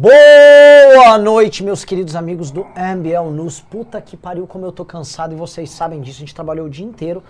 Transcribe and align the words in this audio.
Boa 0.00 1.18
noite, 1.18 1.64
meus 1.64 1.84
queridos 1.84 2.14
amigos 2.14 2.52
do 2.52 2.64
MBL 2.76 3.32
News. 3.32 3.60
Puta 3.60 4.00
que 4.00 4.16
pariu, 4.16 4.46
como 4.46 4.64
eu 4.64 4.70
tô 4.70 4.84
cansado 4.84 5.32
e 5.32 5.36
vocês 5.36 5.70
sabem 5.70 6.00
disso. 6.00 6.18
A 6.18 6.20
gente 6.20 6.32
trabalhou 6.36 6.66
o 6.66 6.70
dia 6.70 6.86
inteiro. 6.86 7.20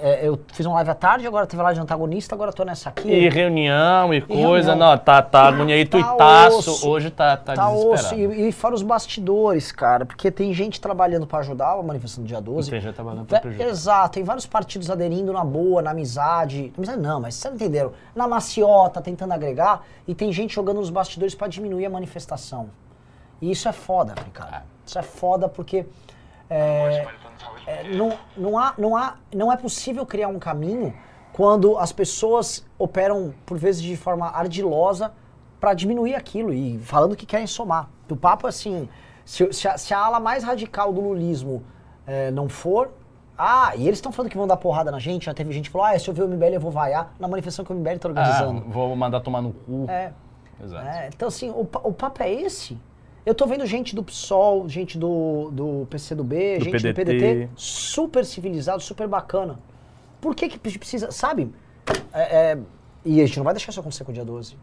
É, 0.00 0.26
eu 0.26 0.38
fiz 0.52 0.64
um 0.66 0.72
live 0.74 0.90
à 0.90 0.94
tarde, 0.94 1.26
agora 1.26 1.46
teve 1.46 1.62
live 1.62 1.76
de 1.78 1.82
antagonista, 1.82 2.34
agora 2.34 2.52
tô 2.52 2.64
nessa 2.64 2.88
aqui. 2.90 3.08
E 3.08 3.28
reunião 3.28 4.12
e 4.14 4.20
coisa, 4.20 4.68
reunião. 4.70 4.90
não, 4.90 4.98
tá, 4.98 5.20
tá 5.22 5.42
agonia 5.48 5.74
aí, 5.74 5.84
Tá 5.86 5.98
tuitaço, 5.98 6.70
osso. 6.70 6.88
hoje 6.88 7.10
tá, 7.10 7.36
tá, 7.36 7.54
Tá 7.54 7.68
osso. 7.70 7.90
desesperado. 8.14 8.34
E, 8.34 8.48
e 8.48 8.52
fora 8.52 8.74
os 8.74 8.82
bastidores, 8.82 9.72
cara, 9.72 10.06
porque 10.06 10.30
tem 10.30 10.52
gente 10.52 10.80
trabalhando 10.80 11.26
pra 11.26 11.40
ajudar 11.40 11.72
a 11.72 11.82
manifestação 11.82 12.22
do 12.24 12.28
dia 12.28 12.40
12. 12.40 12.70
Tem 12.70 12.80
gente 12.80 12.94
trabalhando 12.94 13.26
pra 13.26 13.38
É, 13.38 13.40
prejudicar. 13.40 13.70
Exato, 13.70 14.14
tem 14.14 14.22
vários 14.24 14.46
partidos 14.46 14.90
aderindo 14.90 15.32
na 15.32 15.44
boa, 15.44 15.82
na 15.82 15.90
amizade. 15.90 16.72
Na 16.76 16.78
amizade 16.78 17.00
não, 17.00 17.20
mas 17.20 17.34
vocês 17.34 17.54
entenderam. 17.54 17.92
Na 18.14 18.28
maciota, 18.28 19.00
tentando 19.00 19.32
agregar, 19.32 19.82
e 20.06 20.14
tem 20.14 20.32
gente 20.32 20.54
jogando 20.54 20.76
nos 20.76 20.90
bastidores 20.90 21.34
pra 21.34 21.48
diminuir 21.48 21.86
a 21.86 21.90
manifestação. 21.90 22.70
E 23.40 23.50
isso 23.50 23.68
é 23.68 23.72
foda, 23.72 24.14
Ricardo. 24.24 24.64
Isso 24.86 24.98
é 24.98 25.02
foda 25.02 25.48
porque 25.48 25.86
é, 26.50 27.06
é, 27.66 27.84
não, 27.94 28.18
não, 28.36 28.58
há, 28.58 28.74
não, 28.78 28.96
há, 28.96 29.14
não 29.34 29.52
é 29.52 29.56
possível 29.56 30.04
criar 30.06 30.28
um 30.28 30.38
caminho 30.38 30.94
quando 31.32 31.78
as 31.78 31.92
pessoas 31.92 32.64
operam, 32.78 33.32
por 33.46 33.56
vezes, 33.58 33.80
de 33.82 33.96
forma 33.96 34.26
ardilosa 34.28 35.12
para 35.60 35.74
diminuir 35.74 36.14
aquilo 36.14 36.52
e 36.52 36.78
falando 36.78 37.14
que 37.16 37.26
querem 37.26 37.46
somar. 37.46 37.88
O 38.10 38.16
papo 38.16 38.46
é 38.46 38.50
assim, 38.50 38.88
se, 39.24 39.52
se, 39.52 39.68
a, 39.68 39.76
se 39.78 39.92
a 39.94 39.98
ala 39.98 40.18
mais 40.20 40.42
radical 40.44 40.92
do 40.92 41.00
lulismo 41.00 41.62
é, 42.06 42.30
não 42.30 42.48
for... 42.48 42.90
Ah, 43.40 43.70
e 43.76 43.86
eles 43.86 43.98
estão 43.98 44.10
falando 44.10 44.32
que 44.32 44.36
vão 44.36 44.48
dar 44.48 44.56
porrada 44.56 44.90
na 44.90 44.98
gente, 44.98 45.26
já 45.26 45.32
teve 45.32 45.52
gente 45.52 45.66
que 45.66 45.72
falou, 45.72 45.86
ah, 45.86 45.96
se 45.96 46.08
eu 46.10 46.12
ver 46.14 46.24
o 46.24 46.28
MBL 46.28 46.54
eu 46.54 46.60
vou 46.60 46.72
vaiar 46.72 47.12
na 47.20 47.28
manifestação 47.28 47.64
que 47.64 47.72
o 47.72 47.76
MBL 47.76 47.90
está 47.92 48.08
Ah, 48.08 48.10
organizando. 48.10 48.60
vou 48.68 48.96
mandar 48.96 49.20
tomar 49.20 49.40
no 49.40 49.52
cu. 49.52 49.86
É, 49.88 50.12
Exato. 50.60 50.84
é, 50.88 51.08
então, 51.14 51.28
assim, 51.28 51.48
o, 51.50 51.60
o 51.60 51.92
papo 51.92 52.20
é 52.20 52.32
esse. 52.32 52.76
Eu 53.28 53.34
tô 53.34 53.46
vendo 53.46 53.66
gente 53.66 53.94
do 53.94 54.02
PSOL, 54.02 54.66
gente 54.70 54.96
do, 54.96 55.50
do 55.52 55.86
PCdoB, 55.90 56.60
Do 56.60 56.64
gente 56.64 56.78
do 56.78 56.94
PDT. 56.94 57.18
PDT, 57.18 57.50
super 57.54 58.24
civilizado, 58.24 58.82
super 58.82 59.06
bacana. 59.06 59.58
Por 60.18 60.34
que 60.34 60.48
que 60.48 60.58
precisa, 60.58 61.10
sabe? 61.10 61.52
É, 62.10 62.22
é, 62.52 62.58
e 63.04 63.20
a 63.20 63.26
gente 63.26 63.36
não 63.36 63.44
vai 63.44 63.52
deixar 63.52 63.68
isso 63.70 63.80
acontecer 63.80 64.02
com 64.02 64.12
o 64.12 64.14
dia 64.14 64.24
12. 64.24 64.56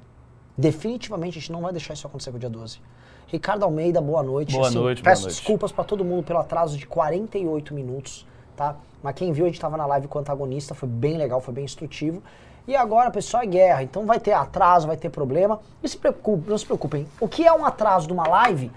Definitivamente 0.57 1.37
a 1.37 1.41
gente 1.41 1.51
não 1.51 1.61
vai 1.61 1.71
deixar 1.73 1.93
isso 1.93 2.07
acontecer 2.07 2.31
com 2.31 2.37
o 2.37 2.39
dia 2.39 2.49
12. 2.49 2.79
Ricardo 3.27 3.61
Almeida, 3.61 4.01
boa 4.01 4.23
noite. 4.23 4.55
Boa 4.55 4.67
Assim, 4.67 4.77
noite, 4.79 5.03
boa 5.03 5.11
Peço 5.11 5.21
noite. 5.21 5.35
desculpas 5.35 5.71
pra 5.71 5.83
todo 5.83 6.03
mundo 6.03 6.23
pelo 6.23 6.39
atraso 6.39 6.75
de 6.75 6.87
48 6.87 7.71
minutos, 7.71 8.25
tá? 8.55 8.77
Mas 9.03 9.13
quem 9.13 9.31
viu, 9.31 9.45
a 9.45 9.47
gente 9.47 9.61
tava 9.61 9.77
na 9.77 9.85
live 9.85 10.07
com 10.07 10.17
o 10.17 10.21
antagonista, 10.21 10.73
foi 10.73 10.89
bem 10.89 11.17
legal, 11.17 11.39
foi 11.39 11.53
bem 11.53 11.65
instrutivo. 11.65 12.23
E 12.67 12.75
agora, 12.75 13.11
pessoal, 13.11 13.43
é 13.43 13.45
guerra, 13.45 13.83
então 13.83 14.05
vai 14.05 14.19
ter 14.19 14.33
atraso, 14.33 14.87
vai 14.87 14.97
ter 14.97 15.09
problema. 15.09 15.59
E 15.83 15.87
se 15.87 15.97
preocupe, 15.97 16.49
não 16.49 16.57
se 16.57 16.65
preocupem. 16.65 17.07
O 17.19 17.27
que 17.27 17.45
é 17.45 17.53
um 17.53 17.63
atraso 17.63 18.07
de 18.07 18.13
uma 18.13 18.27
live 18.27 18.71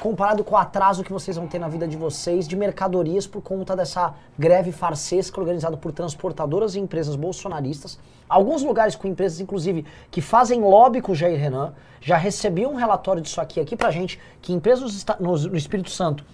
comparado 0.00 0.44
com 0.44 0.54
o 0.54 0.58
atraso 0.58 1.02
que 1.02 1.12
vocês 1.12 1.36
vão 1.36 1.46
ter 1.46 1.58
na 1.58 1.68
vida 1.68 1.86
de 1.86 1.96
vocês 1.96 2.46
de 2.46 2.54
mercadorias 2.54 3.26
por 3.26 3.42
conta 3.42 3.74
dessa 3.74 4.14
greve 4.38 4.72
farsesca 4.72 5.40
organizada 5.40 5.76
por 5.76 5.92
transportadoras 5.92 6.74
e 6.74 6.80
empresas 6.80 7.16
bolsonaristas. 7.16 7.98
Alguns 8.28 8.62
lugares 8.62 8.94
com 8.94 9.06
empresas, 9.06 9.40
inclusive, 9.40 9.84
que 10.10 10.20
fazem 10.20 10.60
lobby 10.60 11.00
com 11.00 11.12
o 11.12 11.14
Jair 11.14 11.38
Renan. 11.38 11.74
Já 12.00 12.16
recebi 12.16 12.66
um 12.66 12.74
relatório 12.74 13.22
disso 13.22 13.40
aqui, 13.40 13.60
aqui 13.60 13.76
pra 13.76 13.90
gente, 13.90 14.18
que 14.40 14.52
empresas 14.52 15.04
no, 15.20 15.36
no 15.36 15.56
Espírito 15.56 15.90
Santo 15.90 16.24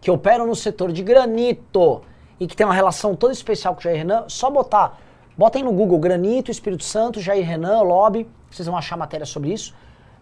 que 0.00 0.10
operam 0.10 0.46
no 0.46 0.56
setor 0.56 0.92
de 0.92 1.02
granito 1.02 2.02
e 2.38 2.46
que 2.46 2.56
tem 2.56 2.66
uma 2.66 2.74
relação 2.74 3.14
toda 3.14 3.32
especial 3.32 3.74
com 3.74 3.80
o 3.80 3.82
Jair 3.82 3.98
Renan, 3.98 4.24
só 4.28 4.50
botar, 4.50 4.98
botem 5.40 5.62
no 5.62 5.72
Google 5.72 5.98
Granito, 5.98 6.50
Espírito 6.50 6.84
Santo, 6.84 7.18
Jair 7.18 7.46
Renan, 7.46 7.80
Lobby, 7.80 8.28
vocês 8.50 8.66
vão 8.66 8.76
achar 8.76 8.94
matéria 8.98 9.24
sobre 9.24 9.50
isso. 9.50 9.74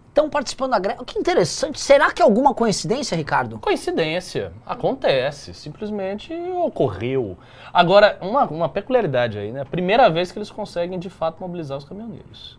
Estão 0.07 0.29
participando 0.29 0.71
da 0.71 0.79
greve. 0.79 1.03
Que 1.03 1.19
interessante. 1.19 1.77
Será 1.77 2.09
que 2.09 2.21
é 2.21 2.25
alguma 2.25 2.53
coincidência, 2.53 3.17
Ricardo? 3.17 3.59
Coincidência. 3.59 4.53
Acontece. 4.65 5.53
Simplesmente 5.53 6.33
ocorreu. 6.63 7.37
Agora, 7.73 8.17
uma, 8.21 8.45
uma 8.45 8.69
peculiaridade 8.69 9.37
aí, 9.37 9.51
né? 9.51 9.65
Primeira 9.65 10.09
vez 10.09 10.31
que 10.31 10.39
eles 10.39 10.49
conseguem, 10.49 10.97
de 10.97 11.09
fato, 11.09 11.41
mobilizar 11.41 11.77
os 11.77 11.83
caminhoneiros. 11.83 12.57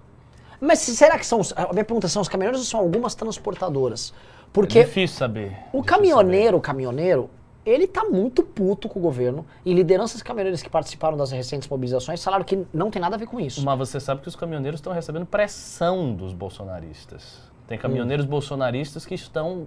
Mas 0.61 0.81
se- 0.81 0.95
será 0.95 1.19
que 1.19 1.25
são. 1.25 1.41
os- 1.41 1.55
A 1.57 1.73
minha 1.73 1.85
pergunta 1.85 2.09
são 2.09 2.21
os 2.21 2.29
caminhoneiros 2.29 2.61
ou 2.61 2.67
são 2.67 2.81
algumas 2.81 3.15
transportadoras? 3.15 4.13
É 4.13 4.41
Porque 4.53 4.85
difícil 4.85 5.17
saber. 5.17 5.47
o 5.73 5.81
difícil 5.81 5.85
caminhoneiro, 5.85 6.57
o 6.59 6.61
caminhoneiro, 6.61 7.31
ele 7.65 7.87
tá 7.87 8.05
muito 8.05 8.43
puto 8.43 8.89
com 8.89 8.99
o 8.99 9.03
governo 9.03 9.45
e 9.65 9.73
lideranças 9.75 10.23
caminhoneiras 10.23 10.63
que 10.63 10.71
participaram 10.71 11.17
das 11.17 11.31
recentes 11.31 11.69
mobilizações 11.69 12.23
falaram 12.25 12.45
que 12.45 12.67
não 12.73 12.91
tem 12.91 13.01
nada 13.01 13.17
a 13.17 13.19
ver 13.19 13.27
com 13.27 13.39
isso. 13.39 13.65
Mas 13.65 13.79
você 13.79 14.01
sabe 14.01 14.21
que 14.23 14.29
os 14.29 14.37
caminhoneiros 14.37 14.79
estão 14.79 14.93
recebendo 14.93 15.27
pressão 15.27 16.13
dos 16.15 16.33
bolsonaristas. 16.33 17.41
Tem 17.67 17.79
caminhoneiros 17.79 18.25
bolsonaristas 18.27 19.05
que 19.07 19.15
estão 19.15 19.67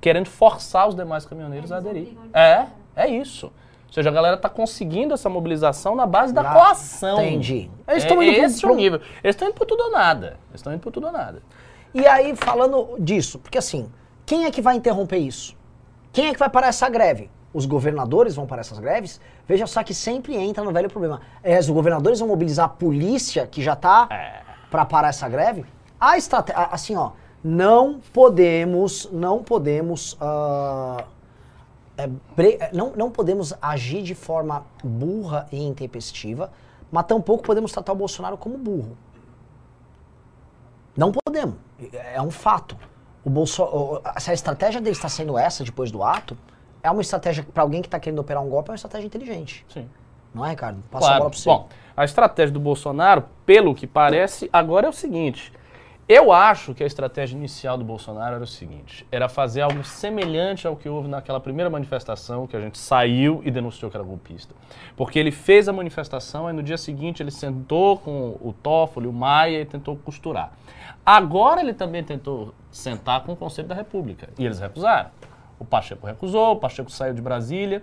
querendo 0.00 0.26
forçar 0.28 0.88
os 0.88 0.94
demais 0.94 1.24
caminhoneiros 1.26 1.70
a 1.72 1.76
aderir. 1.76 2.16
É, 2.32 2.66
é 2.96 3.08
isso. 3.08 3.46
Ou 3.86 3.92
seja, 3.92 4.08
a 4.08 4.12
galera 4.12 4.36
está 4.36 4.48
conseguindo 4.48 5.14
essa 5.14 5.28
mobilização 5.28 5.94
na 5.96 6.06
base 6.06 6.32
da 6.32 6.42
Ah, 6.42 6.52
coação. 6.54 7.20
entendi. 7.20 7.54
Eles 7.54 7.70
Eles 7.88 8.02
estão 8.04 8.22
é, 8.22 8.26
indo 8.28 8.44
esse 8.46 8.64
é 8.64 8.66
o 8.66 8.70
pro- 8.70 8.76
nível. 8.76 9.00
Eles 9.22 9.34
estão 9.34 9.48
indo 9.48 9.54
por 9.54 9.66
tudo 9.66 9.82
ou 9.84 9.90
nada. 9.90 10.38
Eles 10.48 10.60
estão 10.60 10.72
indo 10.72 10.80
por 10.80 10.92
tudo 10.92 11.06
ou 11.08 11.12
nada. 11.12 11.42
E 11.92 12.06
aí, 12.06 12.34
falando 12.36 12.96
disso, 13.00 13.38
porque 13.40 13.58
assim, 13.58 13.90
quem 14.24 14.44
é 14.44 14.50
que 14.50 14.62
vai 14.62 14.76
interromper 14.76 15.18
isso? 15.18 15.56
Quem 16.12 16.28
é 16.28 16.32
que 16.32 16.38
vai 16.38 16.50
parar 16.50 16.68
essa 16.68 16.88
greve? 16.88 17.30
Os 17.52 17.66
governadores 17.66 18.34
vão 18.36 18.46
parar 18.46 18.60
essas 18.60 18.78
greves? 18.78 19.20
Veja 19.46 19.66
só 19.66 19.82
que 19.82 19.92
sempre 19.94 20.36
entra 20.36 20.62
no 20.62 20.72
velho 20.72 20.88
problema. 20.88 21.20
É, 21.42 21.58
os 21.58 21.68
governadores 21.68 22.18
vão 22.20 22.28
mobilizar 22.28 22.66
a 22.66 22.68
polícia, 22.68 23.46
que 23.46 23.62
já 23.62 23.74
tá 23.74 24.06
É. 24.10 24.42
para 24.70 24.84
parar 24.84 25.08
essa 25.08 25.28
greve? 25.28 25.64
A 26.00 26.16
estratégia, 26.16 26.62
assim, 26.70 26.94
ó, 26.96 27.10
não 27.42 28.00
podemos, 28.12 29.08
não 29.12 29.42
podemos, 29.42 30.16
é, 31.96 32.06
bre- 32.36 32.56
é, 32.60 32.70
não, 32.72 32.92
não 32.96 33.10
podemos 33.10 33.52
agir 33.60 34.02
de 34.02 34.14
forma 34.14 34.64
burra 34.82 35.46
e 35.50 35.60
intempestiva, 35.62 36.50
mas 36.90 37.04
tampouco 37.06 37.42
podemos 37.42 37.72
tratar 37.72 37.92
o 37.92 37.96
Bolsonaro 37.96 38.36
como 38.36 38.56
burro. 38.58 38.96
Não 40.96 41.12
podemos. 41.12 41.56
É 41.92 42.16
é 42.16 42.22
um 42.22 42.30
fato. 42.30 42.76
O 43.24 43.30
Bolso... 43.30 44.00
Se 44.18 44.30
a 44.30 44.34
estratégia 44.34 44.80
dele 44.80 44.96
está 44.96 45.08
sendo 45.08 45.36
essa 45.38 45.62
depois 45.64 45.90
do 45.90 46.02
ato, 46.02 46.36
é 46.82 46.90
uma 46.90 47.02
estratégia 47.02 47.44
para 47.52 47.62
alguém 47.62 47.82
que 47.82 47.88
está 47.88 48.00
querendo 48.00 48.18
operar 48.18 48.42
um 48.42 48.48
golpe, 48.48 48.70
é 48.70 48.72
uma 48.72 48.76
estratégia 48.76 49.06
inteligente. 49.06 49.64
Sim. 49.68 49.88
Não 50.34 50.46
é, 50.46 50.50
Ricardo? 50.50 50.82
Passa 50.90 51.06
a 51.06 51.08
Claro. 51.08 51.18
bola 51.18 51.30
para 51.30 51.38
você. 51.38 51.48
Bom, 51.48 51.68
a 51.96 52.04
estratégia 52.04 52.52
do 52.52 52.60
Bolsonaro, 52.60 53.24
pelo 53.44 53.74
que 53.74 53.86
parece, 53.86 54.48
agora 54.52 54.86
é 54.86 54.90
o 54.90 54.92
seguinte. 54.92 55.52
Eu 56.08 56.32
acho 56.32 56.74
que 56.74 56.82
a 56.82 56.86
estratégia 56.86 57.36
inicial 57.36 57.78
do 57.78 57.84
Bolsonaro 57.84 58.34
era 58.34 58.42
o 58.42 58.46
seguinte: 58.46 59.06
era 59.12 59.28
fazer 59.28 59.60
algo 59.60 59.84
semelhante 59.84 60.66
ao 60.66 60.74
que 60.74 60.88
houve 60.88 61.06
naquela 61.06 61.38
primeira 61.38 61.70
manifestação 61.70 62.48
que 62.48 62.56
a 62.56 62.60
gente 62.60 62.78
saiu 62.78 63.40
e 63.44 63.50
denunciou 63.50 63.88
que 63.90 63.96
era 63.96 64.02
golpista. 64.02 64.52
Porque 64.96 65.20
ele 65.20 65.30
fez 65.30 65.68
a 65.68 65.72
manifestação 65.72 66.50
e 66.50 66.52
no 66.52 66.64
dia 66.64 66.76
seguinte 66.76 67.22
ele 67.22 67.30
sentou 67.30 67.96
com 67.96 68.36
o 68.40 68.52
Toffoli, 68.60 69.06
o 69.06 69.12
Maia 69.12 69.60
e 69.60 69.64
tentou 69.64 69.96
costurar. 69.96 70.52
Agora 71.12 71.60
ele 71.60 71.74
também 71.74 72.04
tentou 72.04 72.54
sentar 72.70 73.24
com 73.24 73.32
o 73.32 73.36
Conselho 73.36 73.66
da 73.66 73.74
República 73.74 74.28
e 74.38 74.46
eles 74.46 74.60
recusaram. 74.60 75.10
O 75.58 75.64
Pacheco 75.64 76.06
recusou, 76.06 76.52
o 76.52 76.56
Pacheco 76.56 76.88
saiu 76.88 77.12
de 77.12 77.20
Brasília. 77.20 77.82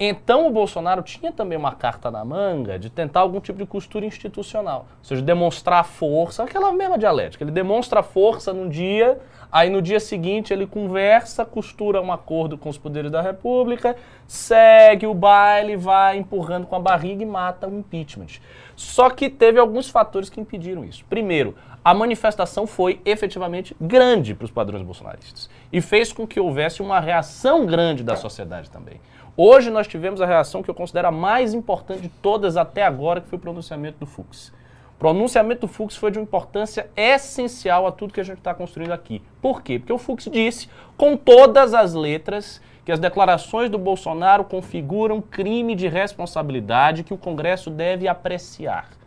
Então 0.00 0.46
o 0.46 0.50
Bolsonaro 0.50 1.02
tinha 1.02 1.30
também 1.30 1.58
uma 1.58 1.72
carta 1.72 2.10
na 2.10 2.24
manga 2.24 2.78
de 2.78 2.88
tentar 2.88 3.20
algum 3.20 3.40
tipo 3.40 3.58
de 3.58 3.66
costura 3.66 4.06
institucional. 4.06 4.86
Ou 5.00 5.04
seja, 5.04 5.20
demonstrar 5.20 5.84
força, 5.84 6.44
aquela 6.44 6.72
mesma 6.72 6.96
dialética. 6.96 7.44
Ele 7.44 7.50
demonstra 7.50 8.02
força 8.02 8.54
num 8.54 8.70
dia, 8.70 9.20
aí 9.52 9.68
no 9.68 9.82
dia 9.82 10.00
seguinte 10.00 10.50
ele 10.50 10.66
conversa, 10.66 11.44
costura 11.44 12.00
um 12.00 12.10
acordo 12.10 12.56
com 12.56 12.70
os 12.70 12.78
poderes 12.78 13.10
da 13.10 13.20
República, 13.20 13.96
segue 14.26 15.06
o 15.06 15.12
baile, 15.12 15.76
vai 15.76 16.16
empurrando 16.16 16.66
com 16.66 16.74
a 16.74 16.80
barriga 16.80 17.22
e 17.22 17.26
mata 17.26 17.68
o 17.68 17.78
impeachment. 17.78 18.40
Só 18.74 19.10
que 19.10 19.28
teve 19.28 19.60
alguns 19.60 19.90
fatores 19.90 20.30
que 20.30 20.40
impediram 20.40 20.82
isso. 20.84 21.04
Primeiro, 21.04 21.54
a 21.84 21.92
manifestação 21.92 22.66
foi 22.66 23.00
efetivamente 23.04 23.76
grande 23.80 24.34
para 24.34 24.44
os 24.44 24.50
padrões 24.50 24.82
bolsonaristas 24.82 25.50
e 25.72 25.80
fez 25.80 26.12
com 26.12 26.26
que 26.26 26.38
houvesse 26.38 26.80
uma 26.80 27.00
reação 27.00 27.66
grande 27.66 28.04
da 28.04 28.14
sociedade 28.14 28.70
também. 28.70 29.00
Hoje 29.36 29.70
nós 29.70 29.88
tivemos 29.88 30.20
a 30.20 30.26
reação 30.26 30.62
que 30.62 30.70
eu 30.70 30.74
considero 30.74 31.08
a 31.08 31.12
mais 31.12 31.54
importante 31.54 32.02
de 32.02 32.08
todas 32.08 32.56
até 32.56 32.84
agora, 32.84 33.20
que 33.20 33.28
foi 33.28 33.38
o 33.38 33.42
pronunciamento 33.42 33.98
do 33.98 34.06
Fux. 34.06 34.52
O 34.94 34.98
pronunciamento 34.98 35.62
do 35.62 35.68
Fux 35.68 35.96
foi 35.96 36.12
de 36.12 36.18
uma 36.18 36.22
importância 36.22 36.88
essencial 36.94 37.86
a 37.86 37.90
tudo 37.90 38.12
que 38.12 38.20
a 38.20 38.24
gente 38.24 38.38
está 38.38 38.54
construindo 38.54 38.92
aqui. 38.92 39.20
Por 39.40 39.62
quê? 39.62 39.78
Porque 39.78 39.92
o 39.92 39.98
Fux 39.98 40.28
disse, 40.30 40.68
com 40.96 41.16
todas 41.16 41.74
as 41.74 41.94
letras, 41.94 42.60
que 42.84 42.92
as 42.92 43.00
declarações 43.00 43.70
do 43.70 43.78
Bolsonaro 43.78 44.44
configuram 44.44 45.20
crime 45.20 45.74
de 45.74 45.88
responsabilidade 45.88 47.02
que 47.02 47.14
o 47.14 47.18
Congresso 47.18 47.70
deve 47.70 48.06
apreciar. 48.06 49.01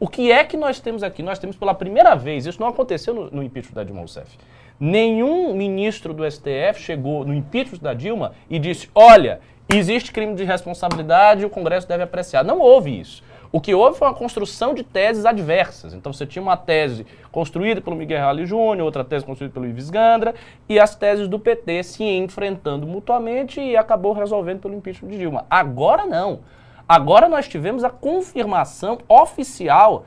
O 0.00 0.08
que 0.08 0.32
é 0.32 0.42
que 0.44 0.56
nós 0.56 0.80
temos 0.80 1.02
aqui? 1.02 1.22
Nós 1.22 1.38
temos 1.38 1.56
pela 1.56 1.74
primeira 1.74 2.14
vez, 2.14 2.46
isso 2.46 2.58
não 2.58 2.68
aconteceu 2.68 3.12
no, 3.12 3.30
no 3.30 3.42
impeachment 3.42 3.74
da 3.74 3.84
Dilma 3.84 4.00
Rousseff. 4.00 4.38
Nenhum 4.80 5.52
ministro 5.52 6.14
do 6.14 6.28
STF 6.28 6.80
chegou 6.80 7.22
no 7.22 7.34
impeachment 7.34 7.80
da 7.82 7.92
Dilma 7.92 8.32
e 8.48 8.58
disse: 8.58 8.88
olha, 8.94 9.40
existe 9.68 10.10
crime 10.10 10.34
de 10.34 10.42
responsabilidade 10.42 11.44
o 11.44 11.50
Congresso 11.50 11.86
deve 11.86 12.02
apreciar. 12.02 12.42
Não 12.42 12.60
houve 12.60 12.98
isso. 12.98 13.22
O 13.52 13.60
que 13.60 13.74
houve 13.74 13.98
foi 13.98 14.08
uma 14.08 14.14
construção 14.14 14.72
de 14.72 14.82
teses 14.82 15.26
adversas. 15.26 15.92
Então 15.92 16.14
você 16.14 16.24
tinha 16.24 16.42
uma 16.42 16.56
tese 16.56 17.04
construída 17.30 17.82
pelo 17.82 17.94
Miguel 17.94 18.20
Reale 18.20 18.46
Júnior, 18.46 18.86
outra 18.86 19.04
tese 19.04 19.26
construída 19.26 19.52
pelo 19.52 19.66
Ives 19.66 19.90
Gandra, 19.90 20.34
e 20.66 20.80
as 20.80 20.94
teses 20.94 21.28
do 21.28 21.38
PT 21.38 21.82
se 21.82 22.04
enfrentando 22.04 22.86
mutuamente 22.86 23.60
e 23.60 23.76
acabou 23.76 24.14
resolvendo 24.14 24.60
pelo 24.60 24.74
impeachment 24.74 25.10
de 25.10 25.18
Dilma. 25.18 25.44
Agora 25.50 26.06
não. 26.06 26.40
Agora 26.90 27.28
nós 27.28 27.46
tivemos 27.46 27.84
a 27.84 27.88
confirmação 27.88 28.98
oficial 29.08 30.06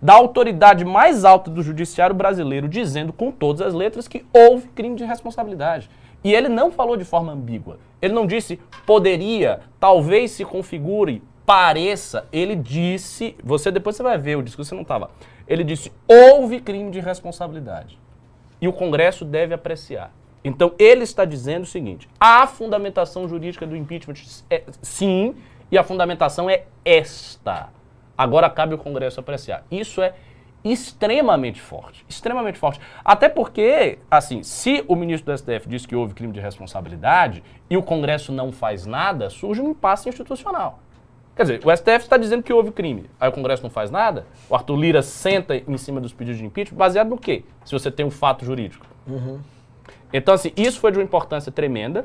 da 0.00 0.14
autoridade 0.14 0.82
mais 0.82 1.26
alta 1.26 1.50
do 1.50 1.62
judiciário 1.62 2.16
brasileiro 2.16 2.70
dizendo 2.70 3.12
com 3.12 3.30
todas 3.30 3.60
as 3.60 3.74
letras 3.74 4.08
que 4.08 4.24
houve 4.32 4.68
crime 4.68 4.96
de 4.96 5.04
responsabilidade. 5.04 5.90
E 6.24 6.32
ele 6.32 6.48
não 6.48 6.72
falou 6.72 6.96
de 6.96 7.04
forma 7.04 7.32
ambígua. 7.32 7.78
Ele 8.00 8.14
não 8.14 8.26
disse 8.26 8.58
poderia, 8.86 9.60
talvez 9.78 10.30
se 10.30 10.42
configure, 10.42 11.22
pareça. 11.44 12.26
Ele 12.32 12.56
disse, 12.56 13.36
você 13.44 13.70
depois 13.70 13.94
você 13.96 14.02
vai 14.02 14.16
ver 14.16 14.38
o 14.38 14.42
discurso, 14.42 14.70
você 14.70 14.74
não 14.74 14.80
estava. 14.80 15.10
Ele 15.46 15.62
disse 15.62 15.92
houve 16.08 16.60
crime 16.60 16.90
de 16.90 17.00
responsabilidade. 17.00 17.98
E 18.58 18.66
o 18.66 18.72
Congresso 18.72 19.26
deve 19.26 19.52
apreciar. 19.52 20.10
Então 20.44 20.72
ele 20.78 21.04
está 21.04 21.24
dizendo 21.24 21.64
o 21.64 21.66
seguinte: 21.66 22.08
a 22.18 22.46
fundamentação 22.46 23.28
jurídica 23.28 23.66
do 23.66 23.76
impeachment 23.76 24.14
é 24.50 24.64
sim, 24.80 25.34
e 25.72 25.78
a 25.78 25.82
fundamentação 25.82 26.50
é 26.50 26.64
esta. 26.84 27.70
Agora 28.16 28.50
cabe 28.50 28.74
o 28.74 28.78
Congresso 28.78 29.18
apreciar. 29.18 29.64
Isso 29.70 30.02
é 30.02 30.12
extremamente 30.62 31.60
forte, 31.60 32.04
extremamente 32.08 32.58
forte. 32.58 32.78
Até 33.02 33.28
porque, 33.28 33.98
assim, 34.10 34.42
se 34.42 34.84
o 34.86 34.94
ministro 34.94 35.32
do 35.32 35.38
STF 35.38 35.66
diz 35.66 35.86
que 35.86 35.96
houve 35.96 36.14
crime 36.14 36.32
de 36.32 36.40
responsabilidade 36.40 37.42
e 37.70 37.76
o 37.76 37.82
Congresso 37.82 38.30
não 38.30 38.52
faz 38.52 38.84
nada, 38.84 39.30
surge 39.30 39.62
um 39.62 39.70
impasse 39.70 40.08
institucional. 40.08 40.78
Quer 41.34 41.42
dizer, 41.42 41.60
o 41.64 41.74
STF 41.74 42.04
está 42.04 42.18
dizendo 42.18 42.42
que 42.42 42.52
houve 42.52 42.70
crime, 42.70 43.08
aí 43.18 43.30
o 43.30 43.32
Congresso 43.32 43.62
não 43.62 43.70
faz 43.70 43.90
nada, 43.90 44.26
o 44.50 44.54
Arthur 44.54 44.76
Lira 44.76 45.00
senta 45.00 45.56
em 45.56 45.78
cima 45.78 45.98
dos 45.98 46.12
pedidos 46.12 46.38
de 46.38 46.44
impeachment, 46.44 46.76
baseado 46.76 47.08
no 47.08 47.16
quê? 47.16 47.42
Se 47.64 47.72
você 47.72 47.90
tem 47.90 48.04
um 48.04 48.10
fato 48.10 48.44
jurídico. 48.44 48.86
Uhum. 49.06 49.40
Então, 50.12 50.34
assim, 50.34 50.52
isso 50.54 50.78
foi 50.78 50.92
de 50.92 50.98
uma 50.98 51.04
importância 51.04 51.50
tremenda. 51.50 52.04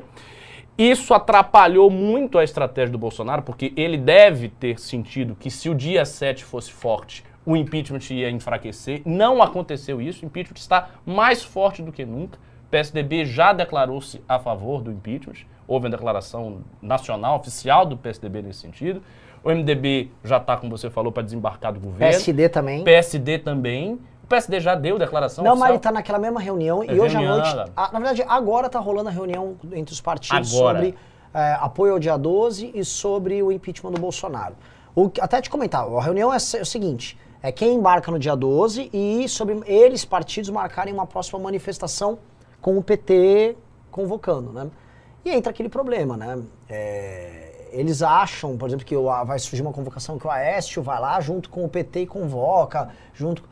Isso 0.78 1.12
atrapalhou 1.12 1.90
muito 1.90 2.38
a 2.38 2.44
estratégia 2.44 2.92
do 2.92 2.98
Bolsonaro, 2.98 3.42
porque 3.42 3.72
ele 3.76 3.96
deve 3.96 4.48
ter 4.48 4.78
sentido 4.78 5.34
que 5.34 5.50
se 5.50 5.68
o 5.68 5.74
dia 5.74 6.04
7 6.04 6.44
fosse 6.44 6.70
forte, 6.70 7.24
o 7.44 7.56
impeachment 7.56 7.98
ia 8.10 8.30
enfraquecer. 8.30 9.02
Não 9.04 9.42
aconteceu 9.42 10.00
isso, 10.00 10.24
o 10.24 10.26
impeachment 10.26 10.58
está 10.58 10.90
mais 11.04 11.42
forte 11.42 11.82
do 11.82 11.90
que 11.90 12.04
nunca. 12.04 12.38
O 12.66 12.70
PSDB 12.70 13.24
já 13.24 13.52
declarou-se 13.52 14.22
a 14.28 14.38
favor 14.38 14.80
do 14.80 14.92
impeachment, 14.92 15.46
houve 15.66 15.86
uma 15.86 15.90
declaração 15.90 16.60
nacional, 16.80 17.38
oficial 17.38 17.84
do 17.84 17.96
PSDB 17.96 18.42
nesse 18.42 18.60
sentido. 18.60 19.02
O 19.42 19.50
MDB 19.50 20.10
já 20.22 20.36
está, 20.36 20.56
como 20.56 20.76
você 20.76 20.90
falou, 20.90 21.10
para 21.10 21.24
desembarcar 21.24 21.72
do 21.72 21.80
governo. 21.80 22.12
PSD 22.12 22.48
também. 22.48 22.84
PSD 22.84 23.38
também. 23.38 23.98
O 24.28 24.30
PSD 24.30 24.60
já 24.60 24.74
deu 24.74 24.98
declaração 24.98 25.42
Não, 25.42 25.52
oficial? 25.52 25.58
mas 25.60 25.68
ele 25.70 25.76
está 25.78 25.90
naquela 25.90 26.18
mesma 26.18 26.38
reunião 26.38 26.82
É 26.82 26.92
e 26.94 27.00
hoje 27.00 27.16
à 27.16 27.20
noite. 27.22 27.48
a- 27.74 27.90
na 27.90 27.98
verdade, 27.98 28.22
agora 28.28 28.66
está 28.66 28.78
rolando 28.78 29.08
a 29.08 29.12
reunião 29.12 29.56
entre 29.72 29.94
os 29.94 30.02
partidos 30.02 30.54
Agora. 30.54 30.78
sobre 30.80 30.94
é, 31.32 31.56
apoio 31.60 31.94
ao 31.94 31.98
dia 31.98 32.14
12 32.18 32.70
e 32.74 32.84
sobre 32.84 33.42
o 33.42 33.50
impeachment 33.50 33.90
do 33.92 33.98
Bolsonaro. 34.00 34.54
O, 34.94 35.10
até 35.18 35.40
te 35.40 35.48
comentar, 35.48 35.86
a 35.86 36.02
reunião 36.02 36.30
é, 36.30 36.36
é 36.36 36.60
o 36.60 36.66
seguinte: 36.66 37.18
é 37.42 37.50
quem 37.50 37.74
embarca 37.76 38.10
no 38.10 38.18
dia 38.18 38.36
12 38.36 38.90
e 38.92 39.26
sobre 39.30 39.62
eles, 39.64 40.04
partidos, 40.04 40.50
marcarem 40.50 40.92
uma 40.92 41.06
próxima 41.06 41.38
manifestação 41.38 42.18
com 42.60 42.76
o 42.76 42.82
PT 42.82 43.56
convocando, 43.90 44.52
né? 44.52 44.68
E 45.24 45.30
entra 45.30 45.50
aquele 45.52 45.70
problema, 45.70 46.18
né? 46.18 46.38
É, 46.68 47.68
eles 47.72 48.02
acham, 48.02 48.58
por 48.58 48.68
exemplo, 48.68 48.84
que 48.84 48.94
vai 49.24 49.38
surgir 49.38 49.62
uma 49.62 49.72
convocação 49.72 50.18
que 50.18 50.26
o 50.26 50.30
Aécio 50.30 50.82
vai 50.82 51.00
lá 51.00 51.18
junto 51.18 51.48
com 51.48 51.64
o 51.64 51.68
PT 51.68 52.00
e 52.00 52.06
convoca, 52.06 52.90
junto. 53.14 53.42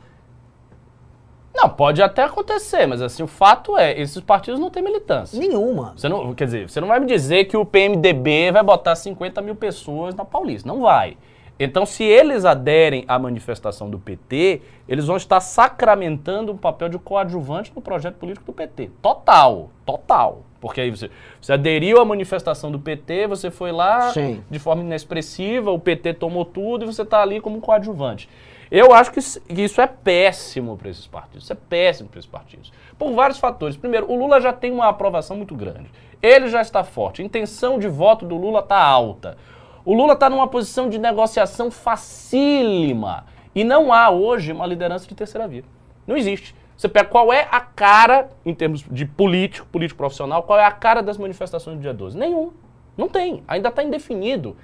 Não, 1.57 1.67
pode 1.67 2.03
até 2.03 2.21
acontecer, 2.21 2.85
mas 2.85 3.01
assim, 3.01 3.23
o 3.23 3.27
fato 3.27 3.75
é, 3.75 3.99
esses 3.99 4.21
partidos 4.21 4.59
não 4.59 4.69
têm 4.69 4.83
militância. 4.83 5.39
Nenhuma. 5.39 5.93
Você 5.97 6.07
não, 6.07 6.31
quer 6.35 6.45
dizer, 6.45 6.69
você 6.69 6.79
não 6.79 6.87
vai 6.87 6.99
me 6.99 7.07
dizer 7.07 7.45
que 7.45 7.57
o 7.57 7.65
PMDB 7.65 8.51
vai 8.51 8.61
botar 8.61 8.95
50 8.95 9.41
mil 9.41 9.55
pessoas 9.55 10.13
na 10.13 10.23
Paulista. 10.23 10.67
Não 10.67 10.81
vai. 10.81 11.17
Então, 11.59 11.83
se 11.83 12.03
eles 12.03 12.45
aderem 12.45 13.03
à 13.07 13.17
manifestação 13.17 13.89
do 13.89 13.97
PT, 13.97 14.61
eles 14.87 15.07
vão 15.07 15.17
estar 15.17 15.39
sacramentando 15.39 16.51
um 16.51 16.57
papel 16.57 16.89
de 16.89 16.99
coadjuvante 16.99 17.71
no 17.75 17.81
projeto 17.81 18.17
político 18.17 18.45
do 18.45 18.53
PT. 18.53 18.91
Total, 19.01 19.71
total. 19.83 20.43
Porque 20.61 20.81
aí 20.81 20.91
você, 20.91 21.09
você 21.41 21.53
aderiu 21.53 21.99
à 21.99 22.05
manifestação 22.05 22.71
do 22.71 22.77
PT, 22.77 23.25
você 23.25 23.49
foi 23.49 23.71
lá 23.71 24.11
Sim. 24.11 24.43
de 24.47 24.59
forma 24.59 24.83
inexpressiva, 24.83 25.71
o 25.71 25.79
PT 25.79 26.13
tomou 26.13 26.45
tudo 26.45 26.83
e 26.83 26.85
você 26.85 27.01
está 27.01 27.23
ali 27.23 27.41
como 27.41 27.59
coadjuvante. 27.59 28.29
Eu 28.69 28.93
acho 28.93 29.11
que 29.11 29.19
isso, 29.19 29.81
é 29.81 29.87
péssimo 29.87 30.77
para 30.77 30.89
esses 30.89 31.07
partidos. 31.07 31.43
Isso 31.43 31.53
é 31.53 31.55
péssimo 31.55 32.09
para 32.09 32.19
esses 32.19 32.29
partidos. 32.29 32.71
Por 32.97 33.13
vários 33.13 33.39
fatores. 33.39 33.77
Primeiro, 33.77 34.11
o 34.11 34.15
Lula 34.15 34.41
já 34.41 34.51
tem 34.51 34.71
uma 34.71 34.89
aprovação 34.89 35.37
muito 35.37 35.55
grande. 35.55 35.89
Ele 36.21 36.47
já 36.49 36.61
está 36.61 36.83
forte. 36.83 37.21
A 37.21 37.25
intenção 37.25 37.79
de 37.79 37.87
voto 37.87 38.25
do 38.25 38.35
Lula 38.35 38.59
está 38.59 38.77
alta. 38.77 39.37
O 39.85 39.93
Lula 39.93 40.13
está 40.13 40.29
numa 40.29 40.47
posição 40.47 40.89
de 40.89 40.97
negociação 40.97 41.71
facílima. 41.71 43.25
E 43.55 43.63
não 43.63 43.93
há 43.93 44.09
hoje 44.09 44.51
uma 44.51 44.65
liderança 44.65 45.07
de 45.07 45.15
terceira 45.15 45.47
via. 45.47 45.63
Não 46.05 46.17
existe. 46.17 46.53
Você 46.75 46.87
pega 46.87 47.09
qual 47.09 47.33
é 47.33 47.47
a 47.49 47.59
cara, 47.59 48.29
em 48.45 48.53
termos 48.53 48.85
de 48.91 49.05
político, 49.05 49.65
político 49.67 49.97
profissional, 49.97 50.43
qual 50.43 50.59
é 50.59 50.65
a 50.65 50.71
cara 50.71 51.01
das 51.01 51.17
manifestações 51.17 51.77
do 51.77 51.81
dia 51.81 51.93
12? 51.93 52.17
Nenhum. 52.17 52.51
Não 52.95 53.07
tem. 53.07 53.43
Ainda 53.47 53.69
está 53.69 53.83
indefinido. 53.83 54.55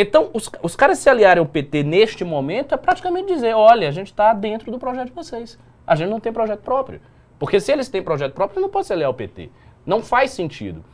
Então, 0.00 0.30
os, 0.32 0.48
os 0.62 0.76
caras 0.76 1.00
se 1.00 1.10
aliarem 1.10 1.40
ao 1.40 1.46
PT 1.46 1.82
neste 1.82 2.24
momento 2.24 2.72
é 2.72 2.78
praticamente 2.78 3.26
dizer: 3.26 3.52
olha, 3.52 3.88
a 3.88 3.90
gente 3.90 4.06
está 4.06 4.32
dentro 4.32 4.70
do 4.70 4.78
projeto 4.78 5.08
de 5.08 5.12
vocês. 5.12 5.58
A 5.84 5.96
gente 5.96 6.08
não 6.08 6.20
tem 6.20 6.32
projeto 6.32 6.60
próprio. 6.60 7.00
Porque 7.36 7.58
se 7.58 7.72
eles 7.72 7.88
têm 7.88 8.00
projeto 8.00 8.32
próprio, 8.32 8.60
não 8.62 8.68
pode 8.68 8.86
se 8.86 8.92
aliar 8.92 9.08
ao 9.08 9.14
PT. 9.14 9.50
Não 9.84 10.00
faz 10.00 10.30
sentido. 10.30 10.84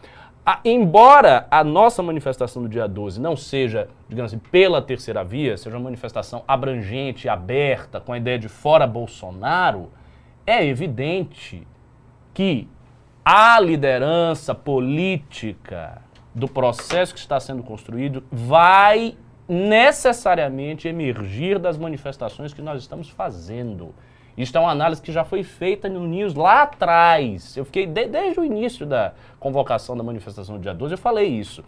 A- 0.47 0.61
embora 0.65 1.47
a 1.51 1.62
nossa 1.62 2.03
manifestação 2.03 2.62
do 2.62 2.69
dia 2.69 2.89
12 2.89 3.21
não 3.21 3.37
seja, 3.37 3.89
digamos 4.09 4.33
assim, 4.33 4.41
pela 4.51 4.81
terceira 4.81 5.23
via, 5.23 5.57
seja 5.59 5.77
uma 5.77 5.85
manifestação 5.85 6.43
abrangente, 6.49 7.29
aberta, 7.29 8.00
com 8.00 8.12
a 8.12 8.17
ideia 8.17 8.39
de 8.39 8.49
fora 8.49 8.87
Bolsonaro, 8.87 9.91
é 10.47 10.65
evidente 10.67 11.67
que 12.33 12.69
a 13.23 13.61
liderança 13.61 14.55
política 14.55 16.03
do 16.35 16.49
processo 16.49 17.15
que 17.15 17.21
está 17.21 17.39
sendo 17.39 17.63
construído 17.63 18.25
vai 18.33 19.17
necessariamente 19.49 20.89
emergir 20.89 21.59
das 21.59 21.77
manifestações 21.79 22.53
que 22.53 22.63
nós 22.63 22.81
estamos 22.81 23.09
fazendo. 23.09 23.95
Isso 24.37 24.57
é 24.57 24.61
uma 24.61 24.73
análise 24.73 25.01
que 25.01 25.13
já 25.13 25.23
foi 25.23 25.45
feita 25.45 25.89
no 25.89 26.05
News 26.09 26.35
lá 26.35 26.63
atrás. 26.63 27.57
Eu 27.57 27.65
fiquei, 27.65 27.87
de- 27.87 28.07
desde 28.09 28.41
o 28.41 28.45
início 28.45 28.85
da 28.85 29.13
convocação 29.39 29.97
da 29.97 30.03
manifestação 30.03 30.57
do 30.57 30.62
dia 30.62 30.75
12, 30.75 30.95
eu 30.95 30.99
falei 30.99 31.29
isso. 31.29 31.62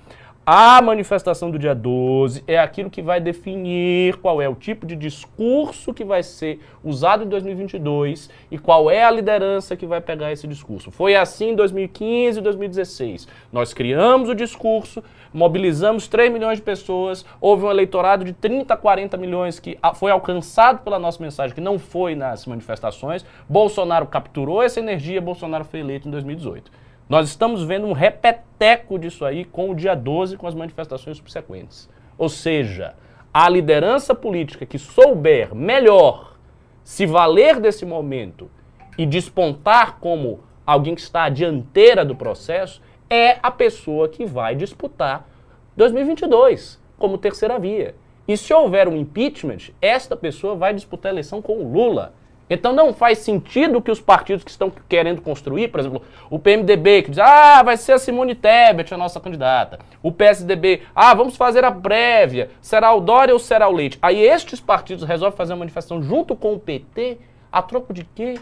A 0.48 0.80
manifestação 0.80 1.50
do 1.50 1.58
dia 1.58 1.74
12 1.74 2.44
é 2.46 2.56
aquilo 2.56 2.88
que 2.88 3.02
vai 3.02 3.20
definir 3.20 4.14
qual 4.18 4.40
é 4.40 4.48
o 4.48 4.54
tipo 4.54 4.86
de 4.86 4.94
discurso 4.94 5.92
que 5.92 6.04
vai 6.04 6.22
ser 6.22 6.60
usado 6.84 7.24
em 7.24 7.28
2022 7.28 8.30
e 8.48 8.56
qual 8.56 8.88
é 8.88 9.02
a 9.02 9.10
liderança 9.10 9.74
que 9.74 9.84
vai 9.84 10.00
pegar 10.00 10.30
esse 10.30 10.46
discurso. 10.46 10.92
Foi 10.92 11.16
assim 11.16 11.48
em 11.48 11.56
2015 11.56 12.38
e 12.38 12.42
2016. 12.42 13.26
Nós 13.52 13.74
criamos 13.74 14.28
o 14.28 14.36
discurso, 14.36 15.02
mobilizamos 15.34 16.06
3 16.06 16.32
milhões 16.32 16.58
de 16.58 16.62
pessoas, 16.62 17.26
houve 17.40 17.64
um 17.64 17.70
eleitorado 17.72 18.24
de 18.24 18.32
30, 18.32 18.76
40 18.76 19.16
milhões 19.16 19.58
que 19.58 19.76
foi 19.96 20.12
alcançado 20.12 20.84
pela 20.84 21.00
nossa 21.00 21.20
mensagem, 21.20 21.56
que 21.56 21.60
não 21.60 21.76
foi 21.76 22.14
nas 22.14 22.46
manifestações. 22.46 23.26
Bolsonaro 23.48 24.06
capturou 24.06 24.62
essa 24.62 24.78
energia, 24.78 25.20
Bolsonaro 25.20 25.64
foi 25.64 25.80
eleito 25.80 26.06
em 26.06 26.10
2018. 26.12 26.85
Nós 27.08 27.28
estamos 27.28 27.62
vendo 27.62 27.86
um 27.86 27.92
repeteco 27.92 28.98
disso 28.98 29.25
aí 29.25 29.44
com 29.44 29.70
o 29.70 29.75
dia 29.75 29.94
12, 29.94 30.36
com 30.36 30.46
as 30.46 30.54
manifestações 30.54 31.16
subsequentes. 31.18 31.88
Ou 32.18 32.28
seja, 32.28 32.94
a 33.32 33.48
liderança 33.48 34.14
política 34.14 34.66
que 34.66 34.78
souber 34.78 35.54
melhor 35.54 36.36
se 36.82 37.06
valer 37.06 37.60
desse 37.60 37.86
momento 37.86 38.50
e 38.98 39.06
despontar 39.06 39.98
como 40.00 40.40
alguém 40.66 40.94
que 40.94 41.00
está 41.00 41.25
à 41.25 41.28
dianteira 41.28 42.04
do 42.04 42.16
processo 42.16 42.82
é 43.08 43.38
a 43.40 43.50
pessoa 43.52 44.08
que 44.08 44.25
vai 44.26 44.56
disputar 44.56 45.28
2022 45.76 46.80
como 46.98 47.18
terceira 47.18 47.58
via. 47.58 47.94
E 48.26 48.36
se 48.36 48.52
houver 48.52 48.88
um 48.88 48.96
impeachment, 48.96 49.70
esta 49.80 50.16
pessoa 50.16 50.56
vai 50.56 50.75
disputar 50.75 51.10
a 51.10 51.14
eleição 51.14 51.40
com 51.40 51.58
o 51.58 51.72
Lula. 51.72 52.14
Então 52.48 52.72
não 52.72 52.92
faz 52.94 53.18
sentido 53.18 53.82
que 53.82 53.90
os 53.90 54.00
partidos 54.00 54.44
que 54.44 54.50
estão 54.50 54.70
querendo 54.88 55.20
construir, 55.20 55.68
por 55.68 55.80
exemplo, 55.80 56.02
o 56.30 56.38
PMDB 56.38 57.02
que 57.02 57.10
diz, 57.10 57.18
ah, 57.18 57.62
vai 57.64 57.76
ser 57.76 57.92
a 57.92 57.98
Simone 57.98 58.36
Tebet 58.36 58.94
a 58.94 58.96
nossa 58.96 59.18
candidata. 59.18 59.80
O 60.00 60.12
PSDB, 60.12 60.82
ah, 60.94 61.12
vamos 61.12 61.36
fazer 61.36 61.64
a 61.64 61.72
prévia, 61.72 62.50
será 62.60 62.92
o 62.94 63.00
Dória 63.00 63.34
ou 63.34 63.40
será 63.40 63.68
o 63.68 63.72
Leite? 63.72 63.98
Aí 64.00 64.20
estes 64.20 64.60
partidos 64.60 65.02
resolvem 65.04 65.36
fazer 65.36 65.54
uma 65.54 65.58
manifestação 65.60 66.00
junto 66.00 66.36
com 66.36 66.54
o 66.54 66.58
PT, 66.60 67.18
a 67.50 67.60
troco 67.62 67.92
de 67.92 68.04
quê? 68.04 68.38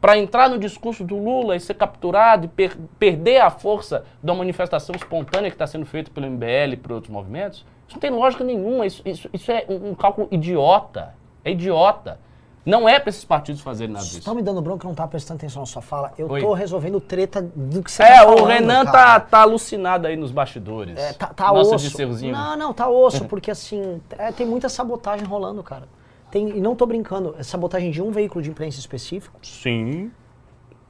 Para 0.00 0.16
entrar 0.16 0.48
no 0.48 0.58
discurso 0.58 1.04
do 1.04 1.18
Lula 1.18 1.56
e 1.56 1.60
ser 1.60 1.74
capturado 1.74 2.46
e 2.46 2.48
per- 2.48 2.78
perder 2.98 3.40
a 3.42 3.50
força 3.50 4.04
da 4.22 4.32
manifestação 4.32 4.94
espontânea 4.94 5.50
que 5.50 5.54
está 5.56 5.66
sendo 5.66 5.84
feita 5.84 6.10
pelo 6.10 6.26
MBL 6.26 6.72
e 6.72 6.76
por 6.76 6.92
outros 6.92 7.12
movimentos? 7.12 7.66
Isso 7.86 7.96
não 7.96 8.00
tem 8.00 8.10
lógica 8.10 8.44
nenhuma. 8.44 8.86
Isso, 8.86 9.02
isso, 9.04 9.28
isso 9.32 9.50
é 9.50 9.64
um, 9.68 9.90
um 9.90 9.94
cálculo 9.94 10.28
idiota. 10.30 11.14
É 11.44 11.50
idiota. 11.50 12.20
Não 12.68 12.88
é 12.88 13.00
para 13.00 13.08
esses 13.08 13.24
partidos 13.24 13.60
fazerem 13.62 13.92
nada 13.92 14.00
Vocês 14.04 14.10
disso. 14.10 14.18
estão 14.20 14.34
me 14.34 14.42
dando 14.42 14.60
bronca, 14.60 14.86
não 14.86 14.94
tá 14.94 15.06
prestando 15.08 15.38
atenção 15.38 15.60
na 15.62 15.66
sua 15.66 15.80
fala. 15.80 16.12
Eu 16.18 16.30
Oi. 16.30 16.40
tô 16.40 16.52
resolvendo 16.52 17.00
treta 17.00 17.40
do 17.40 17.82
que 17.82 17.90
você 17.90 18.02
É, 18.02 18.16
tá 18.18 18.26
o 18.26 18.36
falando, 18.36 18.46
Renan 18.48 18.84
tá, 18.84 18.92
cara. 18.92 19.20
tá 19.20 19.40
alucinado 19.40 20.06
aí 20.06 20.16
nos 20.16 20.30
bastidores. 20.30 20.98
É, 20.98 21.12
tá, 21.14 21.28
tá 21.28 21.52
Nosso 21.52 21.74
osso. 21.76 21.84
Dirceuzinho. 21.88 22.32
Não, 22.32 22.56
não, 22.56 22.74
tá 22.74 22.88
osso, 22.88 23.24
porque 23.26 23.50
assim, 23.50 24.00
é, 24.18 24.30
tem 24.32 24.46
muita 24.46 24.68
sabotagem 24.68 25.26
rolando, 25.26 25.62
cara. 25.62 25.88
Tem, 26.30 26.46
e 26.50 26.60
não 26.60 26.76
tô 26.76 26.84
brincando, 26.84 27.34
é 27.38 27.42
sabotagem 27.42 27.90
de 27.90 28.02
um 28.02 28.10
veículo 28.10 28.42
de 28.42 28.50
imprensa 28.50 28.78
específico 28.78 29.38
Sim. 29.42 30.10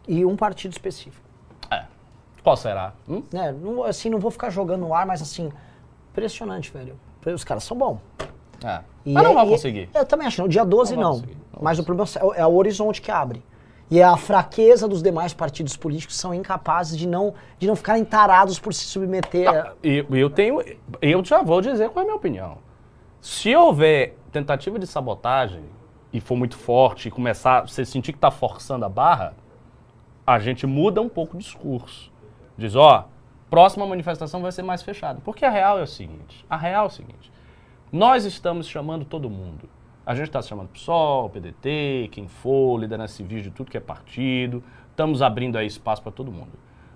e 0.09 0.25
um 0.25 0.35
partido 0.35 0.73
específico. 0.73 1.25
É. 1.71 1.85
Qual 2.43 2.57
será? 2.57 2.93
Hum? 3.09 3.23
né? 3.33 3.53
Não, 3.53 3.85
assim, 3.85 4.11
não 4.11 4.19
vou 4.19 4.33
ficar 4.33 4.51
jogando 4.51 4.81
no 4.81 4.93
ar, 4.93 5.07
mas 5.07 5.23
assim, 5.23 5.53
impressionante, 6.11 6.73
velho. 6.73 6.99
Os 7.25 7.45
caras 7.45 7.63
são 7.63 7.77
bons. 7.77 7.99
É. 8.65 8.81
E 9.07 9.13
Mas 9.13 9.23
não 9.23 9.31
é- 9.31 9.35
vai 9.35 9.47
e- 9.47 9.51
conseguir. 9.51 9.89
Eu 9.95 10.05
também 10.05 10.27
acho, 10.27 10.43
no 10.43 10.49
dia 10.49 10.65
12 10.65 10.97
Não 10.97 11.03
não. 11.19 11.23
Mas 11.61 11.79
o 11.79 11.85
problema 11.85 12.09
é, 12.37 12.41
é 12.41 12.47
o 12.47 12.55
horizonte 12.55 13.01
que 13.03 13.11
abre. 13.11 13.43
E 13.91 14.01
é 14.01 14.05
a 14.05 14.17
fraqueza 14.19 14.87
dos 14.87 15.03
demais 15.03 15.33
partidos 15.33 15.75
políticos 15.77 16.15
que 16.17 16.21
são 16.21 16.35
incapazes 16.35 16.99
de 16.99 17.09
não, 17.09 17.33
de 17.59 17.67
não 17.67 17.75
ficarem 17.75 18.05
tarados 18.05 18.59
por 18.59 18.75
se 18.75 18.85
submeter. 18.85 19.49
a- 19.49 19.73
E 19.83 20.05
eu 20.11 20.29
tenho. 20.29 20.63
Eu 21.01 21.25
já 21.25 21.43
vou 21.43 21.61
dizer 21.63 21.89
qual 21.89 22.03
é 22.03 22.03
a 22.03 22.05
minha 22.07 22.17
opinião. 22.17 22.59
Se 23.21 23.55
houver 23.57 24.15
tentativa 24.31 24.79
de 24.79 24.87
sabotagem 24.87 25.63
e 26.13 26.21
for 26.21 26.37
muito 26.37 26.57
forte 26.57 27.09
e 27.09 27.11
começar, 27.11 27.63
você 27.67 27.83
sentir 27.85 28.13
que 28.13 28.19
está 28.19 28.31
forçando 28.31 28.85
a 28.85 28.89
barra, 28.91 29.33
a 30.27 30.39
gente 30.39 30.67
muda 30.67 31.01
um 31.01 31.09
pouco 31.09 31.37
o 31.37 31.39
discurso. 31.39 32.13
Diz, 32.59 32.77
ó, 32.77 33.09
próxima 33.49 33.87
manifestação 33.87 34.43
vai 34.43 34.53
ser 34.53 34.63
mais 34.63 34.83
fechada. 34.83 35.19
Porque 35.25 35.47
a 35.47 35.51
real 35.51 35.79
é 35.79 35.83
o 35.83 35.87
seguinte: 35.87 36.45
a 36.51 36.59
real 36.59 36.85
é 36.85 36.89
o 36.89 36.91
seguinte. 36.91 37.33
Nós 37.91 38.27
estamos 38.27 38.69
chamando 38.69 39.07
todo 39.07 39.31
mundo. 39.31 39.67
A 40.09 40.15
gente 40.15 40.29
está 40.29 40.41
chamando 40.41 40.69
PSOL, 40.69 41.29
PDT, 41.29 42.09
quem 42.11 42.29
for, 42.29 42.79
liderança 42.81 43.13
civil 43.13 43.43
de 43.43 43.51
tudo 43.51 43.71
que 43.71 43.77
é 43.77 43.81
partido. 43.81 44.65
Estamos 44.91 45.21
abrindo 45.21 45.59
aí 45.59 45.67
espaço 45.67 46.01
para 46.01 46.11
todo 46.11 46.33
mundo. 46.33 46.53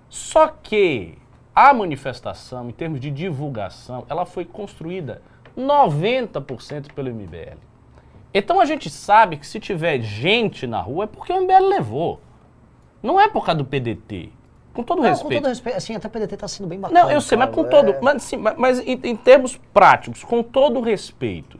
Só 0.09 0.47
que 0.47 1.15
a 1.53 1.71
manifestação, 1.75 2.67
em 2.67 2.71
termos 2.71 2.99
de 2.99 3.11
divulgação, 3.11 4.03
ela 4.09 4.25
foi 4.25 4.45
construída 4.45 5.21
90% 5.55 6.91
pelo 6.95 7.13
MBL. 7.13 7.59
Então 8.33 8.59
a 8.59 8.65
gente 8.65 8.89
sabe 8.89 9.37
que 9.37 9.45
se 9.45 9.59
tiver 9.59 10.01
gente 10.01 10.65
na 10.65 10.81
rua 10.81 11.03
é 11.03 11.07
porque 11.07 11.31
o 11.31 11.39
MBL 11.39 11.67
levou. 11.69 12.19
Não 13.03 13.21
é 13.21 13.29
por 13.29 13.45
causa 13.45 13.59
do 13.59 13.65
PDT. 13.65 14.31
Com 14.73 14.81
todo 14.81 14.97
Não, 14.97 15.03
com 15.03 15.09
respeito. 15.11 15.39
todo 15.43 15.49
respeito, 15.49 15.77
assim, 15.77 15.95
até 15.95 16.07
o 16.07 16.09
PDT 16.09 16.35
tá 16.35 16.47
sendo 16.47 16.65
bem 16.65 16.79
bacana. 16.79 17.03
Não, 17.03 17.11
eu 17.11 17.21
sei, 17.21 17.37
mas 17.37 17.51
cara, 17.51 17.61
com 17.61 17.67
é- 17.67 17.69
todo. 17.69 17.95
Mas, 18.01 18.23
sim, 18.23 18.37
mas, 18.37 18.57
mas 18.57 18.79
em, 18.79 18.99
em 19.03 19.15
termos 19.15 19.55
práticos, 19.71 20.23
com 20.23 20.41
todo 20.41 20.81
respeito, 20.81 21.59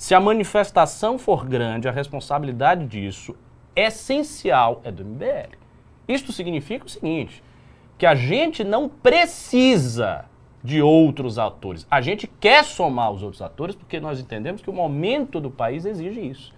se 0.00 0.14
a 0.14 0.18
manifestação 0.18 1.18
for 1.18 1.44
grande, 1.44 1.86
a 1.86 1.92
responsabilidade 1.92 2.86
disso 2.86 3.36
essencial 3.76 4.80
é 4.82 4.90
do 4.90 5.04
MBL. 5.04 5.54
Isto 6.08 6.32
significa 6.32 6.86
o 6.86 6.88
seguinte: 6.88 7.44
que 7.98 8.06
a 8.06 8.14
gente 8.14 8.64
não 8.64 8.88
precisa 8.88 10.24
de 10.64 10.80
outros 10.80 11.38
atores. 11.38 11.86
A 11.90 12.00
gente 12.00 12.26
quer 12.26 12.64
somar 12.64 13.12
os 13.12 13.22
outros 13.22 13.42
atores 13.42 13.76
porque 13.76 14.00
nós 14.00 14.18
entendemos 14.18 14.62
que 14.62 14.70
o 14.70 14.72
momento 14.72 15.38
do 15.38 15.50
país 15.50 15.84
exige 15.84 16.18
isso. 16.18 16.54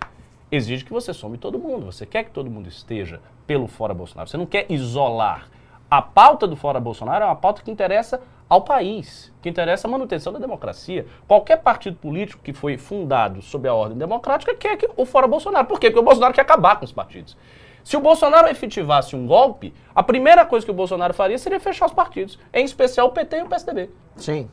Exige 0.48 0.84
que 0.84 0.92
você 0.92 1.12
some 1.12 1.36
todo 1.36 1.58
mundo. 1.58 1.86
Você 1.86 2.06
quer 2.06 2.22
que 2.22 2.30
todo 2.30 2.48
mundo 2.48 2.68
esteja 2.68 3.20
pelo 3.44 3.66
fora 3.66 3.92
Bolsonaro. 3.92 4.30
Você 4.30 4.36
não 4.36 4.46
quer 4.46 4.70
isolar. 4.70 5.48
A 5.92 6.00
pauta 6.00 6.46
do 6.46 6.56
fora 6.56 6.80
Bolsonaro 6.80 7.22
é 7.22 7.26
uma 7.26 7.36
pauta 7.36 7.60
que 7.60 7.70
interessa 7.70 8.18
ao 8.48 8.62
país, 8.62 9.30
que 9.42 9.48
interessa 9.50 9.86
a 9.86 9.90
manutenção 9.90 10.32
da 10.32 10.38
democracia. 10.38 11.04
Qualquer 11.28 11.58
partido 11.58 11.98
político 11.98 12.42
que 12.42 12.54
foi 12.54 12.78
fundado 12.78 13.42
sob 13.42 13.68
a 13.68 13.74
ordem 13.74 13.98
democrática 13.98 14.54
quer 14.54 14.78
que 14.78 14.88
o 14.96 15.04
fora 15.04 15.28
Bolsonaro. 15.28 15.66
Por 15.66 15.78
quê? 15.78 15.90
Porque 15.90 16.00
o 16.00 16.02
Bolsonaro 16.02 16.32
quer 16.32 16.40
acabar 16.40 16.76
com 16.76 16.86
os 16.86 16.92
partidos. 16.92 17.36
Se 17.84 17.94
o 17.94 18.00
Bolsonaro 18.00 18.48
efetivasse 18.48 19.14
um 19.14 19.26
golpe, 19.26 19.74
a 19.94 20.02
primeira 20.02 20.46
coisa 20.46 20.64
que 20.64 20.70
o 20.72 20.74
Bolsonaro 20.74 21.12
faria 21.12 21.36
seria 21.36 21.60
fechar 21.60 21.84
os 21.84 21.92
partidos, 21.92 22.38
em 22.54 22.64
especial 22.64 23.08
o 23.08 23.10
PT 23.10 23.36
e 23.40 23.42
o 23.42 23.46
PSDB. 23.46 23.90
Sim. 24.16 24.48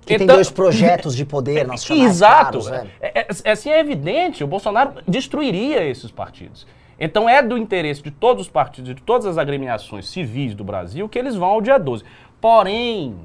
Que 0.00 0.16
tem 0.16 0.24
Então- 0.24 0.34
dois 0.34 0.50
projetos 0.50 1.14
de 1.14 1.24
poder 1.24 1.64
nacionais 1.68 2.04
Exato. 2.16 2.58
claros, 2.58 2.68
né? 2.68 2.90
É, 3.00 3.20
é- 3.44 3.50
assim, 3.52 3.70
é 3.70 3.78
evidente, 3.78 4.42
o 4.42 4.46
Bolsonaro 4.48 4.94
destruiria 5.06 5.84
esses 5.84 6.10
partidos. 6.10 6.66
Então 7.00 7.26
é 7.26 7.42
do 7.42 7.56
interesse 7.56 8.02
de 8.02 8.10
todos 8.10 8.42
os 8.42 8.52
partidos, 8.52 8.94
de 8.94 9.02
todas 9.02 9.26
as 9.26 9.38
agremiações 9.38 10.06
civis 10.06 10.54
do 10.54 10.62
Brasil, 10.62 11.08
que 11.08 11.18
eles 11.18 11.34
vão 11.34 11.48
ao 11.48 11.62
dia 11.62 11.78
12. 11.78 12.04
Porém, 12.38 13.16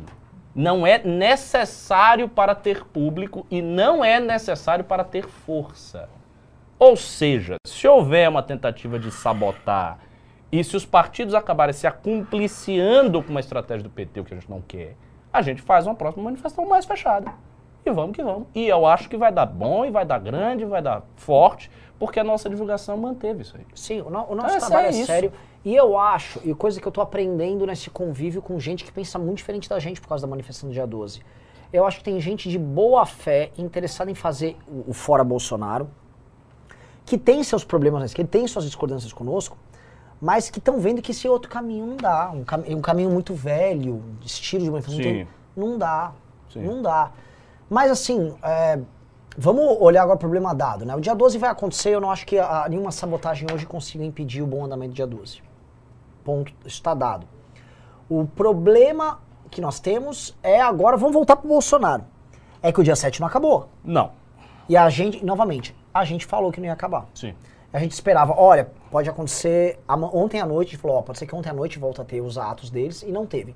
não 0.56 0.88
é 0.88 0.98
necessário 1.04 2.30
para 2.30 2.56
ter 2.56 2.86
público 2.86 3.46
e 3.52 3.62
não 3.62 4.04
é 4.04 4.18
necessário 4.18 4.86
para 4.86 5.04
ter 5.04 5.28
força. 5.28 6.08
Ou 6.80 6.96
seja, 6.96 7.58
se 7.68 7.86
houver 7.86 8.30
uma 8.30 8.42
tentativa 8.42 8.98
de 8.98 9.12
sabotar 9.12 10.00
e 10.50 10.64
se 10.64 10.78
os 10.78 10.86
partidos 10.86 11.34
acabarem 11.34 11.74
se 11.74 11.86
acumpliciando 11.86 13.22
com 13.22 13.32
uma 13.32 13.42
estratégia 13.42 13.84
do 13.84 13.90
PT, 13.90 14.22
o 14.22 14.24
que 14.24 14.34
a 14.34 14.38
gente 14.38 14.50
não 14.50 14.62
quer, 14.62 14.96
a 15.34 15.42
gente 15.42 15.62
faz 15.62 15.86
uma 15.86 15.96
próxima 15.96 16.24
manifestação 16.24 16.66
mais 16.66 16.86
fechada. 16.86 17.34
E 17.86 17.92
vamos 17.92 18.16
que 18.16 18.24
vamos. 18.24 18.48
E 18.56 18.66
eu 18.68 18.86
acho 18.86 19.10
que 19.10 19.18
vai 19.18 19.32
dar 19.32 19.46
bom, 19.46 19.86
e 19.86 19.92
vai 19.92 20.06
dar 20.06 20.20
grande, 20.20 20.66
vai 20.66 20.82
dar 20.82 21.04
forte, 21.18 21.70
porque 22.00 22.20
a 22.20 22.24
nossa 22.24 22.50
divulgação 22.50 22.98
manteve 22.98 23.42
isso 23.42 23.56
aí. 23.58 23.66
Sim, 23.74 24.02
o, 24.02 24.10
no- 24.10 24.26
o 24.30 24.36
nosso 24.36 24.56
É, 24.56 24.60
trabalho 24.60 24.88
é 24.88 24.90
é 24.90 25.06
sério. 25.06 25.32
E 25.64 25.76
eu 25.76 25.98
acho, 25.98 26.40
e 26.44 26.54
coisa 26.54 26.80
que 26.80 26.88
eu 26.88 26.92
tô 26.92 27.02
aprendendo 27.02 27.66
nesse 27.66 27.90
convívio 27.90 28.42
com 28.42 28.60
gente 28.60 28.84
que 28.84 28.92
pensa 28.92 29.18
muito 29.18 29.38
diferente 29.38 29.68
da 29.68 29.80
gente 29.80 30.00
por 30.00 30.08
causa 30.08 30.28
da 30.28 30.30
manifestação 30.30 30.70
do 30.70 30.74
dia 30.74 30.86
12. 30.86 31.22
Eu 31.74 31.86
acho 31.86 31.98
que 31.98 32.04
tem 32.04 32.20
gente 32.22 32.48
de 32.50 32.60
boa 32.60 33.06
fé 33.06 33.52
interessada 33.58 34.12
em 34.12 34.16
fazer 34.16 34.56
o, 34.68 34.92
o 34.92 34.94
fora 34.94 35.24
Bolsonaro, 35.24 35.90
que 37.06 37.18
tem 37.18 37.44
seus 37.44 37.64
problemas 37.64 38.04
esquerda, 38.04 38.30
tem 38.32 38.48
suas 38.48 38.66
discordâncias 38.66 39.12
conosco, 39.14 39.58
mas 40.22 40.50
que 40.50 40.60
estão 40.60 40.80
vendo 40.80 41.02
que 41.02 41.12
esse 41.12 41.28
outro 41.28 41.50
caminho 41.50 41.86
não 41.86 41.98
dá. 41.98 42.32
Um, 42.34 42.44
cam- 42.44 42.64
um 42.68 42.82
caminho 42.82 43.10
muito 43.10 43.34
velho, 43.34 44.04
estilo 44.24 44.64
de 44.64 44.70
manifestação, 44.72 45.04
Sim. 45.04 45.26
tem- 45.26 45.28
não 45.56 45.78
dá. 45.78 46.14
Sim. 46.52 46.62
Não 46.64 46.82
dá. 46.82 47.12
Mas 47.70 47.92
assim, 47.92 48.34
é, 48.44 48.80
vamos 49.38 49.64
olhar 49.80 50.04
agora 50.04 50.16
o 50.16 50.20
problema 50.20 50.54
dado, 50.54 50.86
né? 50.86 50.96
O 50.96 51.00
dia 51.02 51.14
12 51.16 51.38
vai 51.38 51.50
acontecer, 51.50 51.90
eu 51.90 52.02
não 52.02 52.12
acho 52.12 52.26
que 52.26 52.38
a- 52.38 52.68
nenhuma 52.70 52.92
sabotagem 52.92 53.48
hoje 53.54 53.66
consiga 53.66 54.04
impedir 54.04 54.42
o 54.42 54.48
bom 54.48 54.64
andamento 54.66 54.92
do 54.94 54.96
dia 54.96 55.08
12. 55.08 55.42
Ponto, 56.24 56.52
isso 56.62 56.76
está 56.78 56.94
dado. 56.94 57.28
O 58.10 58.26
problema 58.26 59.20
que 59.52 59.62
nós 59.62 59.80
temos 59.80 60.36
é 60.44 60.60
agora, 60.62 60.98
vamos 60.98 61.14
voltar 61.14 61.36
pro 61.36 61.48
Bolsonaro. 61.48 62.04
É 62.62 62.72
que 62.72 62.80
o 62.80 62.84
dia 62.84 62.96
7 62.96 63.20
não 63.20 63.28
acabou. 63.28 63.70
Não. 63.84 64.12
E 64.68 64.76
a 64.76 64.90
gente, 64.90 65.24
novamente, 65.24 65.76
a 65.94 66.04
gente 66.04 66.26
falou 66.26 66.52
que 66.52 66.60
não 66.60 66.68
ia 66.68 66.74
acabar. 66.74 67.06
Sim. 67.14 67.34
A 67.72 67.80
gente 67.80 67.92
esperava, 67.92 68.34
olha, 68.38 68.70
pode 68.90 69.10
acontecer 69.10 69.80
ontem 70.14 70.40
à 70.40 70.46
noite, 70.46 70.70
a 70.70 70.72
gente 70.72 70.82
falou, 70.82 70.98
ó, 70.98 71.02
pode 71.02 71.20
ser 71.20 71.28
que 71.28 71.36
ontem 71.36 71.50
à 71.50 71.54
noite 71.54 71.78
volta 71.78 72.02
a 72.02 72.06
ter 72.06 72.22
os 72.22 72.38
atos 72.38 72.70
deles 72.70 73.04
e 73.04 73.12
não 73.12 73.26
teve. 73.26 73.54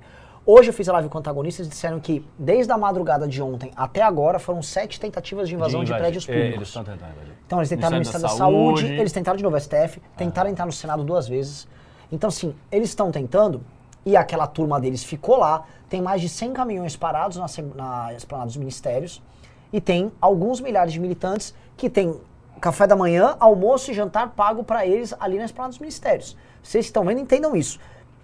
Hoje 0.52 0.68
eu 0.70 0.74
fiz 0.74 0.88
a 0.88 0.92
live 0.94 1.08
com 1.08 1.16
antagonistas 1.16 1.68
e 1.68 1.70
disseram 1.70 2.00
que 2.00 2.26
desde 2.36 2.72
a 2.72 2.76
madrugada 2.76 3.28
de 3.28 3.40
ontem 3.40 3.70
até 3.76 4.02
agora 4.02 4.40
foram 4.40 4.60
sete 4.60 4.98
tentativas 4.98 5.48
de 5.48 5.54
invasão 5.54 5.84
de, 5.84 5.90
invadir. 5.90 6.02
prédios 6.02 6.28
É, 6.28 6.32
públicos. 6.32 6.56
eles 6.56 6.68
estão 6.68 6.82
tentando 6.82 7.12
invadir. 7.12 7.34
Então 7.46 7.58
eles 7.60 7.68
tentaram 7.68 7.90
no 7.92 7.96
Ministério 7.98 8.22
da 8.22 8.28
da, 8.32 8.34
Saúde, 8.34 8.80
Saúde. 8.80 8.94
eles 8.94 9.12
tentaram 9.12 9.36
de 9.36 9.44
novo 9.44 9.60
STF, 9.60 10.02
tentaram 10.16 10.50
entrar 10.50 10.66
no 10.66 10.72
Senado 10.72 11.04
duas 11.04 11.28
vezes. 11.28 11.68
Então, 12.10 12.26
assim, 12.26 12.52
eles 12.72 12.88
estão 12.88 13.12
tentando, 13.12 13.62
e 14.04 14.16
aquela 14.16 14.44
turma 14.44 14.80
deles 14.80 15.04
ficou 15.04 15.36
lá, 15.36 15.62
tem 15.88 16.02
mais 16.02 16.20
de 16.20 16.28
100 16.28 16.52
caminhões 16.52 16.96
parados 16.96 17.36
na, 17.36 17.46
na 17.76 18.12
esplanada 18.14 18.48
dos 18.48 18.56
ministérios, 18.56 19.22
e 19.72 19.80
tem 19.80 20.10
alguns 20.20 20.60
milhares 20.60 20.92
de 20.92 20.98
militantes 20.98 21.54
que 21.76 21.88
têm 21.88 22.20
café 22.60 22.88
da 22.88 22.96
manhã, 22.96 23.36
almoço 23.38 23.92
e 23.92 23.94
jantar 23.94 24.30
pago 24.30 24.64
para 24.64 24.84
eles 24.84 25.14
ali 25.20 25.38
na 25.38 25.44
esplanada 25.44 25.70
dos 25.70 25.78
ministérios. 25.78 26.36
Vocês 26.60 26.86
estão 26.86 27.04
vendo, 27.04 27.20
entendam 27.20 27.54
isso. 27.54 27.78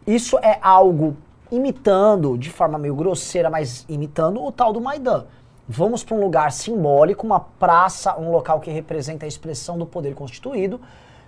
Isso 0.04 0.36
é 0.38 0.58
algo 0.60 1.16
imitando, 1.50 2.36
de 2.36 2.50
forma 2.50 2.78
meio 2.78 2.94
grosseira, 2.94 3.48
mas 3.48 3.84
imitando 3.88 4.42
o 4.42 4.50
tal 4.50 4.72
do 4.72 4.80
Maidan. 4.80 5.24
Vamos 5.68 6.04
para 6.04 6.16
um 6.16 6.20
lugar 6.20 6.52
simbólico, 6.52 7.26
uma 7.26 7.40
praça, 7.40 8.16
um 8.18 8.30
local 8.30 8.60
que 8.60 8.70
representa 8.70 9.24
a 9.24 9.28
expressão 9.28 9.76
do 9.76 9.84
poder 9.84 10.14
constituído. 10.14 10.80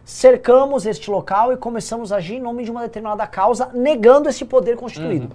Cercamos 0.05 0.87
este 0.87 1.11
local 1.11 1.53
e 1.53 1.57
começamos 1.57 2.13
a 2.13 2.17
agir 2.17 2.37
em 2.37 2.41
nome 2.41 2.65
de 2.65 2.71
uma 2.71 2.83
determinada 2.83 3.27
causa, 3.27 3.69
negando 3.75 4.29
esse 4.29 4.45
poder 4.45 4.77
constituído. 4.77 5.35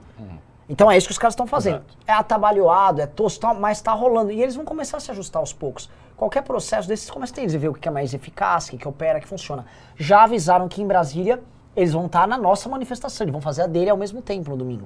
Então 0.69 0.89
é 0.89 0.97
isso 0.97 1.07
que 1.07 1.11
os 1.11 1.17
caras 1.17 1.33
estão 1.33 1.45
fazendo. 1.45 1.75
Exato. 1.75 1.97
É 2.07 2.13
atabalhoado, 2.13 3.01
é 3.01 3.05
tosco, 3.05 3.41
tal, 3.41 3.53
mas 3.55 3.77
está 3.77 3.91
rolando. 3.91 4.31
E 4.31 4.41
eles 4.41 4.55
vão 4.55 4.63
começar 4.63 4.97
a 4.97 4.99
se 4.99 5.11
ajustar 5.11 5.41
aos 5.41 5.51
poucos. 5.51 5.89
Qualquer 6.15 6.41
processo 6.43 6.87
desses 6.87 7.11
começa 7.11 7.33
a 7.39 7.45
ver 7.45 7.67
o 7.67 7.73
que 7.73 7.87
é 7.87 7.91
mais 7.91 8.13
eficaz, 8.13 8.67
o 8.67 8.71
que, 8.71 8.77
que 8.77 8.87
opera, 8.87 9.19
o 9.19 9.21
que 9.21 9.27
funciona. 9.27 9.65
Já 9.97 10.23
avisaram 10.23 10.67
que 10.69 10.81
em 10.81 10.87
Brasília 10.87 11.43
eles 11.75 11.91
vão 11.93 12.05
estar 12.05 12.27
na 12.27 12.37
nossa 12.37 12.67
manifestação, 12.69 13.25
eles 13.25 13.31
vão 13.31 13.41
fazer 13.41 13.63
a 13.63 13.67
dele 13.67 13.89
ao 13.89 13.97
mesmo 13.97 14.21
tempo 14.21 14.49
no 14.51 14.57
domingo. 14.57 14.85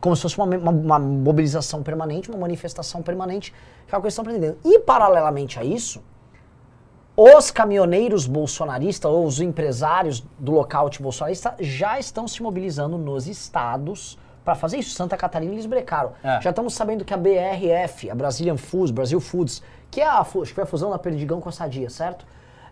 Como 0.00 0.14
se 0.14 0.22
fosse 0.22 0.38
uma, 0.38 0.46
uma- 0.56 0.70
uma 0.70 0.98
mobilização 0.98 1.82
permanente, 1.82 2.30
uma 2.30 2.38
manifestação 2.38 3.02
permanente, 3.02 3.52
que 3.86 3.94
é 3.94 3.98
o 3.98 4.00
que 4.00 4.06
eles 4.06 4.14
estão 4.14 4.22
aprendendo. 4.24 4.56
E 4.64 4.78
paralelamente 4.78 5.58
a 5.58 5.64
isso, 5.64 6.00
os 7.16 7.50
caminhoneiros 7.50 8.26
bolsonaristas 8.26 9.10
ou 9.10 9.24
os 9.26 9.40
empresários 9.40 10.24
do 10.38 10.52
lockout 10.52 11.02
bolsonarista 11.02 11.54
já 11.58 11.98
estão 11.98 12.28
se 12.28 12.40
mobilizando 12.42 12.96
nos 12.96 13.26
estados 13.26 14.16
para 14.44 14.54
fazer 14.54 14.78
isso. 14.78 14.94
Santa 14.94 15.16
Catarina 15.16 15.52
eles 15.52 15.66
brecaram. 15.66 16.12
É. 16.22 16.40
Já 16.40 16.50
estamos 16.50 16.74
sabendo 16.74 17.04
que 17.04 17.12
a 17.12 17.16
BRF, 17.16 18.08
a 18.08 18.14
Brazilian 18.14 18.56
Foods, 18.56 18.92
Brasil 18.92 19.20
Foods, 19.20 19.62
que 19.90 20.00
é 20.00 20.06
a, 20.06 20.20
acho 20.20 20.30
que 20.44 20.54
foi 20.54 20.62
a 20.62 20.66
fusão 20.66 20.90
da 20.90 20.98
Perdigão 20.98 21.40
com 21.40 21.48
a 21.48 21.52
Sadia, 21.52 21.90
certo? 21.90 22.24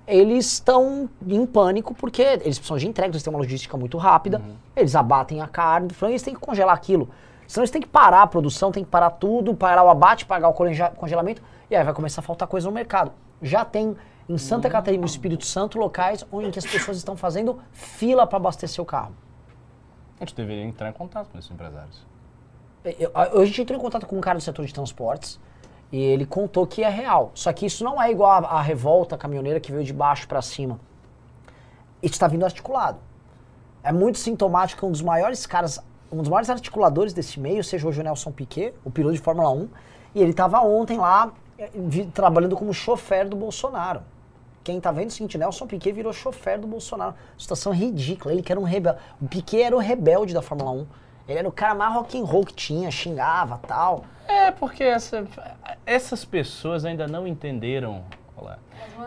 Eles 0.06 0.46
estão 0.52 1.08
em 1.26 1.44
pânico 1.44 1.92
porque 1.94 2.22
eles 2.22 2.58
precisam 2.58 2.76
de 2.78 2.86
entrega, 2.88 3.10
eles 3.12 3.22
têm 3.22 3.32
uma 3.32 3.38
logística 3.40 3.76
muito 3.76 3.98
rápida, 3.98 4.40
eles 4.76 4.94
abatem 4.94 5.40
a 5.40 5.48
carne 5.48 5.88
do 5.88 5.94
frango 5.94 6.12
e 6.12 6.14
eles 6.14 6.22
têm 6.22 6.34
que 6.34 6.40
congelar 6.40 6.74
aquilo. 6.74 7.08
Senão 7.48 7.62
eles 7.62 7.70
têm 7.70 7.80
que 7.82 7.88
parar 7.88 8.22
a 8.22 8.26
produção, 8.26 8.70
tem 8.70 8.84
que 8.84 8.90
parar 8.90 9.10
tudo, 9.10 9.54
parar 9.54 9.82
o 9.82 9.88
abate, 9.88 10.24
pagar 10.24 10.48
o 10.48 10.52
conge- 10.52 10.90
congelamento, 10.96 11.42
e 11.70 11.74
aí 11.76 11.82
vai 11.84 11.92
começar 11.94 12.20
a 12.20 12.24
faltar 12.24 12.46
coisa 12.46 12.68
no 12.68 12.72
mercado. 12.74 13.12
Já 13.42 13.64
tem 13.64 13.96
em 14.28 14.38
Santa 14.38 14.68
Catarina 14.70 15.00
e 15.00 15.00
no 15.00 15.06
Espírito 15.06 15.44
Santo 15.44 15.78
locais 15.78 16.24
onde 16.32 16.50
que 16.50 16.58
as 16.58 16.66
pessoas 16.66 16.96
estão 16.96 17.16
fazendo 17.16 17.60
fila 17.72 18.26
para 18.26 18.36
abastecer 18.38 18.82
o 18.82 18.86
carro. 18.86 19.12
A 20.20 20.24
gente 20.24 20.34
deveria 20.34 20.64
entrar 20.64 20.88
em 20.88 20.92
contato 20.92 21.28
com 21.30 21.38
esses 21.38 21.50
empresários. 21.50 22.04
Eu, 22.84 23.10
eu- 23.14 23.40
a 23.40 23.44
gente 23.44 23.62
entrou 23.62 23.78
em 23.78 23.82
contato 23.82 24.06
com 24.06 24.16
um 24.16 24.20
cara 24.20 24.38
do 24.38 24.42
setor 24.42 24.64
de 24.64 24.72
transportes 24.72 25.38
e 25.90 26.02
ele 26.02 26.26
contou 26.26 26.66
que 26.66 26.82
é 26.82 26.88
real. 26.88 27.30
Só 27.34 27.52
que 27.52 27.66
isso 27.66 27.84
não 27.84 28.00
é 28.00 28.10
igual 28.10 28.44
a 28.44 28.60
revolta 28.60 29.16
caminhoneira 29.16 29.60
que 29.60 29.70
veio 29.70 29.84
de 29.84 29.92
baixo 29.92 30.26
para 30.26 30.42
cima. 30.42 30.78
Está 32.02 32.26
vindo 32.26 32.44
articulado. 32.44 32.98
É 33.82 33.92
muito 33.92 34.18
sintomático 34.18 34.80
que 34.80 34.86
um 34.86 34.90
dos 34.90 35.02
maiores 35.02 35.46
caras, 35.46 35.80
um 36.10 36.18
dos 36.18 36.28
maiores 36.28 36.50
articuladores 36.50 37.12
desse 37.12 37.38
meio 37.38 37.62
seja 37.62 37.86
hoje 37.86 38.00
o 38.00 38.04
Nelson 38.04 38.32
Piquet, 38.32 38.74
o 38.84 38.90
piloto 38.90 39.14
de 39.14 39.20
Fórmula 39.20 39.50
1, 39.50 39.68
e 40.14 40.22
ele 40.22 40.30
estava 40.30 40.60
ontem 40.60 40.98
lá 40.98 41.32
eh, 41.58 41.70
trabalhando 42.12 42.56
como 42.56 42.74
chofer 42.74 43.28
do 43.28 43.36
Bolsonaro. 43.36 44.02
Quem 44.64 44.80
tá 44.80 44.90
vendo 44.90 45.04
é 45.04 45.06
o 45.06 45.10
seguinte, 45.12 45.38
Nelson 45.38 45.64
Piquet 45.68 45.92
virou 45.92 46.12
chofer 46.12 46.58
do 46.58 46.66
Bolsonaro. 46.66 47.14
Situação 47.38 47.72
ridícula. 47.72 48.34
Ele 48.34 48.42
que 48.42 48.50
era 48.50 48.60
um 48.60 48.64
rebelde. 48.64 48.98
O 49.22 49.28
Piquet 49.28 49.62
era 49.62 49.76
o 49.76 49.78
rebelde 49.78 50.34
da 50.34 50.42
Fórmula 50.42 50.72
1. 50.72 50.86
Ele 51.28 51.38
era 51.38 51.48
o 51.48 51.52
cara 51.52 51.72
mais 51.72 51.94
rock 51.94 52.20
and 52.20 52.24
roll 52.24 52.44
que 52.44 52.52
tinha, 52.52 52.90
xingava 52.90 53.58
tal. 53.58 54.04
É, 54.36 54.50
porque 54.50 54.84
essa- 54.84 55.24
essas 55.84 56.24
pessoas 56.24 56.84
ainda 56.84 57.06
não 57.06 57.26
entenderam. 57.26 58.04
Olá. 58.36 58.58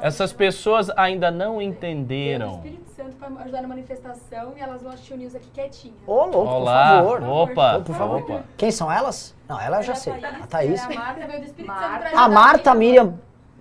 Essas 0.01 0.33
pessoas 0.33 0.89
ainda 0.95 1.29
não 1.29 1.61
entenderam. 1.61 2.55
Espírito 2.55 2.89
Santo 2.95 3.15
para 3.17 3.43
ajudar 3.43 3.61
na 3.61 3.67
manifestação 3.67 4.53
e 4.57 4.59
elas 4.61 4.81
vão 4.81 4.91
assistir 4.91 5.13
o 5.13 5.17
News 5.17 5.35
aqui 5.35 5.47
quietinha. 5.53 5.93
Ô, 6.07 6.25
louco, 6.25 6.37
Olá. 6.39 7.01
por 7.03 7.19
favor. 7.21 7.23
Opa, 7.49 7.77
Ô, 7.77 7.81
por 7.81 7.95
favor. 7.95 8.21
opa. 8.21 8.43
Quem 8.57 8.71
são 8.71 8.91
elas? 8.91 9.35
Não, 9.47 9.59
ela 9.59 9.77
eu 9.77 9.83
já 9.83 9.93
É 9.93 9.95
sei. 9.95 10.13
Thaís. 10.13 10.41
A 10.43 10.47
Thaís. 10.47 10.81
É, 10.81 10.83
a 10.83 10.99
Marta 10.99 11.27
veio 11.27 11.39
do 11.39 11.45
Espírito 11.45 11.73
Santo 11.73 11.89
Marta. 11.91 12.09
pra 12.09 12.19
A 12.21 12.27
Marta 12.29 12.73
Miriam. 12.75 13.13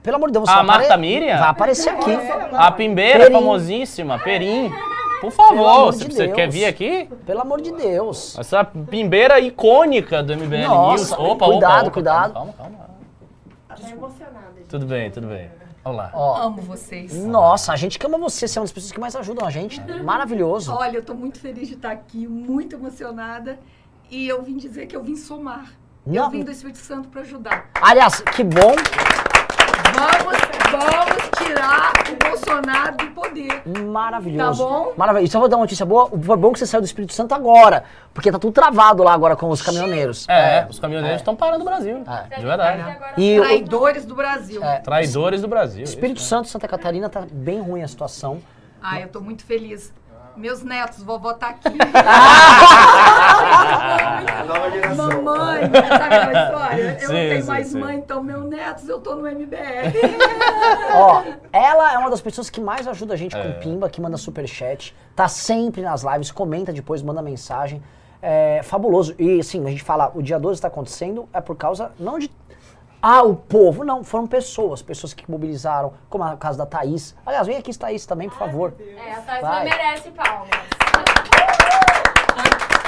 Pelo 0.03 0.17
amor 0.17 0.27
de 0.29 0.33
Deus, 0.35 0.45
você 0.49 0.53
A 0.53 0.55
vai 0.57 0.65
apare- 0.65 0.79
Marta 0.81 0.97
Miriam? 0.97 1.39
Vai 1.39 1.49
aparecer 1.49 1.91
aqui. 1.91 2.13
A 2.55 2.73
Pimbeira, 2.73 3.25
Perim. 3.25 3.33
famosíssima, 3.35 4.19
Perim. 4.19 4.73
Por 5.21 5.31
favor, 5.33 5.87
você, 5.87 6.05
de 6.07 6.15
você 6.15 6.25
Deus. 6.25 6.37
quer 6.37 6.49
vir 6.49 6.65
aqui? 6.65 7.09
Pelo 7.27 7.41
amor 7.41 7.61
de 7.61 7.73
Deus. 7.73 8.39
Essa 8.39 8.65
pimbeira 8.65 9.41
icônica 9.41 10.23
do 10.23 10.37
MBL 10.37 10.67
Nossa, 10.69 11.17
News. 11.17 11.31
Opa, 11.31 11.47
cuidado, 11.47 11.73
opa, 11.73 11.81
opa, 11.83 11.91
cuidado. 11.91 12.33
Calma, 12.35 12.53
calma, 12.53 12.77
calma. 12.79 13.81
Tá 13.81 13.91
emocionada. 13.91 14.39
Tudo 14.69 14.87
bem, 14.87 15.11
tudo 15.11 15.27
bem. 15.27 15.51
Olá. 15.85 16.11
Ó, 16.13 16.37
Amo 16.43 16.61
vocês. 16.63 17.15
nossa, 17.25 17.73
a 17.73 17.77
gente 17.77 17.99
que 17.99 18.05
ama 18.07 18.19
você, 18.19 18.47
você 18.47 18.59
é 18.59 18.61
uma 18.61 18.65
das 18.65 18.73
pessoas 18.73 18.93
que 18.93 19.01
mais 19.01 19.17
ajudam 19.17 19.47
a 19.47 19.51
gente. 19.51 19.81
Maravilhoso. 20.03 20.73
Olha, 20.73 20.97
eu 20.99 21.03
tô 21.05 21.15
muito 21.15 21.39
feliz 21.41 21.69
de 21.69 21.75
estar 21.75 21.93
aqui, 21.93 22.27
muito 22.27 22.77
emocionada. 22.77 23.59
E 24.11 24.27
eu 24.29 24.43
vim 24.43 24.57
dizer 24.57 24.87
que 24.87 24.97
eu 24.97 25.03
vim 25.03 25.17
somar. 25.17 25.73
Não. 26.07 26.25
Eu 26.25 26.31
vim 26.31 26.43
do 26.43 26.51
Espírito 26.51 26.79
Santo 26.79 27.09
para 27.09 27.21
ajudar. 27.23 27.71
Aliás, 27.81 28.21
que 28.21 28.43
bom. 28.45 28.75
Vamos, 30.19 30.39
vamos 30.71 31.31
tirar 31.39 31.93
o 32.11 32.29
Bolsonaro 32.29 32.97
do 32.97 33.07
poder. 33.13 33.63
Maravilhoso. 33.87 34.63
Tá 34.63 34.69
bom? 34.69 34.93
Maravilhoso. 34.97 35.29
E 35.29 35.33
só 35.33 35.39
vou 35.41 35.49
dar 35.49 35.57
uma 35.57 35.63
notícia 35.63 35.87
boa. 35.87 36.09
Foi 36.09 36.37
bom 36.37 36.53
que 36.53 36.59
você 36.59 36.67
saiu 36.67 36.81
do 36.81 36.85
Espírito 36.85 37.13
Santo 37.13 37.35
agora. 37.35 37.85
Porque 38.13 38.31
tá 38.31 38.39
tudo 38.39 38.53
travado 38.53 39.03
lá 39.03 39.13
agora 39.13 39.37
com 39.37 39.49
os 39.49 39.63
caminhoneiros. 39.63 40.29
É, 40.29 40.67
os 40.69 40.79
caminhoneiros 40.79 41.21
estão 41.21 41.37
parando 41.37 41.63
o 41.63 41.65
Brasil. 41.65 42.03
É. 42.31 42.37
De 42.37 42.45
verdade. 42.45 42.99
E 43.17 43.39
Traidores 43.39 44.05
do 44.05 44.15
Brasil. 44.15 44.63
É. 44.63 44.79
Traidores 44.79 45.43
do 45.43 45.49
Brasil. 45.49 45.85
Espírito 45.85 46.19
isso, 46.19 46.29
Santo 46.29 46.47
e 46.47 46.49
Santa 46.49 46.67
Catarina 46.69 47.09
tá 47.09 47.25
bem 47.31 47.61
ruim 47.61 47.83
a 47.83 47.89
situação. 47.89 48.41
Ai, 48.83 49.05
eu 49.05 49.09
tô 49.09 49.21
muito 49.21 49.45
feliz. 49.45 49.93
Meus 50.39 50.63
netos, 50.63 51.03
vovó 51.03 51.35
tá 51.35 51.49
aqui. 51.49 51.69
Nova 54.47 54.71
geração. 54.71 55.23
Mamãe, 55.25 55.63
sabe 55.63 56.15
aquela 56.15 56.45
história? 56.45 56.99
Eu 57.01 57.01
Sim, 57.01 57.07
não 57.07 57.13
tenho 57.29 57.43
sim, 57.43 57.49
mais 57.49 57.67
sim. 57.67 57.81
mãe, 57.81 57.97
então 57.97 58.23
meus 58.23 58.45
netos, 58.49 58.89
eu 58.89 59.01
tô 59.01 59.17
no 59.17 59.27
MBR. 59.27 59.93
Ó, 60.95 61.23
ela 61.53 61.93
é 61.93 61.99
uma 61.99 62.09
das 62.11 62.21
pessoas 62.21 62.49
que 62.49 62.61
mais 62.61 62.87
ajuda 62.87 63.15
a 63.15 63.17
gente 63.17 63.37
É. 63.37 63.43
com 63.43 63.59
Pimba, 63.61 63.91
que 63.91 64.01
manda 64.01 64.17
superchat. 64.17 64.95
Tá 65.17 65.27
sempre 65.27 65.83
nas 65.83 66.03
lives, 66.05 66.31
comenta 66.31 66.73
depois, 66.73 67.03
manda 67.03 67.21
mensagem. 67.21 67.83
É 68.23 68.61
fabuloso. 68.63 69.15
E 69.19 69.41
assim, 69.41 69.67
a 69.67 69.71
gente 69.71 69.83
fala, 69.83 70.13
o 70.15 70.23
dia 70.23 70.39
12 70.39 70.59
está 70.59 70.69
acontecendo, 70.69 71.29
é 71.33 71.41
por 71.41 71.57
causa, 71.57 71.91
não 71.99 72.19
de. 72.19 72.31
Ah, 73.11 73.23
o 73.23 73.35
povo. 73.35 73.85
Não, 73.85 74.05
foram 74.05 74.27
pessoas, 74.27 74.83
pessoas 74.83 75.15
que 75.15 75.31
mobilizaram, 75.31 75.95
como 76.11 76.25
a 76.25 76.37
caso 76.37 76.59
da 76.59 76.67
Thaís. 76.67 77.17
Aliás, 77.25 77.47
vem 77.47 77.57
aqui, 77.57 77.75
Thaís, 77.75 78.05
também, 78.05 78.29
por 78.29 78.37
favor. 78.37 78.75
É, 78.79 79.15
a 79.15 79.23
Thaís 79.23 79.41
Vai. 79.41 79.65
merece 79.65 80.11
palmas. 80.11 80.51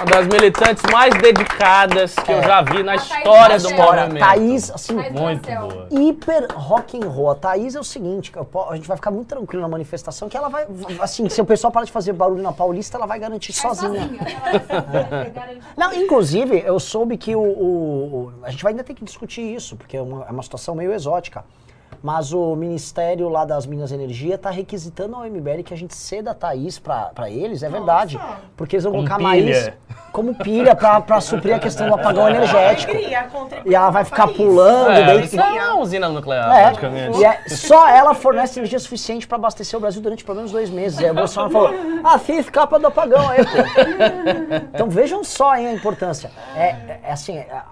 Uma 0.00 0.06
das 0.06 0.26
militantes 0.28 0.82
mais 0.90 1.14
dedicadas 1.20 2.14
que 2.14 2.32
eu 2.32 2.42
já 2.42 2.62
vi 2.62 2.82
na 2.82 2.96
história 2.96 3.58
do 3.58 3.70
movimento. 3.74 4.18
Thaís, 4.18 4.70
assim, 4.70 4.96
Thaís 4.96 5.12
Muito 5.12 5.50
Marcel. 5.50 5.68
boa. 5.68 5.88
hiper 5.90 6.46
rock 6.54 6.96
and 6.96 7.06
roll. 7.06 7.30
A 7.30 7.34
Thaís 7.34 7.74
é 7.74 7.80
o 7.80 7.84
seguinte, 7.84 8.32
a 8.70 8.74
gente 8.76 8.88
vai 8.88 8.96
ficar 8.96 9.10
muito 9.10 9.28
tranquilo 9.28 9.60
na 9.60 9.68
manifestação, 9.68 10.28
que 10.28 10.36
ela 10.36 10.48
vai, 10.48 10.66
assim, 11.00 11.28
se 11.28 11.40
o 11.40 11.44
pessoal 11.44 11.70
parar 11.70 11.84
de 11.84 11.92
fazer 11.92 12.14
barulho 12.14 12.42
na 12.42 12.50
Paulista, 12.52 12.96
ela 12.96 13.06
vai 13.06 13.18
garantir 13.18 13.52
Vai 13.52 13.60
sozinha. 13.74 14.08
Vai 15.10 15.30
garantir. 15.30 15.60
Não, 15.76 15.92
inclusive, 15.92 16.62
eu 16.64 16.80
soube 16.80 17.18
que 17.18 17.36
o, 17.36 17.40
o- 17.42 18.32
o- 18.40 18.44
A 18.44 18.50
gente 18.50 18.62
vai 18.62 18.72
ainda 18.72 18.82
ter 18.82 18.94
que 18.94 19.04
discutir 19.04 19.42
isso, 19.42 19.76
porque 19.76 19.96
é 19.98 20.02
uma, 20.02 20.24
é 20.26 20.30
uma 20.30 20.42
situação 20.42 20.74
meio 20.74 20.92
exótica. 20.94 21.44
Mas 22.02 22.32
o 22.32 22.56
Ministério 22.56 23.28
lá 23.28 23.44
das 23.44 23.66
Minas 23.66 23.90
e 23.90 23.94
Energia 23.94 24.36
está 24.36 24.48
requisitando 24.48 25.14
ao 25.16 25.24
MBL 25.24 25.62
que 25.62 25.74
a 25.74 25.76
gente 25.76 25.94
ceda 25.94 26.30
a 26.30 26.34
Thaís 26.34 26.78
para 26.78 27.28
eles, 27.28 27.62
é 27.62 27.68
verdade. 27.68 28.18
Porque 28.56 28.76
eles 28.76 28.84
vão 28.84 28.92
Como 28.94 29.06
colocar 29.06 29.18
pilha. 29.22 29.44
mais 29.44 29.72
como 30.10 30.34
pilha 30.34 30.74
para 30.74 31.20
suprir 31.20 31.54
a 31.54 31.58
questão 31.60 31.86
do 31.86 31.94
apagão 31.94 32.28
energético. 32.28 32.92
E 33.64 33.74
ela 33.74 33.90
vai 33.90 34.04
ficar 34.04 34.26
pulando, 34.28 34.90
É, 34.92 35.04
daí 35.06 35.24
isso 35.24 35.38
é 35.40 35.70
uma 35.70 35.78
usina 35.80 36.08
nuclear, 36.08 36.50
é, 36.50 36.62
praticamente. 36.64 37.18
e 37.18 37.24
é- 37.24 37.48
só 37.48 37.86
ela 37.88 38.12
fornece 38.14 38.58
energia 38.58 38.78
suficiente 38.80 39.28
para 39.28 39.36
abastecer 39.36 39.76
o 39.76 39.80
Brasil 39.80 40.02
durante 40.02 40.24
pelo 40.24 40.36
menos 40.38 40.50
dois 40.50 40.68
meses. 40.70 40.98
Aí 40.98 41.10
o 41.10 41.14
Bolsonaro 41.14 41.52
falou: 41.52 41.70
ah, 42.02 42.18
sim, 42.18 42.38
escapa 42.38 42.78
do 42.78 42.86
apagão 42.88 43.28
aí, 43.28 43.44
pô. 43.44 44.64
Então 44.74 44.88
vejam 44.90 45.22
só 45.22 45.54
hein, 45.56 45.68
a 45.68 45.72
importância. 45.74 46.30
É, 46.56 46.64
é- 46.70 47.00
é 47.04 47.12
assim, 47.12 47.36
é- 47.36 47.62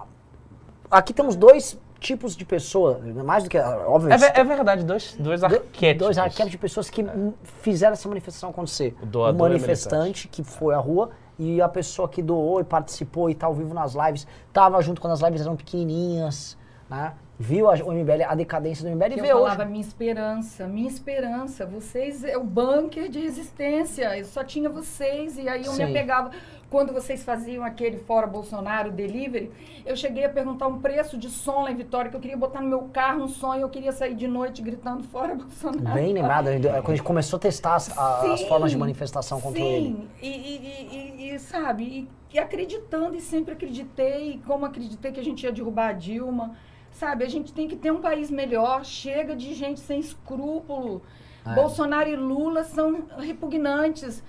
aqui 0.89 1.13
temos 1.13 1.35
dois 1.35 1.77
tipos 1.99 2.35
de 2.35 2.45
pessoa, 2.45 2.99
mais 3.25 3.43
do 3.43 3.49
que, 3.49 3.57
É, 3.57 3.65
obviamente, 3.85 4.19
ve- 4.21 4.31
é 4.39 4.43
verdade, 4.43 4.83
dois, 4.83 5.15
dois 5.19 5.43
arquétipos. 5.43 5.97
dois 5.97 6.17
arquétipos 6.17 6.51
de 6.51 6.57
pessoas 6.57 6.89
que 6.89 7.03
hum, 7.03 7.33
fizeram 7.61 7.93
essa 7.93 8.07
manifestação 8.07 8.49
acontecer. 8.49 8.95
O 9.01 9.05
doador 9.05 9.35
o 9.35 9.49
manifestante 9.49 10.27
que 10.27 10.43
foi 10.43 10.73
à 10.73 10.77
rua 10.77 11.09
e 11.37 11.61
a 11.61 11.69
pessoa 11.69 12.07
que 12.09 12.21
doou 12.21 12.59
e 12.59 12.63
participou 12.63 13.29
e 13.29 13.35
tá 13.35 13.47
ao 13.47 13.53
vivo 13.53 13.73
nas 13.73 13.93
lives, 13.95 14.25
tava 14.51 14.81
junto 14.81 14.99
quando 15.01 15.13
as 15.13 15.21
lives 15.21 15.41
eram 15.41 15.55
pequenininhas, 15.55 16.57
né? 16.89 17.13
Viu 17.41 17.69
a, 17.69 17.75
o 17.75 17.93
MBL, 17.93 18.23
a 18.27 18.35
decadência 18.35 18.83
do 18.83 18.89
MBL 18.93 19.13
e 19.13 19.17
Eu 19.17 19.23
vê 19.23 19.33
hoje. 19.33 19.43
falava 19.43 19.63
minha 19.63 19.79
esperança, 19.79 20.67
minha 20.67 20.89
esperança. 20.89 21.65
Vocês 21.65 22.21
é 22.25 22.37
o 22.37 22.43
bunker 22.43 23.07
de 23.07 23.19
resistência. 23.21 24.17
Eu 24.17 24.25
só 24.25 24.43
tinha 24.43 24.69
vocês 24.69 25.37
e 25.37 25.47
aí 25.47 25.63
eu 25.65 25.71
Sim. 25.71 25.85
me 25.85 25.89
apegava. 25.91 26.31
Quando 26.69 26.93
vocês 26.93 27.23
faziam 27.23 27.63
aquele 27.63 27.97
fora 27.97 28.27
Bolsonaro 28.27 28.91
delivery, 28.91 29.51
eu 29.85 29.95
cheguei 29.95 30.23
a 30.25 30.29
perguntar 30.29 30.67
um 30.67 30.79
preço 30.79 31.17
de 31.17 31.27
som 31.29 31.63
lá 31.63 31.71
em 31.71 31.75
Vitória 31.75 32.11
que 32.11 32.15
eu 32.15 32.19
queria 32.21 32.37
botar 32.37 32.61
no 32.61 32.67
meu 32.69 32.81
carro 32.93 33.23
um 33.23 33.27
som 33.27 33.55
e 33.55 33.61
eu 33.61 33.69
queria 33.69 33.91
sair 33.91 34.13
de 34.13 34.27
noite 34.27 34.61
gritando 34.61 35.03
fora 35.09 35.33
Bolsonaro. 35.33 35.95
Bem 35.95 36.13
lembrado, 36.13 36.45
gente- 36.51 36.67
quando 36.67 36.85
a 36.89 36.91
gente 36.91 37.03
começou 37.03 37.37
a 37.37 37.39
testar 37.39 37.75
as, 37.75 37.97
a- 37.97 38.33
as 38.33 38.39
Sim, 38.41 38.47
formas 38.47 38.69
de 38.69 38.77
manifestação 38.77 39.41
contra 39.41 39.59
ele. 39.59 39.87
Sim, 39.95 40.07
e, 40.21 40.27
e- 40.27 40.95
e- 41.27 41.33
e, 41.35 41.39
sabe, 41.39 41.83
e, 42.31 42.35
e 42.35 42.39
acreditando 42.39 43.15
e 43.15 43.19
sempre 43.21 43.53
acreditei, 43.53 44.39
como 44.45 44.63
acreditei 44.65 45.11
que 45.11 45.19
a 45.19 45.23
gente 45.23 45.43
ia 45.43 45.51
derrubar 45.51 45.89
a 45.89 45.93
Dilma. 45.93 46.55
Sabe, 46.91 47.23
a 47.23 47.29
gente 47.29 47.51
tem 47.53 47.67
que 47.67 47.75
ter 47.75 47.91
um 47.91 48.01
país 48.01 48.29
melhor, 48.29 48.83
chega 48.85 49.35
de 49.35 49.53
gente 49.55 49.79
sem 49.79 49.99
escrúpulo. 49.99 51.01
É. 51.45 51.53
Bolsonaro 51.55 52.09
e 52.09 52.15
Lula 52.15 52.63
são 52.63 53.05
repugnantes. 53.17 54.21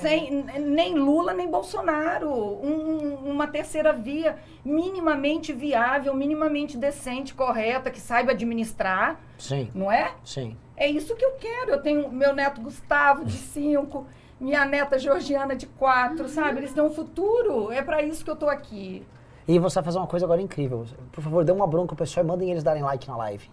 Sem, 0.00 0.44
nem 0.58 0.94
Lula, 0.98 1.32
nem 1.32 1.50
Bolsonaro. 1.50 2.28
Um- 2.30 3.14
uma 3.30 3.46
terceira 3.46 3.92
via 3.92 4.36
minimamente 4.64 5.52
viável, 5.52 6.14
minimamente 6.14 6.76
decente, 6.76 7.34
correta, 7.34 7.90
que 7.90 8.00
saiba 8.00 8.32
administrar, 8.32 9.18
Sim, 9.38 9.70
não 9.74 9.90
é? 9.90 10.12
sim. 10.24 10.56
É 10.76 10.86
isso 10.88 11.14
que 11.14 11.24
eu 11.24 11.32
quero. 11.32 11.72
Eu 11.72 11.82
tenho 11.82 12.10
meu 12.10 12.34
neto 12.34 12.60
Gustavo, 12.60 13.24
de 13.24 13.36
5, 13.36 14.06
minha 14.40 14.64
neta 14.64 14.98
Georgiana, 14.98 15.54
de 15.54 15.66
4, 15.66 16.26
sabe? 16.28 16.58
Eles 16.60 16.72
têm 16.72 16.82
um 16.82 16.90
futuro. 16.90 17.70
É 17.70 17.82
para 17.82 18.02
isso 18.02 18.24
que 18.24 18.30
eu 18.30 18.36
tô 18.36 18.48
aqui. 18.48 19.06
E 19.46 19.58
você 19.58 19.74
vai 19.76 19.84
fazer 19.84 19.98
uma 19.98 20.06
coisa 20.06 20.24
agora 20.24 20.40
incrível. 20.40 20.86
Por 21.12 21.22
favor, 21.22 21.44
dê 21.44 21.52
uma 21.52 21.66
bronca 21.66 21.88
pro 21.88 21.96
pessoal 21.96 22.24
e 22.24 22.28
mandem 22.28 22.50
eles 22.50 22.62
darem 22.62 22.82
like 22.82 23.06
na 23.08 23.16
live. 23.16 23.50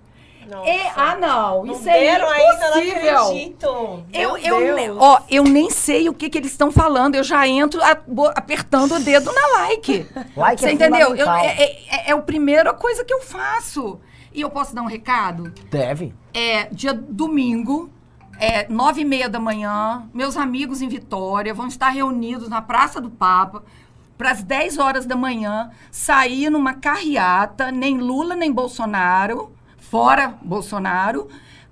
Nossa. 0.49 0.69
É, 0.69 0.91
ah, 0.95 1.15
não, 1.19 1.65
Não 1.65 1.73
isso 1.73 1.89
é 1.89 1.99
deram 1.99 2.29
ainda, 2.29 2.69
não 2.69 2.81
impossível. 2.83 3.17
acredito. 3.19 4.03
Eu, 4.13 4.37
eu, 4.37 4.75
Deus. 4.75 4.97
ó, 4.99 5.19
eu 5.29 5.43
nem 5.43 5.69
sei 5.69 6.07
o 6.09 6.13
que, 6.13 6.29
que 6.29 6.37
eles 6.37 6.51
estão 6.51 6.71
falando. 6.71 7.15
Eu 7.15 7.23
já 7.23 7.47
entro 7.47 7.83
a- 7.83 7.97
bo- 8.07 8.31
apertando 8.35 8.95
o 8.95 8.99
dedo 8.99 9.31
na 9.33 9.47
like. 9.59 10.07
Like 10.37 10.61
Você 10.61 10.69
é 10.69 10.71
entendeu? 10.73 11.15
Eu- 11.15 11.29
é, 11.31 11.47
é- 11.47 12.09
é 12.09 12.11
a 12.11 12.17
primeira 12.19 12.73
coisa 12.73 13.03
que 13.03 13.13
eu 13.13 13.21
faço. 13.21 13.99
E 14.33 14.41
eu 14.41 14.49
posso 14.49 14.73
dar 14.75 14.81
um 14.83 14.87
recado? 14.87 15.51
Deve. 15.69 16.13
É 16.33 16.65
dia 16.71 16.93
domingo, 16.93 17.89
é 18.39 18.67
nove 18.69 19.01
e 19.01 19.05
meia 19.05 19.27
da 19.27 19.39
manhã. 19.39 20.07
Meus 20.13 20.37
amigos 20.37 20.81
em 20.81 20.87
Vitória 20.87 21.53
vão 21.53 21.67
estar 21.67 21.89
reunidos 21.89 22.47
na 22.47 22.61
Praça 22.61 23.01
do 23.01 23.09
Papa 23.09 23.63
para 24.17 24.31
as 24.31 24.43
10 24.43 24.77
horas 24.77 25.05
da 25.05 25.15
manhã 25.15 25.71
sair 25.91 26.49
numa 26.49 26.73
carreata, 26.75 27.71
nem 27.71 27.97
Lula 27.99 28.35
nem 28.35 28.51
Bolsonaro, 28.51 29.51
fora 29.89 30.35
Bolsonaro, 30.41 31.27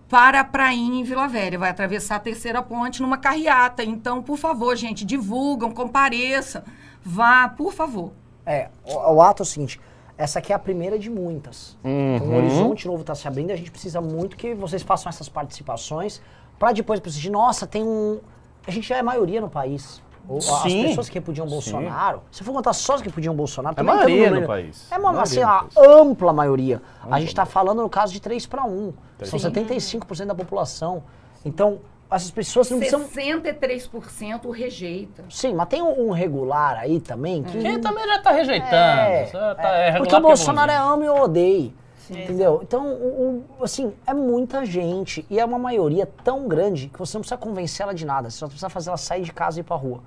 para 0.09 0.39
a 0.41 0.43
prainha 0.43 0.99
em 0.99 1.03
Vila 1.03 1.27
Velha. 1.27 1.57
Vai 1.59 1.69
atravessar 1.69 2.15
a 2.17 2.19
terceira 2.19 2.61
ponte 2.61 3.01
numa 3.01 3.17
carreata. 3.17 3.83
Então, 3.83 4.21
por 4.21 4.37
favor, 4.37 4.75
gente, 4.75 5.03
divulgam, 5.05 5.71
compareçam. 5.71 6.61
Vá, 7.03 7.49
por 7.49 7.73
favor. 7.73 8.11
É, 8.45 8.69
o, 8.85 9.15
o 9.15 9.21
ato 9.21 9.41
é 9.41 9.43
o 9.43 9.45
seguinte, 9.45 9.79
essa 10.17 10.39
aqui 10.39 10.53
é 10.53 10.55
a 10.55 10.59
primeira 10.59 10.97
de 10.99 11.09
muitas. 11.09 11.77
Então, 11.83 12.27
Uhum. 12.27 12.33
o 12.33 12.37
horizonte 12.37 12.87
novo 12.87 13.01
está 13.01 13.15
se 13.15 13.27
abrindo, 13.27 13.51
a 13.51 13.55
gente 13.55 13.71
precisa 13.71 13.99
muito 13.99 14.37
que 14.37 14.53
vocês 14.53 14.83
façam 14.83 15.09
essas 15.09 15.27
participações 15.27 16.21
para 16.59 16.71
depois 16.71 16.99
preciso 16.99 17.29
nossa, 17.31 17.67
tem 17.67 17.83
um... 17.83 18.19
A 18.67 18.71
gente 18.71 18.87
já 18.87 18.97
é 18.97 19.01
maioria 19.03 19.41
no 19.41 19.49
país. 19.49 20.01
O- 20.27 20.37
As 20.37 20.43
Sim. 20.63 20.83
pessoas 20.83 21.07
que 21.09 21.15
repudiam 21.15 21.45
Bolsonaro, 21.47 22.21
se 22.31 22.43
for 22.43 22.51
contar 22.53 22.73
só 22.73 22.95
as 22.95 23.01
que 23.01 23.07
repudiam 23.09 23.35
Bolsonaro, 23.35 23.73
É 23.73 23.77
também 23.77 23.95
maioria 23.95 24.31
no 24.31 24.41
no 24.41 24.47
país. 24.47 24.87
É 24.91 24.97
uma, 24.97 25.13
Maioria 25.13 25.21
assim, 25.23 25.41
a 25.43 25.59
país. 25.63 25.77
ampla 25.77 26.33
maioria. 26.33 26.81
A 27.09 27.19
gente 27.19 27.29
está 27.29 27.45
falando 27.45 27.81
no 27.81 27.89
caso 27.89 28.11
de 28.13 28.19
3 28.19 28.45
para 28.47 28.65
1. 28.65 28.93
São 29.23 29.37
75% 29.39 30.25
da 30.25 30.35
população. 30.35 31.03
Então, 31.45 31.79
essas 32.09 32.31
pessoas 32.31 32.69
não 32.71 32.77
precisam... 32.79 33.07
63% 33.07 34.49
rejeita. 34.51 35.23
Sim, 35.29 35.53
mas 35.53 35.67
tem 35.67 35.81
um, 35.81 36.11
regular 36.11 36.77
aí 36.79 36.99
também 36.99 37.43
que... 37.43 37.59
Quem 37.59 37.79
também 37.79 38.05
já 38.07 38.19
tá 38.19 38.31
rejeitando. 38.31 38.73
É, 38.73 39.25
tá- 39.25 39.77
é, 39.77 39.89
é 39.89 39.91
porque 39.93 40.01
o 40.01 40.03
regular 40.03 40.21
Bolsonaro 40.21 40.71
é 40.71 40.77
bonzinho. 40.77 40.93
ame 40.93 41.09
ou 41.09 41.23
odeie. 41.23 41.75
Entendeu? 42.09 42.59
Então, 42.61 42.85
o, 42.87 43.43
o- 43.59 43.63
assim, 43.63 43.91
é 44.05 44.13
muita 44.13 44.63
gente 44.63 45.25
e 45.29 45.39
é 45.39 45.45
uma 45.45 45.57
maioria 45.57 46.07
tão 46.23 46.47
grande 46.47 46.87
que 46.87 46.99
você 46.99 47.17
não 47.17 47.21
precisa 47.21 47.37
convencer 47.37 47.83
ela 47.83 47.95
de 47.95 48.05
nada, 48.05 48.29
você 48.29 48.37
só 48.37 48.45
precisa 48.45 48.69
fazer 48.69 48.89
ela 48.89 48.97
sair 48.97 49.23
de 49.23 49.33
casa 49.33 49.59
e 49.59 49.61
ir 49.61 49.63
pra 49.63 49.75
rua. 49.75 50.01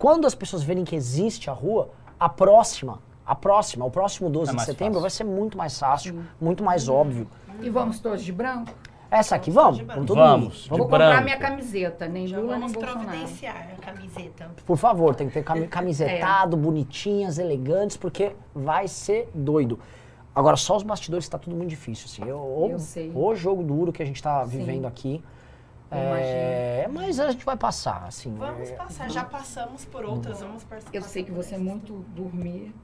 Quando 0.00 0.26
as 0.26 0.34
pessoas 0.34 0.62
verem 0.62 0.82
que 0.82 0.96
existe 0.96 1.50
a 1.50 1.52
rua, 1.52 1.90
a 2.18 2.26
próxima, 2.26 3.00
a 3.26 3.34
próxima, 3.34 3.84
o 3.84 3.90
próximo 3.90 4.30
12 4.30 4.50
É 4.50 4.54
de 4.54 4.62
setembro 4.64 4.94
fácil. 4.94 5.00
vai 5.02 5.10
ser 5.10 5.24
muito 5.24 5.58
mais 5.58 5.78
fácil, 5.78 6.22
muito 6.40 6.64
mais 6.64 6.88
óbvio. 6.88 7.28
E 7.60 7.68
vamos 7.68 8.00
todos 8.00 8.22
de 8.24 8.32
branco? 8.32 8.72
Essa 9.10 9.36
aqui, 9.36 9.50
vamos? 9.50 9.80
Vamos 9.80 10.06
todo 10.06 10.16
Vamos, 10.16 10.66
Vou 10.68 10.78
comprar 10.78 11.08
branco. 11.08 11.24
minha 11.24 11.36
camiseta, 11.36 12.08
nem 12.08 12.26
Já 12.26 12.38
Lula 12.38 12.52
nem 12.52 12.60
vamos 12.60 12.72
Bolsonaro. 12.72 13.06
providenciar 13.08 13.68
a 13.76 13.84
camiseta. 13.84 14.50
por 14.64 14.78
favor, 14.78 15.14
tem 15.14 15.26
que 15.26 15.34
ter 15.34 15.42
cami- 15.44 15.64
É. 15.64 15.66
camisetado, 15.66 16.56
bonitinhas, 16.56 17.36
elegantes, 17.38 17.98
porque 17.98 18.32
vai 18.54 18.88
ser 18.88 19.28
doido. 19.34 19.78
Agora, 20.34 20.56
só 20.56 20.78
os 20.78 20.82
bastidores 20.82 21.28
tá 21.28 21.36
tudo 21.36 21.54
muito 21.54 21.68
difícil, 21.68 22.06
assim. 22.06 22.24
Eu, 22.26 22.38
o, 22.38 22.68
Eu 22.70 22.78
sei. 22.78 23.12
o 23.14 23.34
jogo 23.34 23.62
duro 23.62 23.92
que 23.92 24.02
a 24.02 24.06
gente 24.06 24.22
tá 24.22 24.46
Sim. 24.46 24.56
vivendo 24.60 24.86
aqui. 24.86 25.22
É, 25.90 26.88
mas 26.92 27.18
a 27.20 27.30
gente 27.30 27.44
vai 27.44 27.56
passar, 27.56 28.04
assim. 28.06 28.34
Vamos 28.34 28.70
é, 28.70 28.74
passar, 28.74 29.10
já 29.10 29.24
passamos 29.24 29.84
por 29.84 30.04
outras, 30.04 30.40
vamos 30.40 30.62
participar. 30.64 30.96
Eu 30.96 31.02
sei 31.02 31.24
que 31.24 31.30
você 31.32 31.54
é 31.56 31.58
muito 31.58 32.04
dormir. 32.14 32.74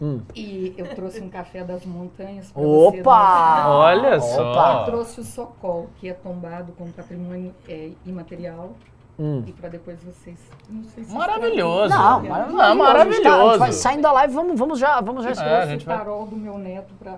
Hum. 0.00 0.20
E 0.34 0.74
eu 0.76 0.94
trouxe 0.94 1.20
um 1.22 1.30
café 1.30 1.64
das 1.64 1.86
montanhas 1.86 2.52
pra 2.52 2.60
Opa! 2.62 2.92
você. 2.92 3.00
né? 3.02 3.66
Olha 3.66 4.08
Opa! 4.16 4.20
só. 4.20 4.80
Eu 4.80 4.84
trouxe 4.84 5.20
o 5.20 5.24
Socol, 5.24 5.88
que 5.96 6.08
é 6.10 6.12
tombado 6.12 6.72
como 6.76 6.92
patrimônio 6.92 7.54
é, 7.68 7.92
imaterial. 8.04 8.72
Hum. 9.18 9.42
E 9.46 9.52
pra 9.52 9.70
depois 9.70 9.98
vocês. 10.04 10.38
Não 10.68 10.84
sei 10.84 11.02
se 11.04 11.14
Maravilhoso. 11.14 11.88
Não, 11.88 12.22
Não, 12.22 12.28
maravilhoso. 12.28 12.36
A 12.36 12.44
gente, 12.44 12.56
tá- 12.58 12.70
a 12.70 12.74
maravilhoso. 12.74 13.50
gente 13.52 13.58
vai 13.58 13.72
saindo 13.72 14.02
da 14.02 14.12
live, 14.12 14.34
vamos, 14.34 14.58
vamos 14.58 14.78
já, 14.78 15.00
vamos 15.00 15.24
já. 15.24 15.30
É, 15.30 15.66
gente 15.68 15.84
o 15.84 15.86
vai- 15.86 15.96
tarol 15.96 16.26
do 16.26 16.36
meu 16.36 16.58
neto 16.58 16.92
pra. 16.98 17.16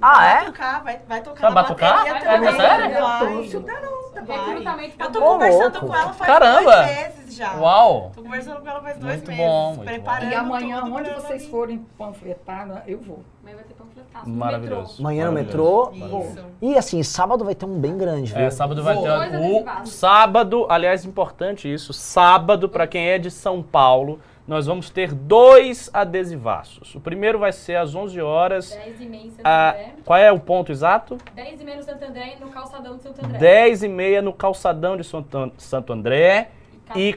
Ah, 0.00 0.14
Vai 0.18 0.42
é? 0.42 0.44
tocar, 0.44 0.84
vai, 0.84 1.00
vai 1.08 1.20
tocar 1.22 1.40
Vai 1.40 1.50
na 1.50 1.54
batucar? 1.62 1.96
bateria 2.04 2.16
É 2.16 2.36
também. 2.36 2.56
sério? 2.56 2.84
Eu 2.86 3.00
Vai. 3.02 3.20
tarol. 3.62 4.06
Vai. 4.26 4.90
Pra 4.90 5.06
Eu 5.06 5.12
tô 5.12 5.20
conversando 5.20 5.80
com 5.80 5.94
ela 5.94 6.12
faz 6.12 6.30
Caramba. 6.32 6.76
dois 6.76 6.86
meses 6.96 7.34
já. 7.34 7.54
Uau. 7.56 8.12
Tô 8.14 8.22
conversando 8.22 8.60
com 8.60 8.68
ela 8.68 8.80
faz 8.80 8.96
dois 8.98 9.12
Muito 9.16 9.28
meses. 9.28 9.44
bom, 9.44 9.66
muito 9.74 9.84
preparando 9.84 10.30
E 10.30 10.34
amanhã, 10.34 10.80
tudo 10.80 10.94
onde 10.94 11.10
pra 11.10 11.20
vocês 11.20 11.42
vir. 11.44 11.50
forem 11.50 11.78
panfletar, 11.98 12.82
eu 12.86 12.98
vou. 13.00 13.22
Mas 13.44 13.54
vai 13.54 13.64
ter 13.64 13.74
panfletaço. 13.74 14.28
Maravilhoso. 14.28 14.96
Amanhã 15.00 15.26
no 15.26 15.32
metrô. 15.32 15.90
Isso. 15.92 16.44
E 16.62 16.76
assim, 16.78 17.02
sábado 17.02 17.44
vai 17.44 17.54
ter 17.54 17.66
um 17.66 17.78
bem 17.78 17.96
grande, 17.96 18.32
viu? 18.32 18.42
É, 18.42 18.50
sábado 18.50 18.82
vai 18.82 18.96
ter 18.96 19.08
adesivados. 19.10 19.92
sábado, 19.92 20.66
aliás, 20.68 21.04
importante 21.04 21.72
isso, 21.72 21.92
sábado 21.92 22.68
para 22.68 22.86
quem 22.86 23.08
é 23.08 23.18
de 23.18 23.30
São 23.30 23.62
Paulo, 23.62 24.18
nós 24.46 24.66
vamos 24.66 24.90
ter 24.90 25.12
dois 25.12 25.90
adesivaços. 25.92 26.94
O 26.94 27.00
primeiro 27.00 27.38
vai 27.38 27.52
ser 27.52 27.76
às 27.76 27.94
11 27.94 28.20
horas. 28.20 28.70
10 28.70 29.00
e 29.00 29.06
meia 29.06 29.22
em 29.24 29.30
Santo 29.30 29.40
Ah, 29.44 29.70
André. 29.70 29.92
qual 30.04 30.18
é 30.18 30.30
o 30.32 30.38
ponto 30.38 30.70
exato? 30.70 31.18
10 31.34 31.60
e 31.60 31.64
meia 31.64 31.76
no 31.78 31.82
Santo 31.82 32.04
André 32.04 32.34
e 32.36 32.40
no 32.44 32.50
calçadão 32.50 32.96
de 32.96 33.02
Santo 33.02 33.24
André. 33.24 33.38
10 33.38 33.82
e 33.82 33.88
meia 33.88 34.22
no 34.22 34.32
calçadão 34.32 34.96
de 34.96 35.04
Santo 35.04 35.52
Santo 35.58 35.92
André 35.92 36.50
e 36.94 37.16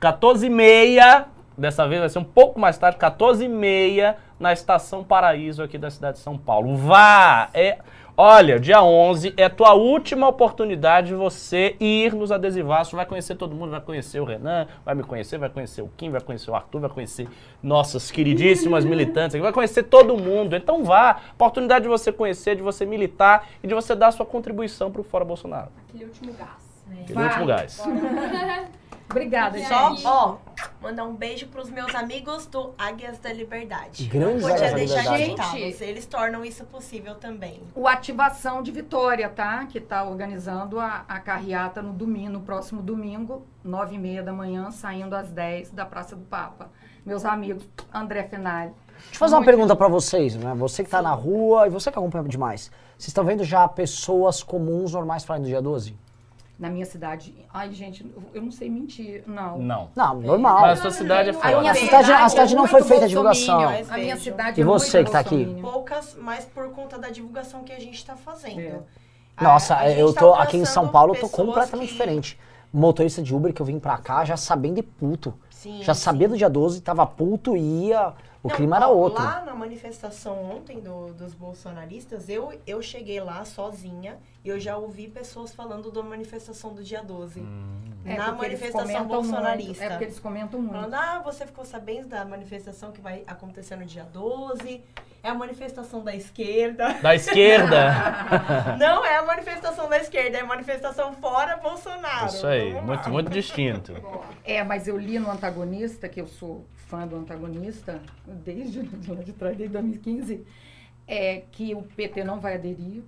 14 0.00 0.46
e 0.46 0.50
meia, 0.50 1.26
dessa 1.56 1.86
vez 1.88 2.00
vai 2.00 2.08
ser 2.10 2.18
um 2.18 2.24
pouco 2.24 2.60
mais 2.60 2.76
tarde, 2.76 2.98
14 2.98 3.44
e 3.44 3.48
meia 3.48 4.16
na 4.38 4.52
Estação 4.52 5.02
Paraíso 5.04 5.62
aqui 5.62 5.78
da 5.78 5.90
cidade 5.90 6.16
de 6.18 6.22
São 6.22 6.36
Paulo. 6.36 6.76
Vá! 6.76 7.48
É, 7.54 7.78
olha, 8.16 8.58
dia 8.58 8.82
11 8.82 9.34
é 9.36 9.48
tua 9.48 9.74
última 9.74 10.28
oportunidade 10.28 11.08
de 11.08 11.14
você 11.14 11.76
ir 11.80 12.14
nos 12.14 12.30
adesivaços. 12.32 12.92
Vai 12.94 13.06
conhecer 13.06 13.34
todo 13.34 13.54
mundo, 13.54 13.70
vai 13.70 13.80
conhecer 13.80 14.20
o 14.20 14.24
Renan, 14.24 14.66
vai 14.84 14.94
me 14.94 15.02
conhecer, 15.02 15.38
vai 15.38 15.48
conhecer 15.48 15.82
o 15.82 15.90
Kim, 15.96 16.10
vai 16.10 16.20
conhecer 16.20 16.50
o 16.50 16.54
Arthur, 16.54 16.80
vai 16.80 16.90
conhecer 16.90 17.28
nossas 17.62 18.10
queridíssimas 18.10 18.84
militantes 18.84 19.34
aqui, 19.34 19.42
vai 19.42 19.52
conhecer 19.52 19.84
todo 19.84 20.16
mundo. 20.16 20.56
Então 20.56 20.84
vá, 20.84 21.20
oportunidade 21.34 21.84
de 21.84 21.88
você 21.88 22.12
conhecer, 22.12 22.56
de 22.56 22.62
você 22.62 22.84
militar 22.84 23.48
e 23.62 23.66
de 23.66 23.74
você 23.74 23.94
dar 23.94 24.08
a 24.08 24.12
sua 24.12 24.26
contribuição 24.26 24.90
para 24.90 25.00
o 25.00 25.04
Fora 25.04 25.24
Bolsonaro. 25.24 25.68
Aquele 25.88 26.04
último 26.04 26.32
gás. 26.32 26.84
Né? 26.86 26.98
Aquele 27.02 27.14
Vai. 27.14 27.26
último 27.28 27.46
gás. 27.46 27.82
Obrigada, 29.12 29.58
Só, 29.64 29.90
gente. 29.90 30.06
aí? 30.06 30.12
ó, 30.12 30.36
mandar 30.80 31.04
um 31.04 31.14
beijo 31.14 31.46
pros 31.48 31.70
meus 31.70 31.94
amigos 31.94 32.46
do 32.46 32.72
Águias 32.76 33.18
da 33.18 33.32
Liberdade. 33.32 34.06
Grandes 34.06 34.42
podia 34.42 34.56
Águias 34.56 34.70
da 34.72 34.76
deixar 34.78 35.02
de 35.02 35.22
Liberdade. 35.22 35.50
citá-los. 35.50 35.80
Eles 35.80 36.06
tornam 36.06 36.44
isso 36.44 36.64
possível 36.64 37.14
também. 37.14 37.62
O 37.74 37.86
Ativação 37.86 38.62
de 38.62 38.70
Vitória, 38.72 39.28
tá? 39.28 39.66
Que 39.66 39.80
tá 39.80 40.02
organizando 40.02 40.80
a, 40.80 41.04
a 41.06 41.20
carreata 41.20 41.80
no 41.82 41.92
domingo, 41.92 42.32
no 42.32 42.40
próximo 42.40 42.82
domingo, 42.82 43.46
nove 43.62 43.94
e 43.94 43.98
meia 43.98 44.22
da 44.22 44.32
manhã, 44.32 44.70
saindo 44.70 45.14
às 45.14 45.30
10 45.30 45.70
da 45.70 45.84
Praça 45.86 46.16
do 46.16 46.24
Papa. 46.24 46.70
Meus 47.04 47.24
amigos, 47.24 47.68
André 47.92 48.22
Fenali. 48.24 48.72
Deixa 48.96 49.14
eu 49.14 49.18
fazer 49.18 49.34
uma 49.34 49.44
pergunta 49.44 49.74
pra 49.74 49.88
vocês, 49.88 50.36
né? 50.36 50.54
Você 50.54 50.84
que 50.84 50.90
tá 50.90 51.02
na 51.02 51.12
rua 51.12 51.66
e 51.66 51.70
você 51.70 51.90
que 51.90 51.98
acompanha 51.98 52.24
demais. 52.28 52.70
Vocês 52.96 53.08
estão 53.08 53.24
vendo 53.24 53.42
já 53.42 53.66
pessoas 53.66 54.42
comuns, 54.42 54.92
normais 54.92 55.24
falando 55.24 55.42
do 55.42 55.48
dia 55.48 55.60
12? 55.60 55.96
Na 56.62 56.70
minha 56.70 56.86
cidade. 56.86 57.34
Ai, 57.52 57.72
gente, 57.72 58.06
eu 58.32 58.40
não 58.40 58.52
sei 58.52 58.70
mentir. 58.70 59.24
Não. 59.26 59.58
Não. 59.58 59.90
Não, 59.96 60.20
normal. 60.20 60.60
Mas 60.60 60.78
a 60.78 60.82
sua 60.82 60.90
cidade 60.92 61.30
é 61.30 61.32
A 61.32 61.34
fora. 61.34 61.58
minha 61.58 61.72
A 61.72 61.74
cidade- 61.74 62.12
a 62.12 62.28
cidade 62.28 62.52
é 62.52 62.54
não 62.54 62.62
muito 62.62 62.70
foi 62.70 62.82
feita 62.84 63.04
a 63.04 63.08
divulgação. 63.08 63.60
A 63.90 63.98
minha 63.98 64.16
cidade 64.16 64.60
E 64.60 64.62
é 64.62 64.64
você 64.64 64.98
muito 64.98 65.06
que 65.08 65.12
tá 65.12 65.18
aqui? 65.18 65.58
Poucas, 65.60 66.16
mas 66.20 66.44
por 66.44 66.70
conta 66.70 66.96
da 67.00 67.08
divulgação 67.10 67.64
que 67.64 67.72
a 67.72 67.80
gente 67.80 68.06
tá 68.06 68.14
fazendo. 68.14 68.60
É. 68.60 68.78
A- 69.36 69.42
Nossa, 69.42 69.74
a 69.74 69.88
gente 69.88 69.98
eu 69.98 70.12
tá 70.14 70.20
tô 70.20 70.34
aqui 70.34 70.56
em 70.56 70.64
São 70.64 70.86
Paulo, 70.86 71.16
eu 71.16 71.20
tô 71.20 71.28
completamente 71.28 71.86
que- 71.88 71.92
diferente. 71.94 72.38
Motorista 72.72 73.20
de 73.20 73.34
Uber 73.34 73.52
que 73.52 73.60
eu 73.60 73.66
vim 73.66 73.80
pra 73.80 73.98
cá 73.98 74.24
já 74.24 74.36
sabendo 74.36 74.76
de 74.76 74.82
puto. 74.84 75.34
Sim, 75.52 75.82
já 75.82 75.94
sabia 75.94 76.26
sim. 76.26 76.32
do 76.32 76.38
dia 76.38 76.50
12, 76.50 76.80
tava 76.80 77.06
puto 77.06 77.56
e 77.56 77.88
ia. 77.88 78.12
O 78.42 78.48
Não, 78.48 78.56
clima 78.56 78.74
era 78.74 78.88
ó, 78.88 78.92
outro. 78.92 79.22
Lá 79.22 79.40
na 79.44 79.54
manifestação 79.54 80.36
ontem 80.50 80.80
do- 80.80 81.12
dos 81.14 81.32
bolsonaristas, 81.32 82.28
eu, 82.28 82.52
eu 82.66 82.82
cheguei 82.82 83.20
lá 83.20 83.44
sozinha 83.44 84.16
e 84.44 84.48
eu 84.48 84.58
já 84.58 84.76
ouvi 84.76 85.06
pessoas 85.06 85.54
falando 85.54 85.92
da 85.92 86.02
manifestação 86.02 86.74
do 86.74 86.82
dia 86.82 87.04
12. 87.04 87.40
É, 88.04 88.16
na 88.16 88.32
manifestação 88.32 88.82
comentam 88.82 89.04
muito, 89.04 89.30
bolsonarista. 89.30 89.84
É 89.84 89.88
porque 89.90 90.04
eles 90.04 90.18
comentam 90.18 90.60
muito. 90.60 90.72
Falando, 90.74 90.94
ah, 90.94 91.22
você 91.24 91.46
ficou 91.46 91.64
sabendo 91.64 92.08
da 92.08 92.24
manifestação 92.24 92.90
que 92.90 93.00
vai 93.00 93.22
acontecer 93.28 93.76
no 93.76 93.84
dia 93.84 94.02
12? 94.12 94.82
É 95.22 95.28
a 95.28 95.34
manifestação 95.34 96.02
da 96.02 96.12
esquerda. 96.12 96.94
Da 96.94 97.14
esquerda. 97.14 97.94
Não 98.76 99.04
é 99.04 99.18
a 99.18 99.22
manifestação 99.24 99.88
da 99.88 99.98
esquerda, 99.98 100.38
é 100.38 100.40
a 100.40 100.44
manifestação 100.46 101.12
fora 101.12 101.56
Bolsonaro. 101.58 102.26
Isso 102.26 102.44
aí, 102.44 102.74
muito, 102.80 103.08
muito 103.08 103.30
distinto. 103.30 103.92
É, 104.44 104.64
mas 104.64 104.88
eu 104.88 104.98
li 104.98 105.20
no 105.20 105.30
Antagonista, 105.42 106.08
que 106.08 106.20
eu 106.20 106.28
sou 106.28 106.64
fã 106.86 107.04
do 107.04 107.16
Antagonista, 107.16 108.00
desde 108.44 108.80
lá 109.10 109.22
de 109.22 109.32
trás, 109.32 109.56
desde 109.56 109.72
2015, 109.72 110.46
é 111.06 111.42
que 111.50 111.74
o 111.74 111.82
PT 111.82 112.22
não 112.22 112.38
vai 112.38 112.54
aderir. 112.54 113.02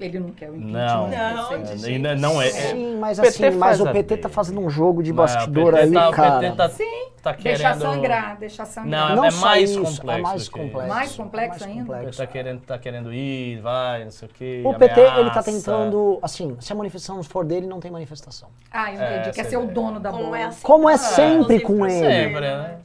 Ele 0.00 0.20
não 0.20 0.30
quer 0.30 0.48
o 0.48 0.54
impeachment. 0.56 0.86
Não. 0.86 1.08
Não, 1.08 1.66
jeito 1.66 1.86
Ainda 1.86 2.14
não 2.14 2.40
é. 2.40 2.46
é- 2.46 2.50
Sim, 2.50 2.96
mas 2.98 3.18
PT 3.18 3.46
assim, 3.46 3.58
mas 3.58 3.80
o 3.80 3.90
PT 3.90 4.14
a 4.14 4.18
tá 4.18 4.28
fazendo 4.28 4.60
um 4.60 4.70
jogo 4.70 5.02
de 5.02 5.10
Não, 5.10 5.16
bastidor 5.16 5.74
o 5.74 5.76
PT 5.76 5.84
aí, 5.86 5.92
tá, 5.92 6.10
cara. 6.12 6.36
O 6.36 6.40
PT 6.40 6.56
tá, 6.56 6.68
Sim. 6.68 6.84
tá 7.20 7.32
tá 7.34 7.42
Deixar 7.42 7.76
querendo... 7.76 7.80
sangrar, 7.94 8.36
deixar 8.38 8.64
sangrar. 8.64 9.08
Não, 9.08 9.16
Não 9.16 9.24
é 9.24 9.30
mais 9.32 9.70
isso, 9.70 9.80
complexo 9.80 10.10
é 10.10 10.22
mais 10.22 10.48
complexo. 10.48 10.88
Mais 10.88 11.16
complexo 11.16 11.50
Mais 11.50 11.62
ainda? 11.62 11.80
complexo. 11.94 12.06
Ele 12.22 12.26
tá 12.28 12.32
querendo, 12.32 12.60
tá 12.60 12.78
querendo 12.78 13.12
ir, 13.12 13.60
vai, 13.60 14.04
não 14.04 14.10
sei 14.12 14.28
o 14.28 14.30
quê. 14.32 14.62
O 14.64 14.74
PT, 14.74 15.00
ele 15.00 15.10
tá 15.10 15.18
ameaça. 15.20 15.42
tentando, 15.42 16.18
assim, 16.22 16.56
se 16.60 16.72
a 16.72 16.76
manifestação 16.76 17.20
for 17.24 17.44
dele, 17.44 17.66
não 17.66 17.80
tem 17.80 17.90
manifestação. 17.90 18.48
Ah, 18.70 18.94
eu 18.94 19.00
É, 19.02 19.14
entendi. 19.16 19.34
Quer 19.34 19.40
essa 19.40 19.50
ser 19.50 19.56
o 19.56 19.62
ideia. 19.62 19.74
dono 19.74 19.98
da 19.98 20.12
bola. 20.12 20.38
é 20.38 20.44
assim? 20.44 20.62
Como 20.62 20.88
é 20.88 20.94
Ah, 20.94 20.98
sempre 20.98 21.58
com 21.60 21.84
ele. 21.84 21.98
Sempre, 21.98 22.40
né? 22.40 22.76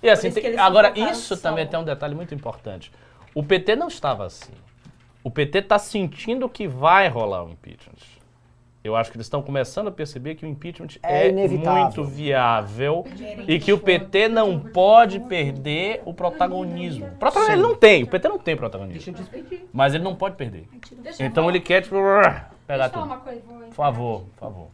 E 0.00 0.08
assim, 0.08 0.30
tem- 0.30 0.56
agora, 0.58 0.92
isso 0.96 1.36
também 1.36 1.66
tem 1.66 1.78
um 1.78 1.84
detalhe 1.84 2.14
muito 2.14 2.32
importante. 2.32 2.92
O 3.34 3.42
PT 3.42 3.74
não 3.74 3.88
estava 3.88 4.26
assim. 4.26 4.52
O 5.24 5.30
PT 5.30 5.58
está 5.58 5.78
sentindo 5.78 6.48
que 6.48 6.66
vai 6.66 7.08
rolar 7.08 7.44
o 7.44 7.50
impeachment. 7.50 8.22
Eu 8.84 8.96
acho 8.96 9.12
que 9.12 9.16
eles 9.16 9.26
estão 9.26 9.40
começando 9.40 9.86
a 9.86 9.92
perceber 9.92 10.34
que 10.34 10.44
o 10.44 10.48
impeachment 10.48 10.88
É 11.04 11.28
é, 11.28 11.32
muito 11.32 12.02
viável 12.02 13.06
e 13.46 13.60
que 13.60 13.72
o 13.72 13.78
PT 13.78 14.28
não 14.28 14.58
pode 14.58 15.20
perder 15.20 16.02
o 16.04 16.12
protagonismo. 16.12 17.06
O 17.06 17.16
protagonismo 17.16 17.54
ele 17.54 17.62
não 17.62 17.76
tem, 17.76 18.02
o 18.02 18.08
PT 18.08 18.28
não 18.28 18.38
tem 18.40 18.56
protagonismo. 18.56 19.14
Mas 19.72 19.94
ele 19.94 20.02
não 20.02 20.16
pode 20.16 20.34
perder. 20.34 20.68
Então 21.20 21.48
ele 21.48 21.60
quer, 21.60 21.82
tipo, 21.82 21.94
pegar 22.66 22.88
tudo. 22.88 23.04
uma 23.04 23.18
coisa. 23.18 23.40
vou 23.46 23.58
Por 23.60 23.74
favor, 23.74 24.20
por 24.22 24.40
favor. 24.40 24.68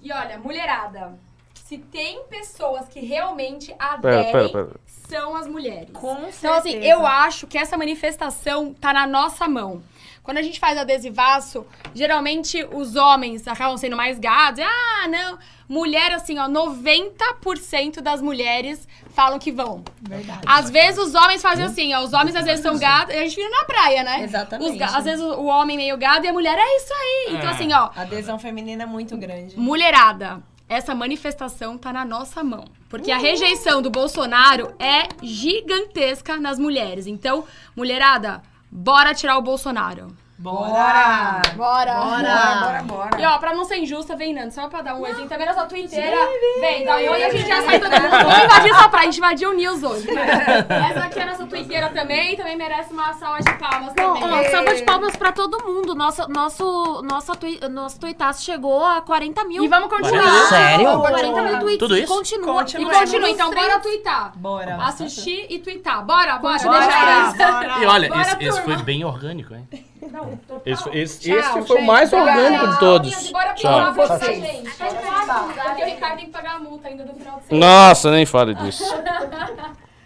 E 0.00 0.12
olha, 0.12 0.38
mulherada, 0.38 1.18
se 1.54 1.78
tem 1.78 2.22
pessoas 2.28 2.86
que 2.86 3.00
realmente 3.00 3.74
aderem, 3.76 4.30
pera, 4.30 4.48
pera. 4.48 4.70
São 5.08 5.34
as 5.36 5.46
mulheres. 5.46 5.88
Com 5.92 6.12
Então, 6.28 6.52
assim, 6.54 6.72
certeza. 6.72 6.92
eu 6.92 7.06
acho 7.06 7.46
que 7.46 7.56
essa 7.58 7.76
manifestação 7.76 8.74
tá 8.74 8.92
na 8.92 9.06
nossa 9.06 9.46
mão. 9.48 9.82
Quando 10.22 10.38
a 10.38 10.42
gente 10.42 10.58
faz 10.58 10.76
adesivaço, 10.76 11.64
geralmente 11.94 12.66
os 12.72 12.96
homens 12.96 13.46
acabam 13.46 13.76
sendo 13.76 13.96
mais 13.96 14.18
gados. 14.18 14.60
Ah, 14.60 15.06
não. 15.08 15.38
Mulher, 15.68 16.10
assim, 16.12 16.36
ó, 16.38 16.48
90% 16.48 18.00
das 18.00 18.20
mulheres 18.20 18.86
falam 19.10 19.38
que 19.38 19.52
vão. 19.52 19.84
Verdade. 20.02 20.40
Às 20.46 20.68
vezes 20.70 20.98
os 20.98 21.14
homens 21.14 21.40
fazem 21.42 21.64
assim, 21.64 21.94
ó. 21.94 22.00
Os 22.02 22.12
homens 22.12 22.34
às 22.36 22.44
vezes 22.44 22.60
são 22.60 22.76
gados. 22.78 23.14
A 23.14 23.18
gente 23.18 23.36
viu 23.36 23.50
na 23.50 23.64
praia, 23.64 24.02
né? 24.02 24.22
Exatamente. 24.22 24.82
Os 24.82 24.94
às 24.94 25.04
vezes 25.04 25.24
o 25.24 25.36
o 25.36 25.46
homem 25.46 25.76
meio 25.76 25.96
gado 25.96 26.26
e 26.26 26.28
a 26.28 26.32
mulher 26.32 26.58
é 26.58 26.76
isso 26.76 26.92
aí. 26.92 27.26
Então, 27.36 27.48
É. 27.50 27.52
assim, 27.52 27.72
ó. 27.72 27.90
A 27.94 28.02
adesão 28.02 28.36
feminina 28.38 28.82
é 28.82 28.86
muito 28.86 29.16
grande. 29.16 29.56
Mulherada, 29.58 30.40
essa 30.68 30.94
manifestação 30.94 31.78
tá 31.78 31.92
na 31.92 32.04
nossa 32.04 32.42
mão. 32.42 32.64
Porque 32.88 33.10
a 33.10 33.18
rejeição 33.18 33.80
do 33.80 33.90
Bolsonaro 33.90 34.74
é 34.78 35.08
gigantesca 35.22 36.36
nas 36.36 36.58
mulheres. 36.58 37.06
Então, 37.06 37.44
mulherada, 37.74 38.42
bora 38.70 39.14
tirar 39.14 39.38
o 39.38 39.42
Bolsonaro. 39.42 40.08
Bora! 40.38 41.40
Bora! 41.56 41.94
Bora, 41.94 42.60
bora, 42.60 42.82
bora. 42.82 43.20
E 43.20 43.24
ó, 43.24 43.38
pra 43.38 43.54
não 43.54 43.64
ser 43.64 43.78
injusta, 43.78 44.14
vem, 44.14 44.34
Nando, 44.34 44.52
só 44.52 44.68
pra 44.68 44.82
dar 44.82 44.94
um 44.94 45.06
exemplo, 45.06 45.28
também 45.28 45.46
na 45.46 45.54
sua 45.54 45.64
twitteira. 45.64 46.14
Vem, 46.60 46.84
dá 46.84 46.92
um 46.96 47.10
oi, 47.10 47.22
a 47.24 47.30
gente 47.30 47.48
já 47.48 47.62
sai 47.62 47.80
todo 47.80 47.90
mundo. 47.90 48.10
Vamos 48.10 48.44
invadir 48.44 48.70
essa 48.70 48.88
praia, 48.88 49.02
a 49.02 49.10
gente 49.10 49.16
invadiu 49.18 49.50
o 49.50 49.54
News 49.54 49.82
hoje. 49.82 50.06
Essa 50.12 51.04
aqui 51.04 51.18
é 51.18 51.22
a 51.22 51.26
nossa 51.26 51.46
twitteira 51.46 51.88
também, 51.88 52.36
também 52.36 52.54
merece 52.54 52.92
uma 52.92 53.14
salva 53.14 53.38
de 53.40 53.52
palmas 53.58 53.94
Não, 53.96 54.14
também. 54.20 54.46
ó, 54.46 54.50
salva 54.50 54.74
de 54.74 54.82
palmas 54.82 55.16
pra 55.16 55.32
todo 55.32 55.64
mundo. 55.64 55.94
Nossa, 55.94 56.28
nosso, 56.28 57.02
nossa 57.02 57.34
tui, 57.34 57.58
nosso 57.70 57.98
tuitaço 57.98 58.44
chegou 58.44 58.84
a 58.84 59.00
40 59.00 59.42
mil. 59.44 59.64
E 59.64 59.68
vamos 59.68 59.88
continuar. 59.88 60.48
Sério? 60.48 61.00
40 61.00 61.42
mil 61.42 61.58
tweets. 61.60 61.78
Tudo 61.78 61.96
E 61.96 62.02
isso? 62.02 62.14
continua. 62.14 62.46
Continua. 62.54 62.92
E 62.92 62.98
continua, 62.98 63.30
então 63.30 63.50
bora 63.50 63.78
twittar. 63.80 64.32
Bora. 64.36 64.76
Assistir 64.82 65.46
e 65.48 65.58
twittar. 65.60 66.04
Bora, 66.04 66.36
bora, 66.38 66.58
Bora, 66.62 66.78
deixa 66.78 67.28
isso. 67.28 67.36
bora. 67.38 67.78
E 67.80 67.86
olha, 67.86 68.08
turma. 68.10 68.62
foi 68.62 68.76
bem 68.82 69.02
orgânico, 69.04 69.54
hein? 69.54 69.66
Não, 70.12 70.36
total. 70.36 70.62
Esse, 70.64 70.88
esse, 70.90 71.20
Tchau, 71.20 71.38
esse 71.38 71.66
foi 71.68 71.80
o 71.80 71.86
mais 71.86 72.10
Tchau. 72.10 72.20
orgânico 72.20 72.68
de 72.68 72.78
todos. 72.78 73.30
Bora 73.32 73.54
Tchau. 73.54 73.94
Tchau. 73.94 73.94
vocês, 73.94 74.42
gente. 74.42 74.70
Porque 74.70 75.82
o 75.82 75.86
Ricardo 75.86 76.16
tem 76.16 76.26
que 76.26 76.30
pagar 76.32 76.56
a 76.56 76.58
multa 76.58 76.88
ainda 76.88 77.04
no 77.04 77.14
final 77.14 77.38
de 77.38 77.44
semana. 77.46 77.66
Nossa, 77.66 78.10
nem 78.10 78.26
fale 78.26 78.54
disso. 78.54 78.84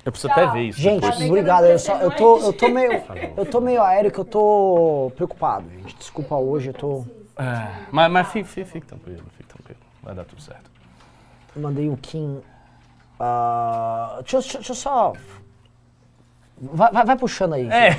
Eu 0.03 0.11
preciso 0.13 0.33
até 0.33 0.47
ver 0.47 0.63
isso. 0.63 0.81
Gente, 0.81 1.03
depois. 1.03 1.21
obrigado. 1.27 1.65
Eu, 1.67 1.79
só, 1.79 1.95
eu, 1.97 2.11
tô, 2.11 2.39
eu, 2.39 2.53
tô 2.55 2.69
meio, 2.69 3.03
eu 3.37 3.45
tô 3.45 3.61
meio 3.61 3.83
aéreo 3.83 4.11
que 4.11 4.19
eu 4.19 4.25
tô 4.25 5.13
preocupado, 5.15 5.69
gente. 5.69 5.95
Desculpa 5.95 6.37
hoje, 6.37 6.69
eu 6.71 6.75
tô. 6.75 7.05
É, 7.39 7.69
mas 7.93 8.11
mas 8.11 8.29
fique, 8.29 8.49
fique, 8.49 8.71
fique 8.71 8.87
tranquilo, 8.87 9.23
fique 9.37 9.49
tranquilo. 9.49 9.79
Vai 10.03 10.15
dar 10.15 10.25
tudo 10.25 10.41
certo. 10.41 10.71
Eu 11.55 11.61
mandei 11.61 11.91
o 11.91 11.99
Kim. 11.99 12.41
ah, 13.21 14.21
deixa, 14.21 14.39
eu- 14.39 14.53
deixa 14.55 14.73
eu 14.73 14.77
só. 14.77 15.13
Vai, 16.59 16.91
vai, 16.93 17.05
vai 17.05 17.17
puxando 17.17 17.53
aí. 17.53 17.69
É. 17.71 17.91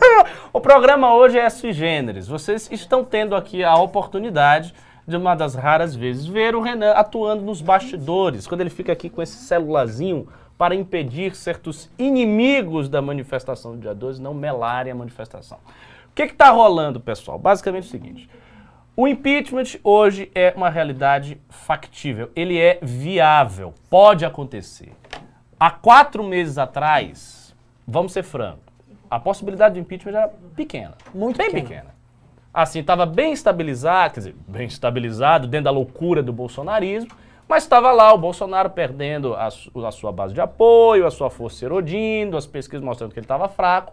o 0.52 0.60
programa 0.60 1.14
hoje 1.14 1.38
é 1.38 1.48
sui 1.48 1.72
generis. 1.72 2.28
Vocês 2.28 2.68
estão 2.70 3.04
tendo 3.04 3.34
aqui 3.34 3.62
a 3.64 3.74
oportunidade 3.76 4.74
de 5.06 5.16
uma 5.16 5.34
das 5.34 5.54
raras 5.54 5.94
vezes 5.94 6.26
ver 6.26 6.54
o 6.54 6.60
Renan 6.60 6.92
atuando 6.92 7.42
nos 7.42 7.60
bastidores, 7.60 8.46
quando 8.46 8.60
ele 8.60 8.70
fica 8.70 8.92
aqui 8.92 9.08
com 9.08 9.22
esse 9.22 9.36
celularzinho 9.36 10.28
para 10.58 10.74
impedir 10.74 11.36
certos 11.36 11.88
inimigos 11.98 12.88
da 12.88 13.00
manifestação 13.00 13.72
do 13.72 13.78
dia 13.78 13.94
12 13.94 14.20
não 14.20 14.34
melarem 14.34 14.90
a 14.90 14.94
manifestação. 14.94 15.58
O 16.10 16.14
que 16.14 16.22
está 16.22 16.50
rolando, 16.50 16.98
pessoal? 16.98 17.38
Basicamente 17.38 17.84
é 17.84 17.86
o 17.86 17.90
seguinte. 17.90 18.30
O 18.96 19.06
impeachment 19.06 19.78
hoje 19.84 20.30
é 20.34 20.54
uma 20.56 20.70
realidade 20.70 21.38
factível, 21.50 22.30
ele 22.34 22.58
é 22.58 22.78
viável, 22.80 23.74
pode 23.90 24.24
acontecer. 24.24 24.90
Há 25.60 25.70
quatro 25.70 26.24
meses 26.24 26.56
atrás, 26.56 27.54
vamos 27.86 28.12
ser 28.12 28.22
francos, 28.22 28.65
a 29.10 29.18
possibilidade 29.18 29.74
de 29.74 29.80
impeachment 29.80 30.12
era 30.12 30.28
pequena. 30.54 30.94
Muito 31.14 31.36
bem 31.36 31.50
pequena. 31.50 31.68
pequena. 31.68 31.96
Assim, 32.52 32.80
estava 32.80 33.04
bem 33.04 33.32
estabilizado, 33.32 34.14
quer 34.14 34.20
dizer, 34.20 34.36
bem 34.48 34.66
estabilizado 34.66 35.46
dentro 35.46 35.64
da 35.64 35.70
loucura 35.70 36.22
do 36.22 36.32
bolsonarismo, 36.32 37.10
mas 37.48 37.62
estava 37.62 37.92
lá 37.92 38.12
o 38.12 38.18
Bolsonaro 38.18 38.70
perdendo 38.70 39.34
a, 39.34 39.46
a 39.48 39.92
sua 39.92 40.10
base 40.10 40.32
de 40.32 40.40
apoio, 40.40 41.06
a 41.06 41.10
sua 41.10 41.30
força 41.30 41.64
erodindo, 41.64 42.36
as 42.36 42.46
pesquisas 42.46 42.82
mostrando 42.82 43.12
que 43.12 43.18
ele 43.18 43.24
estava 43.24 43.48
fraco. 43.48 43.92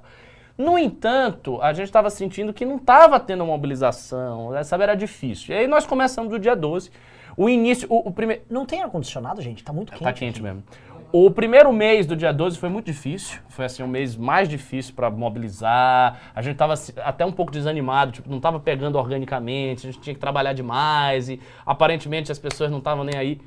No 0.57 0.77
entanto, 0.77 1.59
a 1.61 1.73
gente 1.73 1.87
estava 1.87 2.09
sentindo 2.09 2.53
que 2.53 2.63
não 2.63 2.77
estava 2.77 3.19
tendo 3.19 3.45
mobilização, 3.45 4.51
né, 4.51 4.63
sabe, 4.63 4.83
era 4.83 4.95
difícil. 4.95 5.53
E 5.53 5.57
aí 5.57 5.67
nós 5.67 5.85
começamos 5.85 6.31
do 6.31 6.39
dia 6.39 6.55
12. 6.55 6.91
O 7.35 7.49
início, 7.49 7.87
o, 7.91 8.09
o 8.09 8.11
primeiro. 8.11 8.43
Não 8.49 8.65
tem 8.65 8.81
ar-condicionado, 8.83 9.41
gente? 9.41 9.63
Tá 9.63 9.73
muito 9.73 9.91
quente. 9.91 10.03
Tá 10.03 10.13
quente 10.13 10.41
mesmo. 10.41 10.63
O 11.15 11.29
primeiro 11.29 11.71
mês 11.71 12.07
do 12.07 12.15
dia 12.15 12.33
12 12.33 12.57
foi 12.57 12.69
muito 12.69 12.87
difícil. 12.87 13.39
Foi 13.47 13.65
assim, 13.65 13.83
um 13.83 13.87
mês 13.87 14.15
mais 14.15 14.49
difícil 14.49 14.95
para 14.95 15.11
mobilizar. 15.11 16.19
A 16.33 16.41
gente 16.41 16.57
tava 16.57 16.73
assim, 16.73 16.91
até 16.97 17.23
um 17.23 17.31
pouco 17.31 17.51
desanimado, 17.51 18.11
tipo, 18.11 18.27
não 18.27 18.39
tava 18.39 18.59
pegando 18.59 18.97
organicamente, 18.97 19.85
a 19.85 19.91
gente 19.91 20.01
tinha 20.01 20.15
que 20.15 20.19
trabalhar 20.19 20.53
demais 20.53 21.29
e 21.29 21.39
aparentemente 21.63 22.31
as 22.31 22.39
pessoas 22.39 22.71
não 22.71 22.79
estavam 22.79 23.03
nem 23.03 23.15
aí. 23.15 23.39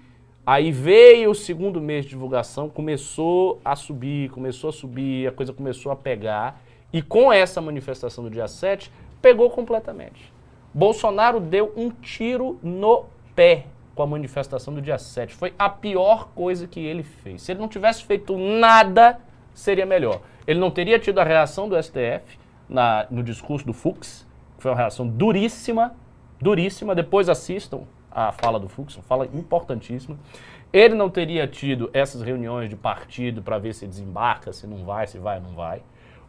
Aí 0.47 0.71
veio 0.71 1.33
o 1.33 1.35
segundo 1.35 1.81
mês 1.81 2.05
de 2.05 2.11
divulgação, 2.11 2.69
começou 2.69 3.61
a 3.65 3.75
subir, 3.75 4.31
começou 4.31 4.71
a 4.71 4.73
subir, 4.73 5.27
a 5.27 5.33
coisa 5.33 5.53
começou 5.53 5.91
a 5.91 5.97
pegar. 5.97 6.63
E 6.93 7.03
com 7.03 7.33
essa 7.33 7.61
manifestação 7.61 8.23
do 8.23 8.31
dia 8.31 8.47
7, 8.47 8.93
pegou 9.21 9.51
completamente. 9.51 10.33
Bolsonaro 10.73 11.41
deu 11.41 11.73
um 11.77 11.91
tiro 11.91 12.61
no 12.63 13.07
pé 13.35 13.67
com 13.97 14.03
a 14.03 14.07
manifestação 14.07 14.73
do 14.75 14.81
dia 14.83 14.99
7. 14.99 15.35
Foi 15.35 15.55
a 15.59 15.69
pior 15.71 16.29
coisa 16.35 16.69
que 16.69 16.79
ele 16.79 17.03
fez. 17.03 17.43
Se 17.43 17.51
ele 17.53 17.61
não 17.61 17.67
tivesse 17.67 18.05
feito 18.05 18.37
nada, 18.37 19.19
seria 19.55 19.87
melhor. 19.87 20.21
Ele 20.47 20.61
não 20.61 20.71
teria 20.71 20.99
tido 20.99 21.19
a 21.19 21.25
reação 21.25 21.67
do 21.69 21.75
STF 21.77 22.39
na- 22.69 23.07
no 23.11 23.23
discurso 23.23 23.67
do 23.67 23.73
Fux, 23.73 24.27
que 24.57 24.63
foi 24.63 24.71
uma 24.71 24.77
reação 24.77 25.09
duríssima, 25.09 25.95
duríssima. 26.41 26.95
Depois 26.95 27.29
assistam 27.31 27.81
a 28.11 28.31
fala 28.33 28.61
do 28.61 28.69
Fux, 28.69 28.95
uma 28.97 29.03
fala 29.03 29.25
importantíssima. 29.33 30.17
Ele 30.73 30.95
não 30.95 31.09
teria 31.09 31.47
tido 31.49 31.89
essas 31.95 32.21
reuniões 32.21 32.69
de 32.69 32.77
partido 32.77 33.41
para 33.41 33.57
ver 33.57 33.73
se 33.73 33.87
desembarca, 33.87 34.53
se 34.53 34.67
não 34.67 34.85
vai, 34.85 35.07
se 35.07 35.19
vai 35.19 35.41
não 35.41 35.53
vai. 35.55 35.81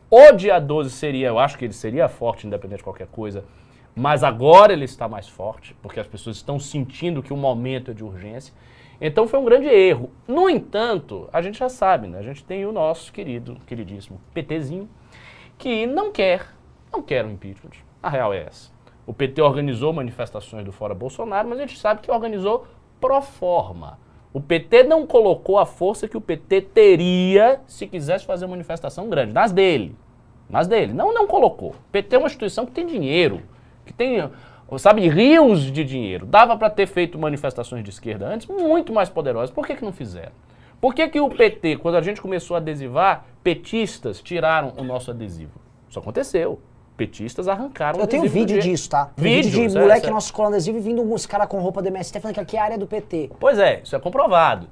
O 0.09 0.31
dia 0.31 0.57
12 0.57 0.89
seria, 0.91 1.27
eu 1.27 1.37
acho 1.37 1.57
que 1.57 1.65
ele 1.65 1.73
seria 1.73 2.07
forte, 2.07 2.47
independente 2.47 2.77
de 2.77 2.83
qualquer 2.85 3.07
coisa, 3.07 3.43
mas 3.97 4.23
agora 4.23 4.71
ele 4.71 4.85
está 4.85 5.07
mais 5.07 5.27
forte, 5.27 5.75
porque 5.81 5.99
as 5.99 6.05
pessoas 6.05 6.35
estão 6.35 6.59
sentindo 6.59 7.23
que 7.23 7.33
o 7.33 7.37
momento 7.37 7.89
é 7.89 7.93
de 7.95 8.03
urgência. 8.03 8.53
Então 9.01 9.27
foi 9.27 9.39
um 9.39 9.45
grande 9.45 9.67
erro. 9.67 10.11
No 10.27 10.47
entanto, 10.47 11.27
a 11.33 11.41
gente 11.41 11.57
já 11.57 11.67
sabe, 11.67 12.07
né? 12.07 12.19
A 12.19 12.21
gente 12.21 12.43
tem 12.43 12.63
o 12.65 12.71
nosso 12.71 13.11
querido, 13.11 13.57
queridíssimo 13.65 14.21
PTzinho, 14.35 14.87
que 15.57 15.87
não 15.87 16.11
quer, 16.11 16.47
não 16.93 17.01
quer 17.01 17.25
um 17.25 17.31
impeachment. 17.31 17.71
A 18.01 18.09
real 18.09 18.31
é 18.33 18.43
essa. 18.43 18.71
O 19.05 19.13
PT 19.13 19.41
organizou 19.41 19.91
manifestações 19.91 20.63
do 20.63 20.71
Fora 20.71 20.93
Bolsonaro, 20.93 21.47
mas 21.47 21.57
a 21.57 21.61
gente 21.65 21.79
sabe 21.79 22.01
que 22.01 22.11
organizou 22.11 22.67
pro 23.01 23.19
forma. 23.19 23.97
O 24.31 24.39
PT 24.39 24.83
não 24.83 25.07
colocou 25.07 25.57
a 25.57 25.65
força 25.65 26.07
que 26.07 26.17
o 26.17 26.21
PT 26.21 26.61
teria 26.61 27.61
se 27.65 27.87
quisesse 27.87 28.27
fazer 28.27 28.45
uma 28.45 28.51
manifestação 28.51 29.09
grande, 29.09 29.33
nas 29.33 29.51
dele. 29.51 29.95
Nas 30.47 30.67
dele. 30.67 30.93
Não, 30.93 31.11
não 31.11 31.25
colocou. 31.25 31.71
O 31.71 31.91
PT 31.91 32.15
é 32.15 32.19
uma 32.19 32.27
instituição 32.27 32.63
que 32.63 32.71
tem 32.71 32.85
dinheiro, 32.85 33.41
que 33.87 33.93
tem, 33.93 34.29
sabe, 34.77 35.07
rios 35.07 35.71
de 35.71 35.83
dinheiro. 35.83 36.25
Dava 36.25 36.55
para 36.55 36.69
ter 36.69 36.85
feito 36.85 37.17
manifestações 37.17 37.83
de 37.83 37.89
esquerda 37.89 38.27
antes 38.27 38.47
muito 38.47 38.93
mais 38.93 39.09
poderosas. 39.09 39.49
Por 39.49 39.65
que, 39.65 39.75
que 39.75 39.83
não 39.83 39.91
fizeram? 39.91 40.31
Por 40.79 40.93
que, 40.93 41.07
que 41.07 41.19
o 41.19 41.29
PT, 41.29 41.77
quando 41.77 41.95
a 41.95 42.01
gente 42.01 42.21
começou 42.21 42.55
a 42.55 42.59
adesivar, 42.59 43.25
petistas 43.43 44.21
tiraram 44.21 44.73
o 44.77 44.83
nosso 44.83 45.09
adesivo? 45.09 45.59
Isso 45.89 45.97
aconteceu. 45.97 46.59
Petistas 46.95 47.47
arrancaram 47.47 47.99
o 47.99 48.01
Eu 48.01 48.07
tenho 48.07 48.23
do 48.23 48.29
vídeo 48.29 48.59
disso, 48.59 48.89
tá? 48.89 49.11
Vídeo, 49.15 49.51
vídeo 49.51 49.51
de 49.51 49.69
sério, 49.69 49.81
moleque 49.81 50.01
sério. 50.01 50.13
nosso 50.13 50.33
colando 50.33 50.55
adesivo 50.55 50.77
e 50.77 50.81
vindo 50.81 51.01
uns 51.01 51.25
caras 51.25 51.47
com 51.47 51.59
roupa 51.59 51.81
do 51.81 51.87
MST 51.87 52.19
falando 52.19 52.35
que 52.35 52.39
aqui 52.41 52.57
é 52.57 52.59
a 52.59 52.63
área 52.63 52.77
do 52.77 52.87
PT. 52.87 53.31
Pois 53.39 53.57
é, 53.59 53.81
isso 53.83 53.95
é 53.95 53.99
comprovado. 53.99 54.67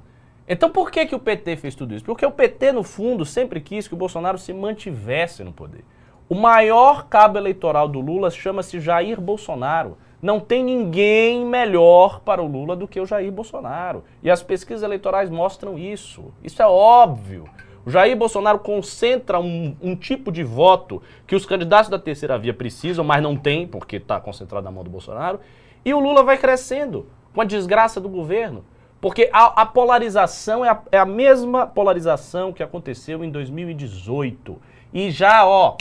Então 0.48 0.70
por 0.70 0.90
que, 0.90 1.06
que 1.06 1.14
o 1.14 1.18
PT 1.18 1.56
fez 1.56 1.74
tudo 1.74 1.94
isso? 1.94 2.04
Porque 2.04 2.26
o 2.26 2.30
PT, 2.30 2.72
no 2.72 2.82
fundo, 2.82 3.24
sempre 3.24 3.60
quis 3.60 3.88
que 3.88 3.94
o 3.94 3.96
Bolsonaro 3.96 4.38
se 4.38 4.52
mantivesse 4.52 5.42
no 5.42 5.52
poder. 5.52 5.84
O 6.28 6.34
maior 6.34 7.06
cabo 7.06 7.38
eleitoral 7.38 7.86
do 7.86 8.00
Lula 8.00 8.30
chama-se 8.30 8.80
Jair 8.80 9.20
Bolsonaro. 9.20 9.96
Não 10.20 10.40
tem 10.40 10.64
ninguém 10.64 11.44
melhor 11.44 12.20
para 12.20 12.42
o 12.42 12.46
Lula 12.48 12.74
do 12.74 12.88
que 12.88 13.00
o 13.00 13.06
Jair 13.06 13.30
Bolsonaro. 13.30 14.02
E 14.24 14.30
as 14.30 14.42
pesquisas 14.42 14.82
eleitorais 14.82 15.30
mostram 15.30 15.78
isso. 15.78 16.32
Isso 16.42 16.60
é 16.60 16.66
óbvio. 16.66 17.44
O 17.84 17.90
Jair 17.90 18.16
Bolsonaro 18.16 18.58
concentra 18.58 19.38
um, 19.38 19.76
um 19.80 19.94
tipo 19.94 20.32
de 20.32 20.42
voto 20.42 21.00
que 21.28 21.36
os 21.36 21.46
candidatos 21.46 21.88
da 21.88 21.98
terceira 21.98 22.36
via 22.36 22.52
precisam, 22.52 23.04
mas 23.04 23.22
não 23.22 23.36
tem, 23.36 23.64
porque 23.64 23.96
está 23.96 24.18
concentrado 24.18 24.64
na 24.64 24.72
mão 24.72 24.82
do 24.82 24.90
Bolsonaro. 24.90 25.38
E 25.84 25.94
o 25.94 26.00
Lula 26.00 26.24
vai 26.24 26.36
crescendo 26.36 27.06
com 27.32 27.40
a 27.40 27.44
desgraça 27.44 28.00
do 28.00 28.08
governo. 28.08 28.64
Porque 29.00 29.30
a, 29.32 29.62
a 29.62 29.66
polarização 29.66 30.64
é 30.64 30.70
a, 30.70 30.82
é 30.90 30.98
a 30.98 31.06
mesma 31.06 31.68
polarização 31.68 32.52
que 32.52 32.64
aconteceu 32.64 33.22
em 33.22 33.30
2018. 33.30 34.60
E 34.92 35.12
já, 35.12 35.46
ó, 35.46 35.76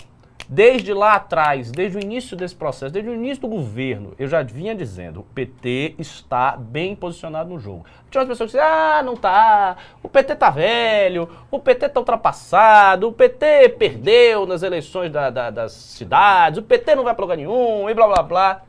Desde 0.47 0.93
lá 0.93 1.15
atrás, 1.15 1.71
desde 1.71 1.97
o 1.97 2.01
início 2.01 2.37
desse 2.37 2.55
processo, 2.55 2.93
desde 2.93 3.09
o 3.09 3.15
início 3.15 3.41
do 3.41 3.47
governo, 3.47 4.13
eu 4.19 4.27
já 4.27 4.43
vinha 4.43 4.75
dizendo, 4.75 5.21
o 5.21 5.23
PT 5.23 5.95
está 5.97 6.55
bem 6.55 6.95
posicionado 6.95 7.49
no 7.49 7.59
jogo. 7.59 7.83
Tinha 8.11 8.21
umas 8.21 8.29
pessoas 8.29 8.51
que 8.51 8.57
diziam, 8.57 8.71
ah, 8.71 9.01
não 9.03 9.15
tá, 9.15 9.75
o 10.03 10.07
PT 10.07 10.35
tá 10.35 10.51
velho, 10.51 11.27
o 11.49 11.57
PT 11.57 11.89
tá 11.89 11.99
ultrapassado, 11.99 13.07
o 13.07 13.11
PT 13.11 13.69
perdeu 13.69 14.45
nas 14.45 14.61
eleições 14.61 15.11
da, 15.11 15.31
da, 15.31 15.49
das 15.49 15.71
cidades, 15.71 16.59
o 16.59 16.63
PT 16.63 16.95
não 16.95 17.03
vai 17.03 17.15
para 17.15 17.23
lugar 17.23 17.37
nenhum, 17.37 17.89
e 17.89 17.93
blá 17.95 18.07
blá 18.07 18.21
blá. 18.21 18.61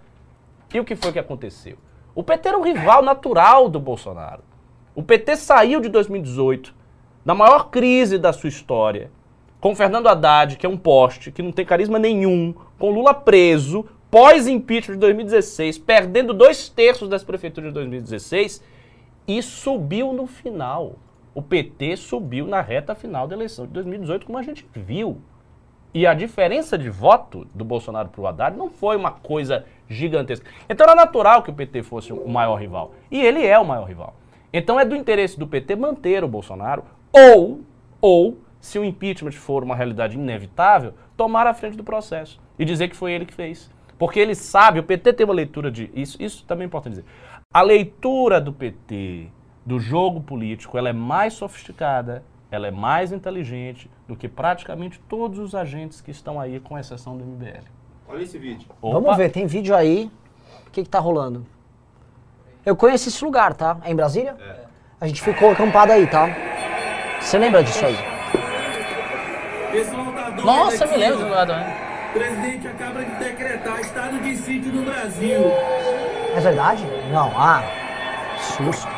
E 0.73 0.81
o 0.81 0.85
que 0.85 0.97
foi 0.97 1.13
que 1.13 1.19
aconteceu? 1.19 1.77
O 2.15 2.23
PT 2.23 2.49
era 2.49 2.59
um 2.59 2.63
rival 2.63 3.03
natural 3.03 3.69
do 3.69 3.79
Bolsonaro. 3.79 4.43
O 4.95 5.03
PT 5.03 5.37
saiu 5.37 5.79
de 5.79 5.91
2018, 5.91 6.75
na 7.23 7.35
maior 7.35 7.69
crise 7.69 8.17
da 8.17 8.33
sua 8.33 8.49
história, 8.49 9.11
com 9.61 9.75
Fernando 9.75 10.09
Haddad, 10.09 10.57
que 10.57 10.67
é 10.67 10.69
um 10.69 10.77
poste, 10.77 11.33
que 11.33 11.43
não 11.43 11.53
tem 11.53 11.65
carisma 11.65 11.99
nenhum, 11.99 12.55
com 12.79 12.91
Lula 12.91 13.15
preso, 13.15 13.87
pós-impeachment 14.11 14.95
de 14.95 15.01
2016, 15.01 15.79
perdendo 15.79 16.33
dois 16.33 16.69
terços 16.69 17.09
das 17.09 17.25
prefeituras 17.25 17.71
de 17.71 17.75
2016, 17.75 18.63
e 19.27 19.43
subiu 19.43 20.13
no 20.13 20.27
final. 20.27 20.97
O 21.35 21.43
PT 21.43 21.97
subiu 21.97 22.47
na 22.47 22.61
reta 22.61 22.95
final 22.95 23.27
da 23.27 23.35
eleição 23.35 23.67
de 23.67 23.73
2018, 23.73 24.25
como 24.25 24.39
a 24.39 24.43
gente 24.43 24.67
viu. 24.73 25.21
E 25.93 26.07
a 26.07 26.15
diferença 26.15 26.77
de 26.77 26.91
voto 26.91 27.47
do 27.55 27.65
Bolsonaro 27.65 28.09
para 28.09 28.21
o 28.21 28.27
Haddad 28.27 28.57
não 28.57 28.69
foi 28.69 28.97
uma 28.97 29.11
coisa 29.11 29.65
gigantesca. 29.89 30.49
Então 30.69 30.85
era 30.85 30.95
natural 30.95 31.43
que 31.43 31.51
o 31.51 31.55
PT 31.55 31.83
fosse 31.83 32.13
o 32.13 32.29
maior 32.29 32.57
rival. 32.57 32.93
E 33.11 33.21
ele 33.21 33.45
é 33.45 33.59
o 33.59 33.65
maior 33.65 33.85
rival. 33.85 34.15
Então 34.53 34.79
é 34.79 34.85
do 34.85 34.95
interesse 34.95 35.39
do 35.39 35.47
PT 35.47 35.77
manter 35.77 36.23
o 36.23 36.29
Bolsonaro 36.29 36.85
ou, 37.13 37.61
ou 38.01 38.39
se 38.67 38.79
o 38.81 38.85
impeachment 38.85 39.33
for 39.33 39.63
uma 39.63 39.77
realidade 39.77 40.17
inevitável, 40.17 40.93
tomar 41.17 41.47
a 41.47 41.55
frente 41.55 41.77
do 41.77 41.85
processo 41.85 42.41
e 42.59 42.65
dizer 42.65 42.89
que 42.89 42.97
foi 42.97 43.13
ele 43.13 43.25
que 43.25 43.33
fez. 43.33 43.71
Porque 43.97 44.19
ele 44.19 44.35
sabe, 44.35 44.81
o 44.81 44.83
PT 44.83 45.13
tem 45.13 45.25
uma 45.25 45.33
leitura 45.33 45.71
de. 45.71 45.89
Isso, 45.95 46.21
isso 46.21 46.45
também 46.45 46.65
é 46.65 46.67
importante 46.67 46.95
dizer. 46.95 47.05
A 47.55 47.63
leitura 47.63 48.41
do 48.41 48.53
PT 48.53 49.29
do 49.65 49.79
jogo 49.79 50.21
político 50.21 50.77
ela 50.77 50.89
é 50.89 50.93
mais 50.93 51.35
sofisticada, 51.35 52.25
ela 52.51 52.67
é 52.67 52.71
mais 52.73 53.13
inteligente 53.13 53.89
do 54.07 54.17
que 54.17 54.29
praticamente 54.29 54.99
todos 55.09 55.39
os 55.39 55.55
agentes 55.55 56.01
que 56.01 56.11
estão 56.11 56.41
aí, 56.41 56.59
com 56.59 56.77
exceção 56.77 57.17
do 57.17 57.25
MBL. 57.25 57.65
Olha 58.09 58.23
esse 58.23 58.37
vídeo. 58.37 58.69
Opa. 58.83 59.01
Vamos 59.01 59.17
ver, 59.17 59.31
tem 59.31 59.47
vídeo 59.47 59.77
aí. 59.77 60.11
O 60.67 60.71
que, 60.73 60.83
que 60.83 60.89
tá 60.89 60.99
rolando? 60.99 61.47
Eu 62.65 62.75
conheço 62.75 63.09
esse 63.09 63.25
lugar, 63.25 63.55
tá? 63.55 63.79
É 63.85 63.93
em 63.93 63.97
Brasília? 63.97 64.37
É. 64.41 64.65
A 65.01 65.07
gente 65.07 65.23
ficou 65.23 65.53
acampado 65.53 65.93
aí, 65.93 66.07
tá? 66.09 66.29
Você 67.21 67.39
lembra 67.39 67.63
disso 67.63 67.85
aí? 67.87 68.16
Nossa, 70.45 70.85
aqui, 70.85 70.95
me 70.95 70.99
lembro 70.99 71.19
do 71.19 71.29
né? 71.29 71.77
O 72.11 72.19
presidente 72.19 72.69
acaba 72.69 73.05
de 73.05 73.11
decretar 73.17 73.81
estado 73.81 74.19
de 74.21 74.37
sítio 74.37 74.73
no 74.73 74.83
Brasil. 74.83 75.53
É 76.35 76.41
verdade? 76.41 76.85
Não, 77.11 77.33
ah. 77.37 77.63
Susto. 78.39 78.89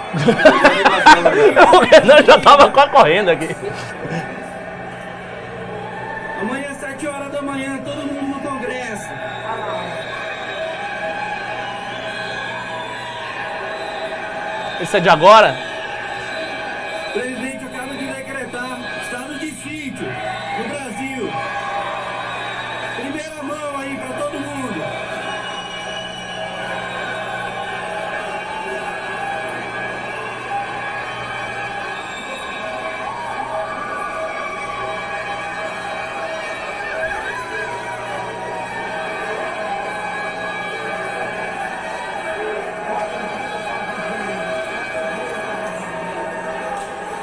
O 1.75 1.81
Renan 1.81 2.25
já 2.25 2.39
tava 2.41 2.71
quase 2.71 2.91
correndo 2.91 3.31
aqui. 3.31 3.55
Amanhã, 6.41 6.71
às 6.71 6.77
7 6.79 7.07
horas 7.07 7.33
da 7.33 7.43
manhã, 7.43 7.79
todo 7.85 7.97
mundo 7.97 8.37
no 8.37 8.41
Congresso. 8.41 9.09
Isso 14.81 14.97
é 14.97 15.01
de 15.01 15.09
agora? 15.09 15.57
Presidente 17.13 17.48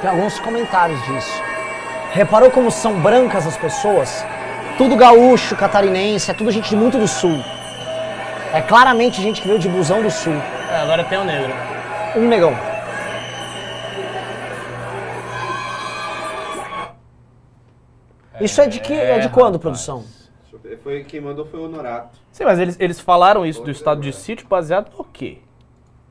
Tem 0.05 0.11
alguns 0.11 0.39
comentários 0.39 1.03
disso. 1.05 1.41
Reparou 2.11 2.51
como 2.51 2.69
são 2.69 2.99
brancas 2.99 3.47
as 3.47 3.57
pessoas? 3.57 4.23
Tudo 4.77 4.95
gaúcho, 4.95 5.55
catarinense, 5.55 6.29
é 6.29 6.33
tudo 6.35 6.51
gente 6.51 6.75
muito 6.75 6.99
do 6.99 7.07
sul. 7.07 7.43
É 8.53 8.61
claramente 8.61 9.19
gente 9.19 9.41
que 9.41 9.47
veio 9.47 9.57
de 9.57 9.67
busão 9.67 10.03
do 10.03 10.11
sul. 10.11 10.35
É, 10.69 10.81
agora 10.81 11.03
tem 11.05 11.17
o 11.17 11.23
negro. 11.23 11.51
Um 12.15 12.27
negão. 12.27 12.55
Isso 18.39 18.61
é 18.61 18.67
de 18.67 18.79
que 18.79 18.93
é 18.93 19.17
de 19.17 19.29
quando, 19.29 19.57
produção? 19.57 20.05
Foi, 20.83 21.03
quem 21.03 21.19
mandou 21.19 21.47
foi 21.47 21.59
o 21.59 21.63
Honorato. 21.63 22.19
Sim, 22.31 22.43
mas 22.43 22.59
eles, 22.59 22.77
eles 22.79 22.99
falaram 22.99 23.43
isso 23.43 23.63
do 23.63 23.71
estado 23.71 24.01
de 24.01 24.13
sítio 24.13 24.47
baseado 24.47 24.95
no 24.95 25.03
quê? 25.03 25.39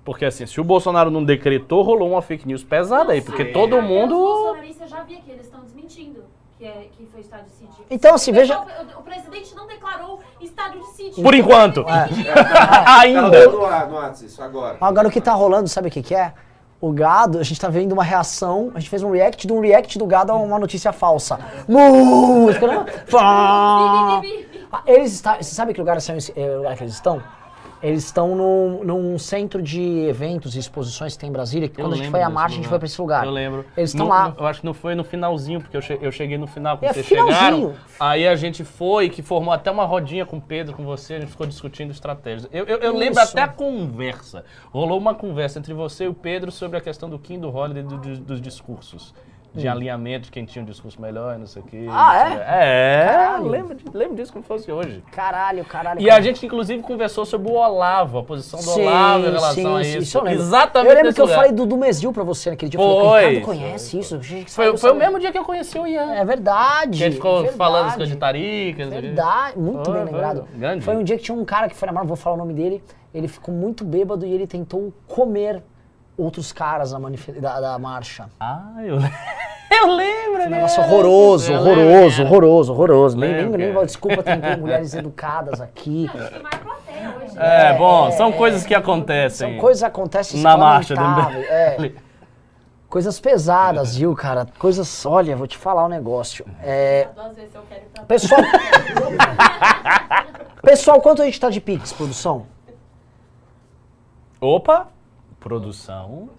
Porque 0.05 0.25
assim, 0.27 0.45
se 0.47 0.61
o 0.61 0.65
Bolsonaro 0.65 1.11
não 1.11 1.25
decretou, 1.25 1.83
rolou 1.83 2.11
uma 2.11 2.21
fake 2.23 2.47
news 2.47 2.63
pesada 2.63 3.13
aí, 3.13 3.23
porque 3.23 3.47
Sim. 3.47 3.53
todo 3.53 3.79
Os 3.79 3.85
mundo. 3.85 4.15
bolsonaristas 4.15 4.91
já 4.91 5.03
vi 5.03 5.15
aqui, 5.17 5.31
eles 5.31 5.47
estão 5.47 5.61
desmentindo 5.63 6.23
que, 6.59 6.65
é, 6.67 6.89
que 6.97 7.07
foi 7.07 7.21
estado 7.23 7.45
de 7.45 7.51
sítio. 7.53 7.85
Então, 7.91 8.15
assim, 8.15 8.31
veja. 8.31 8.59
O, 8.97 9.01
o 9.01 9.03
presidente 9.03 9.55
não 9.55 9.67
declarou 9.67 10.21
estado 10.43 10.79
de 10.79 10.87
sítio. 10.89 11.23
Por 11.23 11.35
enquanto. 11.35 11.81
É. 11.89 12.09
Ainda. 13.01 13.49
no 13.49 13.65
ar, 13.65 13.89
no 13.89 13.95
WhatsApp, 13.97 14.27
isso 14.27 14.43
agora. 14.43 14.77
Agora 14.81 15.09
o 15.09 15.11
que 15.11 15.21
tá 15.23 15.33
rolando, 15.33 15.69
sabe 15.69 15.89
o 15.89 15.91
que, 15.91 16.03
que 16.03 16.15
é? 16.15 16.33
O 16.81 16.93
gado, 16.93 17.39
a 17.39 17.43
gente 17.43 17.59
tá 17.59 17.69
vendo 17.69 17.93
uma 17.93 18.05
reação, 18.05 18.71
a 18.75 18.79
gente 18.81 18.91
fez 18.91 19.03
um 19.03 19.11
react 19.11 19.47
de 19.47 19.53
um 19.55 19.61
react 19.61 19.99
do 19.99 20.05
gado 20.05 20.33
a 20.33 20.37
uma 20.37 20.59
notícia 20.59 20.93
falsa. 20.93 21.39
Os 21.67 22.59
bi, 22.59 22.69
bi. 24.53 24.69
Ah, 24.71 24.83
Eles 24.87 25.13
está, 25.15 25.37
você 25.37 25.55
sabe 25.55 25.73
que 25.73 25.81
lugar, 25.81 25.99
são 26.01 26.15
esse- 26.17 26.33
é, 26.39 26.57
lugar 26.57 26.77
que 26.77 26.83
eles 26.83 26.95
estão? 26.95 27.23
Eles 27.87 28.05
estão 28.05 28.35
num, 28.35 28.83
num 28.83 29.19
centro 29.19 29.61
de 29.61 29.83
eventos 30.09 30.57
e 30.57 30.59
exposições 30.59 31.13
que 31.13 31.19
tem 31.19 31.29
em 31.29 31.33
Brasília, 31.33 31.69
que 31.69 31.79
Eu 31.79 31.85
quando 31.85 31.93
a 31.93 31.97
gente 31.97 32.11
foi 32.11 32.23
à 32.23 32.31
marcha, 32.31 32.55
a 32.55 32.57
gente 32.57 32.59
lugar. 32.65 32.71
foi 32.71 32.79
pra 32.79 32.87
esse 32.87 33.01
lugar. 33.01 33.25
Eu 33.27 33.31
lembro. 33.31 33.65
Eles 33.77 33.91
estão 33.91 34.09
lá. 34.09 34.35
eu 34.39 34.47
acho 34.47 34.61
que 34.61 34.67
não 34.67 34.73
foi 34.73 34.95
no 34.95 35.05
finalzinho, 35.05 35.61
porque 35.61 35.77
eu, 35.77 35.83
che- 35.83 35.99
eu 36.01 36.11
cheguei 36.11 36.39
no 36.39 36.47
final 36.47 36.79
quando 36.79 36.91
É, 36.91 36.95
vocês 36.95 37.07
finalzinho. 37.07 37.37
chegaram. 37.39 37.75
Aí 38.01 38.27
a 38.27 38.35
gente 38.37 38.65
foi, 38.65 39.11
que 39.11 39.21
formou 39.21 39.53
até 39.53 39.71
uma 39.71 39.85
rodinha 39.85 40.25
com 40.25 40.39
o 40.39 40.41
Pedro, 40.41 40.75
com 40.75 40.83
você, 40.83 41.15
a 41.15 41.21
gente 41.21 41.31
ficou 41.31 41.47
discutindo 41.47 41.91
estratégias. 41.91 42.49
Eu, 42.51 42.65
eu, 42.65 42.79
eu 42.79 42.97
lembro 42.97 43.21
até 43.21 43.43
a 43.43 43.49
conversa. 43.49 44.45
Rolou 44.73 44.99
uma 44.99 45.15
conversa 45.15 45.59
entre 45.59 45.75
você 45.75 46.05
e 46.05 46.09
o 46.09 46.15
Pedro 46.15 46.51
sobre 46.51 46.79
a 46.79 46.81
questão 46.81 47.11
do 47.11 47.19
Kim 47.19 47.39
do 47.39 47.55
Holiday 47.55 47.83
do- 47.83 47.99
do- 47.99 48.17
dos 48.19 48.41
discursos. 48.41 49.15
De 49.55 49.69
alinhamento 49.69 50.25
de 50.25 50.31
quem 50.33 50.45
tinha 50.45 50.63
um 50.63 50.67
discurso 50.67 51.01
melhor 51.01 51.37
e 51.37 51.39
não 51.39 51.47
sei 51.47 51.63
o 51.63 51.65
quê. 51.65 51.87
Hum. 51.89 51.93
Ah, 51.93 52.29
é? 52.29 53.03
É, 53.03 53.07
Caralho. 53.07 53.47
lembro, 53.49 53.77
lembro 53.95 54.17
disso 54.17 54.33
como 54.33 54.43
se 54.43 54.49
fosse 54.49 54.73
hoje. 54.73 55.03
Caralho, 55.13 55.65
caralho. 55.65 56.01
E 56.01 56.11
a 56.11 56.21
gente, 56.21 56.45
inclusive, 56.45 56.83
conversou 56.83 57.25
sobre 57.25 57.51
o 57.51 57.55
Olavo, 57.55 58.19
a 58.19 58.23
posição 58.25 58.61
do 58.61 58.81
Olavo 58.81 59.27
em 59.27 59.31
relação 59.31 59.77
a 59.77 59.83
isso. 59.83 60.19
eu 60.19 60.25
lembro. 60.25 60.41
Exatamente 60.43 60.91
Eu 60.91 60.97
lembro 60.97 61.15
que 61.15 61.21
eu 61.21 61.25
lugar. 61.27 61.37
falei 61.37 61.53
do, 61.53 61.67
do 61.67 61.77
Mesil 61.77 62.13
pra 62.13 62.25
você 62.25 62.51
naquele 62.51 62.71
dia. 62.71 62.81
Eu 62.81 62.85
Foi. 62.85 62.99
falei, 63.23 63.29
Ricardo 63.37 63.45
conhece 63.47 63.99
isso? 63.99 64.21
Gente, 64.23 64.51
Foi, 64.51 64.65
saiu, 64.67 64.77
foi 64.79 64.91
o 64.91 64.95
mesmo 64.97 65.21
dia 65.21 65.31
que 65.31 65.39
eu 65.39 65.45
conheci 65.45 65.79
o 65.79 65.87
Ian. 65.87 66.15
É 66.15 66.25
verdade. 66.25 66.99
Que 66.99 67.05
a 67.05 67.07
gente 67.07 67.15
ficou 67.15 67.35
verdade. 67.37 67.57
falando 67.57 67.87
as 67.87 67.95
coisas 67.95 68.09
de 68.13 68.17
taricas. 68.19 68.89
Verdade, 68.89 69.59
muito 69.59 69.85
Foi, 69.85 69.95
bem 69.95 70.03
foi. 70.03 70.13
lembrado. 70.13 70.49
Grande. 70.55 70.85
Foi 70.85 70.97
um 70.97 71.05
dia 71.05 71.17
que 71.17 71.23
tinha 71.23 71.37
um 71.39 71.45
cara 71.45 71.69
que 71.69 71.77
foi 71.77 71.87
na 71.87 71.93
Marvel, 71.93 72.09
vou 72.09 72.17
falar 72.17 72.35
o 72.35 72.39
nome 72.39 72.55
dele, 72.55 72.83
ele 73.15 73.29
ficou 73.29 73.55
muito 73.55 73.85
bêbado 73.85 74.27
e 74.27 74.33
ele 74.33 74.47
tentou 74.49 74.93
comer 75.07 75.63
outros 76.17 76.53
caras 76.53 76.91
da, 76.93 76.99
manife- 76.99 77.33
da, 77.33 77.61
da 77.61 77.79
marcha. 77.79 78.27
Ah, 78.41 78.73
eu, 78.79 78.97
eu 79.71 79.87
lembro. 79.95 80.35
Um 80.35 80.39
né? 80.45 80.49
negócio 80.49 80.83
horroroso, 80.83 81.53
Eu 81.53 81.61
lembro, 81.63 81.81
horroroso, 81.83 82.17
cara. 82.17 82.29
horroroso, 82.29 82.73
horroroso. 82.73 83.17
Nem, 83.17 83.31
nem, 83.33 83.43
Lembro, 83.43 83.59
nem, 83.59 83.73
cara. 83.73 83.87
desculpa, 83.87 84.23
tem, 84.23 84.37
mulheres 84.59 84.95
educadas 84.95 85.61
aqui. 85.61 86.11
Hoje. 86.15 87.35
né? 87.35 87.71
É, 87.71 87.77
bom, 87.79 88.11
são 88.13 88.33
coisas 88.33 88.65
que 88.65 88.75
acontecem. 88.75 89.51
São 89.53 89.59
coisas 89.61 89.81
que 89.83 89.87
acontecem 89.87 90.41
Na 90.41 90.57
marcha 90.57 90.95
do 90.95 91.01
lamentáveis, 91.01 91.47
é. 91.49 91.93
Coisas 92.87 93.19
pesadas, 93.19 93.97
viu, 93.97 94.15
cara? 94.15 94.47
Coisas. 94.57 95.05
Olha, 95.05 95.35
vou 95.35 95.49
te 95.49 95.59
falar 95.59 95.85
um 95.85 95.89
negócio. 95.89 96.47
É, 96.63 97.09
Duas 97.13 97.35
vezes 97.35 97.53
eu 97.53 97.63
quero 97.69 97.81
ir 97.81 97.89
pra 97.93 98.05
pessoal. 98.05 98.41
pessoal, 100.63 101.01
quanto 101.01 101.21
a 101.21 101.25
gente 101.25 101.41
tá 101.41 101.51
de 101.51 101.61
Pix, 101.61 101.93
produção? 101.93 102.47
Opa! 104.41 104.87
Produção. 105.45 106.31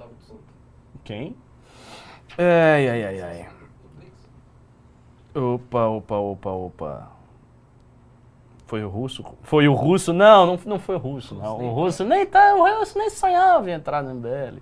Quem? 1.04 1.36
Ai, 2.36 2.90
ai, 2.90 3.04
ai, 3.04 3.22
ai. 3.22 3.50
Opa, 5.36 5.86
opa, 5.86 6.16
opa, 6.18 6.50
opa. 6.50 7.12
Foi 8.66 8.84
o 8.84 8.90
russo? 8.90 9.24
Foi 9.44 9.68
o 9.68 9.76
russo? 9.76 10.12
Não, 10.12 10.48
não, 10.48 10.60
não 10.66 10.80
foi 10.80 10.96
o 10.96 10.98
russo, 10.98 11.36
não. 11.36 11.60
O 11.60 11.70
russo 11.72 12.04
nem 12.04 12.26
tá, 12.26 12.56
o 12.56 12.80
russo 12.80 12.98
nem 12.98 13.12
sonhava 13.12 13.70
em 13.70 13.74
entrar 13.74 14.02
no 14.02 14.16
MBL. 14.16 14.58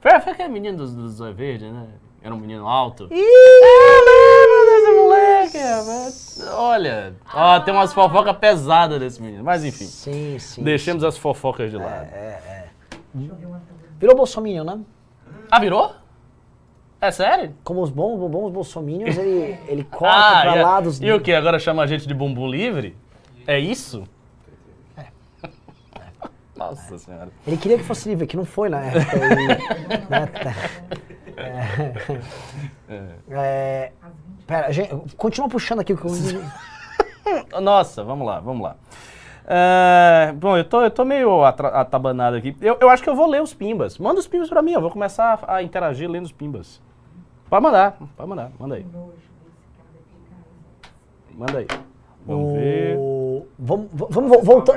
Foi, 0.00 0.20
foi 0.20 0.32
aquele 0.32 0.48
menino 0.48 0.78
dos, 0.78 0.94
dos 0.94 1.14
Zóio 1.14 1.34
Verde, 1.34 1.68
né? 1.68 1.88
Era 2.22 2.32
um 2.32 2.38
menino 2.38 2.68
alto. 2.68 3.08
Ih! 3.10 3.16
Eu 3.18 4.04
lembro 4.04 5.50
desse 5.50 5.58
moleque. 6.38 6.50
Olha, 6.54 7.16
ó, 7.34 7.58
tem 7.58 7.74
umas 7.74 7.92
fofocas 7.92 8.36
pesadas 8.36 9.00
desse 9.00 9.20
menino. 9.20 9.42
Mas 9.42 9.64
enfim, 9.64 9.86
Sim, 9.86 10.38
sim. 10.38 10.62
deixemos 10.62 11.02
as 11.02 11.18
fofocas 11.18 11.68
de 11.68 11.76
lado. 11.76 12.06
Virou 13.98 14.16
bolsominion, 14.16 14.64
né? 14.64 14.80
Ah, 15.50 15.58
virou? 15.60 15.94
É 17.00 17.10
sério? 17.10 17.54
Como 17.62 17.82
os 17.82 17.90
bons, 17.90 18.18
bons 18.30 18.50
bolsominions, 18.50 19.16
ele, 19.16 19.58
ele 19.68 19.84
corta 19.84 20.08
Ah, 20.16 20.40
pra 20.42 20.56
e, 20.56 20.62
lá 20.62 20.80
dos. 20.80 21.00
e 21.00 21.12
o 21.12 21.20
que? 21.20 21.32
Agora 21.32 21.58
chama 21.58 21.82
a 21.82 21.86
gente 21.86 22.06
de 22.06 22.14
bumbum 22.14 22.48
livre? 22.48 22.96
É 23.46 23.58
isso? 23.58 24.04
Nossa 26.56 26.98
senhora. 26.98 27.28
Ele 27.46 27.56
queria 27.56 27.76
que 27.78 27.84
fosse 27.84 28.08
livre, 28.08 28.26
que 28.26 28.36
não 28.36 28.44
foi 28.44 28.68
na 28.68 28.80
época. 28.80 29.16
Ele, 29.16 29.46
né, 30.08 30.26
tá- 30.26 30.54
é, 32.88 33.12
é, 33.30 33.92
pera, 34.46 34.72
gente, 34.72 34.94
continua 35.16 35.48
puxando 35.48 35.80
aqui 35.80 35.92
o 35.92 35.96
que 35.98 36.06
eu. 36.06 37.60
Nossa, 37.60 38.02
vamos 38.02 38.26
lá, 38.26 38.40
vamos 38.40 38.62
lá. 38.62 38.76
É, 39.48 40.32
bom, 40.36 40.56
eu 40.56 40.64
tô, 40.64 40.82
eu 40.82 40.90
tô 40.90 41.04
meio 41.04 41.44
atabanado 41.44 42.36
aqui. 42.36 42.56
Eu, 42.60 42.76
eu 42.80 42.90
acho 42.90 43.02
que 43.02 43.08
eu 43.08 43.14
vou 43.14 43.28
ler 43.28 43.40
os 43.40 43.54
pimbas. 43.54 43.96
Manda 43.98 44.18
os 44.18 44.26
pimbas 44.26 44.48
pra 44.48 44.60
mim, 44.60 44.72
eu 44.72 44.80
vou 44.80 44.90
começar 44.90 45.38
a, 45.46 45.56
a 45.56 45.62
interagir 45.62 46.10
lendo 46.10 46.24
os 46.24 46.32
pimbas. 46.32 46.80
Pode 47.48 47.62
mandar, 47.62 47.96
pode 48.16 48.28
mandar, 48.28 48.50
manda 48.58 48.74
aí. 48.74 48.86
Manda 51.32 51.58
aí. 51.58 51.66
Vamos 52.26 52.52
ver. 52.54 52.96
O- 52.98 53.46
Vamos, 53.58 53.88
vamos 53.92 54.30
vo- 54.30 54.42
voltar. 54.42 54.74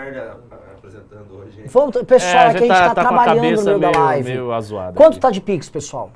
Vamos, 1.65 2.01
pessoal, 2.03 2.43
É, 2.43 2.49
é, 2.49 2.53
que 2.53 2.57
a 2.57 2.61
gente 2.61 2.69
tá, 2.69 2.83
com 2.85 2.91
a 2.91 2.93
trabalhando 2.95 3.35
no 3.35 3.41
cabeça 3.41 3.63
meio 3.65 3.79
da 3.79 3.91
meio- 3.91 4.03
live. 4.05 4.29
meio 4.31 4.53
azoada 4.53 4.93
Quanto 4.93 5.11
aqui. 5.13 5.19
tá 5.19 5.31
de 5.31 5.41
Pix, 5.41 5.69
pessoal? 5.69 6.11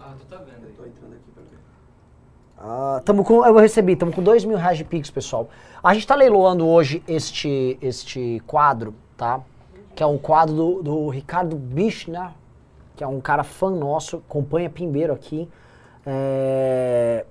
Ah, 0.00 0.12
tu 0.18 0.24
tá 0.26 0.36
vendo 0.38 0.66
aí. 0.66 0.72
Tô 0.72 0.84
entrando 0.84 1.12
aqui 1.12 1.30
pra 1.32 1.42
ver. 1.42 1.58
Ah, 2.66 3.02
tamo 3.04 3.22
com, 3.22 3.44
eu 3.44 3.54
recebi, 3.56 3.92
estamos 3.92 4.14
com 4.14 4.22
dois 4.22 4.42
mil 4.42 4.56
reais 4.56 4.78
de 4.78 4.84
Pix, 4.84 5.10
pessoal. 5.10 5.50
A 5.82 5.92
gente 5.92 6.06
tá 6.06 6.14
leiloando 6.14 6.66
hoje 6.66 7.02
este, 7.06 7.76
este 7.82 8.42
quadro, 8.46 8.94
tá? 9.18 9.42
Que 9.94 10.02
é 10.02 10.06
um 10.06 10.16
quadro 10.16 10.54
do, 10.54 10.82
do 10.82 11.08
Ricardo 11.10 11.56
Bichner, 11.56 12.30
que 12.96 13.04
é 13.04 13.06
um 13.06 13.20
cara 13.20 13.44
fã 13.44 13.70
nosso, 13.70 14.16
acompanha 14.16 14.70
Pimbeiro 14.70 15.12
aqui. 15.12 15.46
É, 16.06 17.26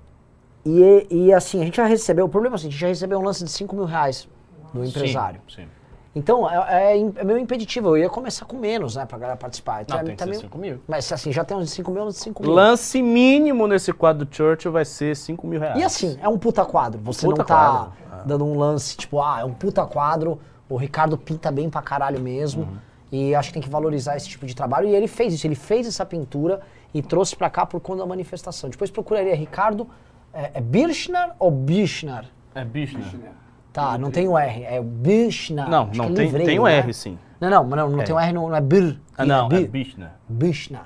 e, 0.64 1.08
e 1.10 1.34
assim, 1.34 1.62
a 1.62 1.66
gente 1.66 1.78
já 1.78 1.86
recebeu, 1.86 2.26
o 2.26 2.30
problema 2.30 2.56
é 2.56 2.58
assim, 2.58 2.68
a 2.68 2.70
gente 2.70 2.80
já 2.80 2.88
recebeu 2.88 3.18
um 3.18 3.24
lance 3.24 3.44
de 3.44 3.50
5 3.50 3.76
mil 3.76 3.86
reais 3.86 4.30
do 4.72 4.86
empresário. 4.86 5.42
Sim, 5.50 5.64
sim. 5.64 5.68
Então, 6.16 6.48
é, 6.50 6.94
é, 6.96 7.00
é 7.00 7.24
meio 7.24 7.40
impeditivo, 7.40 7.90
eu 7.90 7.98
ia 7.98 8.10
começar 8.10 8.46
com 8.46 8.56
menos, 8.58 8.96
né, 8.96 9.06
pra 9.06 9.18
galera 9.18 9.38
participar. 9.38 9.82
Então, 9.82 9.98
Não, 9.98 10.04
é- 10.04 10.06
tem 10.06 10.16
que 10.16 10.20
tá 10.20 10.26
ser 10.26 10.30
meio- 10.32 10.42
5 10.42 10.58
mil. 10.60 10.80
Mas 10.88 11.12
assim, 11.12 11.32
já 11.32 11.44
tem 11.44 11.58
uns 11.58 11.66
de 11.66 11.72
5 11.72 11.90
mil, 11.90 12.04
uns 12.04 12.14
de 12.16 12.20
5 12.22 12.44
mil. 12.44 12.52
Lance 12.52 13.02
mínimo 13.02 13.68
nesse 13.68 13.92
quadro 13.92 14.24
do 14.26 14.36
Churchill 14.36 14.72
vai 14.72 14.86
ser 14.86 15.16
5 15.16 15.48
mil 15.48 15.60
reais. 15.60 15.80
E 15.80 15.84
assim, 15.84 16.18
é 16.22 16.28
um 16.30 16.38
puta 16.38 16.64
quadro. 16.64 17.02
Você 17.04 17.26
puta 17.26 17.40
não 17.42 17.46
tá 17.46 17.56
quadro. 17.56 18.28
dando 18.28 18.46
um 18.46 18.58
lance, 18.58 18.96
tipo, 18.96 19.20
ah, 19.22 19.40
é 19.42 19.46
um 19.46 19.54
puta 19.54 19.84
quadro. 19.88 20.40
O 20.70 20.78
Ricardo 20.78 21.18
pinta 21.18 21.52
bem 21.52 21.70
pra 21.70 21.82
caralho 21.82 22.20
mesmo. 22.22 22.64
Uhum. 22.64 22.78
E 23.12 23.36
acho 23.36 23.50
que 23.50 23.54
tem 23.54 23.62
que 23.64 23.70
valorizar 23.70 24.16
esse 24.16 24.28
tipo 24.30 24.46
de 24.46 24.56
trabalho. 24.56 24.88
E 24.88 24.96
ele 24.96 25.08
fez 25.08 25.34
isso, 25.34 25.46
ele 25.48 25.56
fez 25.56 25.86
essa 25.88 26.06
pintura 26.06 26.62
e 26.94 27.02
trouxe 27.02 27.36
pra 27.36 27.50
cá 27.50 27.66
por 27.66 27.80
conta 27.80 28.00
da 28.02 28.06
manifestação. 28.08 28.70
Depois 28.70 28.90
procuraria 28.92 29.36
Ricardo. 29.36 29.88
É, 30.34 30.52
é 30.56 30.62
Birchner 30.62 31.32
ou 31.38 31.52
Bichner? 31.52 32.26
É 32.56 32.64
bicho, 32.66 32.98
né? 32.98 33.30
Tá, 33.74 33.98
não 33.98 34.12
tem 34.12 34.28
o 34.28 34.38
R, 34.38 34.64
é 34.64 34.80
Bichner. 34.82 35.68
Não, 35.68 35.90
Acho 35.90 35.98
não, 35.98 36.06
é 36.06 36.08
tem, 36.14 36.26
livreiro, 36.26 36.46
tem 36.52 36.60
o 36.60 36.64
né? 36.66 36.78
R 36.78 36.94
sim. 36.94 37.18
Não, 37.42 37.50
não, 37.50 37.64
não, 37.66 37.90
não 37.90 38.02
É. 38.02 38.04
tem 38.04 38.16
o 38.16 38.20
R, 38.20 38.32
não, 38.32 38.48
não 38.48 38.56
é 38.56 38.62
Bir. 38.62 39.02
Ah, 39.18 39.26
não, 39.26 39.48
é 39.48 39.50
Bi- 39.50 39.68
bicho, 39.68 40.00
né? 40.00 40.12
Bichner. 40.30 40.82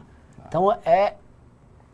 Então 0.48 0.72
é, 0.86 1.16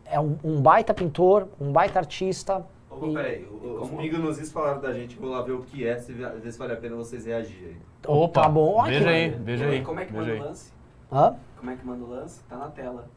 é 0.06 0.20
um, 0.20 0.38
um 0.44 0.62
baita 0.62 0.94
pintor, 0.94 1.48
um 1.60 1.72
baita 1.72 1.98
artista. 1.98 2.64
Ô, 2.88 3.12
peraí, 3.12 3.44
o- 3.44 3.80
os 3.82 3.90
pinganosis 3.90 4.52
falaram 4.52 4.80
da 4.80 4.92
gente, 4.92 5.16
vou 5.16 5.30
lá 5.30 5.42
ver 5.42 5.52
o 5.52 5.62
que 5.62 5.84
é, 5.84 5.98
se 5.98 6.12
ver 6.12 6.52
se 6.52 6.56
vale 6.58 6.72
a 6.74 6.76
pena 6.76 6.94
vocês 6.94 7.26
reagirem. 7.26 7.76
Opa, 8.06 8.42
tá 8.42 8.48
bom. 8.48 8.74
Olha 8.76 8.92
veja 8.92 9.10
aí, 9.10 9.28
veja 9.30 9.66
aí. 9.66 9.82
Como 9.82 9.98
é 9.98 10.04
que 10.04 10.12
manda 10.12 10.32
o 10.32 10.38
lance? 10.38 10.72
Hã? 11.10 11.34
Como 11.56 11.70
é 11.72 11.76
que 11.76 11.84
manda 11.84 12.04
o 12.04 12.08
lance? 12.10 12.40
Tá 12.48 12.56
na 12.56 12.68
tela. 12.68 13.08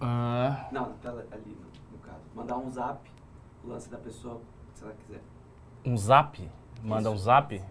Ah, 0.00 0.66
Não, 0.72 0.82
na 0.88 0.94
tela 1.02 1.26
ali, 1.30 1.42
no, 1.46 1.92
no 1.92 1.98
caso. 2.02 2.20
Mandar 2.34 2.56
um 2.56 2.70
zap, 2.70 2.98
o 3.64 3.68
lance 3.68 3.90
da 3.90 3.98
pessoa, 3.98 4.40
se 4.74 4.82
ela 4.82 4.94
quiser. 5.06 5.20
um 5.84 5.96
zap? 5.96 6.48
Manda 6.82 7.10
um 7.10 7.16
zap? 7.16 7.62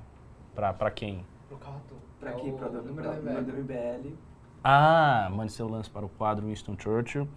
Pra, 0.55 0.73
pra 0.73 0.89
quem? 0.91 1.25
Pro 1.47 1.57
carro. 1.57 1.81
Pra 2.19 2.29
aqui, 2.29 2.51
pra, 2.51 2.69
pra, 2.69 2.81
pra, 2.81 3.13
número 3.13 3.43
do 3.43 3.53
MBL. 3.53 4.15
Ah, 4.63 5.27
mande 5.33 5.51
seu 5.51 5.67
lance 5.67 5.89
para 5.89 6.05
o 6.05 6.09
quadro 6.09 6.45
Winston 6.47 6.75
Churchill. 6.77 7.27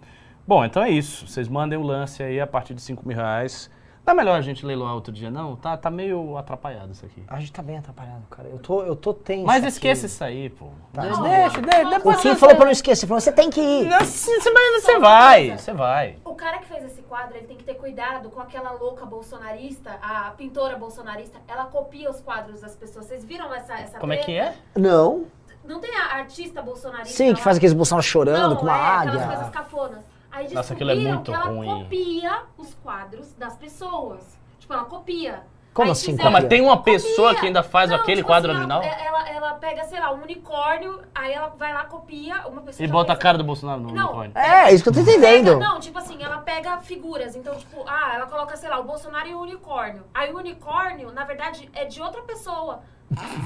Bom, 0.47 0.63
então 0.63 0.83
é 0.83 0.91
isso. 0.91 1.27
Vocês 1.27 1.49
mandem 1.49 1.77
o 1.77 1.81
lance 1.81 2.21
aí 2.21 2.39
a 2.39 2.45
partir 2.45 2.75
de 2.75 2.81
5 2.81 3.07
mil 3.07 3.17
reais. 3.17 3.69
Não 4.05 4.11
é 4.13 4.15
melhor 4.15 4.37
a 4.37 4.41
gente 4.41 4.63
leiloar 4.65 4.93
outro 4.93 5.11
dia, 5.11 5.31
não? 5.31 5.55
Tá, 5.55 5.75
tá 5.75 5.89
meio 5.89 6.37
atrapalhado 6.37 6.91
isso 6.91 7.05
aqui. 7.05 7.23
A 7.27 7.39
gente 7.39 7.51
tá 7.51 7.63
bem 7.63 7.77
atrapalhado, 7.79 8.21
cara. 8.29 8.47
Eu 8.49 8.59
tô, 8.59 8.83
eu 8.83 8.95
tô 8.95 9.13
tenso. 9.13 9.45
Mas 9.45 9.63
aqui. 9.63 9.67
esqueça 9.69 10.05
isso 10.05 10.23
aí, 10.23 10.49
pô. 10.49 10.67
Tá. 10.93 11.01
Deixa, 11.01 11.17
Não, 11.17 11.23
deixa, 11.23 11.61
deixa. 11.61 11.87
O 11.87 11.89
Depois 11.89 12.17
Kim 12.21 12.29
você- 12.29 12.35
falou 12.35 12.55
pra 12.55 12.65
não 12.65 12.71
esquecer, 12.71 13.07
falou, 13.07 13.19
você 13.19 13.31
tem 13.31 13.49
que 13.49 13.59
ir. 13.59 13.85
Não, 13.85 13.99
Você 14.01 14.51
vai, 14.51 14.71
você 14.79 14.99
vai, 14.99 15.57
você 15.57 15.73
vai. 15.73 16.17
O 16.23 16.35
cara 16.35 16.59
que 16.59 16.67
fez 16.67 16.83
esse 16.85 17.01
quadro, 17.01 17.35
ele 17.35 17.47
tem 17.47 17.57
que 17.57 17.63
ter 17.63 17.73
cuidado 17.75 18.29
com 18.29 18.39
aquela 18.39 18.71
louca 18.73 19.05
bolsonarista, 19.05 19.97
a 20.01 20.31
pintora 20.37 20.77
bolsonarista. 20.77 21.39
Ela 21.47 21.65
copia 21.65 22.09
os 22.09 22.21
quadros 22.21 22.61
das 22.61 22.75
pessoas. 22.75 23.07
Vocês 23.07 23.25
viram 23.25 23.51
essa, 23.53 23.73
essa 23.73 23.97
Como 23.99 24.13
é 24.13 24.17
que 24.17 24.33
é? 24.37 24.53
Não. 24.75 25.25
Não 25.63 25.79
tem 25.79 25.95
a 25.97 26.13
artista 26.17 26.61
bolsonarista 26.61 27.17
Sim, 27.17 27.33
que 27.33 27.41
faz 27.41 27.57
aqueles 27.57 27.73
Bolsonaro 27.73 28.05
chorando 28.05 28.49
Não, 28.51 28.55
com 28.57 28.65
uma 28.67 28.77
é, 28.77 28.81
águia. 28.81 29.09
aquelas 29.13 29.25
coisas 29.35 29.49
cafonas. 29.49 29.99
Aí 30.35 30.53
Nossa, 30.53 30.73
aquilo 30.73 30.91
é 30.91 30.95
muito 30.95 31.31
que 31.31 31.33
ela 31.33 31.45
ruim. 31.45 31.83
copia 31.83 32.43
os 32.57 32.73
quadros 32.75 33.31
das 33.35 33.55
pessoas. 33.55 34.37
Tipo, 34.59 34.73
ela 34.73 34.83
copia. 34.83 35.43
Como 35.75 35.87
Aí 35.87 35.91
assim, 35.91 36.05
fizeram- 36.11 36.23
Não, 36.25 36.31
mas 36.31 36.45
tem 36.47 36.61
uma 36.61 36.81
pessoa 36.81 37.27
Copia. 37.31 37.41
que 37.41 37.45
ainda 37.47 37.61
faz 37.61 37.89
Não, 37.89 37.97
aquele 37.97 38.17
tipo 38.21 38.27
quadro 38.29 38.49
assim, 38.49 38.59
original 38.61 38.81
Ela, 38.81 38.95
ela, 39.05 39.29
ela 39.29 39.53
pega, 39.55 39.83
sei 39.83 39.99
lá, 39.99 40.09
um 40.13 40.21
unicórnio, 40.23 41.01
aí 41.13 41.33
ela 41.33 41.53
vai 41.59 41.73
lá, 41.73 41.83
copia 41.83 42.47
uma 42.47 42.61
pessoa. 42.61 42.87
e 42.87 42.89
bota 42.89 43.11
a 43.11 43.15
cara 43.17 43.37
do 43.37 43.43
Bolsonaro 43.43 43.81
no 43.81 43.91
Não. 43.91 44.05
unicórnio. 44.05 44.31
É, 44.37 44.73
isso 44.73 44.81
que 44.81 44.89
eu 44.89 44.93
tô 44.93 45.01
entendendo. 45.01 45.57
Pega- 45.59 45.67
não, 45.67 45.79
tipo 45.81 45.99
assim, 45.99 46.17
ela 46.23 46.37
pega 46.37 46.77
figuras. 46.77 47.35
Então, 47.35 47.53
tipo, 47.55 47.83
ah, 47.85 48.13
ela 48.15 48.25
coloca, 48.25 48.55
sei 48.55 48.69
lá, 48.69 48.79
o 48.79 48.85
Bolsonaro 48.85 49.27
e 49.27 49.33
o 49.35 49.41
unicórnio. 49.41 50.03
Aí 50.13 50.31
o 50.33 50.37
unicórnio, 50.37 51.11
na 51.11 51.25
verdade, 51.25 51.69
é 51.75 51.83
de 51.83 52.01
outra 52.01 52.21
pessoa. 52.21 52.79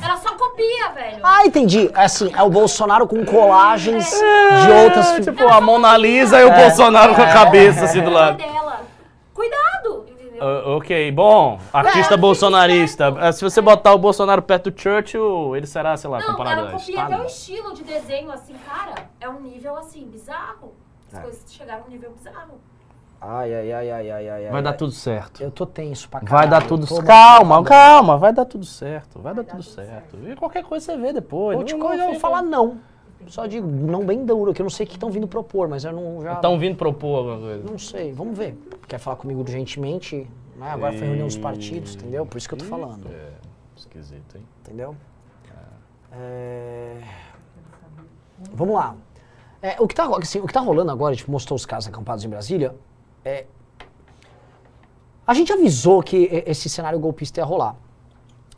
Ela 0.02 0.18
só 0.18 0.36
copia, 0.38 0.90
velho. 0.94 1.20
Ah, 1.24 1.46
entendi. 1.48 1.90
É 1.96 2.04
Assim, 2.06 2.32
é 2.34 2.44
o 2.44 2.50
Bolsonaro 2.50 3.08
com 3.08 3.26
colagens 3.26 4.08
de 4.12 4.72
outras 4.72 5.08
É, 5.08 5.16
figuras. 5.16 5.36
tipo, 5.36 5.48
a 5.52 5.60
Mona 5.60 5.98
Lisa 5.98 6.40
e 6.40 6.46
o 6.46 6.50
É. 6.50 6.62
Bolsonaro 6.62 7.16
com 7.16 7.22
a 7.24 7.34
cabeça 7.34 7.86
assim 7.86 8.02
do 8.02 8.12
É 8.12 8.14
lado. 8.14 8.38
dela. 8.38 8.82
Cuidado, 9.34 10.06
Ah, 10.42 10.76
ok, 10.78 11.12
bom, 11.12 11.60
artista 11.74 12.14
É, 12.14 12.18
bolsonarista. 12.18 13.14
Ah, 13.18 13.32
Se 13.32 13.42
você 13.44 13.62
botar 13.62 13.94
o 13.94 13.98
Bolsonaro 13.98 14.42
perto 14.42 14.72
do 14.72 14.80
Churchill, 14.82 15.56
ele 15.56 15.68
será, 15.68 15.96
sei 15.98 16.10
lá, 16.10 16.20
Não, 16.20 16.28
comparado 16.28 16.62
ela 16.62 16.70
a 16.70 16.74
copia 16.74 17.04
até 17.04 17.18
o 17.22 17.26
estilo 17.26 17.74
de 17.74 17.84
desenho, 17.84 18.32
assim, 18.32 18.54
cara. 18.68 19.10
É 19.20 19.28
um 19.30 19.40
nível, 19.42 19.76
assim, 19.78 20.06
bizarro. 20.06 20.74
As 21.12 21.20
É. 21.20 21.22
coisas 21.22 21.44
chegaram 21.48 21.84
a 21.84 21.88
um 21.88 21.90
nível 21.90 22.12
bizarro. 22.12 22.60
Ai, 23.22 23.54
ai, 23.54 23.72
ai, 23.74 23.92
ai, 23.92 24.12
ai, 24.12 24.30
ai. 24.30 24.42
Vai 24.46 24.52
ai, 24.56 24.62
dar 24.62 24.74
tudo 24.74 24.92
certo. 24.94 25.44
Eu 25.44 25.52
tô 25.52 25.66
tenso 25.66 26.08
pra 26.08 26.22
Vai 26.22 26.30
caralho. 26.30 26.50
dar 26.52 26.66
tudo 26.66 26.88
certo. 26.88 27.06
Calma, 27.06 27.62
calma, 27.64 28.18
vai 28.18 28.32
dar 28.32 28.46
tudo 28.46 28.66
certo. 28.66 29.20
Vai 29.20 29.34
dar 29.34 29.44
tudo 29.44 29.62
certo. 29.62 30.18
E 30.26 30.36
qualquer 30.38 30.64
coisa 30.64 30.86
você 30.86 30.98
vê 30.98 31.12
depois. 31.12 31.58
Vou 31.58 31.66
te 31.66 31.76
Não- 31.76 31.92
eu 31.92 31.98
não 31.98 32.12
vou 32.12 32.20
falar 32.20 32.42
não. 32.42 32.78
Só 33.28 33.46
digo, 33.46 33.68
não 33.68 34.06
bem 34.06 34.26
duro, 34.26 34.54
que 34.54 34.62
eu 34.62 34.64
não 34.64 34.70
sei 34.70 34.86
o 34.86 34.90
que 34.90 34.96
estão 34.96 35.12
vindo 35.12 35.28
propor, 35.28 35.68
mas 35.68 35.84
eu 35.84 35.92
não 35.92 36.22
já. 36.22 36.34
Estão 36.34 36.58
vindo 36.58 36.76
propor 36.76 37.18
alguma 37.18 37.38
coisa. 37.38 37.64
Não 37.70 37.78
sei, 37.78 38.12
vamos 38.12 38.38
ver. 38.38 38.58
Quer 38.88 38.98
falar 38.98 39.18
comigo 39.18 39.42
urgentemente? 39.42 40.28
Né? 40.56 40.72
Agora 40.72 40.94
foi 40.94 41.06
reunião 41.06 41.28
dos 41.28 41.38
partidos, 41.38 41.96
entendeu? 41.96 42.26
Por 42.26 42.38
isso 42.38 42.48
que 42.48 42.56
eu 42.56 42.60
tô 42.60 42.66
falando. 42.66 43.08
É, 43.08 43.32
esquisito, 43.76 44.38
hein? 44.38 44.44
Entendeu? 44.62 44.96
É, 46.12 46.98
Vamos 48.52 48.76
lá. 48.76 48.96
É, 49.62 49.76
o, 49.80 49.88
que 49.88 49.94
tá, 49.94 50.10
assim, 50.18 50.40
o 50.40 50.48
que 50.48 50.54
tá 50.54 50.62
rolando 50.62 50.92
agora, 50.92 51.12
a 51.12 51.16
gente 51.16 51.30
mostrou 51.30 51.56
os 51.56 51.66
casos 51.66 51.90
acampados 51.90 52.24
em 52.24 52.30
Brasília, 52.30 52.76
é... 53.26 53.46
A 55.28 55.34
gente 55.34 55.52
avisou 55.52 56.02
que 56.02 56.44
esse 56.46 56.70
cenário 56.70 57.00
golpista 57.00 57.40
ia 57.40 57.46
rolar. 57.46 57.76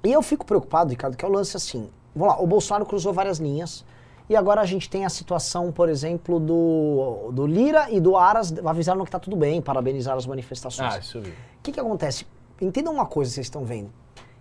E 0.04 0.12
eu 0.12 0.22
fico 0.22 0.46
preocupado, 0.46 0.92
Ricardo, 0.92 1.18
que 1.18 1.26
é 1.26 1.28
o 1.28 1.32
lance 1.32 1.58
assim. 1.58 1.90
Vamos 2.16 2.34
lá, 2.34 2.42
o 2.42 2.48
Bolsonaro 2.48 2.86
cruzou 2.86 3.12
várias 3.12 3.40
linhas 3.40 3.84
E 4.32 4.36
agora 4.38 4.62
a 4.62 4.66
gente 4.66 4.90
tem 4.90 5.04
a 5.04 5.10
situação, 5.10 5.74
por 5.74 5.90
exemplo, 5.90 6.40
do, 6.40 7.32
do 7.34 7.46
Lira 7.46 7.92
e 7.92 8.00
do 8.00 8.16
Aras 8.16 8.58
avisaram 8.66 9.04
que 9.04 9.12
tá 9.12 9.20
tudo 9.20 9.36
bem, 9.36 9.62
parabenizaram 9.62 10.18
as 10.18 10.26
manifestações. 10.26 10.94
Ah, 10.94 11.00
isso 11.00 11.20
vi. 11.20 11.32
O 11.32 11.34
que, 11.62 11.74
que 11.74 11.80
acontece? 11.82 12.26
Entendam 12.62 12.94
uma 12.94 13.06
coisa, 13.06 13.30
vocês 13.30 13.48
estão 13.48 13.66
vendo. 13.66 13.92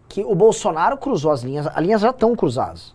Que 0.08 0.22
o 0.22 0.32
Bolsonaro 0.32 0.96
cruzou 0.96 1.32
as 1.32 1.42
linhas, 1.42 1.66
as 1.66 1.76
linhas 1.78 2.00
já 2.00 2.10
estão 2.10 2.36
cruzadas. 2.36 2.94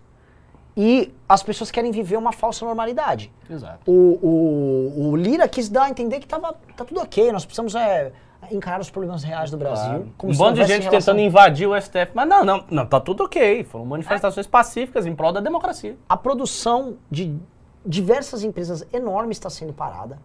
E 0.78 1.14
as 1.28 1.44
pessoas 1.44 1.70
querem 1.70 1.92
viver 1.92 2.16
uma 2.16 2.32
falsa 2.32 2.66
normalidade. 2.66 3.30
Exato. 3.50 3.92
O, 3.92 4.18
o, 4.26 5.10
o 5.10 5.16
Lira 5.18 5.50
quis 5.50 5.68
dar 5.68 5.84
a 5.84 5.90
entender 5.90 6.22
que 6.22 6.28
tava, 6.28 6.56
tá 6.78 6.86
tudo 6.86 7.02
ok, 7.02 7.30
nós 7.30 7.44
precisamos 7.44 7.76
é, 7.76 8.14
encarar 8.52 8.80
os 8.80 8.90
problemas 8.90 9.24
reais 9.24 9.50
do 9.52 9.58
Brasil. 9.58 9.90
Claro. 9.90 10.14
como 10.18 10.34
Um 10.34 10.38
bando 10.38 10.56
de 10.62 10.66
gente 10.66 10.84
relação- 10.84 11.14
tentando 11.14 11.20
invadir 11.22 11.68
o 11.68 11.76
STF. 11.80 12.12
Mas 12.14 12.28
não, 12.28 12.44
não, 12.46 12.64
não, 12.70 12.86
tá 12.86 13.00
tudo 13.00 13.24
ok. 13.24 13.64
Foram 13.64 13.86
manifestações 13.86 14.48
pacíficas 14.48 15.06
em 15.06 15.16
prol 15.16 15.32
da 15.34 15.40
democracia. 15.42 15.96
A 16.08 16.18
produção 16.18 16.98
de 17.10 17.36
diversas 17.86 18.44
empresas 18.44 18.86
enormes 18.92 19.38
está 19.38 19.50
sendo 19.50 19.74
parada. 19.74 20.18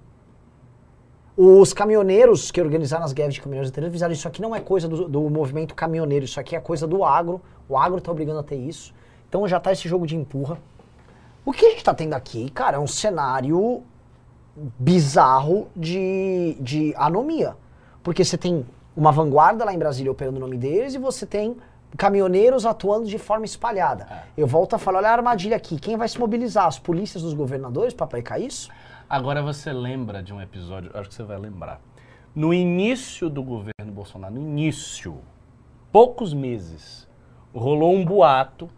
Os 1.36 1.72
caminhoneiros 1.72 2.50
que 2.50 2.60
organizaram 2.60 3.04
as 3.04 3.12
greves 3.12 3.34
de 3.34 3.40
caminhoneiros 3.40 3.70
anteriores 3.70 3.92
avisaram 3.92 4.12
isso 4.12 4.28
aqui 4.28 4.42
não 4.42 4.54
é 4.54 4.60
coisa 4.60 4.86
do, 4.88 5.08
do 5.08 5.30
movimento 5.30 5.74
caminhoneiro, 5.74 6.24
isso 6.24 6.38
aqui 6.38 6.54
é 6.54 6.60
coisa 6.60 6.86
do 6.86 7.02
agro. 7.04 7.40
O 7.68 7.78
agro 7.78 7.98
está 7.98 8.10
obrigando 8.10 8.40
a 8.40 8.42
ter 8.42 8.56
isso. 8.56 8.92
Então 9.28 9.46
já 9.48 9.56
está 9.56 9.72
esse 9.72 9.88
jogo 9.88 10.06
de 10.06 10.16
empurra. 10.16 10.58
O 11.44 11.52
que 11.52 11.64
a 11.64 11.68
gente 11.70 11.78
está 11.78 11.94
tendo 11.94 12.12
aqui, 12.14 12.50
cara, 12.50 12.76
é 12.76 12.80
um 12.80 12.86
cenário 12.86 13.82
bizarro 14.78 15.68
de, 15.74 16.56
de 16.60 16.92
anomia. 16.96 17.56
Porque 18.02 18.24
você 18.24 18.36
tem 18.36 18.66
uma 18.96 19.12
vanguarda 19.12 19.64
lá 19.64 19.72
em 19.72 19.78
Brasília 19.78 20.10
operando 20.10 20.38
o 20.38 20.40
nome 20.40 20.56
deles 20.56 20.94
e 20.94 20.98
você 20.98 21.26
tem 21.26 21.56
caminhoneiros 21.96 22.64
atuando 22.64 23.06
de 23.06 23.18
forma 23.18 23.44
espalhada. 23.44 24.24
Eu 24.36 24.46
volto 24.46 24.74
a 24.74 24.78
falar, 24.78 24.98
olha 24.98 25.10
a 25.10 25.12
armadilha 25.12 25.56
aqui. 25.56 25.78
Quem 25.78 25.96
vai 25.96 26.08
se 26.08 26.18
mobilizar? 26.18 26.66
As 26.66 26.78
polícias 26.78 27.22
dos 27.22 27.34
governadores 27.34 27.94
para 27.94 28.04
aplicar 28.04 28.38
isso? 28.38 28.70
Agora 29.08 29.42
você 29.42 29.72
lembra 29.72 30.22
de 30.22 30.32
um 30.32 30.40
episódio, 30.40 30.90
acho 30.94 31.08
que 31.08 31.14
você 31.14 31.24
vai 31.24 31.38
lembrar. 31.38 31.80
No 32.34 32.54
início 32.54 33.28
do 33.28 33.42
governo 33.42 33.92
Bolsonaro, 33.92 34.34
no 34.34 34.40
início, 34.40 35.18
poucos 35.90 36.32
meses, 36.32 37.08
rolou 37.52 37.92
um 37.92 38.04
boato 38.04 38.70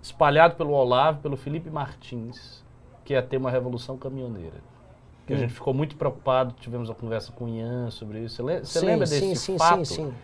espalhado 0.00 0.54
pelo 0.56 0.72
Olavo, 0.72 1.20
pelo 1.20 1.36
Felipe 1.36 1.68
Martins, 1.68 2.64
que 3.04 3.12
ia 3.12 3.22
ter 3.22 3.36
uma 3.36 3.50
revolução 3.50 3.98
caminhoneira. 3.98 4.62
Que 5.26 5.32
a 5.32 5.36
Hum. 5.36 5.40
gente 5.40 5.52
ficou 5.52 5.74
muito 5.74 5.96
preocupado, 5.96 6.54
tivemos 6.60 6.88
uma 6.88 6.94
conversa 6.94 7.32
com 7.32 7.46
o 7.46 7.48
Ian 7.48 7.90
sobre 7.90 8.20
isso. 8.20 8.36
Você 8.36 8.42
le- 8.42 8.58
Você 8.64 8.78
Sim, 8.80 8.86
lembra 8.86 9.06
sim, 9.06 9.30
desse 9.30 9.36
sim, 9.36 9.58
fato? 9.58 9.84
sim, 9.84 9.94
sim. 10.06 10.14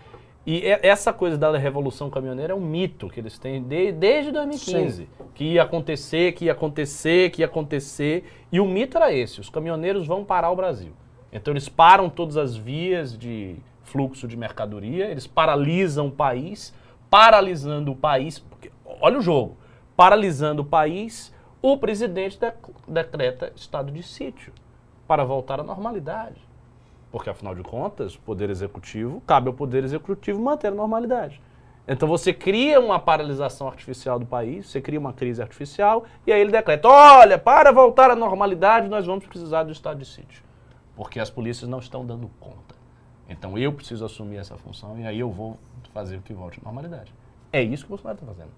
E 0.47 0.59
e- 0.59 0.79
essa 0.83 1.13
coisa 1.13 1.37
da 1.37 1.57
revolução 1.57 2.09
caminhoneira 2.11 2.53
é 2.53 2.57
um 2.57 2.61
mito 2.61 3.09
que 3.09 3.19
eles 3.21 3.37
têm 3.39 3.63
de- 3.63 3.93
desde 3.93 4.31
2015. 4.31 5.09
Que 5.35 5.45
ia 5.55 5.63
acontecer, 5.63 6.33
que 6.33 6.45
ia 6.47 6.53
acontecer, 6.53 7.31
que 7.31 7.43
ia 7.43 7.47
acontecer. 7.47 8.25
E 8.51 8.61
o 8.61 8.65
mito 8.67 8.97
era 8.97 9.13
esse: 9.13 9.41
os 9.41 9.49
caminhoneiros 9.51 10.07
vão 10.07 10.25
parar 10.25 10.51
o 10.51 10.57
Brasil. 10.57 10.93
Então 11.33 11.53
eles 11.53 11.69
param 11.69 12.09
todas 12.09 12.37
as 12.37 12.57
vias 12.57 13.17
de 13.17 13.57
fluxo 13.83 14.27
de 14.29 14.37
mercadoria, 14.37 15.07
eles 15.07 15.27
paralisam 15.27 16.07
o 16.09 16.11
país, 16.13 16.73
paralisando 17.11 17.93
o 17.93 17.97
país. 17.97 18.39
porque- 18.39 18.71
olha 19.01 19.19
o 19.19 19.23
jogo: 19.23 19.57
paralisando 19.97 20.63
o 20.63 20.65
país, 20.65 21.33
o 21.61 21.77
presidente 21.77 22.39
de- 22.39 22.53
decreta 22.89 23.53
estado 23.55 23.93
de 23.93 24.03
sítio 24.03 24.53
para 25.13 25.25
voltar 25.25 25.61
à 25.61 25.63
normalidade. 25.63 26.41
Porque, 27.11 27.29
afinal 27.29 27.55
de 27.55 27.63
contas, 27.63 28.15
o 28.15 28.21
Poder 28.21 28.49
Executivo, 28.49 29.23
cabe 29.27 29.49
ao 29.49 29.53
Poder 29.53 29.85
Executivo 29.85 30.41
manter 30.41 30.69
a 30.69 30.71
normalidade. 30.71 31.39
Então 31.87 32.09
você 32.09 32.33
cria 32.33 32.81
uma 32.81 32.99
paralisação 32.99 33.69
artificial 33.69 34.19
do 34.19 34.25
país, 34.25 34.71
você 34.71 34.81
cria 34.81 34.99
uma 34.99 35.13
crise 35.13 35.43
artificial, 35.43 36.05
e 36.27 36.33
aí 36.33 36.41
ele 36.41 36.51
decreta: 36.51 36.89
olha, 36.89 37.37
para 37.37 37.71
voltar 37.71 38.11
à 38.11 38.17
normalidade, 38.17 38.89
nós 38.89 39.05
vamos 39.05 39.27
precisar 39.27 39.65
do 39.65 39.73
estado 39.73 39.99
de 39.99 40.07
sítio. 40.07 40.43
Porque 40.97 41.21
as 41.21 41.29
polícias 41.29 41.69
não 41.69 41.81
estão 41.81 42.07
dando 42.07 42.31
conta. 42.41 42.75
Então 43.29 43.59
eu 43.59 43.71
preciso 43.71 44.07
assumir 44.07 44.39
essa 44.39 44.57
função 44.57 44.99
e 44.99 45.07
aí 45.07 45.21
eu 45.21 45.31
vou 45.31 45.59
fazer 45.93 46.17
o 46.17 46.23
que 46.23 46.33
volte 46.33 46.59
à 46.59 46.65
normalidade. 46.65 47.13
É 47.53 47.63
isso 47.63 47.85
que 47.85 47.89
o 47.89 47.97
Bolsonaro 47.97 48.19
está 48.19 48.27
fazendo. 48.27 48.53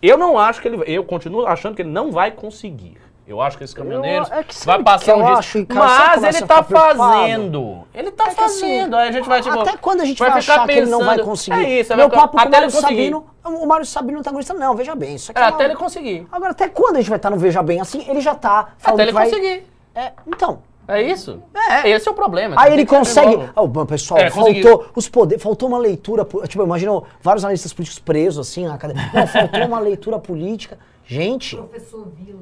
Eu 0.00 0.16
não 0.16 0.38
acho 0.38 0.62
que 0.62 0.68
ele. 0.68 0.82
Eu 0.86 1.04
continuo 1.04 1.44
achando 1.44 1.76
que 1.76 1.82
ele 1.82 1.90
não 1.90 2.10
vai 2.10 2.30
conseguir. 2.30 3.09
Eu 3.30 3.40
acho 3.40 3.56
que 3.56 3.62
esses 3.62 3.72
caminhoneiros 3.74 4.28
é 4.32 4.42
que 4.42 4.66
vai 4.66 4.78
que 4.78 4.82
passar 4.84 5.12
eu 5.12 5.18
um 5.18 5.24
dia. 5.24 5.34
acho, 5.34 5.58
e, 5.58 5.66
cara, 5.66 5.88
sabe 5.88 6.08
Mas 6.10 6.22
ele 6.24 6.32
você 6.32 6.46
tá 6.46 6.62
fazendo. 6.64 7.86
Ele 7.94 8.10
tá 8.10 8.24
É 8.24 8.34
que, 8.34 8.40
assim, 8.42 8.60
fazendo. 8.60 8.96
Aí 8.96 9.08
a 9.08 9.12
gente 9.12 9.28
vai 9.28 9.40
tipo. 9.40 9.60
Até 9.60 9.76
quando 9.76 10.00
a 10.00 10.04
gente 10.04 10.18
vai, 10.18 10.28
ficar 10.40 10.54
achar 10.54 10.66
que 10.66 10.72
ele 10.72 10.86
não 10.90 10.98
vai 10.98 11.08
pensando, 11.16 11.24
conseguir? 11.28 11.64
É 11.64 11.80
isso, 11.80 11.96
Meu 11.96 12.08
vai 12.08 12.18
papo 12.18 12.36
com 12.36 12.38
o 12.38 12.40
até 12.40 12.48
ele 12.48 12.66
Mário 12.66 12.72
conseguir. 12.72 12.96
Sabino, 13.12 13.26
o 13.44 13.66
Mário 13.66 13.86
Sabino 13.86 14.16
não 14.16 14.22
tá 14.24 14.32
gostando, 14.32 14.58
não, 14.60 14.74
veja 14.74 14.94
bem. 14.96 15.14
Isso 15.14 15.30
aqui 15.30 15.40
É, 15.40 15.44
é 15.44 15.46
até 15.46 15.64
ele 15.64 15.74
conseguir. 15.76 16.26
Agora, 16.32 16.50
até 16.50 16.68
quando 16.68 16.96
a 16.96 16.98
gente 17.00 17.08
vai 17.08 17.16
estar 17.18 17.30
no 17.30 17.36
Veja 17.36 17.62
Bem 17.62 17.80
assim? 17.80 18.04
Ele 18.08 18.20
já 18.20 18.34
tá 18.34 18.70
falando 18.78 19.00
Até 19.00 19.02
ele 19.04 19.10
que 19.12 19.14
vai... 19.14 19.28
conseguir. 19.30 19.66
É, 19.94 20.12
então, 20.26 20.58
É 20.88 21.00
isso? 21.00 21.40
É. 21.54 21.88
Esse 21.88 22.08
é 22.08 22.10
o 22.10 22.14
problema. 22.14 22.56
Aí 22.58 22.72
ele 22.72 22.84
que 22.84 22.90
consegue. 22.96 23.36
logo. 23.36 23.50
Ah, 23.54 23.62
o 23.62 23.86
pessoal, 23.86 24.18
É, 24.18 24.28
conseguiu. 24.28 24.62
faltou 24.64 24.90
os 24.96 25.08
poderes, 25.08 25.40
faltou 25.40 25.68
uma 25.68 25.78
leitura. 25.78 26.24
po- 26.24 26.44
Tipo, 26.48 26.64
imagina 26.64 27.00
vários 27.22 27.44
analistas 27.44 27.72
políticos 27.72 28.00
presos 28.00 28.48
assim 28.48 28.66
na 28.66 28.76
cadeia. 28.76 29.08
Não, 29.14 29.24
faltou 29.28 29.64
uma 29.66 29.78
leitura 29.80 30.18
política. 30.18 30.76
Gente, 31.06 31.56
Professor 31.56 32.08
Vila. 32.16 32.40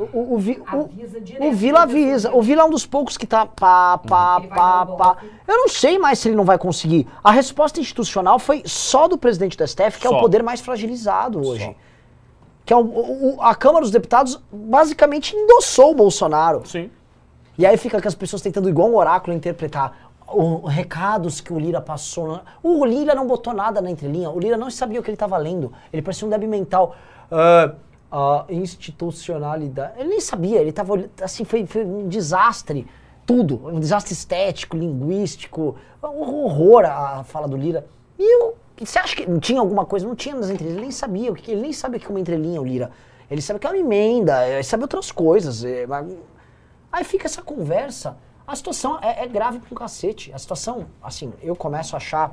O, 0.00 0.18
o, 0.18 0.34
o, 0.34 0.38
Vi- 0.38 0.62
o- 0.72 1.46
o 1.48 1.52
Vila 1.52 1.82
avisa. 1.82 2.32
O 2.34 2.40
Vila 2.42 2.62
é 2.62 2.64
um 2.64 2.70
dos 2.70 2.86
poucos 2.86 3.16
que 3.16 3.26
tá 3.26 3.44
pá, 3.46 3.98
pá, 3.98 4.40
pá, 4.40 4.86
pá. 4.86 5.16
Eu 5.46 5.56
não 5.58 5.68
sei 5.68 5.98
mais 5.98 6.18
se 6.18 6.28
ele 6.28 6.36
não 6.36 6.44
vai 6.44 6.58
conseguir. 6.58 7.06
A 7.22 7.30
resposta 7.30 7.78
institucional 7.80 8.38
foi 8.38 8.62
só 8.64 9.06
do 9.08 9.18
presidente 9.18 9.56
do 9.56 9.66
STF, 9.66 9.98
que 10.00 10.06
é 10.06 10.10
o 10.10 10.14
Só. 10.14 10.20
poder 10.20 10.42
mais 10.42 10.60
fragilizado 10.60 11.46
hoje. 11.46 11.64
Só. 11.64 11.74
Que 12.64 12.72
é 12.72 12.76
o, 12.76 13.36
a 13.40 13.54
Câmara 13.54 13.80
dos 13.82 13.90
Deputados 13.90 14.40
basicamente 14.52 15.34
endossou 15.36 15.90
o 15.92 15.94
Bolsonaro. 15.94 16.62
Sim. 16.66 16.90
E 17.58 17.66
aí 17.66 17.76
fica 17.76 18.00
com 18.00 18.08
as 18.08 18.14
pessoas 18.14 18.40
tentando, 18.42 18.68
igual 18.68 18.88
um 18.88 18.96
oráculo, 18.96 19.36
interpretar 19.36 20.10
o- 20.28 20.66
recados 20.66 21.40
que 21.40 21.52
o 21.52 21.58
Lira 21.58 21.80
passou. 21.80 22.40
O 22.62 22.84
Lira 22.84 23.14
não 23.14 23.26
botou 23.26 23.52
nada 23.52 23.80
na 23.82 23.90
entrelinha. 23.90 24.30
O 24.30 24.38
Lira 24.38 24.56
não 24.56 24.70
sabia 24.70 25.00
o 25.00 25.02
que 25.02 25.10
ele 25.10 25.16
estava 25.16 25.36
lendo. 25.36 25.72
Ele 25.92 26.00
parecia 26.00 26.26
um 26.26 26.30
débil 26.30 26.48
mental. 26.48 26.94
Ah, 27.30 27.72
a 28.10 28.44
institucionalidade. 28.48 30.00
Ele 30.00 30.08
nem 30.10 30.20
sabia. 30.20 30.60
Ele 30.60 30.70
estava 30.70 30.94
assim, 31.22 31.44
foi, 31.44 31.66
foi 31.66 31.84
um 31.84 32.08
desastre. 32.08 32.86
Tudo. 33.26 33.68
Um 33.68 33.78
desastre 33.78 34.12
estético, 34.12 34.76
linguístico. 34.76 35.76
Um 36.02 36.20
horror 36.20 36.84
a 36.84 37.22
fala 37.24 37.46
do 37.46 37.56
Lira. 37.56 37.86
E 38.18 38.42
o- 38.44 38.54
você 38.80 38.98
acha 38.98 39.14
que 39.14 39.28
não 39.28 39.38
tinha 39.38 39.60
alguma 39.60 39.84
coisa? 39.84 40.06
Não 40.06 40.16
tinha 40.16 40.34
nas 40.34 40.48
entrelinhas. 40.50 40.76
Ele 40.76 40.82
nem 40.82 40.90
sabia. 40.90 41.32
Ele 41.48 41.60
nem 41.62 41.72
sabe 41.72 41.96
o 41.96 42.00
que 42.00 42.06
é 42.06 42.10
uma 42.10 42.20
entrelinha, 42.20 42.60
o 42.60 42.64
Lira. 42.64 42.90
Ele 43.30 43.40
sabe 43.42 43.60
que 43.60 43.66
é 43.66 43.70
uma 43.70 43.78
emenda. 43.78 44.46
Ele 44.48 44.62
sabe 44.62 44.82
outras 44.82 45.12
coisas. 45.12 45.64
é, 45.64 45.86
mas- 45.86 46.12
Aí 46.90 47.04
fica 47.04 47.26
essa 47.26 47.42
conversa. 47.42 48.16
A 48.46 48.56
situação 48.56 48.98
é, 49.00 49.22
é 49.22 49.28
grave 49.28 49.60
pra 49.60 49.68
um 49.70 49.74
cacete. 49.76 50.32
A 50.34 50.38
situação, 50.38 50.86
assim, 51.00 51.32
eu 51.40 51.54
começo 51.54 51.94
a 51.94 51.98
achar, 51.98 52.32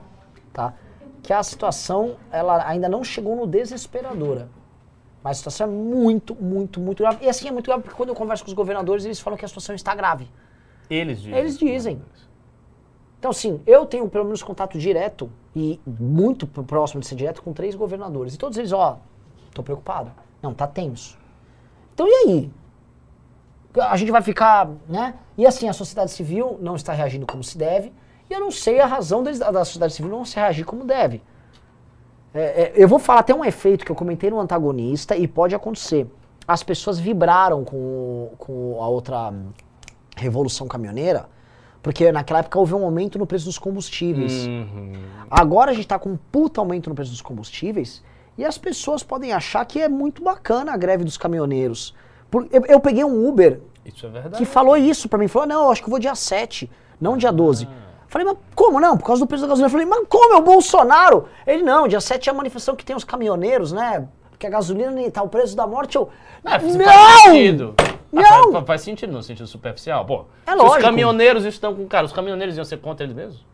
tá? 0.52 0.74
Que 1.22 1.32
a 1.32 1.44
situação, 1.44 2.16
ela 2.32 2.68
ainda 2.68 2.90
não 2.90 3.04
chegou 3.04 3.36
no 3.36 3.46
desesperadora. 3.46 4.50
Mas 5.28 5.36
a 5.36 5.40
situação 5.40 5.68
é 5.68 5.70
muito, 5.70 6.34
muito, 6.36 6.80
muito 6.80 7.04
grave. 7.04 7.26
E 7.26 7.28
assim, 7.28 7.50
é 7.50 7.52
muito 7.52 7.66
grave 7.66 7.84
porque 7.84 7.98
quando 7.98 8.10
eu 8.10 8.16
converso 8.16 8.46
com 8.46 8.48
os 8.48 8.54
governadores, 8.54 9.04
eles 9.04 9.20
falam 9.20 9.38
que 9.38 9.44
a 9.44 9.48
situação 9.48 9.76
está 9.76 9.94
grave. 9.94 10.26
Eles 10.90 11.22
dizem. 11.22 11.38
Eles 11.38 11.58
dizem. 11.58 12.02
Então, 13.20 13.32
assim, 13.32 13.60
eu 13.68 13.86
tenho 13.86 14.08
pelo 14.08 14.24
menos 14.24 14.42
contato 14.42 14.80
direto 14.80 15.30
e 15.54 15.82
muito 15.86 16.48
próximo 16.48 17.02
de 17.02 17.08
ser 17.08 17.16
direto 17.16 17.44
com 17.44 17.52
três 17.52 17.76
governadores. 17.76 18.36
E 18.36 18.38
todos 18.38 18.58
eles, 18.58 18.72
ó, 18.72 19.00
tô 19.54 19.62
preocupado. 19.62 20.14
Não, 20.42 20.54
tá 20.54 20.66
tenso. 20.66 21.20
Então, 21.94 22.08
e 22.08 22.14
aí? 22.14 22.52
A 23.82 23.98
gente 23.98 24.14
vai 24.14 24.22
ficar, 24.22 24.70
né? 24.88 25.14
E 25.38 25.46
assim, 25.46 25.68
a 25.68 25.74
sociedade 25.74 26.12
civil 26.12 26.58
não 26.62 26.78
está 26.78 26.94
reagindo 26.94 27.26
como 27.26 27.44
se 27.44 27.58
deve. 27.58 27.92
E 28.30 28.34
eu 28.34 28.40
não 28.40 28.50
sei 28.50 28.80
a 28.80 28.86
razão 28.86 29.22
deles, 29.22 29.40
da 29.40 29.66
sociedade 29.66 29.92
civil 29.92 30.10
não 30.10 30.24
se 30.24 30.38
reagir 30.38 30.64
como 30.64 30.86
deve. 30.86 31.22
É, 32.38 32.62
é, 32.62 32.74
eu 32.76 32.88
vou 32.88 33.00
falar 33.00 33.22
até 33.22 33.34
um 33.34 33.44
efeito 33.44 33.86
que 33.86 33.92
eu 33.92 33.96
comentei 33.96 34.30
no 34.30 34.40
antagonista 34.40 35.16
e 35.16 35.28
pode 35.28 35.56
acontecer. 35.56 36.08
As 36.48 36.64
pessoas 36.64 37.00
vibraram 37.00 37.64
com, 37.64 38.32
com 38.38 38.78
a 38.82 38.88
outra 38.88 39.34
revolução 40.16 40.68
caminhoneira, 40.68 41.28
porque 41.82 42.12
naquela 42.12 42.40
época 42.40 42.58
houve 42.60 42.74
um 42.74 42.84
aumento 42.84 43.18
no 43.20 43.26
preço 43.26 43.46
dos 43.46 43.58
combustíveis. 43.58 44.48
Uhum. 44.48 44.94
Agora 45.30 45.72
a 45.72 45.74
gente 45.74 45.86
está 45.86 46.00
com 46.00 46.12
um 46.12 46.18
puta 46.32 46.62
aumento 46.62 46.90
no 46.90 46.96
preço 46.96 47.12
dos 47.12 47.22
combustíveis 47.22 48.04
e 48.38 48.46
as 48.46 48.58
pessoas 48.58 49.04
podem 49.04 49.34
achar 49.34 49.66
que 49.66 49.82
é 49.82 49.90
muito 49.90 50.24
bacana 50.24 50.74
a 50.74 50.78
greve 50.78 51.04
dos 51.04 51.18
caminhoneiros. 51.18 51.94
Por- 52.30 52.48
eu, 52.52 52.66
eu 52.66 52.80
peguei 52.80 53.04
um 53.04 53.28
Uber 53.28 53.62
é 53.86 54.38
que 54.38 54.46
falou 54.46 54.76
isso 54.76 55.08
pra 55.08 55.18
mim. 55.18 55.28
Falou, 55.28 55.48
não, 55.48 55.64
eu 55.66 55.72
acho 55.72 55.82
que 55.82 55.88
eu 55.88 55.92
vou 55.92 56.00
dia 56.00 56.14
7, 56.14 56.70
não 57.00 57.18
dia 57.18 57.32
12. 57.32 57.68
Falei, 58.08 58.26
mas 58.28 58.38
como 58.56 58.80
não? 58.80 58.98
Por 58.98 59.06
causa 59.06 59.22
do 59.24 59.28
preço 59.28 59.42
da 59.44 59.48
gasolina. 59.50 59.70
Falei, 59.70 59.86
mas 59.86 60.06
como? 60.08 60.34
É 60.34 60.38
o 60.38 60.42
Bolsonaro? 60.42 61.28
Ele, 61.46 61.62
não, 61.64 61.88
dia 61.88 62.00
7 62.02 62.30
é 62.30 62.32
a 62.32 62.36
manifestação 62.36 62.76
que 62.76 62.86
tem 62.86 62.96
os 62.96 63.04
caminhoneiros, 63.04 63.72
né? 63.72 64.08
Porque 64.30 64.48
a 64.48 64.50
gasolina 64.50 65.10
tá 65.12 65.22
o 65.24 65.28
preço 65.30 65.56
da 65.56 65.66
morte. 65.68 65.96
Eu, 65.96 66.10
Ah, 66.46 66.60
faz 66.60 66.76
não! 66.76 66.86
sentido. 67.24 67.76
Ah, 67.80 67.84
Não! 68.12 68.52
faz, 68.54 68.66
faz 68.66 68.82
sentido 68.82 69.12
no 69.12 69.22
sentido 69.24 69.48
superficial. 69.48 70.06
Pô, 70.06 70.26
É 70.46 70.56
lógico. 70.56 70.78
os 70.78 70.82
caminhoneiros 70.84 71.44
estão 71.44 71.76
com. 71.76 71.86
Cara, 71.88 72.06
os 72.06 72.14
caminhoneiros 72.14 72.56
iam 72.56 72.64
ser 72.64 72.78
contra 72.78 73.04
eles 73.04 73.16
mesmos? 73.16 73.46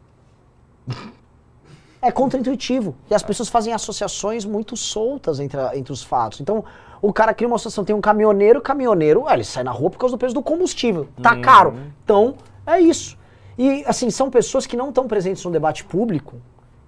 é 2.01 2.11
contraintuitivo. 2.11 2.95
E 3.09 3.15
as 3.15 3.23
pessoas 3.23 3.47
fazem 3.49 3.73
associações 3.73 4.43
muito 4.45 4.75
soltas 4.75 5.39
entre, 5.39 5.59
a- 5.59 5.75
entre 5.77 5.93
os 5.93 6.03
fatos. 6.03 6.41
Então, 6.41 6.63
o 7.01 7.13
cara 7.13 7.33
cria 7.33 7.47
uma 7.47 7.55
associação, 7.55 7.83
tem 7.85 7.95
um 7.95 8.01
caminhoneiro, 8.01 8.61
caminhoneiro, 8.61 9.23
ah, 9.27 9.33
ele 9.33 9.43
sai 9.43 9.63
na 9.63 9.71
rua 9.71 9.89
por 9.89 9.97
causa 9.97 10.15
do 10.15 10.19
preço 10.19 10.35
do 10.35 10.41
combustível. 10.41 11.07
Tá 11.21 11.37
caro. 11.37 11.75
Então, 12.03 12.35
é 12.67 12.79
isso. 12.79 13.17
E, 13.57 13.83
assim, 13.85 14.09
são 14.09 14.29
pessoas 14.31 14.65
que 14.65 14.75
não 14.77 14.89
estão 14.89 15.07
presentes 15.07 15.43
no 15.45 15.51
debate 15.51 15.83
público, 15.83 16.37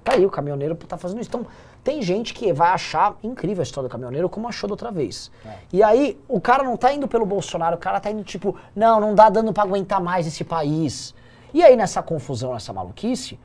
tá 0.02 0.14
aí, 0.14 0.26
o 0.26 0.30
caminhoneiro 0.30 0.76
tá 0.76 0.98
fazendo 0.98 1.20
isso. 1.20 1.28
Então, 1.30 1.46
tem 1.84 2.02
gente 2.02 2.34
que 2.34 2.52
vai 2.54 2.70
achar 2.72 3.16
incrível 3.24 3.62
a 3.62 3.64
história 3.64 3.88
do 3.88 3.92
caminhoneiro, 3.92 4.28
como 4.30 4.48
achou 4.48 4.68
da 4.68 4.74
outra 4.74 4.92
vez. 4.92 5.32
E 5.72 5.82
aí, 5.82 6.20
o 6.28 6.40
cara 6.42 6.64
não 6.64 6.76
tá 6.78 6.94
indo 6.94 7.08
pelo 7.08 7.26
Bolsonaro, 7.26 7.76
o 7.76 7.80
cara 7.80 8.00
tá 8.00 8.12
indo 8.12 8.24
tipo, 8.24 8.56
não, 8.76 9.00
não 9.00 9.16
dá 9.16 9.30
dando 9.30 9.52
pra 9.54 9.64
aguentar 9.64 10.02
mais 10.02 10.28
esse 10.28 10.44
país. 10.44 11.14
E 11.54 11.64
aí, 11.64 11.76
nessa 11.76 12.02
confusão, 12.04 12.54
nessa 12.54 12.72
maluquice, 12.74 13.40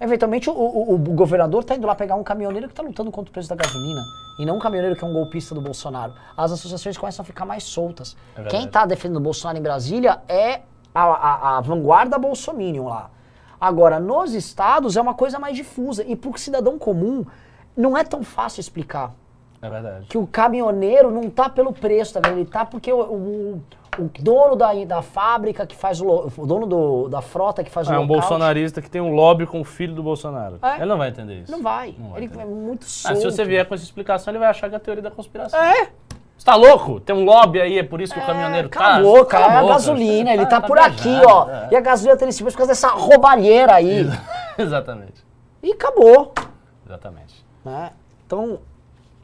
Eventualmente 0.00 0.48
o, 0.48 0.52
o- 0.52 0.94
o 0.94 0.98
governador 0.98 1.64
tá 1.64 1.74
indo 1.74 1.84
lá 1.84 1.92
pegar 1.92 2.14
um 2.14 2.22
caminhoneiro 2.22 2.68
que 2.68 2.74
tá 2.74 2.84
lutando 2.84 3.10
contra 3.10 3.30
o 3.30 3.32
preço 3.32 3.48
da 3.48 3.56
gasolina. 3.56 4.00
E 4.38 4.46
não 4.46 4.54
um 4.54 4.58
caminhoneiro 4.60 4.94
que 4.96 5.04
é 5.04 5.08
um 5.08 5.12
golpista 5.12 5.56
do 5.56 5.60
Bolsonaro. 5.60 6.12
As 6.36 6.52
associações 6.52 6.96
começam 6.96 7.24
a 7.24 7.26
ficar 7.26 7.44
mais 7.44 7.64
soltas. 7.64 8.16
verdade. 8.36 8.56
Quem 8.56 8.68
tá 8.68 8.86
defendendo 8.86 9.16
o 9.16 9.20
Bolsonaro 9.20 9.58
em 9.58 9.60
Brasília 9.62 10.20
é 10.28 10.60
a, 10.94 11.02
a- 11.02 11.56
a 11.58 11.60
vanguarda 11.62 12.16
bolsominion 12.16 12.84
lá. 12.86 13.10
Agora, 13.60 13.98
nos 13.98 14.34
estados 14.34 14.96
é 14.96 15.00
uma 15.00 15.14
coisa 15.14 15.36
mais 15.36 15.56
difusa. 15.56 16.04
E 16.06 16.14
pro 16.14 16.38
cidadão 16.38 16.78
comum, 16.78 17.26
não 17.78 17.96
é 17.96 18.04
tão 18.04 18.22
fácil 18.22 18.60
explicar. 18.60 19.12
É 19.62 19.68
verdade. 19.68 20.06
Que 20.06 20.18
o 20.18 20.26
caminhoneiro 20.26 21.10
não 21.10 21.28
tá 21.30 21.48
pelo 21.48 21.72
preço 21.72 22.14
da 22.14 22.20
gasolina, 22.20 22.42
ele 22.42 22.50
tá 22.50 22.64
porque 22.64 22.92
o, 22.92 23.00
o- 23.00 23.62
o 23.98 24.08
dono 24.20 24.54
da, 24.54 24.72
da 24.84 25.02
fábrica 25.02 25.66
que 25.66 25.74
faz 25.74 26.00
o, 26.00 26.30
o 26.36 26.46
dono 26.46 26.66
do- 26.66 27.08
da 27.08 27.20
frota 27.20 27.64
que 27.64 27.70
faz 27.70 27.88
o 27.88 27.92
É 27.92 27.98
um 27.98 28.06
bolsonarista 28.06 28.80
que 28.80 28.88
tem 28.88 29.00
um 29.00 29.12
lobby 29.12 29.44
com 29.46 29.60
o 29.60 29.64
filho 29.64 29.92
do 29.94 30.02
Bolsonaro. 30.04 30.60
É. 30.62 30.76
Ele 30.76 30.84
não 30.86 30.96
vai 30.98 31.08
entender 31.08 31.40
isso. 31.40 31.50
Não 31.50 31.60
vai. 31.62 31.96
Não 31.98 32.10
vai 32.10 32.18
ele 32.20 32.26
entender. 32.26 32.42
é 32.42 32.46
muito 32.46 32.84
Ah, 32.84 32.88
solto. 32.88 33.18
se 33.18 33.24
você 33.24 33.44
vier 33.44 33.66
com 33.66 33.74
essa 33.74 33.82
explicação, 33.82 34.30
ele 34.30 34.38
vai 34.38 34.48
achar 34.48 34.68
que 34.68 34.74
é 34.74 34.78
a 34.78 34.80
teoria 34.80 35.02
da 35.02 35.10
conspiração. 35.10 35.58
É. 35.60 35.88
Você 36.36 36.44
tá 36.46 36.54
louco? 36.54 37.00
Tem 37.00 37.16
um 37.16 37.24
lobby 37.24 37.60
aí, 37.60 37.78
é 37.80 37.82
por 37.82 38.00
isso 38.00 38.14
que 38.14 38.20
o 38.20 38.24
caminhoneiro 38.24 38.68
tá. 38.68 38.78
Cala 38.78 38.94
a 38.98 39.02
boca, 39.02 39.24
Cala 39.40 39.52
é 39.54 39.56
a 39.56 39.62
gasolina, 39.66 40.30
você 40.30 40.36
ele 40.36 40.46
tá, 40.46 40.60
por 40.60 40.78
aqui, 40.78 41.20
ó. 41.26 41.50
é. 41.50 41.68
E 41.72 41.76
a 41.76 41.80
gasolina 41.80 42.16
tá 42.16 42.24
nesse 42.24 42.40
preço 42.40 42.56
por 42.56 42.58
causa 42.66 42.70
dessa 42.80 42.90
roubalheira 42.94 43.74
aí. 43.74 44.06
Exatamente. 44.56 45.26
E 45.60 45.72
acabou. 45.72 46.32
Exatamente. 46.86 47.44
Né? 47.64 47.92
Então, 48.26 48.60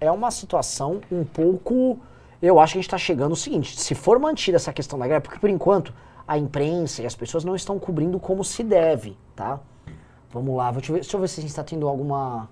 é 0.01 0.11
uma 0.11 0.31
situação 0.31 1.01
um 1.11 1.25
pouco. 1.25 1.99
Eu 2.41 2.61
acho 2.61 2.73
que 2.75 2.79
a 2.79 2.81
gente 2.81 2.89
está 2.89 2.99
chegando 2.99 3.33
o 3.33 3.37
seguinte: 3.37 3.79
se 3.79 3.95
for 3.95 4.19
mantida 4.19 4.57
essa 4.57 4.73
questão 4.73 4.99
da 4.99 5.07
greve, 5.07 5.23
porque 5.23 5.39
por 5.39 5.51
enquanto 5.51 5.93
a 6.27 6.39
imprensa 6.39 7.03
e 7.03 7.07
as 7.07 7.15
pessoas 7.15 7.45
não 7.45 7.55
estão 7.55 7.79
cobrindo 7.79 8.19
como 8.19 8.45
se 8.45 8.63
deve, 8.63 9.17
tá? 9.37 9.61
Vamos 10.31 10.57
lá, 10.57 10.71
deixa 10.73 10.91
eu 10.91 10.95
ver, 10.95 11.01
deixa 11.01 11.17
eu 11.17 11.21
ver 11.21 11.29
se 11.29 11.41
a 11.41 11.43
gente 11.43 11.51
está 11.51 11.63
tendo 11.63 11.87
alguma. 11.89 12.49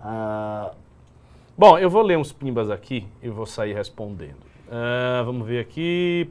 ah, 0.00 0.72
Bom, 1.56 1.78
eu 1.78 1.88
vou 1.88 2.02
ler 2.02 2.18
uns 2.18 2.32
pimbas 2.32 2.68
aqui 2.68 3.06
e 3.22 3.28
vou 3.28 3.46
sair 3.46 3.72
respondendo. 3.74 4.38
Ah, 4.68 5.22
vamos 5.24 5.46
ver 5.46 5.60
aqui. 5.60 6.26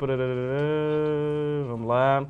Vamos 1.68 1.88
lá. 1.88 2.26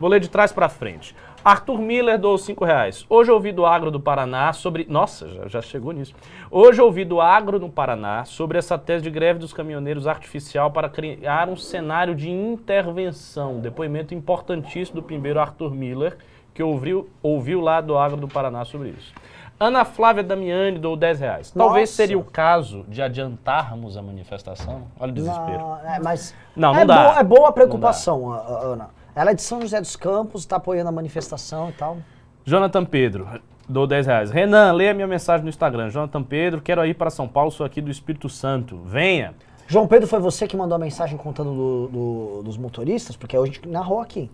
Vou 0.00 0.10
ler 0.10 0.18
de 0.18 0.28
trás 0.28 0.50
pra 0.50 0.68
frente. 0.68 1.14
Arthur 1.44 1.78
Miller 1.78 2.18
doou 2.18 2.38
5 2.38 2.64
reais. 2.64 3.04
Hoje 3.06 3.30
ouvi 3.30 3.52
do 3.52 3.66
Agro 3.66 3.90
do 3.90 4.00
Paraná 4.00 4.50
sobre. 4.54 4.86
Nossa, 4.88 5.28
já, 5.28 5.46
já 5.46 5.60
chegou 5.62 5.92
nisso. 5.92 6.14
Hoje 6.50 6.80
ouvi 6.80 7.04
do 7.04 7.20
Agro 7.20 7.58
no 7.58 7.68
Paraná 7.68 8.24
sobre 8.24 8.56
essa 8.56 8.78
tese 8.78 9.04
de 9.04 9.10
greve 9.10 9.38
dos 9.38 9.52
caminhoneiros 9.52 10.06
artificial 10.06 10.70
para 10.70 10.88
criar 10.88 11.50
um 11.50 11.56
cenário 11.56 12.14
de 12.14 12.30
intervenção. 12.30 13.60
Depoimento 13.60 14.14
importantíssimo 14.14 15.02
do 15.02 15.02
pimbeiro 15.06 15.38
Arthur 15.38 15.74
Miller, 15.74 16.16
que 16.54 16.62
ouviu, 16.62 17.10
ouviu 17.22 17.60
lá 17.60 17.82
do 17.82 17.98
Agro 17.98 18.16
do 18.16 18.28
Paraná 18.28 18.64
sobre 18.64 18.88
isso. 18.98 19.12
Ana 19.60 19.84
Flávia 19.84 20.22
Damiani 20.22 20.78
doou 20.78 20.96
10 20.96 21.20
reais. 21.20 21.50
Talvez 21.50 21.90
Nossa. 21.90 21.96
seria 21.96 22.18
o 22.18 22.24
caso 22.24 22.84
de 22.88 23.02
adiantarmos 23.02 23.98
a 23.98 24.02
manifestação. 24.02 24.84
Olha 24.98 25.12
o 25.12 25.14
desespero. 25.14 25.58
não, 25.58 25.76
é, 25.78 26.00
mas 26.02 26.34
Não, 26.56 26.72
não 26.72 26.80
é, 26.80 26.84
dá. 26.86 27.02
boa, 27.02 27.18
é 27.20 27.22
boa 27.22 27.48
a 27.50 27.52
preocupação, 27.52 28.32
Ana. 28.32 28.88
Ela 29.14 29.30
é 29.30 29.34
de 29.34 29.42
São 29.42 29.60
José 29.60 29.80
dos 29.80 29.96
Campos, 29.96 30.42
está 30.42 30.56
apoiando 30.56 30.88
a 30.88 30.92
manifestação 30.92 31.70
e 31.70 31.72
tal. 31.72 31.98
Jonathan 32.44 32.84
Pedro, 32.84 33.28
dou 33.68 33.86
10 33.86 34.06
reais. 34.06 34.30
Renan, 34.30 34.72
leia 34.72 34.92
minha 34.92 35.06
mensagem 35.06 35.44
no 35.44 35.48
Instagram. 35.48 35.88
Jonathan 35.90 36.22
Pedro, 36.22 36.60
quero 36.60 36.84
ir 36.84 36.94
para 36.94 37.10
São 37.10 37.28
Paulo, 37.28 37.50
sou 37.50 37.64
aqui 37.64 37.80
do 37.80 37.90
Espírito 37.90 38.28
Santo. 38.28 38.76
Venha. 38.84 39.34
João 39.66 39.86
Pedro, 39.86 40.06
foi 40.06 40.18
você 40.20 40.46
que 40.46 40.56
mandou 40.56 40.76
a 40.76 40.78
mensagem 40.78 41.16
contando 41.16 41.54
do- 41.54 41.88
do- 41.88 42.42
dos 42.42 42.56
motoristas? 42.58 43.16
Porque 43.16 43.36
hoje 43.38 43.60
narrou 43.66 44.00
aqui. 44.00 44.30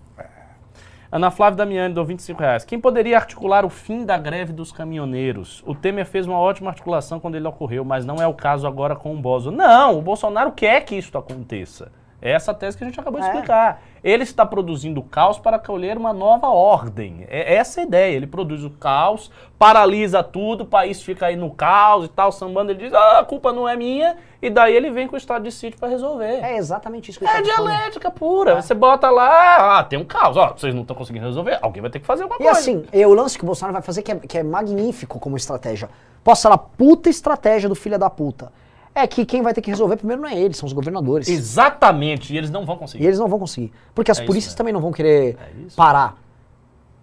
Ana 1.13 1.31
Flávia 1.31 1.57
Damiani, 1.59 1.93
dou 1.93 2.05
25 2.05 2.41
reais. 2.41 2.65
Quem 2.65 2.81
poderia 2.81 3.17
articular 3.17 3.65
o 3.65 3.69
fim 3.69 4.05
da 4.05 4.17
greve 4.17 4.53
dos 4.53 4.71
caminhoneiros? 4.71 5.63
O 5.67 5.75
Temer 5.75 6.07
fez 6.07 6.25
uma 6.27 6.39
ótima 6.39 6.71
articulação 6.71 7.19
quando 7.19 7.35
ele 7.35 7.47
ocorreu, 7.49 7.85
mas 7.85 8.05
não 8.07 8.17
é 8.17 8.27
o 8.29 8.35
caso 8.35 8.65
agora 8.67 8.95
com 8.95 9.13
o 9.13 9.17
Bozo. 9.21 9.51
Não, 9.51 9.99
o 9.99 10.03
Bolsonaro 10.03 10.53
quer 10.53 10.85
que 10.85 10.95
isso 10.95 11.17
aconteça. 11.19 11.91
É 12.23 12.31
essa 12.33 12.53
tese 12.53 12.77
que 12.77 12.85
a 12.85 12.87
gente 12.87 13.01
acabou 13.01 13.21
de 13.21 13.27
É. 13.27 13.31
explicar. 13.31 13.83
Ele 14.03 14.23
está 14.23 14.47
produzindo 14.47 15.03
caos 15.03 15.39
para 15.39 15.59
colher 15.59 15.97
uma 15.99 16.13
nova 16.13 16.49
ordem. 16.49 17.27
É 17.29 17.55
essa 17.55 17.81
a 17.81 17.85
ideia. 17.85 18.17
Ele 18.17 18.27
produz 18.27 18.65
o 18.65 18.71
caos, 18.71 19.31
paralisa 19.59 20.23
tudo, 20.23 20.63
o 20.63 20.67
país 20.67 21.03
fica 21.03 21.27
aí 21.27 21.37
no 21.37 21.51
caos 21.51 22.07
e 22.07 22.09
tal, 22.09 22.33
sambando. 22.33 22.73
Ele 22.73 22.85
diz, 22.85 22.95
ah, 22.95 23.19
a 23.21 23.25
culpa 23.25 23.53
não 23.53 23.69
é 23.69 23.77
minha, 23.77 24.17
e 24.41 24.49
daí 24.49 24.75
ele 24.75 24.91
vem 24.91 25.07
com 25.07 25.15
o 25.15 25.19
estado 25.19 25.43
de 25.45 25.53
sítio 25.53 25.79
para 25.79 25.89
resolver. 25.89 26.41
É 26.43 26.57
exatamente 26.57 27.11
isso 27.11 27.19
que 27.19 27.25
eu 27.27 27.29
É 27.29 27.33
tava 27.43 27.45
falando. 27.45 27.69
dialética 27.71 28.11
pura. 28.11 28.61
Você 28.63 28.73
bota 28.75 29.11
lá, 29.11 29.79
ah, 29.79 29.85
tem 29.85 29.99
um 29.99 30.05
caos. 30.05 30.37
Ó, 30.37 30.55
vocês 30.57 30.75
não 30.75 30.83
estão 30.83 30.97
conseguindo 30.97 31.27
resolver, 31.27 31.59
alguém 31.61 31.83
vai 31.83 31.91
ter 31.91 32.01
que 32.01 32.07
fazer 32.07 32.23
alguma 32.23 32.41
E 32.41 32.45
coisa. 32.45 32.59
assim, 32.59 32.85
e 32.93 33.05
o 33.05 33.13
lance 33.13 33.37
que 33.37 33.45
o 33.45 33.47
Bolsonaro 33.47 33.75
vai 33.75 33.83
fazer 33.83 34.03
que 34.03 34.13
é, 34.13 34.17
que 34.17 34.39
é 34.39 34.43
magnífico 34.43 35.19
como 35.19 35.37
estratégia. 35.37 35.91
Posso 36.25 36.43
falar, 36.43 36.57
puta 36.59 37.11
estratégia 37.11 37.69
do 37.69 37.75
filho 37.75 37.99
da 37.99 38.09
puta. 38.09 38.51
É 38.95 39.07
que 39.07 39.25
quem 39.25 39.41
vai 39.43 39.55
ter 39.55 39.61
que 39.63 39.71
resolver 39.71 39.97
primeiro 39.97 40.21
não 40.23 40.29
é 40.29 40.39
eles, 40.39 40.57
são 40.57 40.67
os 40.67 40.73
governadores. 40.73 41.29
Exatamente, 41.29 42.35
e 42.35 42.37
eles 42.39 42.51
não 42.51 42.65
vão 42.67 42.77
conseguir. 42.77 43.05
E 43.05 43.07
eles 43.07 43.19
não 43.19 43.29
vão 43.29 43.39
conseguir. 43.39 43.73
Porque 43.95 44.11
as 44.11 44.19
É 44.19 44.23
isso 44.23 44.27
polícias 44.27 44.53
mesmo. 44.53 44.59
também 44.59 44.73
não 44.73 44.81
vão 44.81 44.91
querer 44.93 45.37
É 45.41 45.67
isso. 45.67 45.77
parar. 45.77 46.17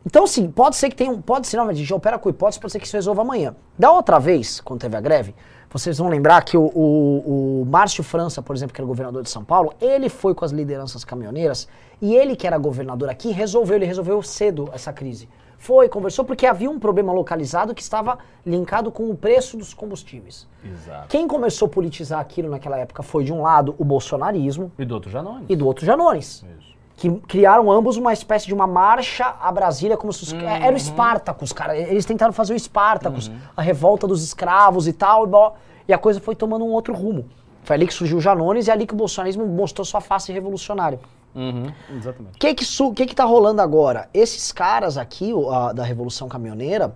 Então, 0.05 0.23
assim, 0.23 0.49
pode 0.49 0.75
ser 0.77 0.89
que 0.89 0.95
tenha 0.95 1.11
um. 1.11 1.21
Pode 1.21 1.47
ser, 1.47 1.57
não, 1.57 1.65
mas 1.65 1.75
a 1.75 1.79
gente 1.79 1.93
opera 1.93 2.17
com 2.17 2.29
hipótese, 2.29 2.59
pode 2.59 2.71
ser 2.71 2.79
que 2.79 2.85
isso 2.87 2.95
resolva 2.95 3.21
amanhã. 3.21 3.55
Da 3.77 3.91
outra 3.91 4.19
vez, 4.19 4.61
quando 4.61 4.79
teve 4.79 4.95
a 4.95 5.01
greve, 5.01 5.35
vocês 5.69 5.97
vão 5.97 6.07
lembrar 6.07 6.41
que 6.43 6.55
o, 6.57 6.61
o, 6.73 7.61
o 7.61 7.65
Márcio 7.65 8.03
França, 8.03 8.41
por 8.41 8.55
exemplo, 8.55 8.73
que 8.73 8.79
era 8.79 8.87
governador 8.87 9.21
de 9.21 9.29
São 9.29 9.43
Paulo, 9.43 9.73
ele 9.81 10.07
foi 10.07 10.33
com 10.33 10.45
as 10.45 10.51
lideranças 10.51 11.03
caminhoneiras 11.03 11.67
e 12.01 12.15
ele, 12.15 12.35
que 12.37 12.47
era 12.47 12.57
governador 12.57 13.09
aqui, 13.09 13.31
resolveu, 13.31 13.75
ele 13.75 13.85
resolveu 13.85 14.21
cedo 14.21 14.69
essa 14.73 14.93
crise. 14.93 15.27
Foi, 15.57 15.89
conversou, 15.89 16.23
porque 16.23 16.45
havia 16.45 16.69
um 16.69 16.79
problema 16.79 17.11
localizado 17.11 17.73
que 17.73 17.81
estava 17.81 18.19
linkado 18.45 18.91
com 18.91 19.09
o 19.09 19.15
preço 19.15 19.57
dos 19.57 19.73
combustíveis. 19.73 20.47
Exato. 20.63 21.07
Quem 21.07 21.27
começou 21.27 21.65
a 21.65 21.69
politizar 21.69 22.19
aquilo 22.19 22.49
naquela 22.49 22.77
época 22.77 23.01
foi, 23.01 23.23
de 23.23 23.33
um 23.33 23.41
lado, 23.41 23.75
o 23.77 23.83
bolsonarismo 23.83 24.71
E 24.77 24.85
do 24.85 24.93
outro 24.93 25.09
Janones. 25.09 25.45
e 25.49 25.55
do 25.55 25.65
outro, 25.65 25.85
Janones 25.85 26.45
Isso. 26.59 26.75
que 26.95 27.09
criaram 27.27 27.71
ambos 27.71 27.97
uma 27.97 28.13
espécie 28.13 28.45
de 28.45 28.53
uma 28.53 28.67
marcha 28.67 29.35
a 29.41 29.51
Brasília 29.51 29.97
como 29.97 30.13
se 30.13 30.23
os, 30.23 30.33
era 30.33 30.73
o 30.73 30.77
Espartacus, 30.77 31.51
cara. 31.51 31.75
Eles 31.75 32.05
tentaram 32.05 32.31
fazer 32.31 32.53
o 32.53 32.55
Espartacus, 32.55 33.31
a 33.55 33.61
revolta 33.61 34.05
dos 34.07 34.23
escravos 34.23 34.87
e 34.87 34.93
tal, 34.93 35.27
e, 35.27 35.91
e 35.91 35.93
a 35.93 35.97
coisa 35.97 36.19
foi 36.19 36.35
tomando 36.35 36.63
um 36.63 36.71
outro 36.71 36.93
rumo. 36.93 37.25
Foi 37.63 37.75
ali 37.75 37.85
que 37.85 37.93
surgiu 37.93 38.19
o 38.19 38.21
Janones 38.21 38.67
e 38.67 38.71
ali 38.71 38.85
que 38.87 38.93
o 38.93 38.97
bolsonarismo 38.97 39.45
mostrou 39.45 39.83
sua 39.83 39.99
face 39.99 40.31
revolucionária. 40.31 40.99
Uhum, 41.35 41.71
exatamente. 41.95 42.35
O 42.35 42.39
que 42.39 42.53
que, 42.55 42.65
su- 42.65 42.93
que 42.93 43.05
que 43.05 43.15
tá 43.15 43.23
rolando 43.25 43.61
agora? 43.61 44.09
Esses 44.13 44.51
caras 44.51 44.97
aqui, 44.97 45.31
a- 45.51 45.73
da 45.73 45.83
Revolução 45.83 46.27
Caminhoneira, 46.27 46.95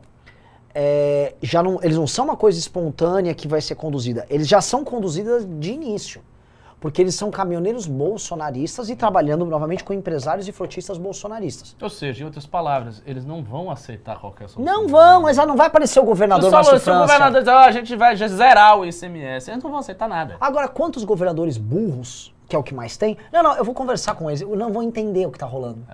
é, 0.73 1.33
já 1.41 1.61
não, 1.61 1.79
eles 1.83 1.97
não 1.97 2.07
são 2.07 2.25
uma 2.25 2.37
coisa 2.37 2.57
espontânea 2.57 3.33
que 3.33 3.47
vai 3.47 3.61
ser 3.61 3.75
conduzida. 3.75 4.25
Eles 4.29 4.47
já 4.47 4.61
são 4.61 4.83
conduzidas 4.83 5.45
de 5.59 5.71
início. 5.73 6.21
Porque 6.79 6.99
eles 6.99 7.13
são 7.13 7.29
caminhoneiros 7.29 7.85
bolsonaristas 7.85 8.89
e 8.89 8.95
trabalhando 8.95 9.45
novamente 9.45 9.83
com 9.83 9.93
empresários 9.93 10.47
e 10.47 10.51
frotistas 10.51 10.97
bolsonaristas. 10.97 11.75
Ou 11.79 11.89
seja, 11.91 12.23
em 12.23 12.25
outras 12.25 12.47
palavras, 12.47 13.03
eles 13.05 13.23
não 13.23 13.43
vão 13.43 13.69
aceitar 13.69 14.19
qualquer 14.19 14.49
solução. 14.49 14.63
Não 14.73 14.87
vão, 14.87 15.21
mas 15.21 15.37
já 15.37 15.45
não 15.45 15.55
vai 15.55 15.67
aparecer 15.67 15.99
o 15.99 16.03
governador 16.03 16.49
Só 16.49 16.55
Márcio 16.55 16.73
se 16.73 16.77
o 16.77 16.83
França. 16.83 17.01
governador 17.01 17.41
dizer, 17.41 17.51
ó, 17.51 17.59
a 17.59 17.71
gente 17.71 17.95
vai 17.95 18.15
zerar 18.17 18.79
o 18.79 18.83
ICMS, 18.83 19.51
eles 19.51 19.63
não 19.63 19.69
vão 19.69 19.79
aceitar 19.79 20.09
nada. 20.09 20.37
Agora, 20.41 20.67
quantos 20.67 21.03
governadores 21.03 21.55
burros, 21.55 22.33
que 22.51 22.55
é 22.57 22.59
o 22.59 22.63
que 22.63 22.73
mais 22.73 22.97
tem? 22.97 23.17
Não, 23.31 23.41
não, 23.41 23.55
eu 23.55 23.63
vou 23.63 23.73
conversar 23.73 24.13
com 24.13 24.29
eles, 24.29 24.41
eu 24.41 24.55
não 24.57 24.73
vou 24.73 24.83
entender 24.83 25.25
o 25.25 25.31
que 25.31 25.39
tá 25.39 25.45
rolando. 25.45 25.85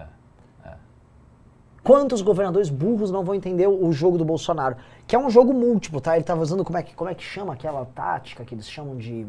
Quantos 1.83 2.21
governadores 2.21 2.67
burros 2.69 3.11
não 3.11 3.23
vão 3.23 3.35
entender 3.35 3.67
o 3.67 3.91
jogo 3.93 4.17
do 4.17 4.25
Bolsonaro? 4.25 4.75
Que 5.05 5.15
é 5.15 5.19
um 5.19 5.29
jogo 5.29 5.53
múltiplo, 5.53 6.01
tá? 6.01 6.15
Ele 6.15 6.23
tava 6.25 6.41
usando, 6.41 6.65
como 6.65 6.77
é 6.77 6.83
que, 6.83 6.93
como 6.95 7.09
é 7.09 7.13
que 7.15 7.23
chama 7.23 7.53
aquela 7.53 7.85
tática 7.85 8.43
que 8.43 8.55
eles 8.55 8.67
chamam 8.69 8.97
de... 8.97 9.25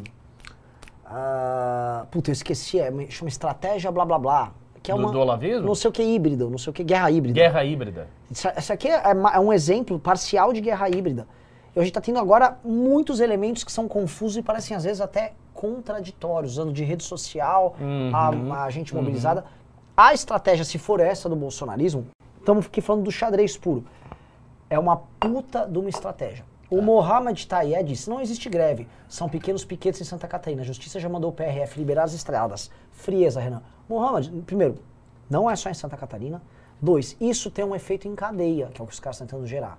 ah, 1.07 2.07
puta, 2.11 2.31
eu 2.31 2.33
esqueci, 2.33 2.81
é, 2.81 2.91
chama 3.11 3.29
estratégia 3.29 3.93
blá 3.93 4.05
blá 4.05 4.19
blá. 4.19 4.53
Que 4.83 4.91
é 4.91 4.95
Do- 4.95 5.01
uma, 5.01 5.13
do 5.13 5.21
olavismo? 5.21 5.67
Não 5.67 5.75
sei 5.75 5.89
o 5.91 5.93
que 5.93 6.03
híbrido, 6.03 6.49
não 6.51 6.59
sei 6.59 6.71
o 6.71 6.75
que 6.75 6.83
guerra 6.83 7.11
híbrida. 7.11 7.35
Guerra 7.39 7.65
híbrida. 7.65 8.09
Isso, 8.31 8.49
isso 8.57 8.73
aqui 8.73 8.89
é, 8.89 9.03
é 9.35 9.39
um 9.39 9.53
exemplo 9.53 9.99
parcial 9.99 10.53
de 10.53 10.61
guerra 10.61 10.89
híbrida. 10.89 11.27
E 11.77 11.79
a 11.79 11.83
gente 11.83 11.91
está 11.91 12.01
tendo 12.01 12.19
agora 12.19 12.59
muitos 12.65 13.21
elementos 13.21 13.63
que 13.63 13.71
são 13.71 13.87
confusos 13.87 14.37
e 14.39 14.43
parecem 14.43 14.77
às 14.77 14.83
vezes 14.85 15.01
até 15.01 15.35
contraditórios, 15.63 16.53
usando 16.53 16.73
de 16.73 16.85
rede 16.85 17.03
social, 17.03 17.75
Uhum. 17.81 18.13
a, 18.15 18.65
a 18.65 18.71
gente 18.71 18.95
mobilizada. 18.95 19.45
A 19.97 20.15
estratégia, 20.15 20.65
se 20.65 20.79
for 20.79 21.01
essa 21.01 21.29
do 21.29 21.35
bolsonarismo, 21.35 22.07
estamos 22.39 22.67
aqui 22.67 22.81
falando 22.81 23.03
do 23.03 23.11
xadrez 23.11 23.57
puro. 23.57 23.85
É 24.71 24.79
uma 24.79 24.97
puta 25.19 25.67
de 25.67 25.77
uma 25.79 25.89
estratégia. 25.89 26.45
O 26.71 26.81
Mohamed 26.81 27.45
Tayeb 27.49 27.89
disse: 27.89 28.09
não 28.09 28.21
existe 28.21 28.49
greve, 28.49 28.87
são 29.09 29.29
pequenos 29.29 29.65
piquetes 29.65 30.01
em 30.01 30.05
Santa 30.05 30.29
Catarina. 30.29 30.63
A 30.63 30.65
justiça 30.65 31.01
já 31.01 31.09
mandou 31.09 31.31
o 31.31 31.33
PRF 31.33 31.77
liberar 31.79 32.05
as 32.05 32.13
estradas. 32.15 32.71
Frieza, 32.93 33.41
Renan. 33.41 33.63
Mohamed, 33.89 34.31
primeiro, 34.43 34.77
não 35.29 35.51
é 35.51 35.57
só 35.57 35.69
em 35.71 35.75
Santa 35.75 35.97
Catarina. 35.97 36.41
Dois, 36.81 37.17
isso 37.21 37.51
tem 37.51 37.65
um 37.65 37.75
efeito 37.75 38.07
em 38.07 38.15
cadeia, 38.15 38.69
que 38.73 38.81
é 38.81 38.85
o 38.85 38.87
que 38.87 38.93
os 38.93 39.01
caras 39.01 39.17
estão 39.17 39.27
tentando 39.27 39.47
gerar. 39.49 39.77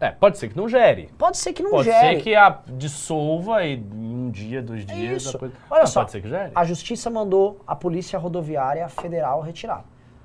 É, 0.00 0.10
pode 0.10 0.38
ser 0.38 0.48
que 0.48 0.56
não 0.56 0.68
gere. 0.68 1.08
Pode 1.16 1.36
ser 1.38 1.52
que 1.52 1.62
não 1.62 1.70
Pode 1.70 1.84
gere. 1.84 2.16
ser 2.16 2.22
que 2.22 2.34
a 2.34 2.60
dissolva 2.68 3.64
e 3.64 3.74
em 3.76 4.14
um 4.26 4.30
dia, 4.30 4.60
dois 4.62 4.84
dias. 4.84 5.22
isso. 5.22 5.38
coisa- 5.38 5.54
Olha 5.70 5.86
só, 5.86 6.00
Pode 6.00 6.12
ser 6.12 6.20
que 6.22 6.28
gere. 6.28 6.52
a 6.54 6.64
justiça 6.64 7.08
mandou 7.10 7.60
a 7.66 7.74
Polícia 7.76 8.18
Rodoviária 8.18 8.88
Federal 8.88 9.40
retirar. 9.40 9.84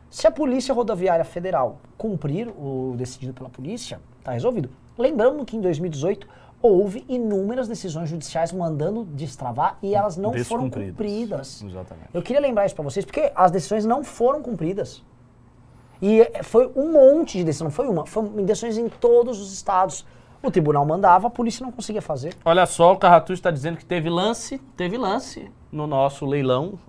Se 0.10 0.26
a 0.26 0.32
Polícia 0.32 0.74
Rodoviária 0.74 1.24
Federal 1.24 1.78
cumprir 1.98 2.48
o 2.50 2.96
decidido 2.98 3.32
pela 3.34 3.48
polícia, 3.50 4.00
tá 4.24 4.32
resolvido. 4.32 4.70
Lembrando 4.98 5.46
que 5.46 5.56
em 5.56 5.62
2018 5.62 6.28
houve 6.62 7.06
inúmeras 7.08 7.68
decisões 7.68 8.10
judiciais 8.10 8.52
mandando 8.52 9.06
destravar 9.06 9.78
e 9.84 9.94
elas 9.96 10.18
não 10.18 10.34
foram 10.44 10.70
cumpridas. 10.70 11.64
Exatamente. 11.64 12.10
Eu 12.14 12.22
queria 12.22 12.42
lembrar 12.42 12.66
isso 12.66 12.76
pra 12.76 12.84
vocês, 12.84 13.06
porque 13.06 13.32
as 13.36 13.52
decisões 13.52 13.86
não 13.86 14.04
foram 14.04 14.42
cumpridas. 14.42 15.04
E 16.02 16.26
foi 16.44 16.72
um 16.76 16.94
monte 16.94 17.38
de 17.38 17.44
decisão, 17.44 17.66
não 17.66 17.72
foi 17.72 17.88
uma, 17.88 18.06
foram 18.06 18.30
decisões 18.44 18.78
em 18.78 18.88
todos 18.88 19.40
os 19.40 19.52
estados. 19.54 20.06
O 20.42 20.50
tribunal 20.50 20.86
mandava, 20.86 21.28
a 21.28 21.30
polícia 21.30 21.66
não 21.66 21.72
conseguia 21.72 22.02
fazer. 22.02 22.34
Olha 22.46 22.66
só, 22.66 22.94
o 22.94 22.98
Carratu 22.98 23.34
está 23.34 23.52
dizendo 23.52 23.78
que 23.78 23.86
teve 23.86 24.10
lance, 24.10 24.58
teve 24.78 24.98
lance 24.98 25.52
no 25.72 25.86
nosso 25.86 26.26
leilão. 26.26 26.80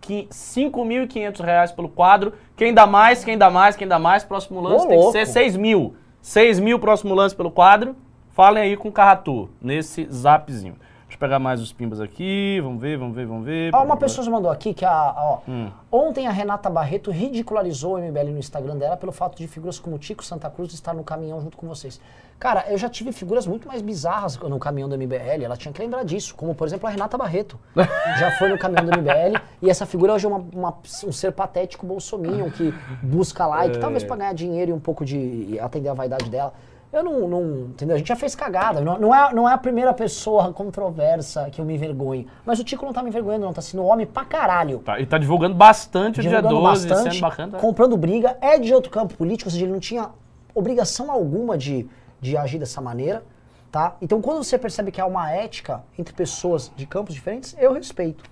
Que 0.00 0.26
5.500 0.30 1.44
reais 1.44 1.70
pelo 1.70 1.90
quadro. 1.90 2.32
Quem 2.56 2.72
dá 2.72 2.86
mais, 2.86 3.22
quem 3.22 3.36
dá 3.36 3.50
mais, 3.50 3.76
quem 3.76 3.86
dá 3.86 3.98
mais. 3.98 4.24
Próximo 4.24 4.58
lance 4.62 4.86
Ô, 4.86 4.88
tem 4.88 4.96
que 4.96 5.02
louco. 5.02 5.12
ser 5.12 5.26
6 5.26 5.56
mil. 5.58 5.94
6 6.22 6.60
mil 6.60 6.78
próximo 6.78 7.14
lance 7.14 7.36
pelo 7.36 7.50
quadro. 7.50 7.94
Falem 8.30 8.62
aí 8.62 8.76
com 8.76 8.88
o 8.88 8.92
Carratu, 8.92 9.50
nesse 9.60 10.06
zapzinho. 10.10 10.76
Deixa 11.08 11.14
eu 11.14 11.18
pegar 11.20 11.38
mais 11.38 11.60
os 11.60 11.72
pimbas 11.72 12.00
aqui. 12.00 12.60
Vamos 12.60 12.80
ver, 12.80 12.98
vamos 12.98 13.14
ver, 13.14 13.26
vamos 13.26 13.44
ver. 13.44 13.72
Ó, 13.72 13.84
uma 13.84 13.96
pessoa 13.96 14.28
mandou 14.28 14.50
aqui 14.50 14.74
que 14.74 14.84
a, 14.84 15.14
ó, 15.16 15.38
Hum. 15.48 15.70
ontem 15.90 16.26
a 16.26 16.32
Renata 16.32 16.68
Barreto 16.68 17.12
ridicularizou 17.12 17.94
o 17.94 17.98
MBL 17.98 18.32
no 18.32 18.38
Instagram 18.38 18.76
dela 18.76 18.96
pelo 18.96 19.12
fato 19.12 19.36
de 19.36 19.46
figuras 19.46 19.78
como 19.78 19.98
Tico 19.98 20.24
Santa 20.24 20.50
Cruz 20.50 20.72
estar 20.74 20.92
no 20.94 21.04
caminhão 21.04 21.40
junto 21.40 21.56
com 21.56 21.68
vocês. 21.68 22.00
Cara, 22.40 22.64
eu 22.68 22.76
já 22.76 22.88
tive 22.88 23.12
figuras 23.12 23.46
muito 23.46 23.68
mais 23.68 23.80
bizarras 23.82 24.36
no 24.36 24.58
caminhão 24.58 24.88
do 24.88 24.96
MBL, 24.98 25.44
ela 25.44 25.56
tinha 25.56 25.72
que 25.72 25.80
lembrar 25.80 26.04
disso, 26.04 26.34
como 26.34 26.54
por 26.56 26.66
exemplo 26.66 26.86
a 26.88 26.90
Renata 26.90 27.16
Barreto. 27.16 27.56
já 28.18 28.32
foi 28.32 28.48
no 28.48 28.58
caminhão 28.58 28.84
do 28.84 28.90
MBL 28.98 29.40
e 29.62 29.70
essa 29.70 29.86
figura 29.86 30.12
hoje 30.12 30.26
é 30.26 30.28
uma- 30.28 30.44
uma- 30.52 30.74
um 31.06 31.12
ser 31.12 31.30
patético 31.32 31.86
bolsominion 31.86 32.50
que 32.50 32.74
busca 33.00 33.46
like, 33.46 33.78
talvez 33.78 34.02
É. 34.02 34.06
pra 34.06 34.16
ganhar 34.16 34.32
dinheiro 34.34 34.72
e 34.72 34.74
um 34.74 34.80
pouco 34.80 35.04
de 35.04 35.56
atender 35.60 35.88
a 35.88 35.94
vaidade 35.94 36.28
dela. 36.28 36.52
Eu 36.92 37.02
não, 37.02 37.28
não- 37.28 37.42
entendeu? 37.66 37.94
A 37.96 37.98
gente 37.98 38.08
já 38.08 38.16
fez 38.16 38.34
cagada. 38.34 38.80
Não, 38.80 38.98
não 38.98 39.14
é, 39.14 39.34
não 39.34 39.48
é 39.48 39.52
a 39.52 39.58
primeira 39.58 39.92
pessoa 39.92 40.52
controversa 40.52 41.50
que 41.50 41.60
eu 41.60 41.64
me 41.64 41.74
envergonho. 41.74 42.26
Mas 42.44 42.58
o 42.58 42.64
Tico 42.64 42.86
não 42.86 42.92
tá 42.92 43.02
me 43.02 43.08
envergonhando, 43.08 43.44
não. 43.44 43.52
Tá 43.52 43.60
sendo 43.60 43.84
homem 43.84 44.06
pra 44.06 44.24
caralho. 44.24 44.78
Tá, 44.78 44.98
e 45.00 45.04
tá 45.06 45.18
divulgando 45.18 45.54
bastante 45.54 46.20
o 46.20 46.22
dia 46.22 46.30
Divulgando 46.36 46.62
12, 46.62 46.88
bastante, 46.88 47.14
sendo 47.14 47.20
bacana. 47.22 47.52
tá? 47.52 47.58
comprando 47.58 47.96
briga. 47.96 48.36
É 48.40 48.58
de 48.58 48.72
outro 48.72 48.90
campo 48.90 49.14
político, 49.14 49.48
ou 49.48 49.52
seja, 49.52 49.64
ele 49.64 49.72
não 49.72 49.80
tinha 49.80 50.10
obrigação 50.54 51.10
alguma 51.10 51.58
de, 51.58 51.86
de 52.20 52.36
agir 52.36 52.58
dessa 52.58 52.80
maneira. 52.80 53.22
Tá? 53.70 53.96
Então, 54.00 54.22
quando 54.22 54.42
você 54.42 54.56
percebe 54.56 54.90
que 54.90 55.00
há 55.00 55.06
uma 55.06 55.30
ética 55.30 55.82
entre 55.98 56.14
pessoas 56.14 56.72
de 56.76 56.86
campos 56.86 57.14
diferentes, 57.14 57.54
eu 57.58 57.72
respeito. 57.74 58.24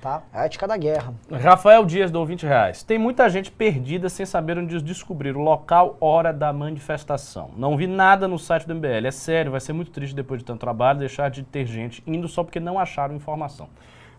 Tá? 0.00 0.22
É 0.32 0.38
a 0.38 0.44
ética 0.46 0.66
da 0.66 0.78
guerra. 0.78 1.12
Rafael 1.30 1.84
Dias 1.84 2.10
deu 2.10 2.24
20 2.24 2.46
reais. 2.46 2.82
Tem 2.82 2.98
muita 2.98 3.28
gente 3.28 3.50
perdida 3.50 4.08
sem 4.08 4.24
saber 4.24 4.56
onde 4.56 4.80
descobrir 4.80 5.36
o 5.36 5.40
local, 5.40 5.98
hora 6.00 6.32
da 6.32 6.54
manifestação. 6.54 7.50
Não 7.54 7.76
vi 7.76 7.86
nada 7.86 8.26
no 8.26 8.38
site 8.38 8.66
do 8.66 8.74
MBL. 8.74 9.06
É 9.06 9.10
sério, 9.10 9.50
vai 9.50 9.60
ser 9.60 9.74
muito 9.74 9.90
triste 9.90 10.14
depois 10.14 10.40
de 10.40 10.46
tanto 10.46 10.60
trabalho 10.60 10.98
deixar 10.98 11.28
de 11.28 11.42
ter 11.42 11.66
gente 11.66 12.02
indo 12.06 12.26
só 12.28 12.42
porque 12.42 12.58
não 12.58 12.78
acharam 12.78 13.14
informação. 13.14 13.68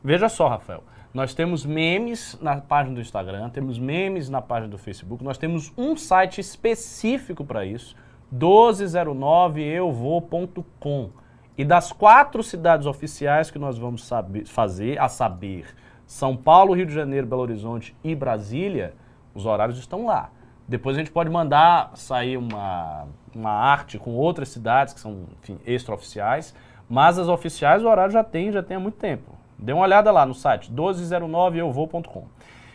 Veja 0.04 0.30
só, 0.30 0.48
Rafael. 0.48 0.84
Nós 1.14 1.34
temos 1.34 1.66
memes 1.66 2.38
na 2.42 2.62
página 2.62 2.96
do 2.96 3.02
Instagram, 3.02 3.50
temos 3.50 3.78
memes 3.78 4.30
na 4.30 4.42
página 4.42 4.70
do 4.70 4.78
Facebook, 4.78 5.22
nós 5.24 5.38
temos 5.38 5.74
um 5.78 5.98
site 5.98 6.40
específico 6.40 7.44
para 7.44 7.66
isso, 7.66 7.98
1209euvou.com. 8.34 11.10
E 11.58 11.66
das 11.66 11.92
quatro 11.92 12.42
cidades 12.42 12.88
oficiais 12.88 13.52
que 13.52 13.60
nós 13.60 13.78
vamos 13.78 14.06
saber- 14.06 14.46
fazer, 14.46 15.00
a 15.00 15.08
saber, 15.08 15.66
São 16.06 16.36
Paulo, 16.36 16.74
Rio 16.74 16.86
de 16.86 16.94
Janeiro, 16.94 17.28
Belo 17.28 17.42
Horizonte 17.42 17.96
e 18.04 18.16
Brasília, 18.16 18.94
os 19.34 19.46
horários 19.46 19.78
estão 19.78 20.06
lá. 20.06 20.30
Depois 20.68 20.96
a 20.96 21.00
gente 21.00 21.12
pode 21.12 21.30
mandar 21.30 21.92
sair 21.96 22.38
uma, 22.38 23.06
uma 23.36 23.52
arte 23.52 23.98
com 23.98 24.12
outras 24.12 24.50
cidades 24.50 24.94
que 24.94 25.00
são, 25.00 25.26
enfim, 25.42 25.60
extraoficiais, 25.66 26.56
mas 26.90 27.20
as 27.20 27.28
oficiais 27.28 27.84
o 27.84 27.88
horário 27.88 28.12
já 28.12 28.24
tem, 28.24 28.52
já 28.52 28.64
tem 28.64 28.78
há 28.78 28.80
muito 28.80 28.96
tempo. 28.98 29.32
Dê 29.58 29.74
uma 29.74 29.84
olhada 29.84 30.12
lá 30.12 30.26
no 30.26 30.34
site 30.34 30.72
1209euvou.com. 30.72 32.26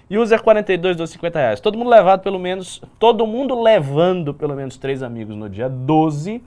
User 0.08 0.40
42 0.42 0.96
dos 0.96 1.10
50 1.10 1.38
reais. 1.38 1.60
Todo 1.60 1.76
mundo 1.76 1.90
levado 1.90 2.20
pelo 2.20 2.38
menos, 2.38 2.80
todo 2.98 3.26
mundo 3.26 3.60
levando 3.60 4.32
pelo 4.32 4.54
menos 4.54 4.76
três 4.76 5.02
amigos 5.02 5.34
no 5.36 5.48
dia 5.48 5.68
12 5.68 6.42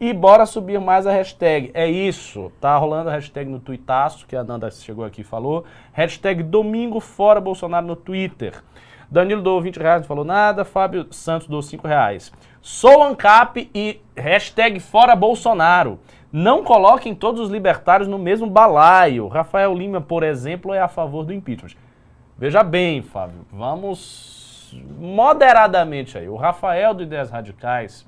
e 0.00 0.12
bora 0.12 0.46
subir 0.46 0.80
mais 0.80 1.06
a 1.06 1.12
hashtag. 1.12 1.70
É 1.74 1.88
isso, 1.88 2.52
tá 2.60 2.76
rolando 2.76 3.10
a 3.10 3.12
hashtag 3.12 3.50
no 3.50 3.60
Tuitaço, 3.60 4.26
que 4.26 4.36
a 4.36 4.44
Nanda 4.44 4.70
chegou 4.70 5.04
aqui 5.04 5.20
e 5.20 5.24
falou. 5.24 5.64
Hashtag 5.92 6.42
Domingo 6.42 7.00
Fora 7.00 7.40
Bolsonaro 7.40 7.86
no 7.86 7.96
Twitter. 7.96 8.62
Danilo 9.10 9.42
doou 9.42 9.60
20 9.62 9.76
reais, 9.76 10.00
não 10.00 10.08
falou 10.08 10.24
nada. 10.24 10.64
Fábio 10.64 11.06
Santos 11.10 11.46
doou 11.46 11.62
5 11.62 11.86
reais. 11.86 12.32
Sou 12.60 13.02
ANCAP 13.02 13.70
e 13.74 14.00
hashtag 14.16 14.80
Fora 14.80 15.14
Bolsonaro. 15.14 16.00
Não 16.32 16.64
coloquem 16.64 17.14
todos 17.14 17.40
os 17.40 17.50
libertários 17.50 18.08
no 18.08 18.18
mesmo 18.18 18.48
balaio. 18.48 19.28
Rafael 19.28 19.72
Lima, 19.72 20.00
por 20.00 20.24
exemplo, 20.24 20.74
é 20.74 20.80
a 20.80 20.88
favor 20.88 21.24
do 21.24 21.32
impeachment. 21.32 21.76
Veja 22.36 22.64
bem, 22.64 23.02
Fábio, 23.02 23.46
vamos 23.52 24.76
moderadamente 24.98 26.18
aí. 26.18 26.28
O 26.28 26.34
Rafael 26.34 26.92
do 26.92 27.04
Ideias 27.04 27.30
Radicais 27.30 28.04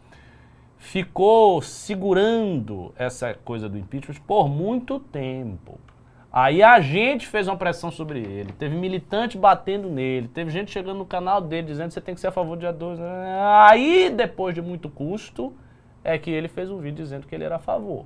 ficou 0.78 1.60
segurando 1.62 2.92
essa 2.96 3.34
coisa 3.34 3.68
do 3.68 3.78
impeachment 3.78 4.20
por 4.26 4.48
muito 4.48 4.98
tempo. 4.98 5.78
Aí 6.32 6.62
a 6.62 6.80
gente 6.80 7.26
fez 7.26 7.48
uma 7.48 7.56
pressão 7.56 7.90
sobre 7.90 8.20
ele, 8.20 8.52
teve 8.52 8.76
militante 8.76 9.38
batendo 9.38 9.88
nele, 9.88 10.28
teve 10.28 10.50
gente 10.50 10.70
chegando 10.70 10.98
no 10.98 11.06
canal 11.06 11.40
dele 11.40 11.66
dizendo 11.66 11.88
que 11.88 11.94
você 11.94 12.00
tem 12.00 12.14
que 12.14 12.20
ser 12.20 12.26
a 12.26 12.32
favor 12.32 12.56
do 12.56 12.60
dia 12.60 12.72
12. 12.72 13.00
Aí, 13.68 14.10
depois 14.10 14.54
de 14.54 14.60
muito 14.60 14.90
custo, 14.90 15.54
é 16.04 16.18
que 16.18 16.30
ele 16.30 16.48
fez 16.48 16.70
um 16.70 16.78
vídeo 16.78 17.02
dizendo 17.02 17.26
que 17.26 17.34
ele 17.34 17.44
era 17.44 17.56
a 17.56 17.58
favor. 17.58 18.04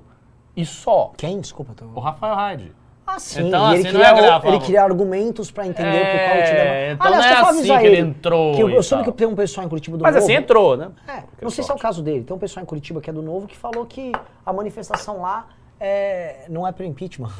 E 0.55 0.65
só. 0.65 1.11
Quem? 1.17 1.41
Desculpa. 1.41 1.73
Tô... 1.73 1.85
O 1.87 1.99
Rafael 1.99 2.35
Hyde. 2.35 2.71
Ah, 3.13 3.19
sim. 3.19 3.47
Então, 3.47 3.73
ele, 3.73 3.87
assim, 3.87 3.97
não 3.97 4.03
é 4.05 4.13
gravar, 4.13 4.47
ele 4.47 4.59
queria 4.59 4.81
argumentos 4.83 5.51
pra 5.51 5.67
entender 5.67 5.99
por 5.99 6.19
qual 6.19 6.37
É, 6.37 6.43
te 6.43 6.53
dava. 6.55 6.91
então 6.93 7.07
Aliás, 7.07 7.25
não 7.41 7.47
é 7.47 7.49
assim 7.51 7.77
que 7.79 7.85
ele 7.87 7.99
entrou 7.99 8.55
Que 8.55 8.61
eu, 8.63 8.69
eu 8.69 8.83
soube 8.83 9.03
que 9.03 9.11
tem 9.11 9.27
um 9.27 9.35
pessoal 9.35 9.65
em 9.65 9.69
Curitiba 9.69 9.97
do 9.97 10.03
Mas 10.03 10.15
Novo. 10.15 10.23
assim 10.25 10.33
entrou, 10.35 10.77
né? 10.77 10.89
É, 11.07 11.23
não 11.41 11.49
sei 11.49 11.63
se 11.63 11.71
é 11.71 11.73
o 11.73 11.77
caso 11.77 12.01
dele. 12.01 12.23
Tem 12.23 12.35
um 12.35 12.39
pessoal 12.39 12.63
em 12.63 12.65
Curitiba 12.65 13.01
que 13.01 13.09
é 13.09 13.13
do 13.13 13.21
Novo 13.21 13.47
que 13.47 13.57
falou 13.57 13.85
que 13.85 14.11
a 14.45 14.53
manifestação 14.53 15.21
lá 15.21 15.47
é, 15.79 16.45
não 16.49 16.65
é 16.67 16.71
pelo 16.71 16.87
impeachment. 16.87 17.31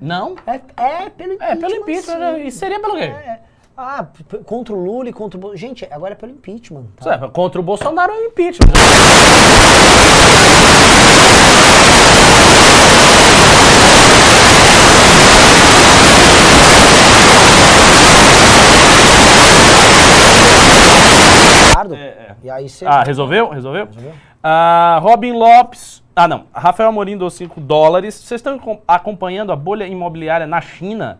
Não? 0.00 0.34
É, 0.46 0.56
é 0.56 1.08
pelo 1.10 1.32
impeachment. 1.32 1.52
É, 1.52 1.56
pelo 1.56 1.74
impeachment. 1.76 2.18
né? 2.18 2.34
sim. 2.40 2.46
E 2.46 2.52
seria 2.52 2.80
pelo 2.80 2.94
quê? 2.96 3.04
É. 3.04 3.38
Ah, 3.76 4.04
p- 4.04 4.22
p- 4.24 4.44
contra 4.44 4.72
o 4.74 4.84
Lula 4.84 5.08
e 5.08 5.12
contra 5.12 5.36
o... 5.38 5.40
Bo- 5.40 5.56
Gente, 5.56 5.86
agora 5.90 6.12
é 6.12 6.16
pelo 6.16 6.32
impeachment. 6.32 6.84
Tá? 7.02 7.14
É, 7.14 7.28
contra 7.28 7.60
o 7.60 7.64
Bolsonaro 7.64 8.12
é 8.12 8.16
o 8.18 8.24
impeachment. 8.26 8.72
Ricardo. 21.68 21.94
é. 21.94 22.33
E 22.44 22.50
aí 22.50 22.68
você... 22.68 22.84
Ah, 22.84 23.02
resolveu? 23.02 23.48
Resolveu? 23.48 23.86
Resolveu? 23.86 24.12
Ah, 24.42 24.98
Robin 25.02 25.32
Lopes. 25.32 26.04
Ah, 26.14 26.28
não. 26.28 26.44
Rafael 26.54 26.90
Amorim 26.90 27.16
deu 27.16 27.30
5 27.30 27.58
dólares. 27.58 28.14
Vocês 28.14 28.38
estão 28.38 28.58
com- 28.58 28.82
acompanhando 28.86 29.50
a 29.50 29.56
bolha 29.56 29.86
imobiliária 29.86 30.46
na 30.46 30.60
China? 30.60 31.18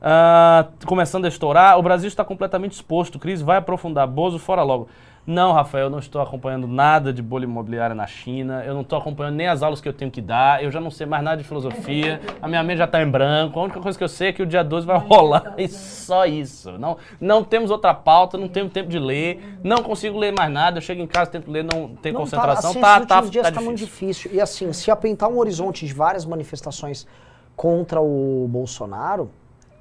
Ah, 0.00 0.64
começando 0.86 1.26
a 1.26 1.28
estourar. 1.28 1.78
O 1.78 1.82
Brasil 1.82 2.08
está 2.08 2.24
completamente 2.24 2.72
exposto. 2.72 3.18
Cris 3.18 3.42
vai 3.42 3.58
aprofundar. 3.58 4.06
Bozo, 4.08 4.38
fora 4.38 4.62
logo. 4.62 4.88
Não, 5.28 5.52
Rafael, 5.52 5.84
eu 5.84 5.90
não 5.90 5.98
estou 5.98 6.22
acompanhando 6.22 6.66
nada 6.66 7.12
de 7.12 7.20
bolha 7.20 7.44
imobiliária 7.44 7.94
na 7.94 8.06
China. 8.06 8.64
Eu 8.64 8.72
não 8.72 8.80
estou 8.80 8.98
acompanhando 8.98 9.34
nem 9.34 9.46
as 9.46 9.62
aulas 9.62 9.78
que 9.78 9.86
eu 9.86 9.92
tenho 9.92 10.10
que 10.10 10.22
dar. 10.22 10.64
Eu 10.64 10.70
já 10.70 10.80
não 10.80 10.90
sei 10.90 11.06
mais 11.06 11.22
nada 11.22 11.36
de 11.36 11.44
filosofia. 11.46 12.18
A 12.40 12.48
minha 12.48 12.62
mente 12.62 12.78
já 12.78 12.86
está 12.86 13.02
em 13.02 13.10
branco. 13.10 13.60
A 13.60 13.64
única 13.64 13.78
coisa 13.78 13.98
que 13.98 14.02
eu 14.02 14.08
sei 14.08 14.28
é 14.28 14.32
que 14.32 14.42
o 14.42 14.46
dia 14.46 14.64
12 14.64 14.86
vai 14.86 14.96
rolar. 14.96 15.52
E 15.58 15.68
só 15.68 16.24
isso. 16.24 16.78
Não, 16.78 16.96
não 17.20 17.44
temos 17.44 17.70
outra 17.70 17.92
pauta, 17.92 18.38
não 18.38 18.48
temos 18.48 18.72
tempo 18.72 18.88
de 18.88 18.98
ler. 18.98 19.58
Não 19.62 19.82
consigo 19.82 20.16
ler 20.18 20.32
mais 20.32 20.50
nada. 20.50 20.78
Eu 20.78 20.80
chego 20.80 21.02
em 21.02 21.06
casa, 21.06 21.30
tento 21.30 21.50
ler, 21.50 21.62
não 21.62 21.94
tem 21.96 22.10
Não, 22.10 22.20
concentração. 22.22 22.70
assim, 22.70 22.80
Tá, 22.80 23.00
tá, 23.04 23.16
últimos 23.16 23.30
dias 23.30 23.46
tá 23.48 23.52
tá 23.52 23.60
muito 23.60 23.76
difícil. 23.76 24.30
difícil. 24.30 24.34
E 24.34 24.40
assim, 24.40 24.72
se 24.72 24.90
apentar 24.90 25.28
um 25.28 25.36
horizonte 25.36 25.84
de 25.86 25.92
várias 25.92 26.24
manifestações 26.24 27.06
contra 27.54 28.00
o 28.00 28.46
Bolsonaro, 28.48 29.30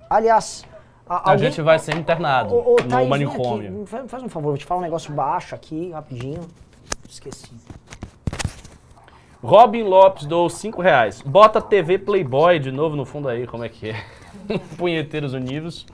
aliás... 0.10 0.66
A 1.10 1.32
alguém- 1.32 1.50
gente 1.50 1.62
vai 1.62 1.80
ser 1.80 1.96
internado 1.96 2.54
Ô, 2.54 2.74
ô, 2.74 2.76
no 2.82 2.88
Thaís, 2.90 3.08
manicômio. 3.10 3.84
aqui, 3.84 4.08
faz, 4.08 4.24
um 4.24 4.30
favor, 4.30 4.50
vou 4.50 4.58
te 4.58 4.66
falar 4.66 4.82
um 4.82 4.84
negócio 4.84 5.14
baixo 5.14 5.56
aqui, 5.56 5.92
rapidinho. 5.92 6.42
Esqueci. 7.08 7.52
Robin 9.44 9.84
Lopes 9.84 10.26
doou 10.26 10.50
5 10.50 10.82
reais. 10.82 11.22
Bota 11.22 11.62
TV 11.62 11.98
Playboy 11.98 12.60
de 12.60 12.72
novo 12.72 12.96
no 12.96 13.06
fundo 13.06 13.30
aí, 13.30 13.46
como 13.48 13.64
é 13.64 13.70
que 13.70 13.90
é? 13.92 14.04
Punheteiros 14.78 15.34
Unidos. 15.34 15.86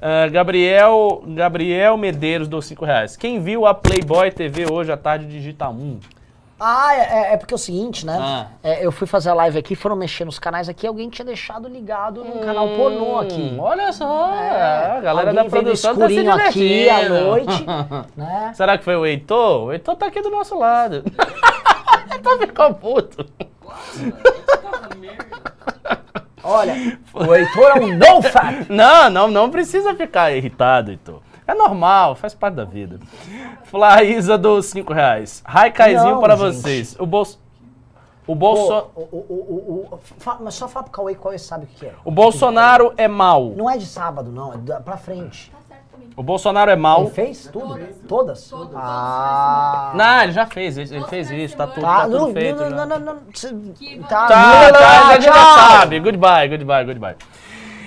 Ah, 0.00 0.28
Gabriel, 0.28 1.22
Gabriel 1.26 1.96
Medeiros 1.96 2.48
doou 2.48 2.62
5 2.62 2.84
reais. 2.84 3.16
Quem 3.16 3.40
viu 3.40 3.66
a 3.66 3.74
Playboy 3.74 4.30
TV 4.30 4.70
hoje 4.70 4.92
à 4.92 4.96
tarde 4.96 5.26
digita 5.26 5.68
1. 5.68 5.98
Ah, 6.58 6.94
é, 6.94 7.00
é- 7.00 7.32
é 7.34 7.36
porque 7.36 7.52
é 7.52 7.56
o 7.56 7.58
seguinte, 7.58 8.06
né? 8.06 8.16
Ah. 8.18 8.46
É, 8.62 8.84
eu 8.84 8.90
fui 8.90 9.06
fazer 9.06 9.28
a 9.28 9.34
live 9.34 9.58
aqui, 9.58 9.74
foram 9.74 9.94
mexer 9.94 10.24
nos 10.24 10.38
canais 10.38 10.68
aqui, 10.70 10.86
alguém 10.86 11.10
tinha 11.10 11.24
deixado 11.24 11.68
ligado 11.68 12.24
num 12.24 12.38
canal 12.40 12.68
pornô 12.70 13.18
aqui. 13.18 13.52
Hum, 13.54 13.60
Olha 13.60 13.92
só, 13.92 14.32
É, 14.34 14.96
a 14.96 15.00
galera 15.00 15.34
da 15.34 15.44
no 15.44 15.50
produção 15.50 15.94
tá 15.96 16.08
se 16.08 16.18
aqui 16.26 16.88
à 16.88 17.08
noite, 17.10 17.66
né? 18.16 18.52
Será 18.54 18.78
que 18.78 18.84
foi 18.84 18.96
o 18.96 19.04
Heitor? 19.04 19.64
O 19.66 19.72
Heitor 19.72 19.96
tá 19.96 20.06
aqui 20.06 20.22
do 20.22 20.30
nosso 20.30 20.58
lado. 20.58 21.04
Heitor 22.10 22.38
ficou 22.38 22.72
puto. 22.74 23.26
Olha, 26.42 26.98
o 27.12 27.34
Heitor 27.34 27.70
é 27.76 27.80
um 27.80 27.96
no-fap. 27.98 28.66
Não, 28.70 29.10
não, 29.10 29.28
não 29.28 29.50
precisa 29.50 29.94
ficar 29.94 30.30
irritado, 30.32 30.90
Heitor. 30.92 31.20
É 31.46 31.54
normal, 31.54 32.14
faz 32.16 32.34
parte 32.34 32.54
da 32.54 32.64
vida. 32.64 32.98
Flaísa 33.64 34.36
dos 34.36 34.66
5 34.66 34.92
reais. 34.92 35.42
Raikaizinho 35.46 36.14
Não, 36.16 36.20
para 36.20 36.36
gente. 36.36 36.54
vocês. 36.56 36.96
O 36.98 37.06
bolso. 37.06 37.38
O, 38.26 38.34
Pô, 38.34 38.34
Bolso... 38.34 38.90
o, 38.96 39.00
o, 39.00 39.06
o, 39.28 39.88
o, 39.92 39.94
o- 39.94 39.98
fa- 40.18 40.38
mas 40.40 40.54
só 40.54 40.66
fala 40.66 40.82
pro 40.82 40.92
Cauê 40.92 41.14
qual 41.14 41.32
ele 41.32 41.38
sabe 41.38 41.64
o 41.64 41.68
que 41.68 41.86
é. 41.86 41.92
o 42.04 42.10
Bolsonaro 42.10 42.92
é 42.96 43.06
mau. 43.06 43.50
Não 43.56 43.70
é 43.70 43.78
de 43.78 43.86
sábado, 43.86 44.32
não, 44.32 44.52
é 44.52 44.56
da- 44.56 44.80
pra 44.80 44.96
frente. 44.96 45.52
O 46.16 46.24
Bolsonaro 46.24 46.68
é 46.68 46.74
mau. 46.74 47.02
Ele 47.02 47.10
fez 47.10 47.48
tudo? 47.52 47.78
Todas? 48.08 48.52
Ah. 48.74 49.92
Não, 49.94 50.22
ele 50.24 50.32
já 50.32 50.44
fez, 50.46 50.76
ele, 50.76 50.92
ele 50.96 51.04
fez 51.04 51.30
isso, 51.30 51.56
tá 51.56 51.68
tudo, 51.68 51.82
Tá, 51.82 51.96
tá 51.98 52.04
tudo 52.06 52.18
não, 52.18 52.32
feito. 52.32 52.58
não, 52.64 52.70
não, 52.70 52.86
não, 52.86 52.98
não, 52.98 53.18
cê- 53.32 53.54
Tá, 54.08 54.26
tá, 54.26 54.72
tá, 54.72 55.08
a 55.08 55.12
gente 55.14 55.24
já 55.24 55.32
tchau. 55.32 55.56
sabe. 55.78 56.00
Goodbye, 56.00 56.48
goodbye, 56.48 56.84
goodbye. 56.84 57.16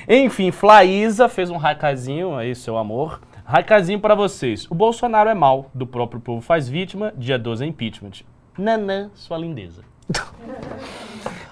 Enfim, 0.08 0.52
Flaísa 0.52 1.28
fez 1.28 1.50
um 1.50 1.58
raicazinho, 1.58 2.36
aí, 2.38 2.56
seu 2.56 2.78
amor. 2.78 3.20
Raicazinho 3.54 4.00
pra 4.00 4.14
vocês. 4.14 4.68
O 4.70 4.76
Bolsonaro 4.76 5.28
é 5.28 5.34
mal, 5.34 5.72
do 5.74 5.88
próprio 5.88 6.22
povo 6.22 6.40
faz 6.40 6.70
vítima, 6.70 7.12
dia 7.18 7.36
12 7.40 7.64
é 7.64 7.68
impeachment. 7.68 8.12
Nanã, 8.56 9.10
sua 9.16 9.40
lindeza. 9.40 9.82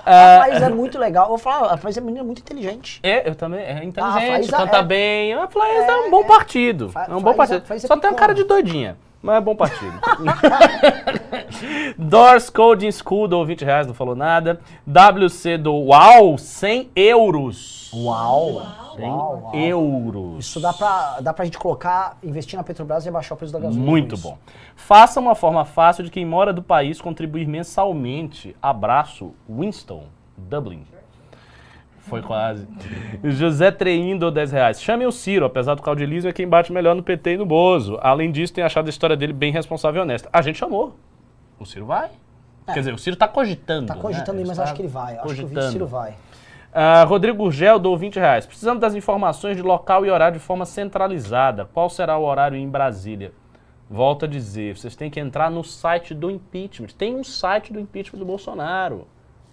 A 0.06 0.38
Flaís 0.46 0.62
é 0.62 0.70
muito 0.70 0.98
legal. 0.98 1.26
Eu 1.26 1.30
vou 1.32 1.38
falar, 1.38 1.74
a 1.74 1.76
Flaís 1.76 1.98
é 1.98 2.00
uma 2.00 2.06
menina 2.06 2.24
muito 2.24 2.40
inteligente. 2.40 2.98
É, 3.04 3.28
eu 3.30 3.36
também, 3.36 3.60
é 3.60 3.80
Ah, 3.80 3.84
inteligente, 3.84 4.26
Flaísa 4.26 4.56
canta 4.58 4.78
é- 4.78 4.84
bem. 4.84 5.34
A 5.34 5.48
Flaísa 5.50 5.92
é, 5.92 5.98
um 5.98 6.06
É, 6.06 6.10
bom 6.10 6.22
é. 6.22 6.24
partido. 6.24 6.90
Fa- 6.90 7.08
é 7.10 7.14
um 7.16 7.20
bom 7.22 7.34
partido. 7.34 7.64
É 7.70 7.80
Só 7.80 7.98
tem 7.98 8.10
uma 8.12 8.16
cara 8.16 8.34
de 8.34 8.46
doidinha, 8.46 8.96
mas 9.22 9.36
é 9.36 9.42
bom 9.42 9.54
partido. 9.54 10.00
Doors 12.00 12.50
Coding 12.50 12.90
School 12.92 13.28
dou 13.28 13.46
20 13.46 13.66
reais, 13.66 13.86
não 13.86 13.94
falou 13.94 14.16
nada. 14.16 14.62
WC 14.86 15.58
do 15.58 15.74
Uau, 15.76 16.38
100 16.38 16.90
euros. 16.96 17.92
Uau. 17.94 18.62
100 18.62 18.87
Uau, 19.06 19.42
uau. 19.44 19.56
euros. 19.56 20.46
Isso 20.46 20.60
dá 20.60 20.74
pra, 20.74 21.20
dá 21.22 21.34
pra 21.34 21.46
gente 21.46 21.58
colocar, 21.58 22.18
investir 22.24 22.58
na 22.58 22.64
Petrobras 22.64 23.06
e 23.06 23.10
abaixar 23.10 23.36
o 23.36 23.38
preço 23.38 23.54
da 23.54 23.60
gasolina. 23.60 23.86
Muito 23.86 24.16
isso. 24.16 24.30
bom. 24.30 24.38
Faça 24.76 25.20
uma 25.20 25.36
forma 25.36 25.64
fácil 25.66 26.04
de 26.04 26.10
quem 26.10 26.26
mora 26.26 26.54
do 26.54 26.64
país 26.64 27.00
contribuir 27.02 27.48
mensalmente. 27.48 28.56
Abraço, 28.62 29.34
Winston, 29.50 30.06
Dublin. 30.38 30.86
Foi 32.08 32.22
quase. 32.22 32.66
José 33.24 33.70
Treindo, 33.70 34.32
10 34.32 34.52
reais. 34.54 34.82
Chame 34.82 35.06
o 35.06 35.12
Ciro, 35.12 35.46
apesar 35.46 35.76
do 35.76 35.82
caudilismo, 35.82 36.30
é 36.30 36.34
quem 36.34 36.48
bate 36.48 36.72
melhor 36.72 36.96
no 36.96 37.04
PT 37.04 37.34
e 37.34 37.38
no 37.38 37.46
Bozo. 37.46 38.00
Além 38.02 38.32
disso, 38.32 38.54
tem 38.54 38.64
achado 38.64 38.88
a 38.88 38.90
história 38.90 39.16
dele 39.16 39.34
bem 39.34 39.52
responsável 39.52 40.02
e 40.02 40.04
honesta. 40.04 40.30
A 40.32 40.42
gente 40.42 40.58
chamou. 40.58 40.96
O 41.60 41.66
Ciro 41.66 41.86
vai. 41.86 42.10
Quer 42.66 42.80
dizer, 42.80 42.94
o 42.94 42.98
Ciro 42.98 43.16
tá 43.16 43.28
cogitando. 43.28 43.88
Tá 43.88 43.96
cogitando 43.96 44.34
né? 44.34 44.40
aí, 44.40 44.48
mas 44.48 44.58
Está 44.58 44.64
acho 44.64 44.74
que 44.74 44.82
ele 44.82 44.90
vai. 44.90 45.14
Acho 45.18 45.22
que 45.22 45.28
o 45.28 45.30
cogitando. 45.30 45.72
Ciro 45.72 45.88
vai. 45.88 46.16
Ah, 46.74 47.06
Rodrigo 47.06 47.38
Gurgel 47.38 47.80
dou 47.80 47.98
20 47.98 48.18
reais. 48.18 48.46
Precisamos 48.46 48.82
das 48.82 48.94
informações 48.94 49.56
de 49.56 49.64
local 49.64 50.06
e 50.06 50.12
horário 50.12 50.38
de 50.38 50.44
forma 50.44 50.66
centralizada. 50.66 51.64
Qual 51.74 51.90
será 51.90 52.18
o 52.18 52.24
horário 52.24 52.58
em 52.58 52.68
Brasília? 52.70 53.32
Volto 53.90 54.26
a 54.26 54.28
dizer, 54.28 54.78
vocês 54.78 54.98
têm 54.98 55.10
que 55.10 55.18
entrar 55.20 55.50
no 55.50 55.64
site 55.64 56.14
do 56.14 56.30
impeachment. 56.30 56.90
Tem 56.98 57.16
um 57.16 57.24
site 57.24 57.72
do 57.72 57.80
impeachment 57.80 58.20
do 58.20 58.26
Bolsonaro. 58.26 59.08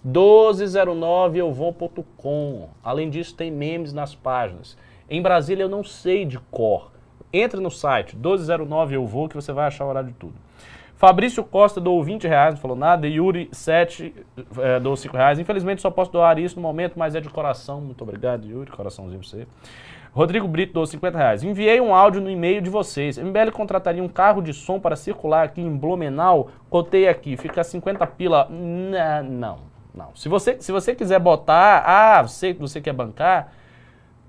1209euvon.com. 0.05 2.67
Além 2.83 3.09
disso, 3.09 3.33
tem 3.33 3.49
memes 3.49 3.93
nas 3.93 4.13
páginas. 4.13 4.77
Em 5.09 5.21
Brasília 5.21 5.63
eu 5.63 5.69
não 5.69 5.85
sei 5.85 6.25
de 6.25 6.37
cor. 6.51 6.91
Entre 7.31 7.61
no 7.61 7.71
site 7.71 8.13
1209euvon 8.15 9.29
que 9.29 9.35
você 9.35 9.53
vai 9.53 9.67
achar 9.67 9.85
o 9.85 9.89
horário 9.89 10.09
de 10.09 10.15
tudo. 10.15 10.35
Fabrício 11.05 11.43
Costa 11.43 11.79
doou 11.79 12.03
20 12.03 12.27
reais, 12.27 12.55
não 12.55 12.61
falou 12.61 12.75
nada. 12.75 13.07
Yuri 13.07 13.47
7 13.51 14.11
é, 14.57 14.79
doou 14.79 14.95
5 14.95 15.15
reais. 15.15 15.37
Infelizmente 15.37 15.79
só 15.79 15.91
posso 15.91 16.11
doar 16.11 16.39
isso 16.39 16.55
no 16.55 16.63
momento, 16.63 16.97
mas 16.97 17.13
é 17.13 17.21
de 17.21 17.29
coração. 17.29 17.79
Muito 17.79 18.01
obrigado, 18.01 18.43
Yuri. 18.43 18.71
Coraçãozinho 18.71 19.19
pra 19.19 19.29
você. 19.29 19.47
Rodrigo 20.11 20.47
Brito 20.47 20.73
doou 20.73 20.87
50 20.87 21.15
reais. 21.15 21.43
Enviei 21.43 21.79
um 21.79 21.93
áudio 21.93 22.21
no 22.21 22.27
e-mail 22.27 22.59
de 22.59 22.71
vocês. 22.71 23.19
MBL 23.19 23.51
contrataria 23.53 24.01
um 24.01 24.07
carro 24.07 24.41
de 24.41 24.51
som 24.51 24.79
para 24.79 24.95
circular 24.95 25.43
aqui 25.43 25.61
em 25.61 25.77
Blumenau. 25.77 26.49
Cotei 26.71 27.07
aqui, 27.07 27.37
fica 27.37 27.63
50 27.63 28.07
pila. 28.07 28.47
Não, 28.49 29.23
não. 29.23 29.57
não. 29.93 30.09
Se, 30.15 30.27
você, 30.27 30.59
se 30.59 30.71
você 30.71 30.95
quiser 30.95 31.19
botar, 31.19 31.83
ah, 31.85 32.23
você, 32.23 32.51
você 32.53 32.81
quer 32.81 32.93
bancar, 32.93 33.53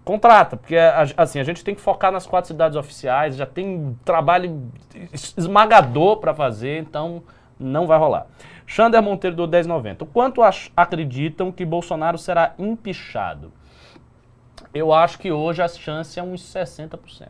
contrata, 0.06 0.56
porque 0.56 0.76
a- 0.76 1.04
assim, 1.16 1.40
a 1.40 1.44
gente 1.44 1.62
tem 1.64 1.74
que 1.74 1.80
focar 1.80 2.10
nas 2.12 2.24
quatro 2.26 2.46
cidades 2.48 2.76
oficiais, 2.78 3.34
já 3.36 3.44
tem 3.44 3.66
um 3.76 3.94
trabalho 4.04 4.70
es- 5.12 5.34
esmagador 5.36 6.18
para 6.18 6.32
fazer, 6.32 6.78
então 6.80 7.24
não 7.58 7.86
vai 7.88 7.98
rolar. 7.98 8.26
Xander 8.66 9.02
Monteiro 9.02 9.34
do 9.36 9.46
1090. 9.48 10.04
O 10.04 10.06
quanto 10.06 10.40
acreditam 10.76 11.50
que 11.52 11.64
Bolsonaro 11.64 12.16
será 12.16 12.54
empichado? 12.58 13.52
Eu 14.72 14.92
acho 14.92 15.18
que 15.18 15.30
hoje 15.32 15.60
a 15.60 15.68
chance 15.68 16.18
é 16.18 16.22
uns 16.22 16.40
60%. 16.42 17.28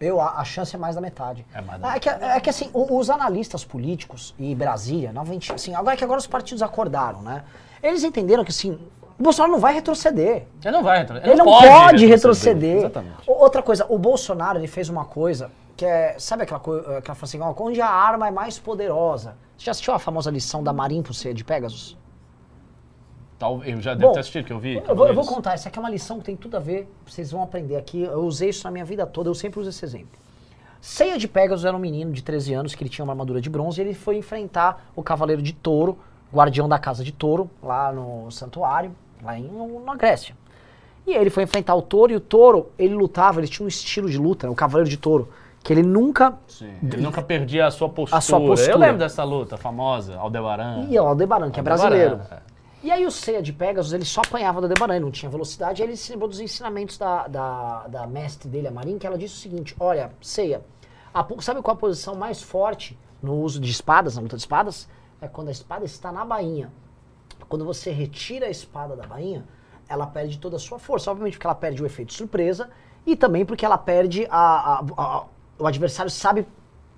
Eu, 0.00 0.20
a, 0.20 0.40
a 0.40 0.44
chance 0.44 0.74
é 0.74 0.78
mais 0.78 0.94
da 0.94 1.00
metade. 1.00 1.44
É 1.54 1.60
mais 1.60 1.80
da 1.80 1.96
É 1.96 2.00
que, 2.00 2.08
é 2.08 2.40
que 2.40 2.50
assim, 2.50 2.70
os 2.72 3.08
analistas 3.10 3.64
políticos 3.64 4.34
e 4.38 4.54
Brasília, 4.54 5.12
novamente, 5.12 5.52
assim, 5.52 5.74
agora 5.74 5.96
que 5.96 6.04
agora 6.04 6.18
os 6.18 6.26
partidos 6.26 6.62
acordaram, 6.62 7.22
né? 7.22 7.44
Eles 7.82 8.02
entenderam 8.02 8.44
que 8.44 8.50
assim, 8.50 8.78
o 9.18 9.22
Bolsonaro 9.22 9.52
não 9.52 9.60
vai 9.60 9.74
retroceder. 9.74 10.46
Ele 10.64 10.72
não 10.72 10.82
vai 10.82 10.98
retroceder. 10.98 11.30
Ele, 11.30 11.38
não 11.38 11.44
pode, 11.46 12.06
retroceder. 12.06 12.76
Exatamente. 12.78 13.14
O- 13.26 13.32
Outra 13.32 13.62
coisa, 13.62 13.86
o 13.88 13.98
Bolsonaro 13.98 14.58
ele 14.58 14.66
fez 14.66 14.88
uma 14.88 15.04
coisa 15.04 15.50
que 15.76 15.84
é, 15.84 16.16
sabe 16.18 16.42
aquela 16.44 16.60
coisa, 16.60 16.98
aquela 16.98 17.14
fala 17.14 17.24
assim, 17.24 17.62
onde 17.62 17.80
a 17.80 17.88
arma 17.88 18.28
é 18.28 18.30
mais 18.30 18.58
poderosa. 18.58 19.36
Você 19.56 19.66
já 19.66 19.70
assistiu 19.72 19.94
a 19.94 19.98
famosa 19.98 20.30
lição 20.30 20.62
da 20.62 20.72
C 21.12 21.32
de 21.34 21.44
Pegasus? 21.44 21.96
Eu 23.64 23.80
já 23.80 23.92
devo 23.94 24.08
Bom, 24.08 24.12
ter 24.14 24.20
assistido, 24.20 24.46
que 24.46 24.52
eu 24.52 24.58
vi. 24.58 24.82
Eu 24.88 24.94
vou, 24.96 25.06
eu 25.06 25.14
vou 25.14 25.26
contar, 25.26 25.52
essa 25.52 25.68
aqui 25.68 25.78
é 25.78 25.82
uma 25.82 25.90
lição 25.90 26.18
que 26.18 26.24
tem 26.24 26.36
tudo 26.36 26.56
a 26.56 26.60
ver, 26.60 26.88
vocês 27.04 27.30
vão 27.30 27.42
aprender 27.42 27.76
aqui. 27.76 28.02
Eu 28.02 28.22
usei 28.24 28.48
isso 28.48 28.64
na 28.64 28.70
minha 28.70 28.84
vida 28.84 29.06
toda, 29.06 29.28
eu 29.28 29.34
sempre 29.34 29.60
uso 29.60 29.68
esse 29.68 29.84
exemplo. 29.84 30.18
Ceia 30.80 31.18
de 31.18 31.28
Pegasus 31.28 31.64
era 31.64 31.76
um 31.76 31.80
menino 31.80 32.12
de 32.12 32.22
13 32.22 32.54
anos 32.54 32.74
que 32.74 32.82
ele 32.82 32.88
tinha 32.90 33.04
uma 33.04 33.12
armadura 33.12 33.40
de 33.40 33.50
bronze 33.50 33.80
e 33.80 33.84
ele 33.84 33.94
foi 33.94 34.16
enfrentar 34.16 34.86
o 34.96 35.02
Cavaleiro 35.02 35.42
de 35.42 35.52
Touro, 35.52 35.98
guardião 36.32 36.68
da 36.68 36.78
casa 36.78 37.04
de 37.04 37.12
Touro, 37.12 37.50
lá 37.62 37.92
no 37.92 38.30
santuário, 38.30 38.94
lá 39.24 39.38
em, 39.38 39.50
na 39.84 39.94
Grécia. 39.94 40.36
E 41.06 41.12
ele 41.14 41.30
foi 41.30 41.42
enfrentar 41.42 41.74
o 41.74 41.82
touro 41.82 42.12
e 42.12 42.16
o 42.16 42.20
touro, 42.20 42.70
ele 42.78 42.94
lutava, 42.94 43.40
ele 43.40 43.48
tinha 43.48 43.64
um 43.64 43.68
estilo 43.68 44.08
de 44.08 44.16
luta, 44.18 44.46
né, 44.46 44.52
o 44.52 44.56
Cavaleiro 44.56 44.88
de 44.88 44.96
Touro, 44.96 45.28
que 45.62 45.72
ele 45.72 45.82
nunca 45.82 46.38
Ele 46.82 47.02
nunca 47.02 47.20
perdia 47.22 47.66
a 47.66 47.70
sua 47.70 47.88
postura. 47.88 48.18
sua 48.20 48.40
postura. 48.40 48.72
Eu 48.72 48.78
lembro 48.78 48.98
dessa 48.98 49.24
luta 49.24 49.56
famosa, 49.56 50.16
Aldebaran. 50.16 50.86
E 50.88 50.98
o 50.98 51.06
Aldebaran, 51.06 51.50
que 51.50 51.60
é 51.60 51.62
brasileiro. 51.62 52.20
é. 52.30 52.38
E 52.82 52.90
aí 52.90 53.06
o 53.06 53.10
Ceia 53.10 53.40
de 53.40 53.50
Pegasus, 53.50 53.94
ele 53.94 54.04
só 54.04 54.20
apanhava 54.20 54.60
da 54.60 54.66
Aldebaran, 54.66 54.94
ele 54.96 55.04
não 55.06 55.10
tinha 55.10 55.30
velocidade, 55.30 55.82
aí 55.82 55.88
ele 55.88 55.96
se 55.96 56.12
lembrou 56.12 56.28
dos 56.28 56.38
ensinamentos 56.38 56.98
da, 56.98 57.26
da, 57.28 57.86
da 57.88 58.06
mestre 58.06 58.46
dele, 58.46 58.68
a 58.68 58.70
Marin, 58.70 58.98
que 58.98 59.06
ela 59.06 59.16
disse 59.16 59.34
o 59.34 59.38
seguinte, 59.38 59.74
olha, 59.80 60.10
Ceia, 60.20 60.60
a 61.14 61.24
sabe 61.40 61.62
qual 61.62 61.74
a 61.74 61.78
posição 61.80 62.14
mais 62.14 62.42
forte 62.42 62.98
no 63.22 63.40
uso 63.40 63.58
de 63.58 63.70
espadas, 63.70 64.16
na 64.16 64.22
luta 64.22 64.36
de 64.36 64.42
espadas? 64.42 64.86
É 65.20 65.28
quando 65.28 65.48
a 65.48 65.52
espada 65.52 65.84
está 65.86 66.12
na 66.12 66.24
bainha. 66.26 66.70
Quando 67.54 67.64
você 67.64 67.92
retira 67.92 68.46
a 68.46 68.50
espada 68.50 68.96
da 68.96 69.06
bainha, 69.06 69.44
ela 69.88 70.08
perde 70.08 70.38
toda 70.38 70.56
a 70.56 70.58
sua 70.58 70.76
força. 70.76 71.08
Obviamente 71.08 71.34
porque 71.34 71.46
ela 71.46 71.54
perde 71.54 71.80
o 71.80 71.86
efeito 71.86 72.12
surpresa 72.12 72.68
e 73.06 73.14
também 73.14 73.46
porque 73.46 73.64
ela 73.64 73.78
perde 73.78 74.26
a, 74.28 74.80
a- 74.80 74.84
a- 74.96 75.24
o 75.56 75.64
adversário 75.64 76.10
sabe 76.10 76.48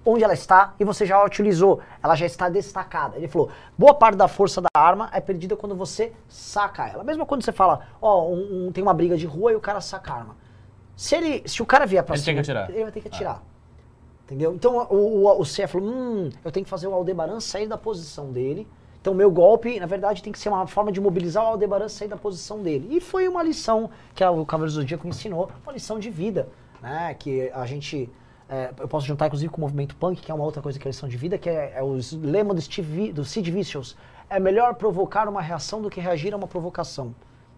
onde 0.02 0.24
ela 0.24 0.32
está 0.32 0.72
e 0.80 0.84
você 0.84 1.04
já 1.04 1.16
a 1.18 1.24
utilizou. 1.26 1.80
Ela 2.02 2.14
já 2.16 2.24
está 2.24 2.48
destacada. 2.48 3.18
Ele 3.18 3.28
falou: 3.28 3.50
boa 3.76 3.92
parte 3.92 4.16
da 4.16 4.26
força 4.28 4.62
da 4.62 4.68
arma 4.74 5.11
é 5.12 5.20
perdida 5.20 5.54
quando 5.57 5.74
você 5.76 6.14
saca 6.26 6.88
ela. 6.88 7.04
Mesmo 7.04 7.26
quando 7.26 7.44
você 7.44 7.52
fala, 7.52 7.86
ó, 8.00 8.26
um- 8.26 8.68
um- 8.68 8.72
tem 8.72 8.82
uma 8.82 8.94
briga 8.94 9.14
de 9.14 9.26
rua 9.26 9.52
e 9.52 9.57
o 9.57 9.61
cara 9.61 9.82
saca 9.82 10.11
a 10.14 10.16
arma. 10.16 10.36
Se, 10.96 11.14
ele, 11.16 11.46
se 11.46 11.61
o 11.61 11.66
cara 11.66 11.84
vier 11.84 12.02
tem 12.02 12.14
cima, 12.32 12.40
ele 12.70 12.82
vai 12.84 12.92
ter 12.92 13.02
que 13.02 13.09
atirar. 13.09 13.42
Entendeu? 14.24 14.54
Então 14.54 14.74
o, 14.88 15.26
o, 15.26 15.40
o 15.42 15.44
falou: 15.68 15.86
hum, 15.86 16.30
eu 16.42 16.50
tenho 16.50 16.64
que 16.64 16.70
fazer 16.70 16.86
o 16.86 16.94
Aldebaran 16.94 17.40
sair 17.40 17.66
da 17.66 17.76
posição 17.76 18.32
dele. 18.32 18.66
Então 19.07 19.14
meu 19.14 19.30
golpe, 19.30 19.78
na 19.78 19.86
verdade, 19.86 20.20
tem 20.20 20.32
que 20.32 20.38
ser 20.38 20.48
uma 20.48 20.66
forma 20.66 20.90
de 20.90 21.00
mobilizar 21.00 21.44
o 21.44 21.46
Aldebaran 21.46 21.88
sair 21.88 22.09
da 22.09 22.16
posição 22.16 22.61
dele. 22.61 22.88
E 22.90 23.00
foi 23.00 23.28
uma 23.28 23.40
lição 23.40 23.88
que 24.12 24.24
o 24.24 24.44
Cavaleiros 24.44 24.74
do 24.74 24.80
Zodíaco 24.80 25.07
ensinou, 25.07 25.48
uma 25.62 25.72
lição 25.72 25.96
de 25.96 26.11
vida, 26.11 26.48
né? 26.82 27.14
Que 27.14 27.48
a 27.54 27.64
gente. 27.66 28.11
é, 28.48 28.72
eu 28.76 28.88
posso 28.88 29.07
juntar, 29.07 29.26
inclusive, 29.26 29.48
com 29.48 29.59
o 29.59 29.61
movimento 29.61 29.94
punk, 29.94 30.20
que 30.20 30.28
é 30.28 30.34
uma 30.34 30.42
outra 30.42 30.61
coisa 30.61 30.76
que 30.76 30.88
é 30.88 30.90
lição 30.90 31.09
de 31.09 31.16
vida, 31.16 31.38
que 31.38 31.48
é, 31.48 31.74
é 31.76 31.82
o 31.84 31.96
lema 32.20 32.52
do, 32.52 32.61
Steve, 32.61 33.12
do 33.12 33.24
Sid 33.24 33.48
Vicious. 33.48 33.96
É 34.28 34.40
melhor 34.40 34.74
provocar 34.74 35.28
uma 35.28 35.40
reação 35.40 35.80
do 35.80 35.88
que 35.88 36.00
reagir 36.00 36.34
a 36.34 36.36
uma 36.36 36.48
provocação. 36.48 37.14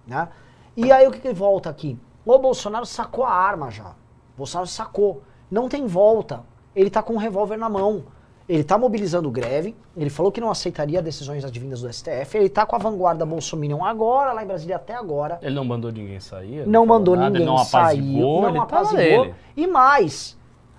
Né? 0.07 0.29
E 0.77 0.93
aí 0.93 1.07
o 1.07 1.11
que, 1.11 1.19
que 1.19 1.33
volta 1.33 1.71
aqui? 1.71 1.99
O 2.27 2.39
Bolsonaro 2.39 2.85
sacou 2.85 3.25
a 3.25 3.33
arma 3.33 3.71
já. 3.71 3.89
O 3.89 4.37
Bolsonaro 4.37 4.69
sacou. 4.69 5.23
Não 5.51 5.67
tem 5.67 5.87
volta. 5.87 6.45
Ele 6.77 6.91
tá 6.91 7.03
com 7.03 7.15
um 7.15 7.17
revólver 7.17 7.57
na 7.57 7.71
mão. 7.71 8.05
Ele 8.49 8.65
tá 8.65 8.79
mobilizando 8.79 9.31
greve. 9.31 9.77
Ele 9.95 10.09
falou 10.09 10.33
que 10.33 10.41
não 10.41 10.51
aceitaria 10.51 11.03
decisões 11.03 11.45
advindas 11.45 11.83
do 11.83 11.93
STF. 11.93 12.39
Ele 12.39 12.49
tá 12.49 12.65
com 12.65 12.75
a 12.75 12.79
vanguarda 12.79 13.27
Bolsominion 13.27 13.85
agora, 13.85 14.33
lá 14.33 14.43
em 14.43 14.47
Brasília 14.47 14.77
até 14.77 14.95
agora. 14.95 15.39
Ele 15.43 15.55
não 15.55 15.65
mandou 15.65 15.93
ninguém 15.93 16.19
sair? 16.19 16.67
Não 16.67 16.87
falou 16.87 16.87
mandou 16.87 17.15
nada, 17.15 17.31
ninguém 17.31 17.47
não 17.47 17.59
sair. 17.59 18.01
Não 18.01 18.49
ele 18.49 18.59
apaziguou. 18.59 19.25
nele. 19.25 19.35
E 19.55 19.67
mais, 19.67 20.39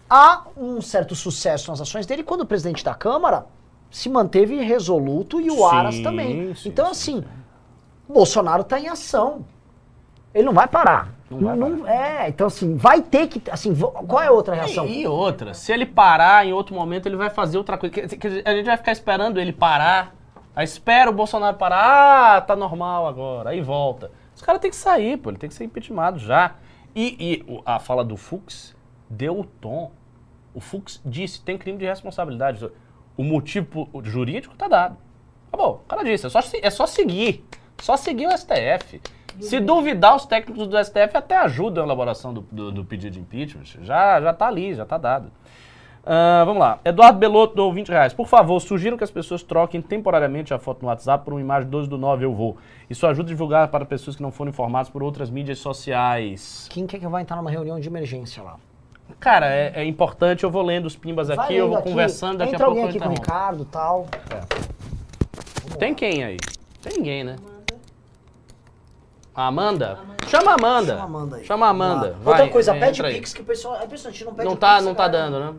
há 0.09 0.45
um 0.57 0.81
certo 0.81 1.13
sucesso 1.13 1.69
nas 1.69 1.79
ações 1.79 2.07
dele 2.07 2.23
quando 2.23 2.41
o 2.41 2.45
presidente 2.45 2.83
da 2.83 2.95
Câmara 2.95 3.45
se 3.91 4.09
manteve 4.09 4.55
resoluto 4.63 5.39
e 5.39 5.51
o 5.51 5.55
Sim, 5.55 5.63
Aras 5.63 5.99
também. 5.99 6.55
sim, 6.55 6.69
então, 6.69 6.91
sim, 6.93 7.19
assim, 7.19 7.25
Bolsonaro 8.07 8.61
está 8.61 8.79
em 8.79 8.87
ação. 8.87 9.45
Ele 10.33 10.45
não 10.45 10.53
vai 10.53 10.67
parar. 10.67 11.18
Não 11.29 11.39
vai 11.39 11.55
Não- 11.55 11.87
É, 11.87 12.29
então 12.29 12.47
assim, 12.47 12.75
vai 12.75 13.01
ter 13.01 13.27
que. 13.27 13.49
Assim, 13.51 13.75
qual 13.75 14.21
é 14.21 14.27
a 14.27 14.31
outra 14.31 14.55
reação? 14.55 14.85
E, 14.87 15.01
e 15.01 15.07
outra, 15.07 15.53
se 15.53 15.71
ele 15.71 15.85
parar 15.85 16.45
em 16.45 16.53
outro 16.53 16.73
momento, 16.75 17.05
ele 17.07 17.15
vai 17.15 17.29
fazer 17.29 17.57
outra 17.57 17.77
coisa. 17.77 17.95
A 18.45 18.51
gente 18.53 18.65
vai 18.65 18.77
ficar 18.77 18.91
esperando 18.91 19.39
ele 19.39 19.53
parar. 19.53 20.15
Aí 20.55 20.65
espera 20.65 21.09
o 21.09 21.13
Bolsonaro 21.13 21.55
parar. 21.57 22.37
Ah, 22.37 22.41
tá 22.41 22.55
normal 22.55 23.07
agora. 23.07 23.51
Aí 23.51 23.61
volta. 23.61 24.11
Os 24.35 24.41
caras 24.41 24.59
têm 24.61 24.71
que 24.71 24.75
sair, 24.75 25.17
pô. 25.17 25.29
Ele 25.29 25.37
tem 25.37 25.49
que 25.49 25.55
ser 25.55 25.63
impeachmentado 25.65 26.17
já. 26.19 26.55
E, 26.95 27.15
e 27.47 27.61
a 27.65 27.79
fala 27.79 28.03
do 28.03 28.17
Fux 28.17 28.75
deu 29.09 29.39
o 29.39 29.43
tom. 29.43 29.91
O 30.53 30.59
Fux 30.59 30.99
disse, 31.05 31.41
tem 31.41 31.57
crime 31.57 31.77
de 31.77 31.85
responsabilidade. 31.85 32.67
O 33.15 33.23
motivo 33.23 33.87
jurídico 34.03 34.55
tá 34.57 34.67
dado. 34.67 34.97
Acabou. 35.47 35.75
O 35.85 35.87
cara 35.87 36.03
disse, 36.03 36.25
é 36.25 36.29
só, 36.29 36.39
é 36.61 36.69
só 36.69 36.85
seguir. 36.87 37.45
Só 37.81 37.95
seguir 37.95 38.27
o 38.27 38.31
STF. 38.37 38.99
Se 39.39 39.59
duvidar, 39.59 40.15
os 40.15 40.25
técnicos 40.25 40.67
do 40.67 40.77
STF 40.83 41.15
até 41.15 41.37
ajudam 41.37 41.83
a 41.83 41.87
elaboração 41.87 42.33
do, 42.33 42.41
do- 42.51 42.71
do 42.71 42.85
pedido 42.85 43.13
de 43.13 43.19
impeachment. 43.19 43.63
Já, 43.81 44.19
já 44.21 44.33
tá 44.33 44.47
ali, 44.47 44.73
já 44.73 44.85
tá 44.85 44.97
dado. 44.97 45.31
Ah, 46.05 46.43
vamos 46.45 46.59
lá. 46.61 46.79
Eduardo 46.83 47.19
Belotto 47.19 47.55
dou 47.55 47.71
20 47.73 47.89
reais. 47.89 48.13
Por 48.13 48.25
favor, 48.27 48.59
sugiro 48.59 48.97
que 48.97 49.03
as 49.03 49.11
pessoas 49.11 49.43
troquem 49.43 49.81
temporariamente 49.81 50.53
a 50.53 50.57
foto 50.59 50.81
no 50.81 50.87
WhatsApp 50.87 51.23
por 51.23 51.33
uma 51.33 51.41
imagem 51.41 51.69
12 51.69 51.89
do 51.89 51.97
9 51.97 52.25
eu 52.25 52.33
vou. 52.33 52.57
Isso 52.89 53.05
ajuda 53.05 53.27
a 53.27 53.33
divulgar 53.33 53.67
para 53.67 53.85
pessoas 53.85 54.15
que 54.15 54.21
não 54.21 54.31
foram 54.31 54.49
informadas 54.49 54.89
por 54.89 55.03
outras 55.03 55.29
mídias 55.29 55.59
sociais. 55.59 56.67
Quem 56.69 56.87
quer 56.87 56.99
que 56.99 57.07
vai 57.07 57.21
entrar 57.21 57.35
numa 57.37 57.51
reunião 57.51 57.79
de 57.79 57.87
emergência 57.87 58.41
lá? 58.41 58.55
Cara, 59.19 59.47
é, 59.53 59.71
é 59.81 59.85
importante, 59.85 60.43
eu 60.43 60.51
vou 60.51 60.61
lendo 60.61 60.85
os 60.85 60.95
pimbas 60.95 61.29
aqui, 61.29 61.55
eu 61.55 61.67
vou 61.67 61.77
aqui, 61.77 61.89
conversando, 61.89 62.37
daqui 62.39 62.53
Entra 62.53 62.65
a 62.65 62.69
pouco 62.69 62.81
alguém 62.81 62.95
eu 62.95 63.03
aqui 63.03 63.07
com 63.07 63.13
o. 63.13 63.23
Ricardo 63.25 63.63
e 63.63 63.65
tal. 63.65 64.05
Tem 65.77 65.93
quem 65.93 66.23
aí? 66.23 66.37
Tem 66.81 66.93
ninguém, 66.97 67.23
né? 67.23 67.35
A 69.33 69.47
Amanda? 69.47 69.99
Chama 70.27 70.51
a 70.51 70.53
Amanda. 70.55 70.93
Chama 70.93 71.01
a 71.01 71.05
Amanda 71.05 71.35
aí. 71.37 71.45
Chama 71.45 71.65
a 71.65 71.69
Amanda. 71.69 72.15
Vai, 72.21 72.33
Outra 72.33 72.49
coisa, 72.51 72.73
pede 72.73 72.99
entra 72.99 73.07
aí. 73.07 73.15
Pix 73.15 73.33
que 73.33 73.41
o 73.41 73.45
pessoal. 73.45 73.75
A 73.75 73.87
pessoa 73.87 74.09
a 74.09 74.11
gente 74.11 74.25
não 74.25 74.33
pede 74.33 74.45
Não 74.45 74.55
Pix, 74.55 74.61
tá, 74.61 74.81
não 74.81 74.93
tá 74.93 75.09
cara. 75.09 75.11
dando, 75.11 75.39
né? 75.39 75.53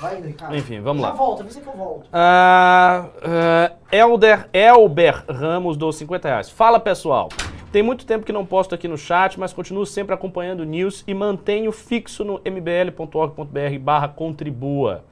Vai 0.00 0.18
indo, 0.18 0.26
Ricardo. 0.28 0.56
Enfim, 0.56 0.80
vamos 0.80 1.02
Já 1.02 1.08
lá. 1.08 1.14
volta, 1.14 1.42
avisa 1.42 1.60
que 1.60 1.68
eu 1.68 1.72
volto. 1.72 2.08
Ah, 2.12 3.06
ah, 3.22 3.72
Elder, 3.92 4.48
Elber 4.52 5.24
Ramos 5.28 5.76
do 5.76 5.92
50 5.92 6.28
reais. 6.28 6.48
Fala 6.50 6.80
pessoal. 6.80 7.28
Tem 7.70 7.82
muito 7.82 8.04
tempo 8.04 8.24
que 8.26 8.32
não 8.32 8.44
posto 8.44 8.74
aqui 8.74 8.88
no 8.88 8.98
chat, 8.98 9.38
mas 9.38 9.52
continuo 9.52 9.86
sempre 9.86 10.12
acompanhando 10.14 10.60
o 10.60 10.64
news 10.64 11.04
e 11.06 11.14
mantenho 11.14 11.70
fixo 11.70 12.24
no 12.24 12.40
mbl.org.br 12.44 13.78
barra 13.80 14.08
contribua. 14.08 15.04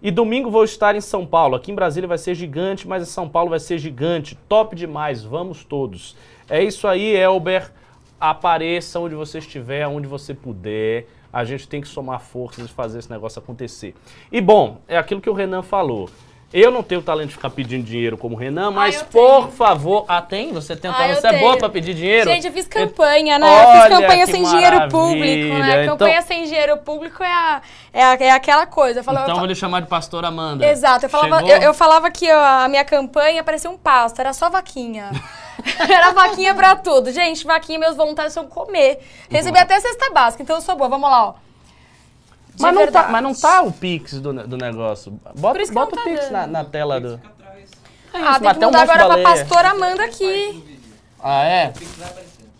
E 0.00 0.10
domingo 0.10 0.50
vou 0.50 0.64
estar 0.64 0.94
em 0.94 1.00
São 1.00 1.26
Paulo. 1.26 1.56
Aqui 1.56 1.72
em 1.72 1.74
Brasília 1.74 2.06
vai 2.06 2.18
ser 2.18 2.34
gigante, 2.34 2.86
mas 2.86 3.02
em 3.02 3.06
São 3.06 3.28
Paulo 3.28 3.50
vai 3.50 3.58
ser 3.58 3.78
gigante. 3.78 4.38
Top 4.48 4.76
demais, 4.76 5.24
vamos 5.24 5.64
todos. 5.64 6.16
É 6.48 6.62
isso 6.62 6.86
aí, 6.86 7.16
Elber. 7.16 7.72
Apareça 8.20 8.98
onde 9.00 9.14
você 9.14 9.38
estiver, 9.38 9.86
onde 9.86 10.06
você 10.06 10.32
puder. 10.32 11.06
A 11.32 11.44
gente 11.44 11.68
tem 11.68 11.80
que 11.80 11.88
somar 11.88 12.20
forças 12.20 12.64
e 12.64 12.68
fazer 12.68 13.00
esse 13.00 13.10
negócio 13.10 13.38
acontecer. 13.38 13.94
E 14.32 14.40
bom, 14.40 14.80
é 14.88 14.96
aquilo 14.96 15.20
que 15.20 15.28
o 15.28 15.34
Renan 15.34 15.62
falou. 15.62 16.08
Eu 16.52 16.70
não 16.70 16.82
tenho 16.82 17.02
talento 17.02 17.28
de 17.30 17.34
ficar 17.34 17.50
pedindo 17.50 17.84
dinheiro 17.84 18.16
como 18.16 18.36
o 18.36 18.38
Renan, 18.38 18.70
mas 18.70 18.96
eu 19.00 19.04
por 19.06 19.40
tenho. 19.46 19.50
favor. 19.52 20.04
Ah, 20.08 20.22
tem? 20.22 20.52
Você 20.52 20.76
tem 20.76 20.88
um 20.90 20.94
Ah, 20.94 20.96
talento? 20.96 21.16
eu 21.16 21.20
Você 21.20 21.26
é 21.26 21.32
boa 21.32 21.50
tenho. 21.50 21.58
pra 21.58 21.68
pedir 21.68 21.92
dinheiro? 21.92 22.30
Gente, 22.30 22.46
eu 22.46 22.52
fiz 22.52 22.66
campanha, 22.68 23.38
né? 23.38 23.46
eu 23.46 23.68
Olha 23.68 23.80
fiz 23.82 23.88
campanha 23.98 24.26
sem 24.26 24.42
dinheiro 24.44 24.76
maravilha. 24.76 24.88
público, 24.88 25.54
né? 25.58 25.82
Então- 25.84 25.96
Campanha 25.98 26.22
sem 26.22 26.44
dinheiro 26.44 26.76
público 26.78 27.22
é, 27.22 27.30
a, 27.32 27.60
é, 27.92 28.02
a- 28.04 28.14
é 28.20 28.30
aquela 28.30 28.64
coisa. 28.64 29.00
Eu 29.00 29.04
falava, 29.04 29.24
Então 29.26 29.34
eu 29.34 29.36
eu 29.36 29.40
vou 29.40 29.48
lhe 29.48 29.54
chamar 29.56 29.80
de 29.80 29.88
pastor 29.88 30.24
Amanda. 30.24 30.64
Exato, 30.64 31.04
eu 31.04 31.10
falava, 31.10 31.42
eu, 31.46 31.58
eu 31.58 31.74
falava 31.74 32.10
que 32.12 32.30
a 32.30 32.66
minha 32.68 32.84
campanha 32.84 33.42
parecia 33.42 33.68
um 33.68 33.76
pasto, 33.76 34.20
era 34.20 34.32
só 34.32 34.48
vaquinha. 34.48 35.10
era 35.90 36.12
vaquinha 36.12 36.54
pra 36.54 36.76
tudo. 36.76 37.10
Gente, 37.10 37.44
vaquinha, 37.44 37.78
meus 37.78 37.96
voluntários 37.96 38.32
são 38.32 38.46
comer. 38.46 39.00
Recebi 39.28 39.58
até 39.58 39.78
cesta 39.80 40.10
básica, 40.12 40.42
então 40.44 40.56
eu 40.56 40.62
sou 40.62 40.76
boa. 40.76 40.88
Vamos 40.88 41.10
lá, 41.10 41.26
ó. 41.26 41.34
Mas 42.60 42.74
não, 42.74 42.86
tá, 42.90 43.08
mas 43.08 43.22
não 43.22 43.34
tá 43.34 43.62
o 43.62 43.72
Pix 43.72 44.20
do, 44.20 44.32
do 44.46 44.56
negócio. 44.56 45.12
Bota, 45.38 45.54
Por 45.54 45.60
isso 45.60 45.70
que 45.70 45.74
bota 45.74 45.96
não 45.96 46.02
o 46.02 46.04
tá 46.04 46.10
Pix 46.10 46.24
dando. 46.24 46.32
na, 46.32 46.46
na 46.46 46.64
tela 46.64 47.00
do. 47.00 47.20
É 48.12 48.18
Ah, 48.18 48.40
tem 48.40 48.54
que 48.54 48.58
um 48.64 48.66
mudar 48.68 48.84
de 48.84 48.90
agora 48.90 48.98
pra 48.98 49.08
baleia. 49.08 49.24
Pastora 49.28 49.70
Amanda 49.70 50.04
aqui. 50.04 50.80
Ah, 51.22 51.44
é? 51.44 51.72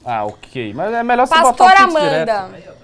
Ah, 0.04 0.24
ok. 0.24 0.74
Mas 0.74 0.92
é 0.92 1.02
melhor 1.02 1.26
você 1.26 1.34
Pastora 1.34 1.52
botar 1.52 1.84
o 1.84 1.86
Pix 1.88 1.96
Amanda. 1.96 2.48
direto. 2.48 2.76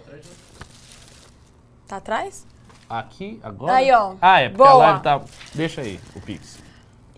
Tá 1.87 1.97
atrás? 1.97 2.47
Aqui, 2.89 3.41
agora? 3.43 3.75
Aí, 3.75 3.91
ó. 3.93 4.15
Ah, 4.21 4.41
é, 4.41 4.49
porque 4.49 4.63
a 4.63 4.67
Boa. 4.67 4.85
live 4.87 5.01
tá... 5.03 5.21
Deixa 5.55 5.81
aí, 5.81 6.01
o 6.15 6.21
Pix. 6.21 6.59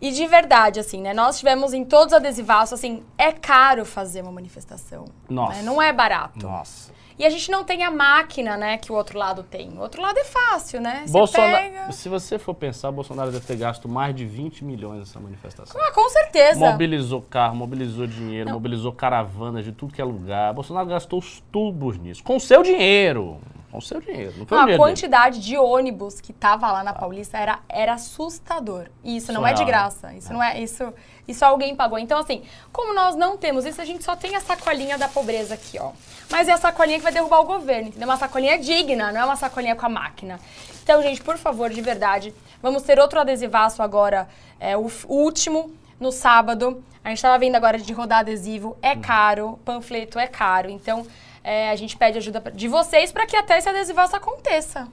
E 0.01 0.11
de 0.11 0.27
verdade, 0.27 0.79
assim, 0.81 1.01
né? 1.01 1.15
Nós 1.15 1.39
tivemos 1.39 1.73
em 1.73 1.85
todos 1.85 2.09
os 2.09 2.13
adesivaços, 2.15 2.75
assim, 2.75 3.03
é 3.17 3.33
caro 3.33 3.85
fazer 3.85 4.23
uma 4.23 4.33
manifestação. 4.33 5.07
Nossa. 5.29 5.55
né? 5.57 5.63
Não 5.63 5.81
é 5.81 5.93
barato. 5.93 6.47
Nossa. 6.47 6.93
E 7.19 7.25
a 7.25 7.31
gente 7.31 7.51
não 7.51 7.63
tem 7.63 7.85
a 7.85 7.91
máquina, 7.91 8.57
né, 8.57 8.77
que 8.77 8.91
o 8.91 8.95
outro 8.95 9.19
lado 9.19 9.43
tem. 9.43 9.71
O 9.71 9.81
outro 9.81 10.03
lado 10.03 10.19
é 10.19 10.25
fácil, 10.25 10.81
né? 10.81 11.05
Bolsonaro, 11.09 11.53
pega... 11.53 11.93
se 11.93 12.09
você 12.09 12.39
for 12.39 12.55
pensar, 12.55 12.91
Bolsonaro 12.91 13.31
deve 13.31 13.47
ter 13.47 13.57
gasto 13.57 13.89
mais 13.89 14.15
de 14.15 14.25
20 14.25 14.65
milhões 14.65 14.99
nessa 14.99 15.21
manifestação. 15.21 15.81
Ah, 15.81 15.93
com 15.93 16.09
certeza. 16.09 16.59
Mobilizou 16.59 17.23
carro, 17.23 17.55
mobilizou 17.55 18.07
dinheiro, 18.07 18.51
mobilizou 18.51 18.93
caravanas 18.93 19.65
de 19.65 19.73
tudo 19.73 19.93
que 19.95 20.01
é 20.01 20.05
lugar. 20.05 20.53
Bolsonaro 20.53 20.87
gastou 20.87 21.19
os 21.19 21.41
tubos 21.53 21.99
nisso. 21.99 22.23
Com 22.25 22.37
o 22.37 22.41
seu 22.41 22.63
dinheiro. 22.63 23.39
Com 23.71 23.79
o 23.79 23.83
seu 23.83 24.01
dinheiro. 24.01 24.35
Não 24.39 24.47
foi 24.47 24.57
o 24.57 24.61
a 24.61 24.65
dinheiro 24.65 24.83
dele. 24.83 24.93
quantidade 24.93 25.41
de 25.41 25.57
ônibus 25.57 26.21
que 26.21 26.33
tava 26.33 26.71
lá 26.71 26.85
na 26.85 26.93
Paulista 26.93 27.39
era, 27.39 27.61
era 27.69 27.95
assustador. 27.95 28.87
E 29.03 29.17
isso 29.17 29.33
não 29.33 29.47
é 29.47 29.53
de 29.53 29.59
Surreal. 29.59 29.81
graça. 29.81 30.15
Isso 30.15 30.33
não 30.33 30.43
é. 30.43 30.61
Isso, 30.61 30.93
isso 31.27 31.45
alguém 31.45 31.75
pagou. 31.75 31.99
Então, 31.99 32.19
assim, 32.19 32.43
como 32.73 32.95
nós 32.95 33.17
não 33.17 33.37
temos 33.37 33.65
isso, 33.65 33.81
a 33.81 33.85
gente 33.85 34.05
só 34.05 34.15
tem 34.15 34.37
a 34.37 34.41
sacolinha 34.41 34.99
da 34.99 35.09
pobreza 35.09 35.55
aqui, 35.55 35.79
ó. 35.79 35.93
Mas 36.31 36.49
é 36.49 36.53
a 36.53 36.57
sacolinha 36.57 36.99
que 36.99 37.05
vai 37.05 37.13
derrubar 37.13 37.41
o 37.41 37.45
governo, 37.45 37.89
entendeu? 37.89 38.09
Uma 38.09 38.17
sacolinha 38.17 38.59
digna, 38.59 39.13
não 39.13 39.21
é 39.21 39.25
uma 39.25 39.37
sacolinha 39.37 39.75
com 39.77 39.87
a 39.87 39.89
máquina. 39.89 40.39
Então, 40.83 41.03
gente, 41.03 41.23
por 41.23 41.39
favor, 41.39 41.71
de 41.71 41.81
verdade, 41.81 42.35
vamos 42.63 42.83
ter 42.83 42.99
outro 42.99 43.21
adesivaço 43.21 43.83
agora, 43.83 44.29
é, 44.61 44.77
o, 44.77 44.91
último, 45.09 45.75
no 45.99 46.13
sábado. 46.13 46.85
A 47.03 47.09
gente 47.09 47.23
tava 47.23 47.39
vendo 47.39 47.55
agora 47.55 47.79
de 47.79 47.93
rodar 47.93 48.21
adesivo, 48.21 48.77
é 48.83 48.95
caro, 48.95 49.59
panfleto 49.65 50.19
é 50.19 50.27
caro. 50.27 50.71
Então, 50.71 51.07
é, 51.43 51.71
a 51.71 51.77
gente 51.77 51.97
pede 51.97 52.19
ajuda 52.19 52.43
de 52.55 52.69
vocês 52.69 53.13
para 53.13 53.27
que 53.27 53.37
até 53.37 53.59
esse 53.59 53.69
adesivaço 53.69 54.17
aconteça. 54.17 54.89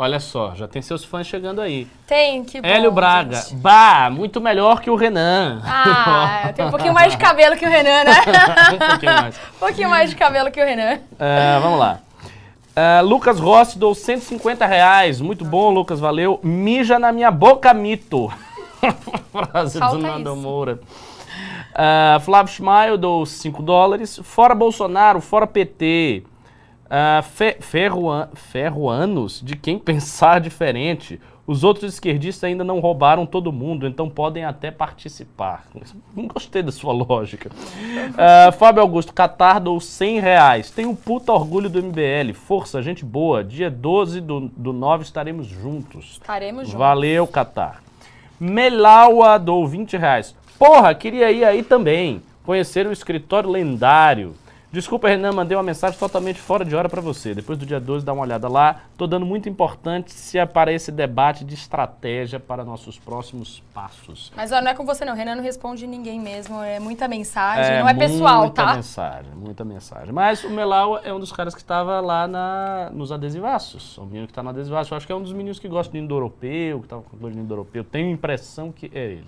Olha 0.00 0.20
só, 0.20 0.54
já 0.54 0.68
tem 0.68 0.80
seus 0.80 1.04
fãs 1.04 1.26
chegando 1.26 1.60
aí. 1.60 1.84
Tem, 2.06 2.44
que 2.44 2.60
bom, 2.60 2.68
Hélio 2.68 2.92
Braga. 2.92 3.34
gente. 3.34 3.56
Bah, 3.56 4.08
muito 4.08 4.40
melhor 4.40 4.80
que 4.80 4.88
o 4.88 4.94
Renan. 4.94 5.60
Ah, 5.64 6.52
tem 6.54 6.66
um 6.66 6.70
pouquinho 6.70 6.94
mais 6.94 7.10
de 7.10 7.18
cabelo 7.18 7.56
que 7.56 7.66
o 7.66 7.68
Renan, 7.68 8.04
né? 8.04 8.12
um 8.74 8.90
pouquinho 8.90 9.12
mais. 9.12 9.34
um 9.56 9.58
pouquinho 9.58 9.90
mais 9.90 10.10
de 10.10 10.14
cabelo 10.14 10.52
que 10.52 10.62
o 10.62 10.64
Renan. 10.64 11.00
Ah, 11.18 11.58
vamos 11.60 11.80
lá. 11.80 11.98
Ah, 12.76 13.00
Lucas 13.00 13.40
Rossi 13.40 13.76
dou 13.76 13.92
150 13.92 14.64
reais. 14.66 15.20
Muito 15.20 15.44
bom, 15.44 15.70
Lucas, 15.70 15.98
valeu. 15.98 16.38
Mija 16.44 16.96
na 16.96 17.10
minha 17.10 17.32
boca, 17.32 17.74
mito. 17.74 18.32
Frase 19.32 19.80
Falta 19.80 19.96
do 19.96 20.02
Nando. 20.02 20.36
Moura. 20.36 20.78
Ah, 21.74 22.20
Flávio 22.20 22.52
Schmael 22.52 22.96
dou 22.96 23.26
5 23.26 23.60
dólares. 23.64 24.20
Fora 24.22 24.54
Bolsonaro, 24.54 25.20
fora 25.20 25.44
PT. 25.44 26.22
Ah, 26.90 27.22
fe, 27.22 27.56
ferroanos 28.34 29.42
de 29.44 29.56
quem 29.56 29.78
pensar 29.80 30.40
diferente. 30.40 31.20
Os 31.46 31.64
outros 31.64 31.94
esquerdistas 31.94 32.44
ainda 32.44 32.62
não 32.62 32.78
roubaram 32.78 33.24
todo 33.24 33.50
mundo, 33.50 33.86
então 33.86 34.06
podem 34.06 34.44
até 34.44 34.70
participar. 34.70 35.64
Não 36.14 36.26
gostei 36.26 36.62
da 36.62 36.70
sua 36.70 36.92
lógica. 36.92 37.50
Ah, 38.18 38.52
Fábio 38.52 38.82
Augusto, 38.82 39.14
Catar 39.14 39.58
dou 39.58 39.80
100 39.80 40.20
reais. 40.20 40.70
Tenho 40.70 40.90
um 40.90 40.94
puta 40.94 41.32
orgulho 41.32 41.70
do 41.70 41.82
MBL. 41.82 42.34
Força, 42.34 42.82
gente 42.82 43.02
boa. 43.02 43.42
Dia 43.42 43.70
12 43.70 44.20
do, 44.20 44.40
do 44.54 44.74
9 44.74 45.04
estaremos 45.04 45.46
juntos. 45.46 46.18
Estaremos 46.20 46.64
juntos. 46.64 46.78
Valeu, 46.78 47.26
Catar. 47.26 47.82
Melaua 48.38 49.38
dou 49.38 49.66
20 49.66 49.96
reais. 49.96 50.36
Porra, 50.58 50.94
queria 50.94 51.32
ir 51.32 51.44
aí 51.44 51.62
também. 51.62 52.22
Conhecer 52.44 52.86
o 52.86 52.92
escritório 52.92 53.48
lendário. 53.48 54.34
Desculpa, 54.70 55.08
Renan, 55.08 55.32
mandei 55.32 55.56
uma 55.56 55.62
mensagem 55.62 55.98
totalmente 55.98 56.38
fora 56.38 56.62
de 56.62 56.76
hora 56.76 56.90
pra 56.90 57.00
você. 57.00 57.34
Depois 57.34 57.58
do 57.58 57.64
dia 57.64 57.80
12, 57.80 58.04
dá 58.04 58.12
uma 58.12 58.22
olhada 58.22 58.48
lá. 58.48 58.82
Tô 58.98 59.06
dando 59.06 59.24
muito 59.24 59.48
importante 59.48 60.12
se 60.12 60.44
para 60.46 60.70
esse 60.70 60.92
debate 60.92 61.42
de 61.42 61.54
estratégia 61.54 62.38
para 62.38 62.62
nossos 62.64 62.98
próximos 62.98 63.62
passos. 63.72 64.30
Mas 64.36 64.52
ó, 64.52 64.60
não 64.60 64.70
é 64.70 64.74
com 64.74 64.84
você 64.84 65.06
não, 65.06 65.14
Renan 65.14 65.36
não 65.36 65.42
responde 65.42 65.86
ninguém 65.86 66.20
mesmo, 66.20 66.62
é 66.62 66.78
muita 66.78 67.08
mensagem, 67.08 67.80
não 67.80 67.88
é 67.88 67.94
pessoal, 67.94 68.42
muita 68.42 68.62
tá? 68.62 68.74
mensagem, 68.74 69.32
muita 69.34 69.64
mensagem. 69.64 70.12
Mas 70.12 70.44
o 70.44 70.50
Melau 70.50 71.00
é 71.02 71.12
um 71.14 71.18
dos 71.18 71.32
caras 71.32 71.54
que 71.54 71.60
estava 71.60 72.00
lá 72.00 72.28
na, 72.28 72.90
nos 72.92 73.10
adesivaços. 73.10 73.96
O 73.96 74.04
menino 74.04 74.26
que 74.26 74.32
está 74.32 74.42
no 74.42 74.50
adesivaço. 74.50 74.92
Eu 74.92 74.98
acho 74.98 75.06
que 75.06 75.12
é 75.12 75.16
um 75.16 75.22
dos 75.22 75.32
meninos 75.32 75.58
que 75.58 75.66
gosta 75.66 75.90
de 75.90 75.98
indo-europeu, 75.98 76.80
que 76.80 76.86
estava 76.86 77.02
com 77.02 77.16
coisa 77.16 77.34
de 77.34 77.42
indo-europeu. 77.42 77.82
Tenho 77.84 78.08
a 78.08 78.12
impressão 78.12 78.70
que 78.70 78.90
é 78.94 79.12
ele. 79.12 79.26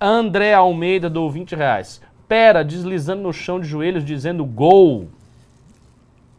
André 0.00 0.54
Almeida 0.54 1.08
dou 1.08 1.30
20 1.30 1.54
reais. 1.54 2.00
Pera, 2.30 2.62
deslizando 2.64 3.22
no 3.24 3.32
chão 3.32 3.58
de 3.58 3.66
joelhos, 3.66 4.04
dizendo 4.04 4.44
gol. 4.44 5.08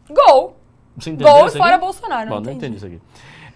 Gol! 0.10 0.56
Você 0.98 1.10
entendeu 1.10 1.34
Gol 1.34 1.50
fora? 1.50 1.78
Bolsonaro, 1.78 2.30
não 2.30 2.38
Bom, 2.38 2.44
não 2.46 2.54
entendi. 2.54 2.78
entendi 2.78 2.78
isso 2.78 2.86
aqui. 2.86 3.02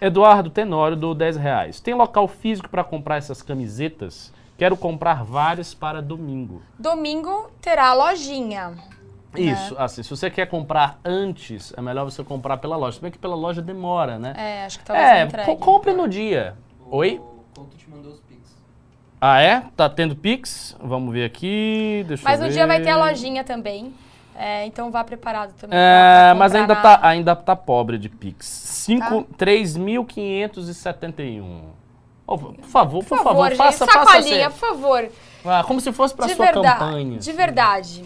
Eduardo 0.02 0.50
Tenório 0.50 0.98
dou 0.98 1.16
10 1.16 1.38
reais. 1.38 1.80
Tem 1.80 1.94
local 1.94 2.28
físico 2.28 2.68
para 2.68 2.84
comprar 2.84 3.16
essas 3.16 3.42
camisetas? 3.42 4.34
Quero 4.58 4.76
comprar 4.76 5.24
várias 5.24 5.74
para 5.74 6.02
domingo. 6.02 6.62
Domingo 6.78 7.50
terá 7.62 7.94
lojinha. 7.94 8.74
Isso, 9.34 9.74
assim, 9.78 10.04
se 10.04 10.10
você 10.10 10.30
quer 10.30 10.48
comprar 10.48 11.00
antes, 11.06 11.74
é 11.78 11.82
melhor 11.82 12.04
você 12.04 12.22
comprar 12.22 12.58
pela 12.58 12.76
loja. 12.76 12.98
Se 12.98 13.02
bem 13.02 13.12
que 13.12 13.18
pela 13.18 13.36
loja 13.36 13.62
demora, 13.62 14.20
né? 14.20 14.34
É, 14.36 14.66
acho 14.66 14.80
que 14.80 14.84
talvez 14.84 15.34
É, 15.34 15.56
compre 15.56 15.94
no 15.94 16.06
dia. 16.06 16.58
Oi? 16.92 17.18
O 17.18 17.56
Couto 17.56 17.78
te 17.78 17.90
mandou 17.90 18.12
os 18.12 18.20
pics. 18.20 18.58
Ah, 19.28 19.42
é? 19.42 19.64
Tá 19.76 19.90
tendo 19.90 20.16
Pix? 20.16 20.76
Vamos 20.80 21.12
ver 21.12 21.26
aqui. 21.26 22.06
Deixa 22.08 22.24
Mas 22.24 22.40
no 22.40 22.46
ver. 22.46 22.52
dia 22.54 22.68
vai 22.68 22.80
ter 22.80 22.92
a 22.92 22.98
lojinha 22.98 23.44
também. 23.44 23.92
É, 24.36 24.68
então 24.68 24.92
vá 24.92 25.04
preparado 25.04 25.52
também. 25.54 25.76
É, 25.82 26.32
mas 26.38 26.54
ainda 26.54 26.76
na- 26.76 26.82
tá, 26.82 27.00
ainda 27.02 27.36
tá 27.36 27.56
pobre 27.56 27.98
de 27.98 28.08
Pix. 28.08 28.46
Cinco- 28.46 29.26
3.571. 29.36 31.72
Ô, 32.28 32.38
por 32.38 32.56
favor, 32.66 33.04
por, 33.04 33.18
Por 33.18 33.24
favor, 33.24 33.48
gente, 33.50 33.58
faça, 33.58 33.86
faça 33.88 34.06
sacolinha, 34.06 34.48
assim. 34.48 34.60
por 34.60 34.70
favor. 34.70 35.10
Ah, 35.44 35.64
como 35.66 35.82
se 35.82 35.92
fosse 35.92 36.14
para 36.14 36.28
de 36.28 36.36
sua 36.36 36.46
verdade, 36.46 36.78
campanha. 36.80 37.18
De 37.18 37.32
verdade. 37.32 38.06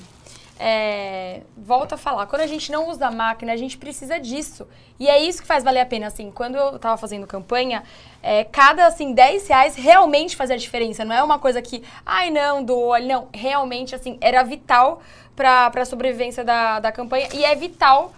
É, 0.61 1.43
volto 1.55 1.93
a 1.93 1.97
falar, 1.97 2.27
quando 2.27 2.41
a 2.41 2.47
gente 2.47 2.69
não 2.69 2.89
usa 2.89 3.07
a 3.07 3.11
máquina, 3.11 3.53
a 3.53 3.55
gente 3.55 3.77
precisa 3.77 4.19
disso. 4.19 4.67
E 4.99 5.07
é 5.07 5.17
isso 5.23 5.41
que 5.41 5.47
faz 5.47 5.63
valer 5.63 5.79
a 5.79 5.85
pena, 5.85 6.07
assim, 6.07 6.29
quando 6.29 6.55
eu 6.55 6.77
tava 6.77 6.97
fazendo 6.97 7.25
campanha, 7.25 7.81
é, 8.21 8.43
cada, 8.43 8.85
assim, 8.85 9.13
10 9.13 9.47
reais 9.47 9.75
realmente 9.75 10.35
fazia 10.35 10.57
diferença. 10.57 11.05
Não 11.05 11.15
é 11.15 11.23
uma 11.23 11.39
coisa 11.39 11.61
que, 11.61 11.81
ai, 12.05 12.29
não, 12.29 12.61
do 12.61 12.77
olho, 12.77 13.07
não. 13.07 13.27
Realmente, 13.33 13.95
assim, 13.95 14.17
era 14.19 14.43
vital 14.43 15.01
pra, 15.33 15.69
pra 15.69 15.85
sobrevivência 15.85 16.43
da, 16.43 16.81
da 16.81 16.91
campanha 16.91 17.29
e 17.33 17.45
é 17.45 17.55
vital 17.55 18.11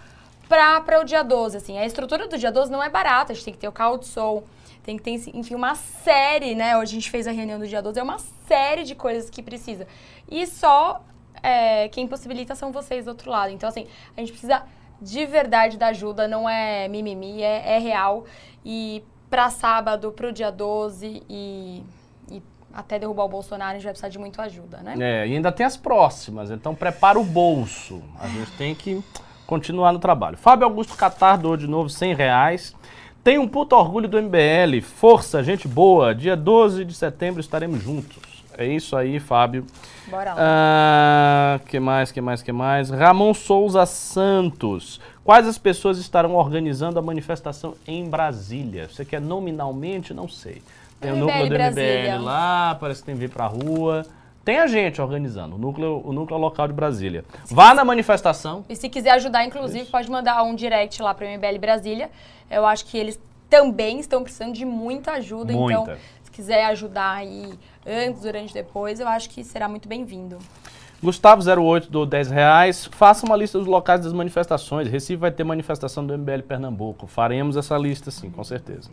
pra 0.48 1.00
o 1.00 1.04
dia 1.04 1.22
12, 1.22 1.56
assim. 1.56 1.78
A 1.78 1.86
estrutura 1.86 2.26
do 2.26 2.36
dia 2.36 2.50
12 2.50 2.72
não 2.72 2.82
é 2.82 2.90
barata, 2.90 3.32
a 3.32 3.34
gente 3.36 3.44
tem 3.44 3.54
que 3.54 3.60
ter 3.60 3.68
o 3.68 3.72
carro 3.72 3.98
de 3.98 4.06
som, 4.06 4.42
tem 4.82 4.96
que 4.96 5.02
ter, 5.04 5.12
enfim, 5.32 5.54
uma 5.54 5.76
série, 5.76 6.56
né? 6.56 6.76
Hoje 6.76 6.90
a 6.90 6.94
gente 6.94 7.08
fez 7.08 7.28
a 7.28 7.30
reunião 7.30 7.60
do 7.60 7.68
dia 7.68 7.80
12, 7.80 8.00
é 8.00 8.02
uma 8.02 8.18
série 8.48 8.82
de 8.82 8.96
coisas 8.96 9.30
que 9.30 9.42
precisa. 9.42 9.86
E 10.28 10.44
só 10.46 11.00
é, 11.42 11.88
quem 11.88 12.06
possibilita 12.06 12.54
são 12.54 12.70
vocês 12.70 13.04
do 13.04 13.08
outro 13.08 13.30
lado. 13.30 13.52
Então, 13.52 13.68
assim, 13.68 13.86
a 14.16 14.20
gente 14.20 14.32
precisa 14.32 14.62
de 15.00 15.26
verdade 15.26 15.76
da 15.76 15.88
ajuda, 15.88 16.28
não 16.28 16.48
é 16.48 16.86
mimimi, 16.88 17.42
é, 17.42 17.76
é 17.76 17.78
real. 17.78 18.24
E 18.64 19.02
pra 19.28 19.50
sábado, 19.50 20.12
pro 20.12 20.32
dia 20.32 20.52
12 20.52 21.22
e, 21.28 21.82
e 22.30 22.42
até 22.72 22.98
derrubar 22.98 23.24
o 23.24 23.28
Bolsonaro, 23.28 23.72
a 23.72 23.74
gente 23.74 23.84
vai 23.84 23.92
precisar 23.92 24.08
de 24.08 24.18
muita 24.18 24.42
ajuda, 24.42 24.78
né? 24.78 24.94
É, 25.00 25.26
e 25.26 25.34
ainda 25.34 25.50
tem 25.50 25.66
as 25.66 25.76
próximas, 25.76 26.50
então 26.50 26.74
prepara 26.74 27.18
o 27.18 27.24
bolso. 27.24 28.00
A 28.20 28.28
gente 28.28 28.50
tem 28.52 28.74
que 28.74 29.02
continuar 29.46 29.92
no 29.92 29.98
trabalho. 29.98 30.36
Fábio 30.36 30.66
Augusto 30.66 30.96
Catar 30.96 31.36
doou 31.36 31.56
de 31.56 31.66
novo 31.66 31.88
100 31.90 32.14
reais. 32.14 32.74
Tem 33.24 33.38
um 33.38 33.46
puto 33.46 33.76
orgulho 33.76 34.08
do 34.08 34.20
MBL. 34.20 34.80
Força, 34.82 35.42
gente 35.42 35.68
boa. 35.68 36.14
Dia 36.14 36.36
12 36.36 36.84
de 36.84 36.94
setembro 36.94 37.40
estaremos 37.40 37.80
juntos. 37.82 38.31
É 38.56 38.66
isso 38.66 38.96
aí, 38.96 39.18
Fábio. 39.18 39.64
Bora 40.08 40.34
lá. 40.34 40.40
Ah, 40.40 41.60
que 41.66 41.80
mais, 41.80 42.12
que 42.12 42.20
mais, 42.20 42.42
que 42.42 42.52
mais? 42.52 42.90
Ramon 42.90 43.32
Souza 43.34 43.86
Santos. 43.86 45.00
Quais 45.24 45.46
as 45.46 45.58
pessoas 45.58 45.98
estarão 45.98 46.34
organizando 46.34 46.98
a 46.98 47.02
manifestação 47.02 47.74
em 47.86 48.08
Brasília? 48.08 48.88
Você 48.88 49.04
quer 49.04 49.20
nominalmente? 49.20 50.12
Não 50.12 50.28
sei. 50.28 50.62
Tem 51.00 51.12
o 51.12 51.16
núcleo 51.16 51.48
do 51.48 51.54
Brasília. 51.54 52.16
MBL 52.16 52.24
lá, 52.24 52.76
parece 52.78 53.00
que 53.00 53.06
tem 53.06 53.14
vir 53.14 53.30
pra 53.30 53.46
rua. 53.46 54.04
Tem 54.44 54.58
a 54.58 54.66
gente 54.66 55.00
organizando, 55.00 55.54
o 55.54 55.58
núcleo, 55.58 56.02
o 56.04 56.12
núcleo 56.12 56.38
local 56.38 56.66
de 56.66 56.74
Brasília. 56.74 57.24
Vá 57.46 57.72
na 57.74 57.84
manifestação. 57.84 58.64
E 58.68 58.74
se 58.74 58.88
quiser 58.88 59.10
ajudar, 59.12 59.44
inclusive, 59.44 59.84
pode 59.84 60.10
mandar 60.10 60.42
um 60.42 60.54
direct 60.54 61.00
lá 61.00 61.14
para 61.14 61.26
o 61.26 61.30
MBL 61.30 61.58
Brasília. 61.60 62.10
Eu 62.50 62.66
acho 62.66 62.86
que 62.86 62.98
eles 62.98 63.20
também 63.48 64.00
estão 64.00 64.22
precisando 64.22 64.52
de 64.52 64.64
muita 64.64 65.12
ajuda. 65.12 65.52
Muita. 65.52 65.80
Então, 65.80 65.96
se 66.24 66.30
quiser 66.32 66.64
ajudar 66.66 67.18
aí 67.18 67.52
antes, 67.86 68.22
durante 68.22 68.54
depois, 68.54 69.00
eu 69.00 69.08
acho 69.08 69.30
que 69.30 69.42
será 69.44 69.68
muito 69.68 69.88
bem-vindo. 69.88 70.38
Gustavo08 71.02 71.90
do 71.90 72.06
10 72.06 72.30
reais. 72.30 72.88
Faça 72.92 73.26
uma 73.26 73.36
lista 73.36 73.58
dos 73.58 73.66
locais 73.66 74.02
das 74.02 74.12
manifestações. 74.12 74.88
Recife 74.88 75.16
vai 75.16 75.32
ter 75.32 75.42
manifestação 75.42 76.06
do 76.06 76.16
MBL 76.16 76.42
Pernambuco. 76.46 77.06
Faremos 77.06 77.56
essa 77.56 77.76
lista, 77.76 78.10
sim, 78.10 78.30
com 78.30 78.44
certeza. 78.44 78.88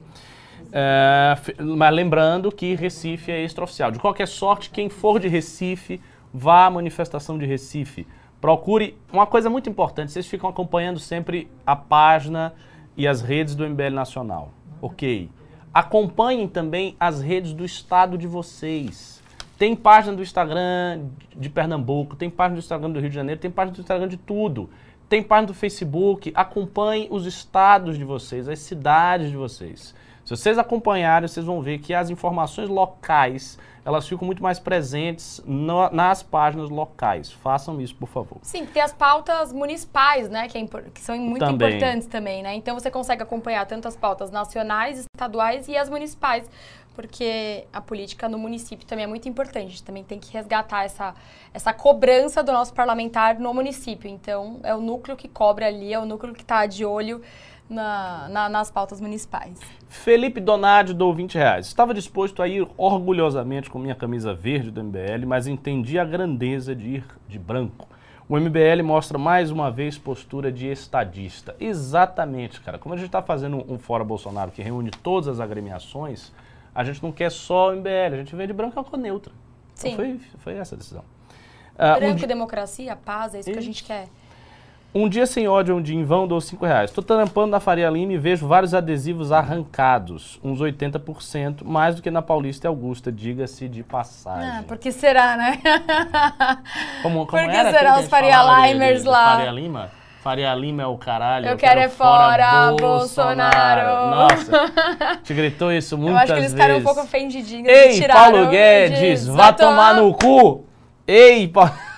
É, 0.72 1.36
mas 1.60 1.94
lembrando 1.94 2.52
que 2.52 2.74
Recife 2.76 3.32
é 3.32 3.44
extraoficial. 3.44 3.92
De 3.92 4.00
qualquer 4.00 4.28
sorte, 4.28 4.72
quem 4.72 4.90
for 4.90 5.20
de 5.20 5.28
Recife, 5.28 6.02
vá 6.34 6.66
à 6.66 6.70
manifestação 6.70 7.38
de 7.38 7.46
Recife. 7.46 8.08
Procure. 8.42 8.98
Uma 9.14 9.28
coisa 9.28 9.50
muito 9.50 9.70
importante: 9.70 10.12
vocês 10.12 10.26
ficam 10.26 10.50
acompanhando 10.50 11.00
sempre 11.00 11.50
a 11.66 11.76
página 11.76 12.54
e 12.98 13.08
as 13.08 13.22
redes 13.22 13.54
do 13.54 13.68
MBL 13.68 13.94
Nacional. 13.94 14.52
Ok. 14.82 15.30
Acompanhem 15.74 16.48
também 16.48 16.96
as 17.00 17.22
redes 17.22 17.54
do 17.54 17.64
estado 17.64 18.18
de 18.18 18.28
vocês. 18.28 19.22
Tem 19.58 19.76
página 19.76 20.16
do 20.16 20.22
Instagram 20.22 21.02
de 21.36 21.50
Pernambuco, 21.50 22.16
tem 22.16 22.30
página 22.30 22.56
do 22.56 22.64
Instagram 22.64 22.92
do 22.92 23.00
Rio 23.00 23.10
de 23.10 23.16
Janeiro, 23.16 23.42
tem 23.42 23.52
página 23.52 23.76
do 23.76 23.82
Instagram 23.82 24.08
de 24.08 24.18
tudo. 24.18 24.70
Tem 25.08 25.22
página 25.22 25.48
do 25.48 25.54
Facebook. 25.54 26.32
Acompanhem 26.36 27.08
os 27.12 27.26
estados 27.26 27.98
de 27.98 28.04
vocês, 28.04 28.48
as 28.48 28.60
cidades 28.60 29.30
de 29.30 29.38
vocês. 29.38 29.94
Se 30.24 30.36
vocês 30.36 30.58
acompanharem, 30.58 31.28
vocês 31.28 31.46
vão 31.46 31.62
ver 31.62 31.80
que 31.80 31.94
as 31.94 32.10
informações 32.10 32.70
locais, 32.70 33.58
elas 33.90 34.08
ficam 34.08 34.24
muito 34.26 34.42
mais 34.44 34.60
presentes 34.60 35.42
no- 35.46 35.90
nas 35.90 36.22
páginas 36.22 36.70
locais. 36.70 37.32
Façam 37.32 37.82
isso, 37.82 37.96
por 37.96 38.08
favor. 38.08 38.38
Sim, 38.44 38.66
tem 38.68 38.82
as 38.84 38.94
pautas 38.94 39.52
municipais, 39.52 40.30
né? 40.30 40.48
Que, 40.48 40.58
é 40.58 40.62
impor- 40.62 40.84
que 40.94 41.02
são 41.02 41.18
muito 41.18 41.40
Também. 41.44 41.70
importantes 41.78 42.08
também, 42.08 42.44
né? 42.44 42.54
Então 42.54 42.76
você 42.80 42.92
consegue 42.92 43.24
acompanhar 43.24 43.66
tanto 43.66 43.88
as 43.88 43.96
pautas 43.96 44.30
nacionais, 44.30 45.06
estaduais 45.16 45.68
e 45.68 45.76
as 45.76 45.90
municipais. 45.90 46.48
Porque 46.96 47.66
a 47.72 47.80
política 47.82 48.28
no 48.30 48.38
município 48.38 48.86
também 48.86 49.06
é 49.06 49.08
muito 49.08 49.28
importante. 49.30 49.66
A 49.66 49.70
gente 49.70 49.84
também 49.84 50.04
tem 50.04 50.20
que 50.20 50.32
resgatar 50.34 50.84
essa, 50.84 51.16
essa 51.54 51.72
cobrança 51.74 52.44
do 52.44 52.52
nosso 52.52 52.74
parlamentar 52.74 53.40
no 53.40 53.54
município. 53.54 54.10
Então, 54.10 54.60
é 54.64 54.76
o 54.76 54.82
núcleo 54.82 55.16
que 55.16 55.28
cobra 55.30 55.66
ali, 55.68 55.94
é 55.94 56.00
o 56.00 56.06
núcleo 56.06 56.34
que 56.34 56.42
está 56.42 56.66
de 56.66 56.84
olho 56.86 57.22
na- 57.70 58.28
na- 58.30 58.50
nas 58.50 58.72
pautas 58.72 59.00
municipais. 59.00 59.60
Felipe 59.88 60.40
Donadi 60.40 60.94
dou 60.94 61.14
20 61.14 61.36
reais. 61.36 61.68
Estava 61.68 61.94
disposto 61.94 62.42
a 62.42 62.48
ir 62.48 62.68
orgulhosamente 62.78 63.70
com 63.70 63.78
minha 63.80 63.96
camisa 63.96 64.34
verde 64.34 64.72
do 64.72 64.82
MBL, 64.84 65.26
mas 65.28 65.48
entendi 65.48 66.00
a 66.00 66.06
grandeza 66.06 66.76
de 66.76 66.88
ir 66.96 67.06
de 67.28 67.38
branco. 67.38 67.88
O 68.28 68.38
MBL 68.38 68.84
mostra 68.84 69.18
mais 69.18 69.50
uma 69.50 69.72
vez 69.72 69.98
postura 69.98 70.52
de 70.52 70.68
estadista. 70.68 71.56
Exatamente, 71.60 72.62
cara. 72.62 72.78
Como 72.78 72.94
a 72.94 72.98
gente 72.98 73.08
está 73.08 73.22
fazendo 73.24 73.66
um 73.72 73.78
Fora 73.80 74.04
Bolsonaro 74.04 74.52
que 74.52 74.62
reúne 74.62 74.92
todas 74.92 75.28
as 75.28 75.40
agremiações, 75.40 76.32
a 76.76 76.84
gente 76.84 77.02
não 77.02 77.12
quer 77.12 77.32
só 77.32 77.70
o 77.70 77.74
MBL, 77.74 78.14
a 78.14 78.18
gente 78.18 78.36
vem 78.36 78.46
de 78.46 78.54
branco 78.54 78.76
e 78.76 78.80
alcor 78.80 79.00
neutra. 79.00 79.34
Então 79.78 79.90
Sim. 79.92 79.96
foi, 79.96 80.20
foi 80.40 80.54
essa 80.56 80.76
a 80.76 80.78
decisão. 80.78 81.04
Ah, 81.78 81.96
um 81.96 82.00
Branco, 82.00 82.16
di- 82.18 82.28
democracia, 82.28 82.96
paz, 82.96 83.34
é 83.34 83.40
isso 83.40 83.52
que 83.52 83.58
a 83.58 83.62
gente 83.62 83.84
quer. 83.84 84.08
Um 84.94 85.08
dia 85.08 85.26
sem 85.26 85.48
ódio, 85.48 85.76
um 85.76 85.82
dia 85.82 85.96
em 85.96 86.04
vão, 86.04 86.28
dou 86.28 86.42
5 86.42 86.66
reais. 86.66 86.92
Tô 86.92 87.02
trampando 87.02 87.52
na 87.52 87.60
Faria 87.60 87.90
Lima 87.90 88.14
e 88.14 88.18
vejo 88.18 88.48
vários 88.48 88.74
adesivos 88.74 89.32
arrancados, 89.32 90.40
uns 90.44 90.60
80%, 90.60 91.64
mais 91.64 91.96
do 91.96 92.02
que 92.02 92.10
na 92.10 92.22
Paulista 92.22 92.66
e 92.66 92.70
Augusta, 92.70 93.12
diga-se 93.12 93.68
de 93.68 93.84
passagem. 93.84 94.50
Ah, 94.50 94.64
por 94.68 94.78
que 94.78 94.92
será, 94.92 95.38
né? 95.38 95.60
Como, 97.04 97.26
como 97.26 97.44
por 97.44 97.50
que 97.50 97.56
era 97.56 97.72
será 97.72 98.00
os 98.00 98.08
Faria 98.08 98.42
Limers 98.68 99.04
lá? 99.04 99.38
Faria 99.38 99.52
Lima? 99.52 99.92
Faria 100.22 100.54
Lima 100.54 100.84
é 100.84 100.86
o 100.86 100.98
caralho. 100.98 101.48
Eu 101.48 101.56
quero 101.56 101.80
é 101.80 101.88
fora 101.88 102.74
Bolsonaro. 102.78 104.10
Nossa, 104.10 105.18
te 105.24 105.34
gritou 105.34 105.72
isso 105.72 105.96
Eu 105.96 106.00
muitas 106.00 106.24
acho 106.24 106.34
que 106.34 106.40
eles 106.40 106.52
vezes. 106.52 106.62
ficaram 106.62 106.80
um 106.80 106.84
pouco 106.84 107.02
ofendidinhos. 107.02 107.70
Ei, 107.70 108.08
Paulo 108.08 108.48
Guedes, 108.48 109.28
vá 109.28 109.54
tomar 109.54 109.94
no 109.96 110.14
cu! 110.14 110.66
Ei, 111.08 111.48
Paulo... 111.48 111.72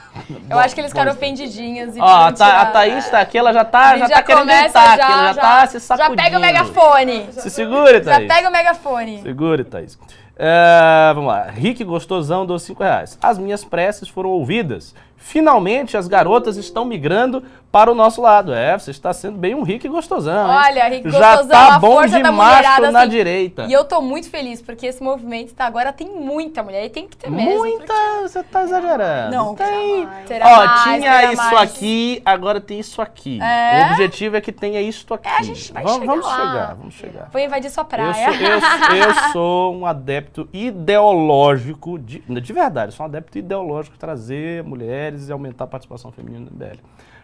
Eu 0.50 0.60
acho 0.60 0.76
que 0.76 0.82
eles 0.82 0.92
ficaram 0.92 1.12
ofendidinhos 1.14 1.96
e 1.96 2.00
Ó, 2.02 2.06
a, 2.06 2.32
Tha- 2.32 2.62
a. 2.62 2.66
Thaís 2.68 3.10
tá 3.10 3.22
aqui, 3.22 3.38
ela 3.38 3.54
já 3.54 3.64
tá, 3.64 3.96
E 3.96 4.00
já 4.00 4.10
tá 4.10 4.22
querendo 4.24 4.42
começa 4.42 4.62
gritar 4.64 4.94
aqui, 4.94 5.12
ela 5.12 5.34
já, 5.34 5.42
tá 5.42 5.68
se 5.68 5.80
sacudindo. 5.80 6.16
Já 6.18 6.24
pega 6.24 6.38
o 6.38 6.42
megafone. 6.42 7.30
Se 7.32 7.50
segure, 7.50 8.04
Já 8.04 8.16
Thaís. 8.16 8.28
pega 8.28 8.50
o 8.50 8.52
megafone. 8.52 9.22
Segure, 9.22 9.64
Thaís. 9.64 9.98
É, 10.38 11.12
vamos 11.14 11.32
lá. 11.32 11.44
Rick 11.50 11.84
Gostosão 11.84 12.46
dos 12.46 12.64
5 12.64 12.84
reais. 12.84 13.18
As 13.22 13.38
minhas 13.38 13.64
preces 13.64 14.10
foram 14.10 14.30
ouvidas. 14.32 14.96
Finalmente 15.24 15.96
as 15.96 16.08
garotas 16.08 16.58
estão 16.58 16.84
migrando 16.84 17.44
para 17.72 17.90
o 17.90 17.96
nosso 17.96 18.22
lado. 18.22 18.52
É, 18.54 18.78
você 18.78 18.92
está 18.92 19.14
sendo 19.14 19.38
bem 19.38 19.56
um 19.56 19.64
Rick 19.64 19.88
Gostosão. 19.88 20.52
hein? 20.52 20.58
Olha, 20.68 20.88
Rick 20.90 21.10
Já 21.10 21.32
Gostosão, 21.38 21.50
tá 21.50 21.76
a 21.76 21.80
bom 21.80 22.06
de 22.06 22.22
macho 22.24 22.92
na 22.92 23.00
assim. 23.02 23.10
direita. 23.10 23.64
E 23.64 23.72
eu 23.72 23.86
tô 23.86 24.02
muito 24.02 24.30
feliz, 24.30 24.62
porque 24.62 24.88
esse 24.88 25.02
movimento 25.02 25.54
tá 25.54 25.66
agora 25.68 25.94
tem 25.94 26.10
muita 26.10 26.62
mulher. 26.64 26.84
E 26.86 26.90
tem 26.90 27.08
que 27.08 27.16
ter 27.16 27.30
mesmo. 27.32 27.60
Muita, 27.60 27.94
você 28.24 28.44
tá 28.44 28.64
exagerando. 28.64 29.34
Não, 29.34 29.56
tem. 29.56 30.06
Terá 30.28 30.46
Ó, 30.50 30.66
mais, 30.66 30.84
tinha 30.84 31.32
isso 31.32 31.44
mais. 31.44 31.72
aqui, 31.72 32.22
agora 32.26 32.60
tem 32.60 32.80
isso 32.80 33.02
aqui. 33.02 33.40
É? 33.42 33.84
O 33.88 33.92
objetivo 33.92 34.36
é 34.36 34.42
que 34.42 34.52
tenha 34.52 34.82
isto 34.82 35.14
aqui. 35.14 35.30
a 35.30 35.42
gente 35.44 35.72
vai 35.72 35.84
vamos, 35.84 36.00
chegar 36.02 36.12
vamos 36.12 36.26
lá. 36.26 36.36
chegar, 36.38 36.76
vamos 36.76 36.94
chegar. 36.96 37.30
Vou 37.32 37.42
invadir 37.42 37.70
sua 37.70 37.84
Eu 37.84 37.86
praia. 37.86 38.14
sou, 38.14 38.34
eu 38.34 38.60
sou- 38.60 38.96
eu 38.96 39.14
sou 39.32 39.76
um 39.76 39.86
adepto 39.86 40.50
ideológico, 40.52 41.98
de, 42.00 42.20
de 42.20 42.54
verdade, 42.54 42.92
eu 42.92 42.96
sou 42.98 43.06
um 43.06 43.10
adepto 43.10 43.38
ideológico 43.38 43.94
de 43.94 44.00
trazer 44.00 44.64
mulheres 44.64 45.11
e 45.16 45.32
aumentar 45.32 45.66
a 45.66 45.68
participação 45.68 46.12
feminina 46.12 46.46
no 46.46 46.52
MBL. 46.52 46.80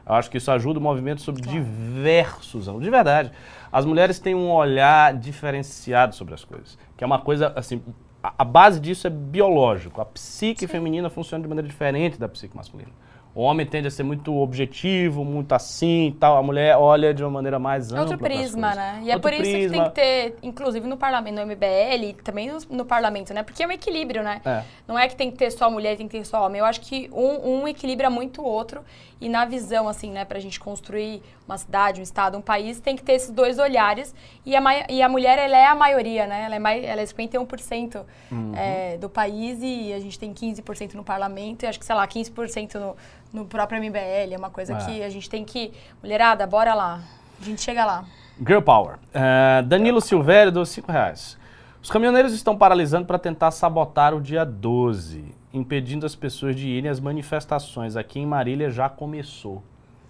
Eu 0.05 0.13
acho 0.15 0.29
que 0.29 0.37
isso 0.37 0.49
ajuda 0.51 0.79
o 0.79 0.81
movimento 0.81 1.21
sobre 1.21 1.41
diversos 1.41 2.67
ângulos. 2.67 2.85
De 2.85 2.89
verdade, 2.89 3.31
as 3.71 3.85
mulheres 3.85 4.19
têm 4.19 4.33
um 4.33 4.49
olhar 4.51 5.13
diferenciado 5.13 6.15
sobre 6.15 6.33
as 6.33 6.43
coisas, 6.43 6.77
que 6.95 7.03
é 7.03 7.07
uma 7.07 7.19
coisa, 7.19 7.51
assim, 7.55 7.81
a, 8.23 8.33
a 8.37 8.43
base 8.45 8.79
disso 8.79 9.05
é 9.07 9.09
biológico. 9.09 10.01
A 10.01 10.05
psique 10.05 10.65
feminina 10.67 11.09
funciona 11.09 11.41
de 11.41 11.47
maneira 11.47 11.67
diferente 11.67 12.17
da 12.17 12.27
psique 12.27 12.55
masculina. 12.55 12.91
O 13.37 13.41
homem 13.43 13.67
tende 13.67 13.87
a 13.87 13.91
ser 13.91 14.01
muito 14.01 14.35
objetivo, 14.35 15.23
muito 15.23 15.53
assim 15.53 16.07
e 16.07 16.11
tal. 16.13 16.37
A 16.37 16.41
mulher 16.41 16.75
olha 16.75 17.13
de 17.13 17.23
uma 17.23 17.29
maneira 17.29 17.59
mais 17.59 17.91
ampla. 17.91 18.01
Outro 18.01 18.17
prisma, 18.17 18.73
né? 18.73 18.99
E 19.03 19.11
é 19.11 19.13
Outro 19.13 19.29
por 19.29 19.33
isso 19.33 19.43
que 19.43 19.51
tem 19.51 19.67
prisma. 19.67 19.89
que 19.89 19.95
ter, 19.95 20.35
inclusive 20.41 20.87
no 20.87 20.97
parlamento, 20.97 21.35
no 21.35 21.45
MBL, 21.45 22.19
também 22.23 22.51
no, 22.51 22.57
no 22.71 22.83
parlamento, 22.83 23.33
né? 23.35 23.43
Porque 23.43 23.61
é 23.61 23.67
um 23.67 23.71
equilíbrio, 23.71 24.23
né? 24.23 24.41
É. 24.43 24.63
Não 24.87 24.97
é 24.97 25.07
que 25.07 25.15
tem 25.15 25.29
que 25.29 25.37
ter 25.37 25.51
só 25.51 25.69
mulher, 25.69 25.95
tem 25.97 26.07
que 26.07 26.17
ter 26.17 26.25
só 26.25 26.43
homem. 26.47 26.57
Eu 26.59 26.65
acho 26.65 26.81
que 26.81 27.09
um, 27.13 27.61
um 27.61 27.67
equilibra 27.67 28.09
muito 28.09 28.41
o 28.41 28.45
outro. 28.45 28.81
E 29.19 29.29
na 29.29 29.45
visão, 29.45 29.87
assim, 29.87 30.11
né, 30.11 30.25
pra 30.25 30.39
gente 30.39 30.59
construir 30.59 31.23
uma 31.47 31.57
cidade, 31.57 31.99
um 31.99 32.03
estado, 32.03 32.37
um 32.37 32.41
país, 32.41 32.79
tem 32.79 32.95
que 32.95 33.01
ter 33.01 33.13
esses 33.13 33.31
dois 33.31 33.57
olhares. 33.57 34.13
E 34.45 34.55
a, 34.55 34.61
e 34.89 35.01
a 35.01 35.09
mulher, 35.09 35.39
ela 35.39 35.57
é 35.57 35.65
a 35.65 35.73
maioria, 35.75 36.27
né? 36.27 36.43
Ela 36.45 36.55
é, 36.55 36.59
mai- 36.59 36.85
ela 36.85 37.01
é 37.01 37.05
51% 37.05 38.03
Uhum. 38.31 38.53
é, 38.55 38.97
do 38.97 39.09
país 39.09 39.59
e 39.61 39.93
a 39.93 39.99
gente 39.99 40.19
tem 40.19 40.33
15% 40.33 40.93
no 40.95 41.03
parlamento. 41.03 41.63
E 41.63 41.67
acho 41.67 41.79
que, 41.79 41.85
sei 41.85 41.95
lá, 41.95 42.07
15% 42.07 42.75
no, 42.75 42.95
no 43.33 43.45
próprio 43.45 43.79
MBL. 43.81 44.33
É 44.33 44.37
uma 44.37 44.49
coisa 44.49 44.73
É. 44.73 44.77
que 44.85 45.03
a 45.03 45.09
gente 45.09 45.29
tem 45.29 45.43
que... 45.43 45.71
Mulherada, 46.01 46.45
bora 46.47 46.73
lá. 46.73 47.01
A 47.41 47.43
gente 47.43 47.61
chega 47.61 47.85
lá. 47.85 48.05
Girl 48.45 48.61
Power. 48.61 48.97
É, 49.13 49.61
Danilo 49.63 49.99
Silvério 50.01 50.51
dos 50.51 50.69
5 50.69 50.91
reais. 50.91 51.37
Os 51.81 51.89
caminhoneiros 51.91 52.33
estão 52.33 52.57
paralisando 52.57 53.05
para 53.05 53.17
tentar 53.19 53.51
sabotar 53.51 54.13
o 54.13 54.19
dia 54.21 54.43
12, 54.43 55.23
impedindo 55.53 56.05
as 56.05 56.15
pessoas 56.15 56.55
de 56.55 56.67
irem 56.67 56.89
às 56.89 56.99
manifestações. 56.99 57.95
Aqui 57.95 58.19
em 58.19 58.25
Marília 58.25 58.69
já 58.69 58.89
começou. 58.89 59.63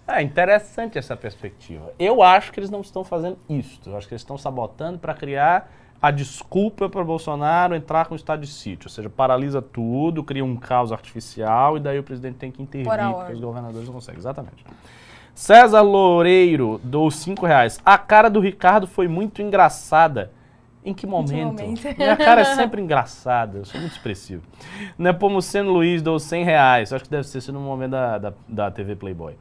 É 0.06 0.22
interessante 0.22 0.98
essa 0.98 1.14
perspectiva. 1.16 1.92
Eu 1.98 2.22
acho 2.22 2.50
que 2.50 2.58
eles 2.58 2.70
não 2.70 2.80
estão 2.80 3.04
fazendo 3.04 3.38
isso. 3.48 3.80
Eu 3.86 3.96
acho 3.96 4.08
que 4.08 4.14
eles 4.14 4.22
estão 4.22 4.38
sabotando 4.38 4.98
para 4.98 5.12
criar 5.14 5.70
a 6.00 6.10
desculpa 6.10 6.88
para 6.88 7.02
Bolsonaro 7.02 7.74
entrar 7.74 8.06
com 8.06 8.14
o 8.14 8.16
estado 8.16 8.40
de 8.40 8.46
sítio. 8.46 8.86
Ou 8.86 8.90
seja, 8.90 9.10
paralisa 9.10 9.60
tudo, 9.60 10.22
cria 10.22 10.44
um 10.44 10.56
caos 10.56 10.92
artificial 10.92 11.76
e 11.76 11.80
daí 11.80 11.98
o 11.98 12.02
presidente 12.02 12.36
tem 12.36 12.50
que 12.50 12.62
intervir, 12.62 13.14
porque 13.14 13.32
os 13.32 13.40
governadores 13.40 13.86
não 13.86 13.94
conseguem. 13.94 14.18
Exatamente. 14.18 14.64
César 15.34 15.82
Loureiro, 15.82 16.80
dou 16.82 17.10
5 17.10 17.46
reais. 17.46 17.80
A 17.84 17.96
cara 17.96 18.28
do 18.28 18.40
Ricardo 18.40 18.86
foi 18.86 19.06
muito 19.06 19.42
engraçada. 19.42 20.32
Em 20.84 20.94
que 20.94 21.06
momento? 21.06 21.60
momento? 21.60 21.82
Minha 21.98 22.16
cara 22.16 22.40
é 22.40 22.44
sempre 22.56 22.80
engraçada, 22.80 23.58
eu 23.58 23.64
sou 23.64 23.80
muito 23.80 23.92
expressivo. 23.92 24.42
Nepomuceno 24.96 25.70
Luiz, 25.72 26.00
dou 26.00 26.18
100 26.18 26.44
reais. 26.44 26.92
Acho 26.92 27.04
que 27.04 27.10
deve 27.10 27.26
ser 27.26 27.52
no 27.52 27.60
momento 27.60 27.90
da, 27.90 28.18
da, 28.18 28.32
da 28.48 28.70
TV 28.70 28.96
Playboy. 28.96 29.36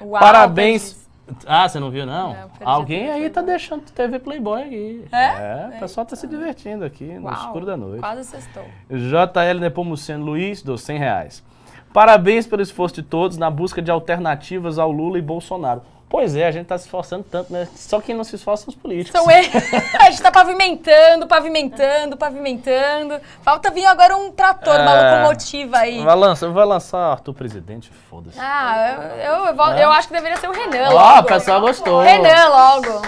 Uau, 0.00 0.20
Parabéns. 0.20 1.03
Ah, 1.46 1.68
você 1.68 1.80
não 1.80 1.90
viu, 1.90 2.04
não? 2.04 2.36
Alguém 2.62 3.10
aí 3.10 3.30
tá 3.30 3.40
deixando 3.40 3.82
TV 3.82 4.18
Playboy 4.18 4.62
aqui. 4.62 5.04
É? 5.10 5.76
o 5.76 5.80
pessoal 5.80 6.04
tá 6.04 6.14
se 6.16 6.26
divertindo 6.26 6.84
aqui 6.84 7.04
no 7.04 7.26
Uau, 7.26 7.34
escuro 7.34 7.66
da 7.66 7.76
noite. 7.76 8.00
Quase 8.00 8.24
sextou. 8.24 8.64
JL 8.90 9.60
Nepomuceno 9.60 10.24
Luiz, 10.24 10.62
dos 10.62 10.82
100 10.82 10.98
reais. 10.98 11.44
Parabéns 11.92 12.46
pelo 12.46 12.60
esforço 12.60 12.96
de 12.96 13.02
todos 13.02 13.38
na 13.38 13.48
busca 13.48 13.80
de 13.80 13.90
alternativas 13.90 14.78
ao 14.78 14.90
Lula 14.90 15.16
e 15.16 15.22
Bolsonaro. 15.22 15.80
Pois 16.08 16.36
é, 16.36 16.46
a 16.46 16.50
gente 16.52 16.66
tá 16.66 16.78
se 16.78 16.84
esforçando 16.84 17.24
tanto, 17.28 17.52
né? 17.52 17.66
Só 17.74 18.00
quem 18.00 18.14
não 18.14 18.22
se 18.22 18.36
esforça 18.36 18.64
são 18.64 18.72
os 18.72 18.78
políticos. 18.80 19.20
São 19.20 19.28
eles. 19.30 19.50
a 19.98 20.10
gente 20.10 20.22
tá 20.22 20.30
pavimentando, 20.30 21.26
pavimentando, 21.26 22.16
pavimentando. 22.16 23.20
Falta 23.42 23.70
vir 23.70 23.84
agora 23.86 24.16
um 24.16 24.30
trator, 24.30 24.74
uma 24.80 24.92
É. 24.96 25.16
locomotiva 25.16 25.78
aí. 25.78 26.04
Vai 26.04 26.14
lançar, 26.14 26.48
vai 26.50 26.64
lançar 26.64 26.98
Arthur 27.12 27.34
Presidente, 27.34 27.90
foda-se. 28.08 28.38
Ah, 28.40 28.94
eu, 29.16 29.18
eu, 29.34 29.46
eu, 29.46 29.54
vou- 29.56 29.72
eu 29.72 29.90
acho 29.90 30.06
que 30.08 30.14
deveria 30.14 30.36
ser 30.36 30.48
o 30.48 30.52
Renan. 30.52 30.90
Ó, 30.90 30.92
logo. 30.92 31.20
o 31.20 31.24
pessoal 31.24 31.60
gostou. 31.60 32.00
Renan 32.02 32.48
logo. 32.48 33.02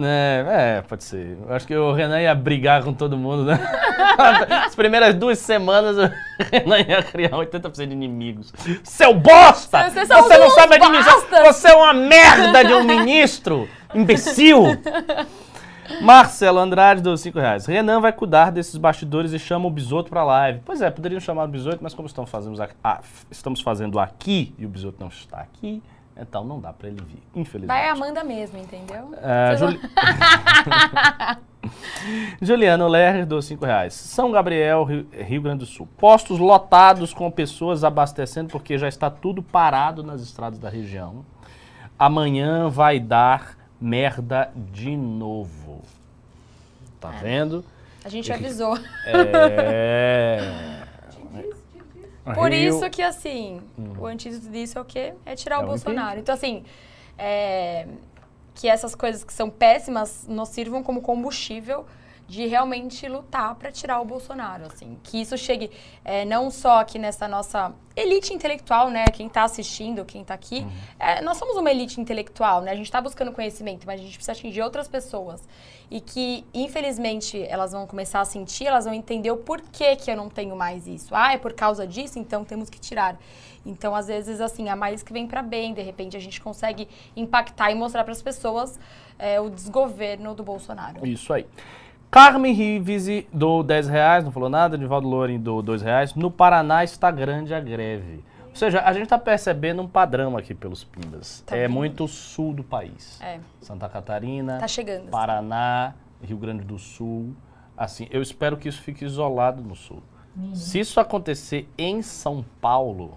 É, 0.00 0.78
é, 0.78 0.82
pode 0.82 1.04
ser. 1.04 1.36
Eu 1.46 1.54
acho 1.54 1.66
que 1.66 1.76
o 1.76 1.92
Renan 1.92 2.20
ia 2.20 2.34
brigar 2.34 2.82
com 2.82 2.94
todo 2.94 3.16
mundo, 3.16 3.44
né? 3.44 3.58
As 4.66 4.74
primeiras 4.74 5.14
duas 5.14 5.38
semanas 5.38 5.96
o 5.98 6.10
Renan 6.50 6.78
ia 6.80 7.02
criar 7.02 7.30
80% 7.32 7.86
de 7.86 7.92
inimigos. 7.92 8.52
Seu 8.82 9.12
bosta! 9.12 9.90
Vocês 9.90 10.08
são 10.08 10.22
Você 10.22 10.38
não 10.38 10.50
sabe 10.50 10.76
administrar! 10.76 11.44
Você 11.44 11.68
é 11.68 11.74
uma 11.74 11.92
merda 11.92 12.64
de 12.64 12.72
um 12.72 12.84
ministro! 12.84 13.68
Imbecil! 13.94 14.78
Marcelo 16.00 16.58
Andrade 16.58 17.02
dos 17.02 17.20
5 17.20 17.38
reais. 17.38 17.66
Renan 17.66 18.00
vai 18.00 18.12
cuidar 18.12 18.50
desses 18.50 18.76
bastidores 18.76 19.32
e 19.32 19.38
chama 19.38 19.66
o 19.66 19.70
Bisoto 19.70 20.08
pra 20.08 20.24
live. 20.24 20.60
Pois 20.64 20.80
é, 20.80 20.90
poderiam 20.90 21.20
chamar 21.20 21.44
o 21.44 21.48
Bisoto, 21.48 21.78
mas 21.82 21.92
como 21.92 22.06
estamos 22.06 22.30
fazendo, 22.30 22.60
aqui, 22.62 22.74
ah, 22.82 23.00
estamos 23.30 23.60
fazendo 23.60 23.98
aqui 23.98 24.54
e 24.58 24.64
o 24.64 24.68
Bisoto 24.68 24.96
não 25.00 25.08
está 25.08 25.38
aqui, 25.38 25.82
então 26.16 26.44
não 26.44 26.60
dá 26.60 26.72
pra 26.72 26.88
ele 26.88 27.02
vir, 27.02 27.22
infelizmente. 27.34 27.66
Vai 27.66 27.88
a 27.88 27.92
Amanda 27.92 28.22
mesmo, 28.22 28.58
entendeu? 28.58 29.14
É, 29.16 29.56
Juli... 29.56 29.80
Juliano 32.40 32.88
Lerner 32.88 33.26
dos 33.26 33.46
5 33.46 33.64
reais. 33.64 33.94
São 33.94 34.30
Gabriel, 34.30 34.84
Rio, 34.84 35.06
Rio 35.12 35.42
Grande 35.42 35.60
do 35.60 35.66
Sul. 35.66 35.88
Postos 35.96 36.38
lotados 36.38 37.14
com 37.14 37.30
pessoas 37.30 37.84
abastecendo 37.84 38.50
porque 38.50 38.76
já 38.76 38.88
está 38.88 39.08
tudo 39.08 39.42
parado 39.42 40.02
nas 40.02 40.20
estradas 40.20 40.58
da 40.58 40.68
região. 40.68 41.24
Amanhã 41.98 42.68
vai 42.68 42.98
dar 42.98 43.56
merda 43.80 44.50
de 44.54 44.96
novo. 44.96 45.82
Tá 47.00 47.10
vendo? 47.10 47.64
A 48.04 48.08
gente 48.08 48.32
avisou. 48.32 48.76
É. 49.06 50.78
Por 52.24 52.50
Rio- 52.52 52.68
isso 52.78 52.88
que, 52.90 53.02
assim, 53.02 53.60
o 53.98 54.06
antídoto 54.06 54.48
disso 54.48 54.78
é 54.78 54.80
o 54.80 54.84
quê? 54.84 55.14
É 55.26 55.34
tirar 55.34 55.56
É 55.56 55.58
o 55.58 55.62
o 55.62 55.66
Bolsonaro. 55.66 56.20
Então, 56.20 56.34
assim, 56.34 56.64
é, 57.18 57.86
que 58.54 58.68
essas 58.68 58.94
coisas 58.94 59.24
que 59.24 59.32
são 59.32 59.50
péssimas 59.50 60.26
nos 60.28 60.48
sirvam 60.50 60.82
como 60.82 61.00
combustível 61.02 61.84
de 62.32 62.46
realmente 62.46 63.06
lutar 63.06 63.54
para 63.56 63.70
tirar 63.70 64.00
o 64.00 64.06
Bolsonaro, 64.06 64.64
assim. 64.64 64.96
Que 65.02 65.20
isso 65.20 65.36
chegue 65.36 65.70
é, 66.02 66.24
não 66.24 66.50
só 66.50 66.80
aqui 66.80 66.98
nessa 66.98 67.28
nossa 67.28 67.74
elite 67.94 68.32
intelectual, 68.32 68.88
né? 68.88 69.04
Quem 69.12 69.26
está 69.26 69.42
assistindo, 69.42 70.02
quem 70.02 70.22
está 70.22 70.32
aqui. 70.32 70.66
é, 70.98 71.20
nós 71.20 71.36
somos 71.36 71.58
uma 71.58 71.70
elite 71.70 72.00
intelectual, 72.00 72.62
né? 72.62 72.70
A 72.70 72.74
gente 72.74 72.86
está 72.86 73.02
buscando 73.02 73.32
conhecimento, 73.32 73.86
mas 73.86 74.00
a 74.00 74.02
gente 74.02 74.14
precisa 74.14 74.32
atingir 74.32 74.62
outras 74.62 74.88
pessoas. 74.88 75.46
E 75.90 76.00
que, 76.00 76.42
infelizmente, 76.54 77.38
elas 77.50 77.72
vão 77.72 77.86
começar 77.86 78.22
a 78.22 78.24
sentir, 78.24 78.66
elas 78.66 78.86
vão 78.86 78.94
entender 78.94 79.30
o 79.30 79.36
porquê 79.36 79.94
que 79.94 80.10
eu 80.10 80.16
não 80.16 80.30
tenho 80.30 80.56
mais 80.56 80.86
isso. 80.86 81.14
Ah, 81.14 81.34
é 81.34 81.36
por 81.36 81.52
causa 81.52 81.86
disso? 81.86 82.18
Então 82.18 82.46
temos 82.46 82.70
que 82.70 82.80
tirar. 82.80 83.18
Então, 83.64 83.94
às 83.94 84.06
vezes, 84.06 84.40
assim, 84.40 84.70
há 84.70 84.74
mais 84.74 85.02
que 85.02 85.12
vem 85.12 85.26
para 85.26 85.42
bem. 85.42 85.74
De 85.74 85.82
repente, 85.82 86.16
a 86.16 86.20
gente 86.20 86.40
consegue 86.40 86.88
impactar 87.14 87.70
e 87.70 87.74
mostrar 87.74 88.04
para 88.04 88.12
as 88.12 88.22
pessoas 88.22 88.80
é, 89.18 89.38
o 89.38 89.50
desgoverno 89.50 90.34
do 90.34 90.42
Bolsonaro. 90.42 91.06
Isso 91.06 91.30
aí. 91.30 91.46
Carmen 92.12 92.52
Rivisi 92.52 93.26
do 93.32 93.62
10 93.62 93.88
reais, 93.88 94.22
não 94.22 94.30
falou 94.30 94.50
nada. 94.50 94.76
Nivaldo 94.76 95.08
Louren 95.08 95.40
do 95.40 95.62
2 95.62 95.80
reais. 95.80 96.14
No 96.14 96.30
Paraná 96.30 96.84
está 96.84 97.10
grande 97.10 97.54
a 97.54 97.58
greve. 97.58 98.22
Ou 98.50 98.54
seja, 98.54 98.82
a 98.82 98.92
gente 98.92 99.04
está 99.04 99.18
percebendo 99.18 99.80
um 99.80 99.88
padrão 99.88 100.36
aqui 100.36 100.54
pelos 100.54 100.84
Pimbas. 100.84 101.42
Tá 101.46 101.56
é 101.56 101.62
vendo? 101.62 101.72
muito 101.72 102.06
sul 102.06 102.52
do 102.52 102.62
país. 102.62 103.18
É, 103.22 103.40
Santa 103.62 103.88
Catarina, 103.88 104.58
tá 104.58 104.68
chegando. 104.68 105.08
Paraná, 105.08 105.94
Rio 106.22 106.36
Grande 106.36 106.62
do 106.62 106.78
Sul. 106.78 107.34
Assim, 107.74 108.06
eu 108.10 108.20
espero 108.20 108.58
que 108.58 108.68
isso 108.68 108.82
fique 108.82 109.06
isolado 109.06 109.62
no 109.62 109.74
sul. 109.74 110.02
Se 110.52 110.80
isso 110.80 111.00
acontecer 111.00 111.66
em 111.78 112.02
São 112.02 112.44
Paulo, 112.60 113.16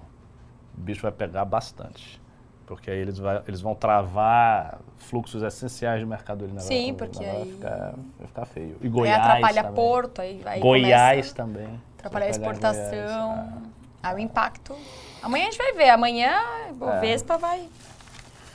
o 0.77 0.79
bicho 0.79 1.01
vai 1.01 1.11
pegar 1.11 1.43
bastante. 1.43 2.21
Porque 2.65 2.89
aí 2.89 2.97
eles, 2.97 3.19
vai- 3.19 3.41
eles 3.47 3.61
vão 3.61 3.75
travar 3.75 4.79
fluxos 4.97 5.43
essenciais 5.43 5.99
de 5.99 6.05
mercadoria. 6.05 6.53
né? 6.55 6.59
Sim, 6.61 6.93
Vai- 6.93 7.07
porque 7.07 7.23
vai 7.23 7.35
aí- 7.35 7.51
ficar, 7.51 7.93
vai 8.17 8.27
ficar 8.27 8.45
feio. 8.45 8.75
E 8.81 8.85
Aí 8.85 8.89
Goiás 8.89 9.19
atrapalha 9.23 9.63
também. 9.63 9.75
Porto, 9.75 10.21
aí, 10.21 10.41
aí 10.45 10.59
Goiás 10.59 11.11
começa 11.11 11.35
também. 11.35 11.65
a 11.67 11.99
atrapalhar 11.99 12.25
a 12.25 12.29
em 12.29 12.31
Goiás. 12.39 12.53
exportação. 12.53 13.53
Aí 14.01 14.15
o 14.15 14.19
impacto. 14.19 14.75
Amanhã 15.21 15.43
a 15.47 15.51
gente 15.51 15.57
vai 15.57 15.73
ver. 15.73 15.89
Amanhã 15.89 16.39
o 16.79 16.89
É. 16.89 16.99
Vespa 17.01 17.37
vai. 17.37 17.67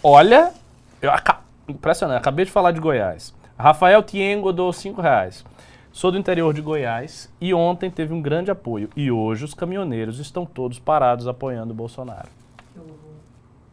Olha, 0.02 0.52
eu 1.00 1.10
aca... 1.10 1.38
impressionante, 1.68 2.18
acabei 2.18 2.44
de 2.44 2.50
falar 2.50 2.72
de 2.72 2.80
Goiás. 2.80 3.32
Rafael 3.58 4.02
Tiengo 4.02 4.52
dou 4.52 4.72
5 4.72 5.00
reais. 5.00 5.44
Sou 5.92 6.10
do 6.10 6.18
interior 6.18 6.54
de 6.54 6.60
Goiás 6.60 7.28
e 7.40 7.52
ontem 7.52 7.90
teve 7.90 8.12
um 8.14 8.22
grande 8.22 8.50
apoio. 8.50 8.88
E 8.96 9.10
hoje 9.10 9.44
os 9.44 9.54
caminhoneiros 9.54 10.18
estão 10.18 10.46
todos 10.46 10.78
parados 10.78 11.26
apoiando 11.28 11.72
o 11.72 11.76
Bolsonaro. 11.76 12.28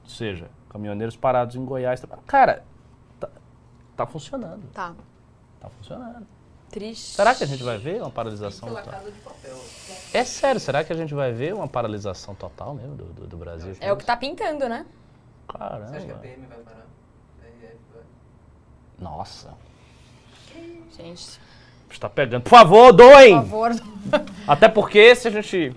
Ou 0.07 0.09
seja, 0.09 0.49
caminhoneiros 0.69 1.17
parados 1.17 1.55
em 1.57 1.65
Goiás. 1.65 2.01
Cara, 2.25 2.63
tá, 3.19 3.29
tá 3.97 4.07
funcionando. 4.07 4.63
Tá. 4.73 4.95
Tá 5.59 5.69
funcionando. 5.69 6.25
Triste. 6.71 7.15
Será 7.15 7.35
que 7.35 7.43
a 7.43 7.47
gente 7.47 7.61
vai 7.61 7.77
ver 7.77 8.01
uma 8.01 8.09
paralisação 8.09 8.69
total? 8.69 9.01
É 10.13 10.23
sério, 10.23 10.59
será 10.59 10.83
que 10.83 10.93
a 10.93 10.95
gente 10.95 11.13
vai 11.13 11.31
ver 11.31 11.53
uma 11.53 11.67
paralisação 11.67 12.35
total 12.35 12.73
mesmo 12.73 12.95
do, 12.95 13.05
do, 13.05 13.27
do 13.27 13.37
Brasil? 13.37 13.75
É 13.79 13.91
o 13.91 13.97
que 13.97 14.05
tá 14.05 14.15
pintando, 14.15 14.67
né? 14.67 14.85
Caramba. 15.47 15.87
Você 15.87 15.97
acha 15.97 16.05
que 16.05 16.11
a 16.11 16.15
PM 16.15 16.45
vai 16.47 16.57
parar? 16.59 16.85
Nossa. 18.99 19.53
Gente, 20.97 21.39
Está 21.89 22.09
pegando. 22.09 22.43
Por 22.43 22.49
favor, 22.49 22.91
doem! 22.91 23.35
por 23.41 23.73
favor. 23.73 23.75
Até 24.47 24.67
porque 24.67 25.15
se 25.15 25.27
a 25.27 25.31
gente 25.31 25.75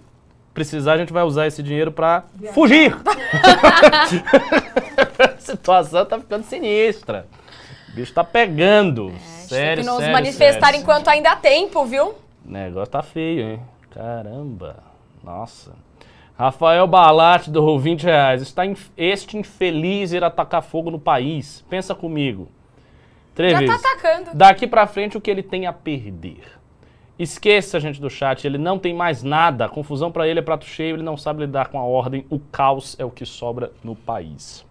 precisar, 0.61 0.93
a 0.93 0.99
gente 0.99 1.13
vai 1.13 1.23
usar 1.23 1.47
esse 1.47 1.63
dinheiro 1.63 1.91
pra 1.91 2.25
fugir. 2.53 2.95
a 5.19 5.39
situação 5.39 6.05
tá 6.05 6.19
ficando 6.19 6.45
sinistra. 6.45 7.27
O 7.89 7.93
bicho 7.93 8.13
tá 8.13 8.23
pegando. 8.23 9.11
É, 9.11 9.49
sério, 9.49 9.85
nos 9.85 9.97
sério, 9.97 10.13
manifestar 10.13 10.67
sério. 10.67 10.81
enquanto 10.81 11.09
ainda 11.09 11.33
há 11.33 11.37
tempo, 11.37 11.85
viu? 11.87 12.09
O 12.09 12.51
negócio 12.51 12.91
tá 12.91 13.03
feio, 13.03 13.53
hein? 13.53 13.61
Caramba. 13.91 14.77
Nossa. 15.25 15.73
Rafael 16.39 16.87
Balate 16.87 17.51
do 17.51 17.79
20 17.79 18.05
reais. 18.05 18.43
Está 18.43 18.63
este 18.97 19.39
infeliz 19.39 20.13
ir 20.13 20.23
atacar 20.23 20.63
fogo 20.63 20.91
no 20.91 20.99
país. 20.99 21.65
Pensa 21.71 21.95
comigo. 21.95 22.49
Três 23.35 23.53
Já 23.53 23.61
tá 23.61 23.65
vezes. 23.65 23.85
atacando. 23.85 24.31
Daqui 24.35 24.67
pra 24.67 24.87
frente, 24.87 25.17
o 25.17 25.21
que 25.21 25.31
ele 25.31 25.43
tem 25.43 25.67
a 25.67 25.73
perder? 25.73 26.60
Esqueça, 27.23 27.79
gente 27.79 28.01
do 28.01 28.09
chat, 28.09 28.47
ele 28.47 28.57
não 28.57 28.79
tem 28.79 28.95
mais 28.95 29.23
nada. 29.23 29.67
A 29.67 29.69
confusão 29.69 30.11
pra 30.11 30.27
ele 30.27 30.39
é 30.39 30.43
prato 30.43 30.65
cheio, 30.65 30.97
ele 30.97 31.03
não 31.03 31.19
sabe 31.19 31.41
lidar 31.41 31.69
com 31.69 31.79
a 31.79 31.85
ordem. 31.85 32.25
O 32.31 32.39
caos 32.39 32.97
é 32.99 33.05
o 33.05 33.11
que 33.11 33.27
sobra 33.27 33.71
no 33.85 33.95
país. 33.95 34.65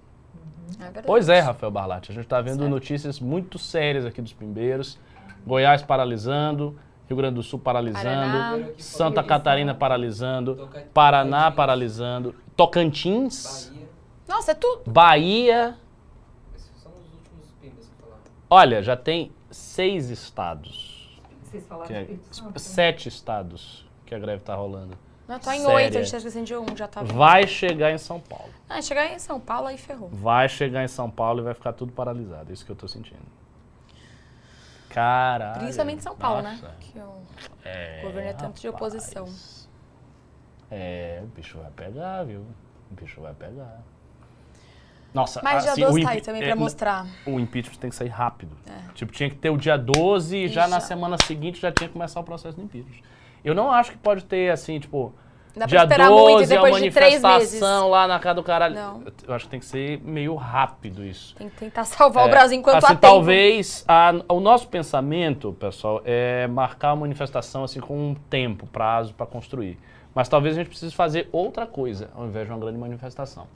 É 0.80 0.84
verdade. 0.86 1.06
Pois 1.06 1.30
é, 1.30 1.40
Rafael 1.42 1.72
Barlatti, 1.72 2.12
a 2.12 2.16
gente 2.16 2.24
está 2.24 2.42
vendo 2.42 2.68
notícias 2.68 3.20
muito 3.20 3.60
sérias 3.60 4.04
aqui 4.04 4.20
dos 4.20 4.34
Pimbeiros. 4.34 4.98
Goiás 5.46 5.84
paralisando, 5.84 6.76
Rio 7.08 7.18
Grande 7.18 7.36
do 7.36 7.44
Sul 7.44 7.60
paralisando, 7.60 8.04
Paraná. 8.04 8.70
Santa 8.80 9.24
Catarina 9.24 9.76
paralisando, 9.76 10.68
Paraná 10.92 11.52
paralisando, 11.52 12.34
Tocantins, 12.56 13.70
Bahia. 13.70 13.88
Nossa, 14.28 14.52
é 14.54 14.56
tudo. 14.56 14.90
Bahia. 14.90 15.76
Esses 16.56 16.82
são 16.82 16.92
os 16.94 17.14
últimos 17.14 17.48
pimbas 17.62 17.86
que 17.88 18.02
falaram. 18.02 18.24
Olha, 18.50 18.82
já 18.82 18.98
tem 18.98 19.32
seis 19.52 20.10
estados, 20.10 20.89
Vocês 21.50 21.66
falaram 21.66 21.88
que 21.88 21.94
é- 21.94 22.02
Espírito 22.02 22.36
Santo, 22.36 22.60
sete 22.60 23.10
estados 23.10 23.88
que 24.06 24.14
a 24.14 24.20
greve 24.20 24.42
está 24.42 24.56
rolando. 24.56 24.98
Não, 25.28 25.40
tá 25.40 25.56
em 25.56 25.66
oito, 25.66 25.98
a 25.98 26.02
gente 26.02 26.12
tá 26.12 26.18
esquecendo 26.18 26.46
de 26.46 26.56
um, 26.56 26.76
já 26.76 26.88
tá. 26.88 27.04
Vai 27.04 27.46
chegar 27.46 27.92
em 27.92 27.98
São 28.00 28.20
Paulo. 28.20 28.50
Ah, 28.68 28.82
chegar 28.82 29.06
em 29.14 29.20
São 29.20 29.40
Paulo 29.40 29.68
aí 29.68 29.78
ferrou. 29.78 30.10
Vai 30.10 30.50
chegar 30.50 30.84
em 30.84 30.88
São 30.88 31.10
Paulo 31.10 31.42
e 31.42 31.44
vai 31.44 31.54
ficar 31.54 31.74
tudo 31.74 31.92
paralisado. 31.92 32.50
É 32.50 32.54
isso 32.54 32.66
que 32.66 32.72
eu 32.72 32.76
tô 32.76 32.88
sentindo. 32.88 33.22
Caralho. 34.90 35.60
Principalmente 35.60 36.02
São 36.04 36.16
Paulo, 36.16 36.42
né? 36.42 36.52
nossa. 36.62 36.76
Que 36.80 36.98
o 37.00 37.22
É, 37.64 38.02
governo 38.02 38.30
é 38.30 38.34
tanto 38.34 38.60
de 38.60 38.68
rapaz. 38.68 38.94
oposição. 38.94 39.28
É, 40.72 41.20
o 41.24 41.28
bicho 41.28 41.60
vai 41.60 41.72
pegar, 41.72 42.24
viu? 42.24 42.42
O 42.92 42.94
bicho 42.96 43.22
vai 43.22 43.34
pegar. 43.34 43.82
Nossa, 45.14 45.42
Mas 45.44 45.64
dia 45.64 45.72
assim, 45.74 45.82
12 45.82 46.00
o 46.00 46.04
tá 46.04 46.10
aí 46.12 46.22
também 46.22 46.44
é, 46.44 46.46
pra 46.48 46.56
mostrar. 46.56 47.06
O 47.26 47.40
impeachment 47.40 47.78
tem 47.80 47.90
que 47.90 47.96
sair 47.96 48.10
rápido. 48.10 48.56
Tipo, 48.94 49.12
tinha 49.12 49.30
que 49.30 49.36
ter 49.36 49.50
o 49.50 49.58
dia 49.58 49.78
12 49.78 50.38
e 50.38 50.48
já, 50.48 50.66
É. 50.66 50.68
Na 50.68 50.80
semana 50.80 51.18
seguinte 51.26 51.60
já 51.60 51.72
tinha 51.72 51.88
que 51.88 51.94
começar 51.94 52.20
o 52.20 52.24
processo 52.24 52.56
do 52.58 52.64
impeachment. 52.64 53.02
Eu 53.44 53.56
não 53.56 53.72
acho 53.72 53.92
que 53.92 53.98
pode 53.98 54.24
ter, 54.26 54.52
assim, 54.52 54.80
tipo, 54.80 55.14
Dá 55.56 55.62
pra 55.62 55.68
dia 55.68 55.84
esperar 55.84 56.10
12 56.10 56.24
muito 56.34 56.48
depois 56.50 56.74
a 56.74 56.78
de 56.78 56.82
manifestação 56.82 57.90
lá 57.90 58.08
na 58.08 58.20
casa 58.20 58.36
do 58.36 58.44
caralho. 58.44 58.76
Não. 58.76 59.04
Eu 59.28 59.34
acho 59.34 59.46
que 59.46 59.52
tem 59.52 59.60
que 59.60 59.66
ser 59.66 60.00
meio 60.04 60.36
rápido 60.36 61.04
isso. 61.04 61.36
Tem 61.36 61.50
que 61.50 61.56
tentar 61.58 61.86
salvar 61.86 62.26
o 62.26 62.28
É, 62.28 62.32
Brasil 62.32 62.60
enquanto 62.60 62.84
assim, 62.84 62.94
há 62.94 62.98
talvez 62.98 63.84
a- 63.88 64.14
o 64.30 64.40
nosso 64.40 64.68
pensamento, 64.68 65.54
pessoal, 65.54 66.02
é 66.06 66.46
marcar 66.48 66.92
a 66.92 66.96
manifestação 66.96 67.64
assim 67.64 67.80
com 67.80 67.98
um 68.12 68.14
tempo, 68.30 68.68
prazo 68.68 69.14
para 69.16 69.26
construir. 69.26 69.80
Mas 70.14 70.30
talvez 70.30 70.56
a 70.56 70.60
gente 70.60 70.70
precise 70.70 70.94
fazer 70.94 71.28
outra 71.32 71.66
coisa 71.66 72.10
ao 72.16 72.26
invés 72.28 72.46
de 72.46 72.54
uma 72.54 72.60
grande 72.60 72.78
manifestação. 72.78 73.48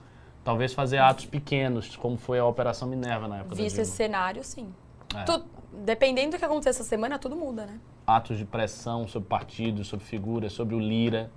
Talvez 0.43 0.73
fazer 0.73 0.97
atos 0.97 1.25
pequenos, 1.25 1.95
como 1.95 2.17
foi 2.17 2.37
a 2.39 2.45
Operação 2.45 2.87
Minerva 2.87 3.27
na 3.27 3.37
época 3.39 3.55
Visto 3.55 3.79
esse 3.79 3.91
cenário, 3.91 4.43
sim. 4.43 4.73
É. 5.15 5.23
Tu- 5.23 5.43
dependendo 5.85 6.31
do 6.31 6.37
que 6.39 6.45
acontecer 6.45 6.69
essa 6.69 6.83
semana, 6.83 7.17
tudo 7.17 7.35
muda, 7.35 7.65
né? 7.65 7.79
Atos 8.05 8.37
de 8.37 8.45
pressão 8.45 9.07
sobre 9.07 9.29
partidos, 9.29 9.87
sobre 9.87 10.05
figuras, 10.05 10.51
sobre 10.51 10.75
o 10.75 10.79
Lira. 10.79 11.31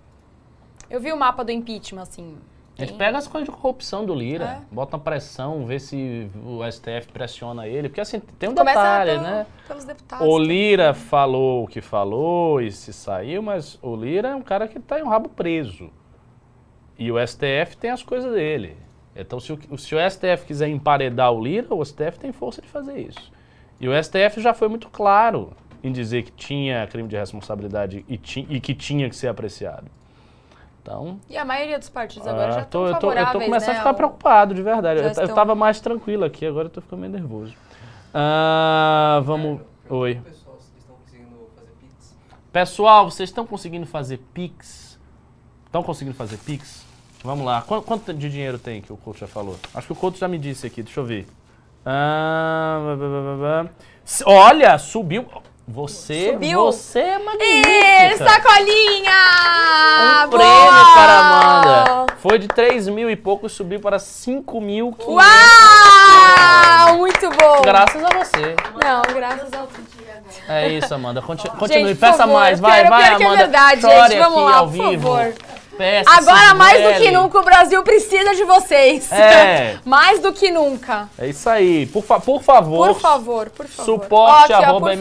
Eu 0.91 1.01
vi 1.01 1.12
o 1.12 1.16
mapa 1.16 1.45
do 1.45 1.53
impeachment, 1.53 2.03
assim. 2.03 2.37
A 2.78 2.85
gente 2.85 2.95
pega 2.99 3.16
as 3.16 3.27
coisas 3.27 3.49
de 3.49 3.55
corrupção 3.55 4.05
do 4.05 4.15
Lira, 4.15 4.45
É. 4.45 4.74
bota 4.74 4.99
pressão, 4.99 5.65
vê 5.65 5.78
se 5.81 6.31
o 6.45 6.62
STF 6.70 7.11
pressiona 7.11 7.66
ele. 7.66 7.89
Porque 7.89 8.01
assim, 8.03 8.20
tem 8.20 8.51
um 8.51 8.55
Começa 8.55 8.78
detalhe, 8.78 9.11
pelo- 9.12 9.23
né? 9.23 9.47
pelos 9.66 9.85
deputados. 9.85 10.27
O 10.27 10.37
tem- 10.39 10.47
Lira 10.47 10.93
falou 10.93 11.65
o 11.65 11.66
que 11.69 11.81
falou 11.81 12.61
e 12.61 12.70
se 12.70 12.93
saiu, 12.93 13.41
mas 13.43 13.78
o 13.81 13.97
Lira 13.97 14.28
é 14.31 14.35
um 14.35 14.43
cara 14.43 14.69
que 14.69 14.77
está 14.77 14.99
em 14.99 15.03
um 15.03 15.09
rabo 15.09 15.28
preso. 15.31 15.91
E 16.99 17.11
o 17.11 17.19
STF 17.19 17.77
tem 17.78 17.91
as 17.91 18.03
coisas 18.03 18.31
dele. 18.35 18.77
Então, 19.19 19.41
se 19.41 19.53
o, 19.53 19.79
se 19.79 19.95
o 19.95 19.99
STF 20.11 20.45
quiser 20.47 20.69
emparedar 20.69 21.33
o 21.33 21.43
Lira, 21.43 21.75
o 21.75 21.85
STF 21.85 22.19
tem 22.19 22.33
força 22.33 22.61
de 22.61 22.69
fazer 22.69 22.99
isso. 22.99 23.33
E 23.81 23.89
o 23.89 24.03
STF 24.03 24.41
já 24.41 24.53
foi 24.55 24.69
muito 24.69 24.89
claro 24.89 25.53
em 25.83 25.93
dizer 25.93 26.23
que 26.25 26.33
tinha 26.33 26.87
crime 26.87 27.09
de 27.09 27.17
responsabilidade 27.17 28.05
e, 28.09 28.17
ti- 28.19 28.47
e 28.51 28.61
que 28.61 28.75
tinha 28.75 29.09
que 29.09 29.17
ser 29.17 29.29
apreciado. 29.29 29.87
Então, 30.83 31.19
E 31.29 31.37
a 31.37 31.45
maioria 31.45 31.79
dos 31.79 31.89
partidos 31.89 32.27
agora 32.29 32.49
ah, 32.49 32.53
já 32.53 32.61
estão 32.61 32.83
eu, 32.87 32.89
tô, 32.91 32.95
eu 32.95 33.01
favoráveis, 33.01 33.33
tô 33.33 33.41
começando 33.41 33.69
né, 33.69 33.75
a 33.75 33.79
ficar 33.79 33.91
ao- 33.91 33.95
preocupado, 33.97 34.55
de 34.55 34.63
verdade. 34.63 35.01
Já 35.01 35.05
Eu, 35.07 35.09
eu 35.09 35.11
estão- 35.23 35.35
tava 35.35 35.55
mais 35.55 35.81
tranquilo 35.81 36.25
aqui, 36.25 36.47
agora 36.47 36.67
eu 36.67 36.71
tô 36.71 36.81
ficando 36.81 37.01
meio 37.01 37.13
nervoso. 37.13 37.55
Ah, 38.15 39.21
vamos. 39.25 39.61
Oi. 39.91 40.13
O 40.15 40.23
pessoal, 40.23 40.57
vocês 40.57 40.79
estão 40.79 40.97
conseguindo 40.97 41.51
fazer 41.55 41.73
pix? 41.81 42.17
Pessoal, 42.53 43.11
vocês 43.11 43.29
estão 43.29 43.47
conseguindo 43.47 43.87
fazer 43.87 44.19
Pix? 44.33 44.99
Estão 45.67 45.83
conseguindo 45.83 46.17
fazer 46.17 46.39
Pix? 46.39 46.86
Vamos 47.27 47.44
lá. 47.44 47.61
Quanto, 47.66 47.85
quanto 47.85 48.15
de 48.15 48.31
dinheiro 48.31 48.57
tem 48.57 48.81
que 48.81 48.93
o 48.93 48.97
Couto 48.97 49.19
já 49.19 49.27
falou? 49.27 49.57
Acho 49.74 49.89
que 49.89 49.93
o 49.93 49.97
Couto 49.97 50.16
já 50.16 50.28
me 50.28 50.39
disse 50.39 50.65
aqui, 50.66 50.81
deixa 50.82 51.01
eu 51.01 51.05
ver. 51.05 51.27
Ah, 51.85 52.78
blá, 52.85 52.97
blá, 52.97 53.36
blá, 53.36 53.66
Olha, 54.24 54.78
subiu. 54.78 55.27
Você, 55.69 56.31
Subiu. 56.35 56.61
você 56.66 57.01
é 57.01 57.15
Ê, 57.16 57.19
magnífica. 57.19 58.28
sacolinha! 58.31 59.12
Um 60.24 60.28
Boa! 60.31 60.39
prêmio 60.40 60.94
para 60.94 61.19
Amanda. 61.19 62.07
Foi 62.19 62.39
de 62.39 62.47
3 62.47 62.86
mil 62.89 63.11
e 63.11 63.16
pouco, 63.16 63.48
subiu 63.48 63.81
para 63.81 63.98
5 63.98 64.61
mil. 64.61 64.97
Uau! 65.05 66.97
Muito 66.98 67.28
bom! 67.31 67.62
Graças 67.62 68.01
a 68.05 68.09
você. 68.16 68.55
Não, 68.81 69.03
graças 69.12 69.53
ao 69.53 69.66
É 70.48 70.69
isso, 70.69 70.94
Amanda. 70.94 71.20
Conti- 71.20 71.51
Continue, 71.59 71.89
Gente, 71.89 71.98
peça 71.98 72.19
favor, 72.19 72.35
mais. 72.35 72.61
Vai, 72.61 72.82
pior- 72.82 72.90
vai, 72.90 73.05
pior 73.09 73.16
que 73.16 73.23
é 73.23 73.27
Amanda. 73.27 73.43
verdade, 73.43 73.81
Chore 73.81 74.09
gente. 74.09 74.19
Vamos 74.20 74.39
aqui 74.39 74.44
lá, 74.51 74.57
ao 74.59 74.66
por 74.66 74.73
vivo. 74.73 75.03
favor. 75.03 75.35
Peça, 75.77 76.11
Agora, 76.11 76.55
mais 76.55 76.82
do 76.82 76.94
que 77.01 77.11
nunca, 77.11 77.39
o 77.39 77.43
Brasil 77.43 77.82
precisa 77.82 78.35
de 78.35 78.44
vocês. 78.44 79.11
É. 79.12 79.77
mais 79.85 80.20
do 80.20 80.32
que 80.32 80.51
nunca. 80.51 81.09
É 81.19 81.27
isso 81.28 81.48
aí. 81.48 81.86
Por, 81.86 82.03
fa- 82.03 82.19
por 82.20 82.43
favor. 82.43 82.89
Por 82.89 83.01
favor, 83.01 83.51
por 83.51 83.66
favor. 83.66 83.85
Suporte 83.85 84.53
Ó, 84.53 84.57
arroba 84.57 84.93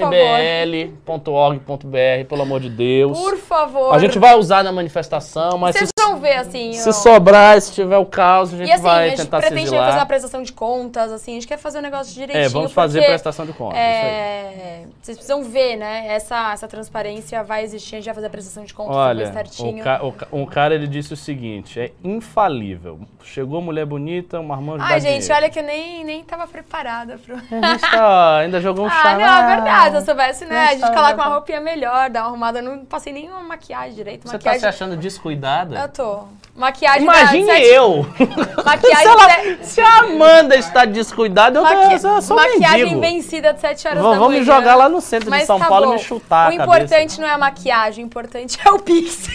mbl.org.br, 1.15 2.25
pelo 2.27 2.41
amor 2.41 2.59
de 2.59 2.69
Deus. 2.69 3.17
Por 3.17 3.37
favor. 3.37 3.93
A 3.93 3.99
gente 3.99 4.17
vai 4.19 4.35
usar 4.35 4.63
na 4.63 4.71
manifestação, 4.71 5.57
mas 5.57 5.75
Vocês 5.75 5.89
se, 5.97 6.05
vão 6.05 6.17
ver, 6.19 6.35
assim. 6.37 6.73
se 6.73 6.91
sobrar, 6.93 7.59
se 7.61 7.71
tiver 7.73 7.97
o 7.97 8.05
caos, 8.05 8.53
a 8.53 8.57
gente 8.57 8.69
E 8.69 8.71
assim, 8.71 8.83
vai 8.83 9.05
a 9.05 9.09
gente 9.09 9.17
tentar 9.21 9.39
pretende 9.39 9.61
sigilar. 9.61 9.85
fazer 9.85 9.99
uma 9.99 10.05
prestação 10.05 10.43
de 10.43 10.51
contas, 10.53 11.11
assim, 11.11 11.31
a 11.31 11.35
gente 11.35 11.47
quer 11.47 11.57
fazer 11.57 11.79
um 11.79 11.81
negócio 11.81 12.13
direitinho. 12.13 12.45
É, 12.45 12.49
vamos 12.49 12.71
fazer 12.71 12.99
porque, 12.99 13.11
prestação 13.11 13.45
de 13.45 13.53
contas. 13.53 13.77
É, 13.77 14.83
vocês 15.01 15.17
precisam 15.17 15.43
ver, 15.43 15.75
né? 15.77 16.05
Essa, 16.07 16.51
essa 16.53 16.67
transparência 16.67 17.43
vai 17.43 17.63
existir, 17.63 17.95
a 17.95 17.99
gente 17.99 18.05
vai 18.05 18.15
fazer 18.15 18.27
a 18.27 18.29
prestação 18.29 18.63
de 18.63 18.73
contas 18.73 18.95
Olha, 18.95 19.31
certinho. 19.33 19.83
o, 20.01 20.07
o 20.07 20.11
ca- 20.11 20.27
um 20.31 20.45
cara 20.45 20.64
ele 20.73 20.87
disse 20.87 21.13
o 21.13 21.17
seguinte: 21.17 21.79
é 21.79 21.91
infalível. 22.03 22.99
Chegou 23.23 23.61
mulher 23.61 23.85
bonita, 23.85 24.39
uma 24.39 24.55
irmã 24.55 24.77
Ai, 24.79 24.99
gente, 25.01 25.29
olha 25.31 25.49
que 25.49 25.59
eu 25.59 25.63
nem, 25.63 26.03
nem 26.03 26.23
tava 26.23 26.47
preparada 26.47 27.17
pro. 27.17 27.35
ainda 28.39 28.59
jogou 28.61 28.85
um 28.85 28.87
Ah, 28.95 29.01
chá. 29.03 29.17
não, 29.17 29.25
é 29.51 29.55
verdade. 29.55 29.89
Se 29.91 29.97
eu 29.97 30.01
soubesse, 30.05 30.45
né? 30.45 30.59
A 30.67 30.71
gente 30.71 30.81
Nossa, 30.81 30.93
coloca 30.93 31.13
uma 31.15 31.23
tá. 31.25 31.29
roupinha 31.29 31.59
melhor, 31.59 32.09
dá 32.09 32.21
uma 32.21 32.27
arrumada. 32.29 32.61
Não 32.61 32.85
passei 32.85 33.11
nenhuma 33.11 33.41
maquiagem 33.41 33.93
direito. 33.95 34.23
Você 34.23 34.29
tá 34.31 34.37
maquiagem... 34.37 34.59
se 34.61 34.65
achando 34.67 34.95
descuidada? 34.97 35.79
Eu 35.79 35.89
tô. 35.89 36.23
Maquiagem 36.55 37.03
Imagine 37.03 37.45
da 37.47 37.59
eu. 37.59 38.05
Maquiagem 38.63 38.95
se, 39.03 39.07
ela- 39.07 39.27
da- 39.27 39.63
se 39.63 39.81
a 39.81 39.97
Amanda 39.99 40.55
está 40.55 40.85
descuidada, 40.85 41.59
eu, 41.59 41.63
Maqui- 41.63 41.93
eu, 41.93 41.99
sou- 41.99 42.15
eu 42.15 42.21
sou 42.21 42.37
maquiagem 42.37 42.83
mendigo. 42.83 43.01
vencida 43.01 43.53
de 43.53 43.59
7 43.59 43.87
horas 43.89 44.01
Vão- 44.01 44.11
da 44.13 44.19
manhã. 44.19 44.39
me 44.39 44.45
jogar 44.45 44.75
lá 44.75 44.87
no 44.87 45.01
centro 45.01 45.25
de 45.25 45.31
Mas 45.31 45.45
São 45.45 45.59
tá 45.59 45.67
Paulo 45.67 45.85
e 45.85 45.87
bom. 45.89 45.93
me 45.95 45.99
chutar 45.99 46.51
O 46.51 46.53
a 46.55 46.57
cabeça. 46.57 46.63
importante 46.63 47.19
não 47.19 47.27
é 47.27 47.31
a 47.31 47.37
maquiagem, 47.37 48.05
o 48.05 48.07
importante 48.07 48.57
é 48.63 48.71
o 48.71 48.79
Pix. 48.79 49.27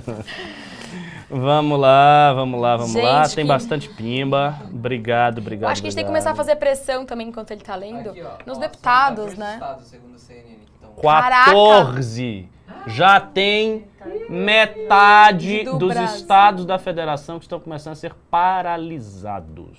Vamos 1.34 1.80
lá, 1.80 2.32
vamos 2.34 2.60
lá, 2.60 2.76
vamos 2.76 2.94
lá. 2.94 3.24
Gente, 3.24 3.36
Tem 3.36 3.44
que- 3.46 3.48
bastante 3.48 3.88
pimba. 3.88 4.54
Obrigado, 4.70 5.38
obrigado. 5.38 5.70
Acho 5.70 5.80
que 5.80 5.86
a 5.86 5.90
gente 5.90 5.96
tem 5.96 6.04
que 6.04 6.10
começar 6.10 6.32
a 6.32 6.34
fazer 6.34 6.56
pressão 6.56 7.06
também 7.06 7.28
enquanto 7.28 7.50
ele 7.52 7.62
tá 7.62 7.74
lendo. 7.74 8.10
Aqui, 8.10 8.20
ó. 8.22 8.32
nos 8.44 8.58
Ó, 8.58 8.60
deputados, 8.60 9.34
14 9.34 9.38
né? 9.40 9.54
estados, 9.54 9.86
segundo 9.86 10.14
o 10.14 10.18
CNN. 10.18 10.56
Então, 10.78 10.94
14. 11.00 12.48
Já 12.86 13.18
tem 13.18 13.86
metade 14.28 15.64
Do 15.64 15.78
dos 15.78 15.94
Brasil. 15.94 16.16
estados 16.16 16.66
da 16.66 16.78
federação 16.78 17.38
que 17.38 17.46
estão 17.46 17.60
começando 17.60 17.92
a 17.92 17.96
ser 17.96 18.12
paralisados. 18.30 19.78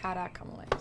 Caraca, 0.00 0.44
moleque. 0.44 0.76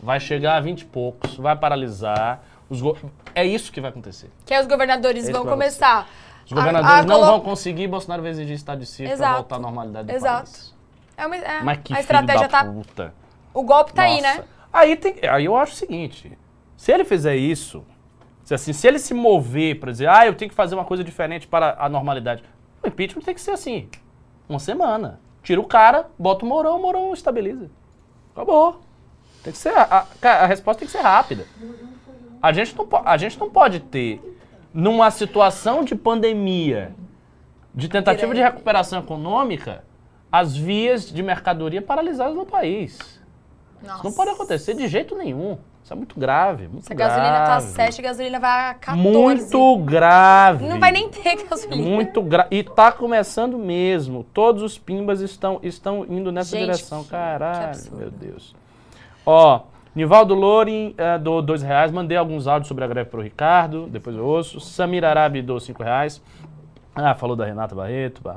Vai 0.00 0.18
chegar 0.18 0.56
a 0.56 0.60
20 0.60 0.80
e 0.80 0.84
poucos, 0.86 1.36
vai 1.36 1.54
paralisar. 1.54 2.42
Os 2.68 2.80
go- 2.80 2.96
É 3.34 3.44
isso 3.46 3.70
que 3.70 3.80
vai 3.80 3.90
acontecer. 3.90 4.30
Que 4.44 4.52
aí 4.54 4.60
os 4.60 4.66
governadores 4.66 5.24
Esse 5.24 5.32
vão 5.32 5.44
começar. 5.44 6.08
Os 6.46 6.52
a- 6.52 6.54
governadores 6.56 6.98
a 6.98 7.02
não 7.04 7.14
colo- 7.16 7.26
vão 7.26 7.40
conseguir, 7.40 7.86
Bolsonaro 7.88 8.22
vai 8.22 8.30
exigir 8.30 8.54
estado 8.54 8.80
de 8.80 8.86
sítio 8.86 9.16
para 9.16 9.34
voltar 9.34 9.56
à 9.56 9.58
normalidade 9.58 10.08
do 10.08 10.14
Exato. 10.14 10.50
país. 10.50 10.74
É 11.16 11.26
uma, 11.26 11.36
é, 11.36 11.62
Mas 11.62 11.78
que 11.82 11.94
a 11.94 12.00
estratégia 12.00 12.48
da 12.48 12.48
tá. 12.48 12.64
puta. 12.64 13.14
O 13.52 13.62
golpe 13.62 13.92
tá 13.92 14.02
aí, 14.02 14.20
Nossa. 14.20 14.38
né? 14.38 14.44
Aí, 14.72 14.96
tem, 14.96 15.14
aí 15.28 15.44
eu 15.44 15.56
acho 15.56 15.72
o 15.72 15.76
seguinte: 15.76 16.36
se 16.76 16.90
ele 16.92 17.04
fizer 17.04 17.36
isso, 17.36 17.84
se, 18.42 18.52
assim, 18.52 18.72
se 18.72 18.86
ele 18.86 18.98
se 18.98 19.14
mover 19.14 19.78
para 19.78 19.92
dizer, 19.92 20.08
ah, 20.08 20.26
eu 20.26 20.34
tenho 20.34 20.48
que 20.48 20.54
fazer 20.56 20.74
uma 20.74 20.84
coisa 20.84 21.04
diferente 21.04 21.46
para 21.46 21.76
a 21.78 21.88
normalidade, 21.88 22.42
o 22.82 22.88
impeachment 22.88 23.22
tem 23.22 23.34
que 23.34 23.40
ser 23.40 23.52
assim: 23.52 23.88
uma 24.48 24.58
semana. 24.58 25.20
Tira 25.42 25.60
o 25.60 25.64
cara, 25.64 26.08
bota 26.18 26.44
o 26.44 26.48
Mourão, 26.48 26.78
o 26.78 26.82
Mourão 26.82 27.12
estabiliza. 27.12 27.70
Acabou. 28.34 28.80
Tem 29.44 29.52
que 29.52 29.58
ser. 29.58 29.72
A, 29.76 30.06
a- 30.22 30.28
a 30.28 30.46
resposta 30.46 30.80
tem 30.80 30.86
que 30.86 30.92
ser 30.92 31.02
rápida. 31.02 31.46
A 32.42 32.50
gente, 32.52 32.74
não, 32.76 32.88
a 33.04 33.16
gente 33.16 33.38
não 33.38 33.48
pode 33.50 33.78
ter, 33.80 34.20
numa 34.74 35.08
situação 35.12 35.84
de 35.84 35.94
pandemia, 35.94 36.92
de 37.72 37.88
tentativa 37.88 38.34
de 38.34 38.42
recuperação 38.42 38.98
econômica, 38.98 39.84
as 40.32 40.56
vias 40.56 41.08
de 41.08 41.22
mercadoria 41.22 41.80
paralisadas 41.80 42.34
no 42.34 42.44
país. 42.44 42.98
Nossa. 43.80 43.94
Isso 43.94 44.04
não 44.04 44.12
pode 44.12 44.30
acontecer 44.30 44.74
de 44.74 44.88
jeito 44.88 45.14
nenhum. 45.14 45.56
Isso 45.84 45.92
é 45.92 45.96
muito 45.96 46.18
grave, 46.18 46.66
muito 46.66 46.86
Se 46.86 46.92
a 46.92 46.96
grave. 46.96 47.20
gasolina 47.20 47.44
tá 47.46 47.60
7, 47.60 48.00
a 48.00 48.04
gasolina 48.04 48.40
vai 48.40 48.70
a 48.70 48.74
14. 48.74 49.02
Muito 49.08 49.76
grave. 49.84 50.66
Não 50.66 50.80
vai 50.80 50.90
nem 50.90 51.10
ter 51.10 51.46
gasolina. 51.46 51.76
Muito 51.76 52.22
grave. 52.22 52.48
E 52.50 52.64
tá 52.64 52.90
começando 52.90 53.58
mesmo. 53.58 54.24
Todos 54.32 54.62
os 54.62 54.78
pimbas 54.78 55.20
estão, 55.20 55.60
estão 55.62 56.06
indo 56.08 56.32
nessa 56.32 56.56
Gente, 56.56 56.64
direção. 56.64 57.04
Caralho, 57.04 57.78
meu 57.92 58.10
Deus. 58.10 58.56
Ó, 59.26 59.60
Nivaldo 59.94 60.34
Lorin 60.34 60.94
uh, 60.98 61.18
do 61.18 61.40
dois 61.40 61.62
reais. 61.62 61.92
Mandei 61.92 62.16
alguns 62.16 62.46
áudios 62.46 62.68
sobre 62.68 62.84
a 62.84 62.86
greve 62.86 63.10
pro 63.10 63.20
Ricardo. 63.20 63.86
Depois 63.86 64.16
eu 64.16 64.24
ouço. 64.24 64.60
Samir 64.60 65.04
Arabi 65.04 65.40
do 65.40 65.60
cinco 65.60 65.82
reais. 65.82 66.22
Ah, 66.94 67.14
falou 67.14 67.36
da 67.36 67.44
Renata 67.44 67.74
Barreto. 67.74 68.22
Pá. 68.22 68.36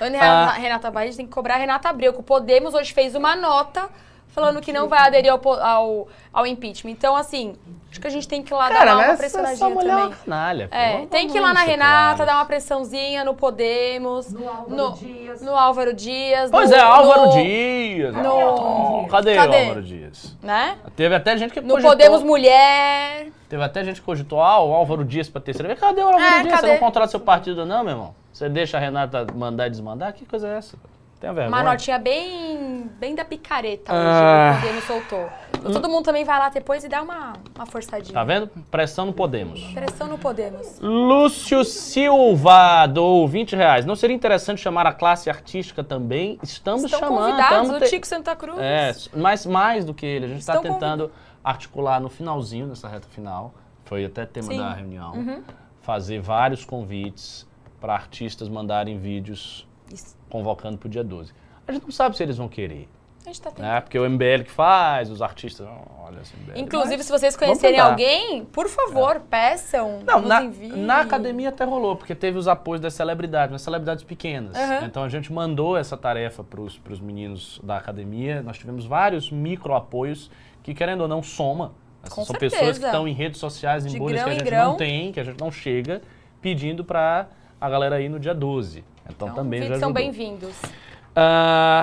Ana 0.00 0.18
Ah. 0.20 0.52
Renata 0.52 0.90
gente 1.04 1.16
tem 1.16 1.26
que 1.26 1.32
cobrar 1.32 1.54
a 1.54 1.58
Renata 1.58 1.88
Abreu, 1.88 2.12
que 2.12 2.20
o 2.20 2.22
Podemos 2.22 2.74
hoje 2.74 2.92
fez 2.92 3.14
uma 3.14 3.36
nota 3.36 3.88
falando 4.34 4.60
que 4.60 4.72
não 4.72 4.88
vai 4.88 4.98
aderir 5.06 5.30
ao, 5.32 5.40
ao, 5.60 6.08
ao 6.32 6.46
impeachment. 6.46 6.90
Então, 6.90 7.14
assim, 7.14 7.54
acho 7.90 8.00
que 8.00 8.06
a 8.06 8.10
gente 8.10 8.26
tem 8.26 8.42
que 8.42 8.52
ir 8.52 8.56
lá 8.56 8.68
Cara, 8.68 8.84
dar 8.86 8.92
uma 8.96 9.00
mas 9.06 9.08
essa 9.10 9.18
pressionadinha 9.18 9.68
mulher 9.70 9.90
é 9.90 9.94
uma 9.94 10.02
também. 10.02 10.18
canalha. 10.24 10.68
pô. 10.68 10.76
É, 10.76 11.06
tem 11.06 11.28
que 11.28 11.38
ir 11.38 11.40
lá 11.40 11.54
na 11.54 11.60
Renata, 11.60 12.16
claros. 12.16 12.26
dar 12.26 12.34
uma 12.36 12.44
pressãozinha 12.44 13.24
no 13.24 13.34
Podemos, 13.34 14.32
No 14.32 14.48
Álvaro 14.48 14.70
no, 14.76 14.92
Dias. 14.94 15.40
no 15.42 15.54
Álvaro 15.56 15.94
Dias. 15.94 16.50
Pois 16.50 16.70
no- 16.70 16.76
é, 16.76 16.80
Álvaro 16.80 17.26
no- 17.26 17.32
Dias. 17.32 18.14
no- 18.16 19.06
Cadê, 19.08 19.36
Cadê? 19.36 19.56
o 19.56 19.60
Álvaro 19.60 19.82
Dias? 19.82 20.36
Né? 20.42 20.76
Teve 20.96 21.14
até 21.14 21.36
gente 21.36 21.52
que 21.54 21.60
No 21.60 21.68
cogitou- 21.74 21.90
Podemos 21.92 22.22
Mulher. 22.22 23.28
Teve 23.48 23.62
até 23.62 23.84
gente 23.84 24.00
que 24.00 24.06
cogitou, 24.06 24.42
ah, 24.42 24.60
o 24.60 24.74
Álvaro 24.74 25.04
Dias 25.04 25.28
pra 25.28 25.40
terceira 25.40 25.68
vez. 25.68 25.78
Cadê 25.78 26.00
o 26.02 26.06
Álvaro 26.06 26.22
É, 26.24 26.30
Dias? 26.42 26.54
Você 26.54 26.60
cadê? 26.60 26.72
não 26.72 26.78
contrata 26.78 27.08
seu 27.08 27.20
partido 27.20 27.64
não, 27.64 27.84
meu 27.84 27.92
irmão? 27.92 28.14
Você 28.32 28.48
deixa 28.48 28.76
a 28.78 28.80
Renata 28.80 29.24
mandar 29.32 29.68
e 29.68 29.70
desmandar? 29.70 30.12
Que 30.12 30.24
coisa 30.26 30.48
é 30.48 30.56
essa? 30.58 30.76
Tem 31.24 31.34
vergonha. 31.34 31.48
Uma 31.48 31.70
notinha 31.70 31.98
bem, 31.98 32.90
bem 32.98 33.14
da 33.14 33.24
picareta 33.24 33.90
Ah. 33.92 34.50
hoje, 34.52 34.60
que 34.60 34.66
o 34.66 34.68
Podemos 34.68 34.84
soltou. 34.84 35.28
Então, 35.58 35.72
todo 35.72 35.88
mundo 35.88 36.04
também 36.04 36.24
vai 36.24 36.38
lá 36.38 36.50
depois 36.50 36.84
e 36.84 36.88
dá 36.88 37.00
uma, 37.00 37.32
uma 37.56 37.64
forçadinha. 37.64 38.12
Tá 38.12 38.22
vendo? 38.22 38.48
Pressão 38.70 39.06
no 39.06 39.12
Podemos. 39.14 39.58
Pressão 39.72 40.06
no 40.08 40.18
Podemos. 40.18 40.78
Lúcio 40.80 41.64
Silva, 41.64 42.86
do 42.86 43.26
20 43.26 43.56
reais. 43.56 43.86
Não 43.86 43.96
seria 43.96 44.14
interessante 44.14 44.60
chamar 44.60 44.86
a 44.86 44.92
classe 44.92 45.30
artística 45.30 45.82
também? 45.82 46.38
Estamos 46.42 46.84
Estão 46.84 47.00
chamando. 47.00 47.18
convidados, 47.30 47.56
estamos 47.62 47.76
o 47.76 47.80
te- 47.84 47.90
Tico 47.90 48.06
Santa 48.06 48.36
Cruz. 48.36 48.58
É, 48.60 48.92
mas 49.16 49.46
mais 49.46 49.86
do 49.86 49.94
que 49.94 50.04
ele. 50.04 50.26
A 50.26 50.28
gente 50.28 50.40
está 50.40 50.56
Estão 50.56 50.72
tentando 50.74 51.10
articular 51.42 51.98
no 51.98 52.10
finalzinho, 52.10 52.66
nessa 52.66 52.86
reta 52.86 53.08
final. 53.08 53.54
Foi 53.86 54.04
até 54.04 54.26
tema 54.26 54.48
Sim. 54.48 54.58
da 54.58 54.72
reunião. 54.74 55.12
Uhum. 55.14 55.42
Fazer 55.80 56.20
vários 56.20 56.62
convites 56.64 57.46
para 57.80 57.94
artistas 57.94 58.48
mandarem 58.50 58.98
vídeos 58.98 59.66
Isso. 59.92 60.16
convocando 60.28 60.78
para 60.78 60.86
o 60.86 60.90
dia 60.90 61.04
12. 61.04 61.32
A 61.66 61.72
gente 61.72 61.84
não 61.84 61.90
sabe 61.90 62.16
se 62.16 62.22
eles 62.22 62.36
vão 62.36 62.48
querer. 62.48 62.88
A 63.24 63.28
gente 63.28 63.40
tá 63.40 63.50
tentando. 63.50 63.66
Né? 63.66 63.80
Porque 63.80 63.98
o 63.98 64.08
MBL 64.08 64.44
que 64.44 64.50
faz, 64.50 65.10
os 65.10 65.22
artistas. 65.22 65.66
Olha 65.98 66.20
esse 66.20 66.36
MBL. 66.36 66.58
Inclusive, 66.58 66.96
Mas 66.98 67.06
se 67.06 67.12
vocês 67.12 67.36
conhecerem 67.36 67.80
alguém, 67.80 68.44
por 68.44 68.68
favor, 68.68 69.20
peçam, 69.30 70.00
Não, 70.06 70.20
na, 70.20 70.42
na 70.42 71.00
academia 71.00 71.48
até 71.48 71.64
rolou, 71.64 71.96
porque 71.96 72.14
teve 72.14 72.36
os 72.36 72.46
apoios 72.46 72.82
das 72.82 72.92
celebridades, 72.92 73.50
mas 73.50 73.62
celebridades 73.62 74.04
pequenas. 74.04 74.54
Aham. 74.54 74.84
Então 74.84 75.02
a 75.02 75.08
gente 75.08 75.32
mandou 75.32 75.74
essa 75.74 75.96
tarefa 75.96 76.44
para 76.44 76.60
os 76.60 77.00
meninos 77.00 77.60
da 77.64 77.78
academia. 77.78 78.42
Nós 78.42 78.58
tivemos 78.58 78.84
vários 78.84 79.30
micro 79.30 79.74
apoios 79.74 80.30
que, 80.62 80.74
querendo 80.74 81.00
ou 81.00 81.08
não, 81.08 81.22
soma. 81.22 81.72
São 82.04 82.26
certeza. 82.26 82.56
pessoas 82.56 82.78
que 82.78 82.84
estão 82.84 83.08
em 83.08 83.14
redes 83.14 83.40
sociais, 83.40 83.86
em 83.86 83.88
De 83.88 83.98
bolhas 83.98 84.22
que 84.22 84.28
a 84.28 84.34
gente 84.34 84.50
não 84.50 84.76
tem, 84.76 85.10
que 85.10 85.20
a 85.20 85.24
gente 85.24 85.40
não 85.40 85.50
chega, 85.50 86.02
pedindo 86.42 86.84
para 86.84 87.28
a 87.58 87.70
galera 87.70 87.98
ir 88.02 88.10
no 88.10 88.20
dia 88.20 88.34
12. 88.34 88.84
Então, 89.08 89.28
Então, 89.28 89.34
também 89.34 89.60
já 89.60 89.64
vídeos 89.66 89.80
são 89.80 89.88
ajudou. 89.90 90.02
bem-vindos. 90.02 90.56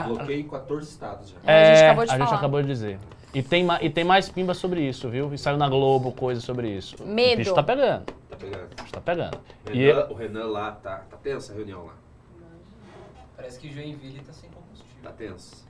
Bloqueio 0.08 0.40
em 0.42 0.48
14 0.48 0.90
estados 0.90 1.30
já. 1.30 1.38
É, 1.46 1.62
a 1.72 1.76
gente 1.76 1.82
é, 1.84 1.86
acabou 1.88 2.06
de 2.06 2.12
a 2.12 2.18
gente 2.18 2.26
falar. 2.26 2.38
acabou 2.38 2.62
de 2.62 2.68
dizer. 2.68 3.00
E 3.34 3.42
tem, 3.42 3.66
e 3.82 3.90
tem 3.90 4.04
mais 4.04 4.28
pimba 4.28 4.54
sobre 4.54 4.82
isso, 4.82 5.08
viu? 5.10 5.34
E 5.34 5.38
saiu 5.38 5.58
na 5.58 5.70
Globo 5.70 6.12
coisa 6.12 6.42
sobre 6.42 6.70
isso. 6.70 7.02
Medo. 7.06 7.36
O 7.36 7.38
bicho 7.38 7.54
tá 7.54 7.64
pegando. 7.64 8.06
Tá 8.30 8.36
pegando. 8.36 8.64
O 8.64 8.82
bicho 8.82 8.92
tá 8.94 9.02
pegando. 9.02 9.38
O 9.68 9.72
E- 9.72 9.86
Renan, 9.88 10.08
o 10.10 10.14
Renan 10.16 10.46
lá, 10.48 10.72
tá, 10.72 11.02
tá 11.10 11.18
tensa 11.18 11.54
a 11.54 11.56
reunião 11.56 11.86
lá. 11.86 11.94
Parece 13.38 13.58
que 13.60 13.72
Joinville 13.72 14.20
tá 14.20 14.34
sem 14.34 14.50
combustível. 14.50 14.92
Tá 15.04 15.12
tenso. 15.12 15.66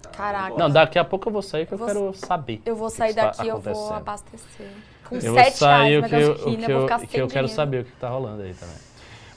Tá, 0.00 0.08
Caraca. 0.10 0.56
Não, 0.56 0.70
daqui 0.70 0.98
a 0.98 1.04
pouco 1.04 1.28
eu 1.28 1.32
vou 1.32 1.42
sair 1.42 1.66
que 1.66 1.74
eu 1.74 1.78
vou- 1.78 1.86
quero 1.86 2.14
saber. 2.14 2.62
Eu 2.64 2.74
vou 2.76 2.88
sair 2.88 3.12
daqui, 3.12 3.46
eu 3.46 3.60
vou 3.60 3.92
abastecer. 3.92 4.70
Com 5.06 5.16
Eu 5.16 5.34
vou 5.34 5.34
sete 5.44 5.56
sair 5.58 6.00
reais 6.00 6.04
o 6.04 6.08
que 6.08 6.14
eu, 6.14 6.30
o 6.32 6.34
que 6.34 6.40
eu 6.40 6.78
vou 6.78 6.80
eu, 6.80 6.82
ficar 6.82 7.06
que 7.06 7.20
eu 7.20 7.28
quero 7.28 7.48
saber 7.48 7.82
o 7.82 7.84
que 7.84 7.92
tá 7.92 8.08
rolando 8.08 8.42
aí 8.42 8.54
também. 8.54 8.76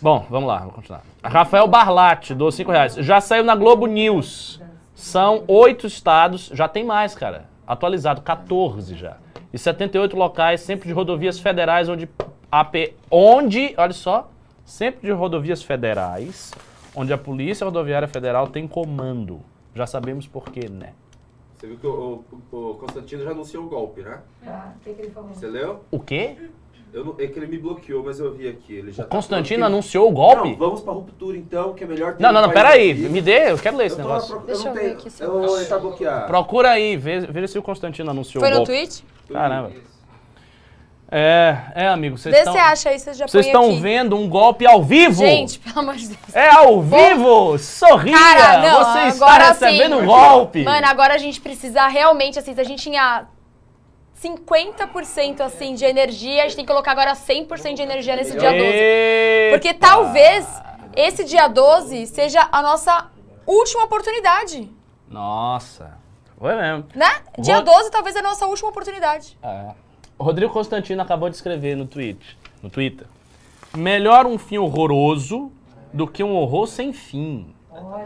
Bom, 0.02 0.26
vamos 0.30 0.48
lá, 0.48 0.60
vamos 0.60 0.76
continuar. 0.76 1.04
Rafael 1.24 1.68
Barlatti, 1.68 2.34
do 2.34 2.50
5 2.52 2.72
reais. 2.72 2.96
Já 2.96 3.20
saiu 3.20 3.44
na 3.44 3.56
Globo 3.56 3.86
News. 3.86 4.62
São 4.96 5.44
oito 5.48 5.88
estados, 5.88 6.50
já 6.54 6.68
tem 6.68 6.84
mais, 6.84 7.14
cara. 7.16 7.46
Atualizado, 7.68 8.22
14 8.22 8.96
já. 8.96 9.18
E 9.54 9.58
78 9.58 10.16
locais, 10.16 10.62
sempre 10.62 10.88
de 10.88 10.94
rodovias 10.94 11.40
federais, 11.40 11.90
onde 11.90 12.08
AP, 12.52 12.94
onde, 13.12 13.74
olha 13.78 13.94
só, 13.94 14.30
sempre 14.66 15.08
de 15.08 15.12
rodovias 15.12 15.62
federais, 15.64 16.54
onde 16.96 17.12
a 17.14 17.18
Polícia 17.18 17.66
Rodoviária 17.66 18.08
Federal 18.08 18.48
tem 18.48 18.68
comando. 18.68 19.42
Já 19.76 19.86
sabemos 19.86 20.28
por 20.28 20.46
quê, 20.46 20.68
né? 20.70 20.94
Você 21.58 21.68
viu 21.68 21.78
que 21.78 21.88
o, 21.88 22.24
o- 22.52 22.72
o 22.72 22.76
Constantino 22.76 23.24
já 23.24 23.32
anunciou 23.32 23.66
o 23.66 23.70
golpe, 23.70 24.02
né? 24.02 24.20
Ah, 24.48 24.72
o 24.76 24.80
que, 24.84 24.94
que 24.94 25.02
ele 25.02 25.12
falou? 25.12 25.30
Você 25.34 25.48
leu? 25.48 25.84
O 25.92 26.00
quê? 26.00 26.38
Eu 26.92 27.06
não- 27.06 27.16
é 27.20 27.28
que 27.28 27.38
ele 27.38 27.46
me 27.48 27.58
bloqueou, 27.60 28.04
mas 28.04 28.20
eu 28.20 28.34
vi 28.34 28.48
aqui. 28.48 28.74
Ele 28.76 28.92
já 28.92 29.04
O 29.04 29.06
tá 29.06 29.16
Constantino 29.16 29.60
falando 29.60 29.72
que- 29.72 29.78
anunciou 29.78 30.10
o 30.10 30.12
golpe? 30.12 30.50
Não, 30.50 30.56
vamos 30.58 30.82
pra 30.82 30.92
ruptura 30.94 31.38
então, 31.38 31.74
que 31.74 31.84
é 31.84 31.88
melhor 31.88 32.16
ter 32.16 32.24
Não, 32.24 32.30
um 32.30 32.34
não, 32.34 32.42
não, 32.42 32.50
peraí, 32.50 32.94
me 32.96 33.22
dê, 33.22 33.52
eu 33.52 33.58
quero 33.60 33.78
ler 33.78 33.86
esse 33.88 33.96
Eu 34.00 34.04
tô 34.04 34.08
negócio. 34.10 34.30
proc- 34.34 34.46
Deixa 34.48 34.62
não 34.64 34.70
eu 34.70 34.74
ver 34.74 34.80
tenho- 34.82 34.94
aqui 34.94 35.10
eu- 35.20 35.44
eu 35.44 35.58
Ele 35.58 35.66
tá 35.66 35.78
bloqueado. 35.78 36.26
Procura 36.28 36.72
aí, 36.72 36.98
vê, 36.98 37.20
vê 37.20 37.48
se 37.48 37.60
o 37.60 37.62
Constantino 37.62 38.10
anunciou 38.10 38.42
Foi 38.42 38.50
o 38.50 38.52
no 38.52 38.58
golpe. 38.58 38.72
tweet? 38.74 39.04
Caramba. 39.32 39.72
É, 41.12 41.58
é, 41.74 41.88
amigo, 41.88 42.18
vocês 42.20 42.32
Vê 42.34 42.40
estão. 42.42 42.54
se 42.54 42.60
acha 42.60 42.90
aí, 42.90 43.00
vocês 43.00 43.18
já 43.18 43.28
Vocês 43.28 43.48
estão 43.48 43.80
vendo 43.82 44.16
um 44.16 44.30
golpe 44.30 44.68
ao 44.68 44.84
vivo? 44.84 45.24
Gente, 45.26 45.58
pelo 45.58 45.80
amor 45.80 45.96
de 45.96 46.08
Deus. 46.08 46.36
É 46.36 46.50
ao 46.52 46.84
vivo! 46.84 47.58
Sorria! 47.58 48.14
Cara, 48.16 48.62
não, 48.62 48.84
Você 48.84 49.08
está 49.08 49.38
recebendo 49.40 49.96
sim. 49.98 50.02
um 50.04 50.06
golpe! 50.06 50.64
Mano, 50.64 50.86
agora 50.86 51.16
a 51.16 51.18
gente 51.18 51.42
precisa 51.42 51.88
realmente, 51.88 52.38
assim, 52.38 52.54
se 52.54 52.62
a 52.62 52.64
gente 52.64 52.84
tinha 52.84 53.26
50% 54.22 55.40
assim 55.42 55.76
de 55.76 55.86
energia, 55.86 56.42
a 56.44 56.48
gente 56.48 56.58
tem 56.58 56.66
que 56.66 56.72
colocar 56.72 56.92
agora 56.92 57.14
100% 57.14 57.74
de 57.74 57.82
energia 57.82 58.16
nesse 58.16 58.38
dia 58.38 58.52
12. 58.52 58.64
Eita! 58.64 59.58
Porque 59.58 59.74
talvez 59.74 60.46
esse 60.96 61.24
dia 61.24 61.48
12 61.48 62.06
seja 62.08 62.48
a 62.52 62.62
nossa 62.62 63.08
última 63.48 63.86
oportunidade, 63.86 64.70
Nossa, 65.10 65.98
foi 66.38 66.54
mesmo. 66.56 66.86
né? 66.94 67.10
Dia 67.40 67.58
Ro- 67.60 67.64
12 67.64 67.92
talvez 67.92 68.16
é 68.16 68.20
a 68.20 68.24
nossa 68.24 68.46
última 68.46 68.70
oportunidade. 68.70 69.38
É. 69.42 69.72
O 70.18 70.24
Rodrigo 70.24 70.52
Constantino 70.52 71.02
acabou 71.02 71.30
de 71.30 71.36
escrever 71.38 71.76
no 71.78 71.86
tweet, 71.88 72.38
no 72.62 72.70
Twitter. 72.70 73.08
Melhor 73.76 74.26
um 74.26 74.38
fim 74.38 74.58
horroroso 74.58 75.50
do 75.94 76.06
que 76.06 76.24
um 76.24 76.36
horror 76.36 76.68
sem 76.68 76.92
fim. 76.92 77.56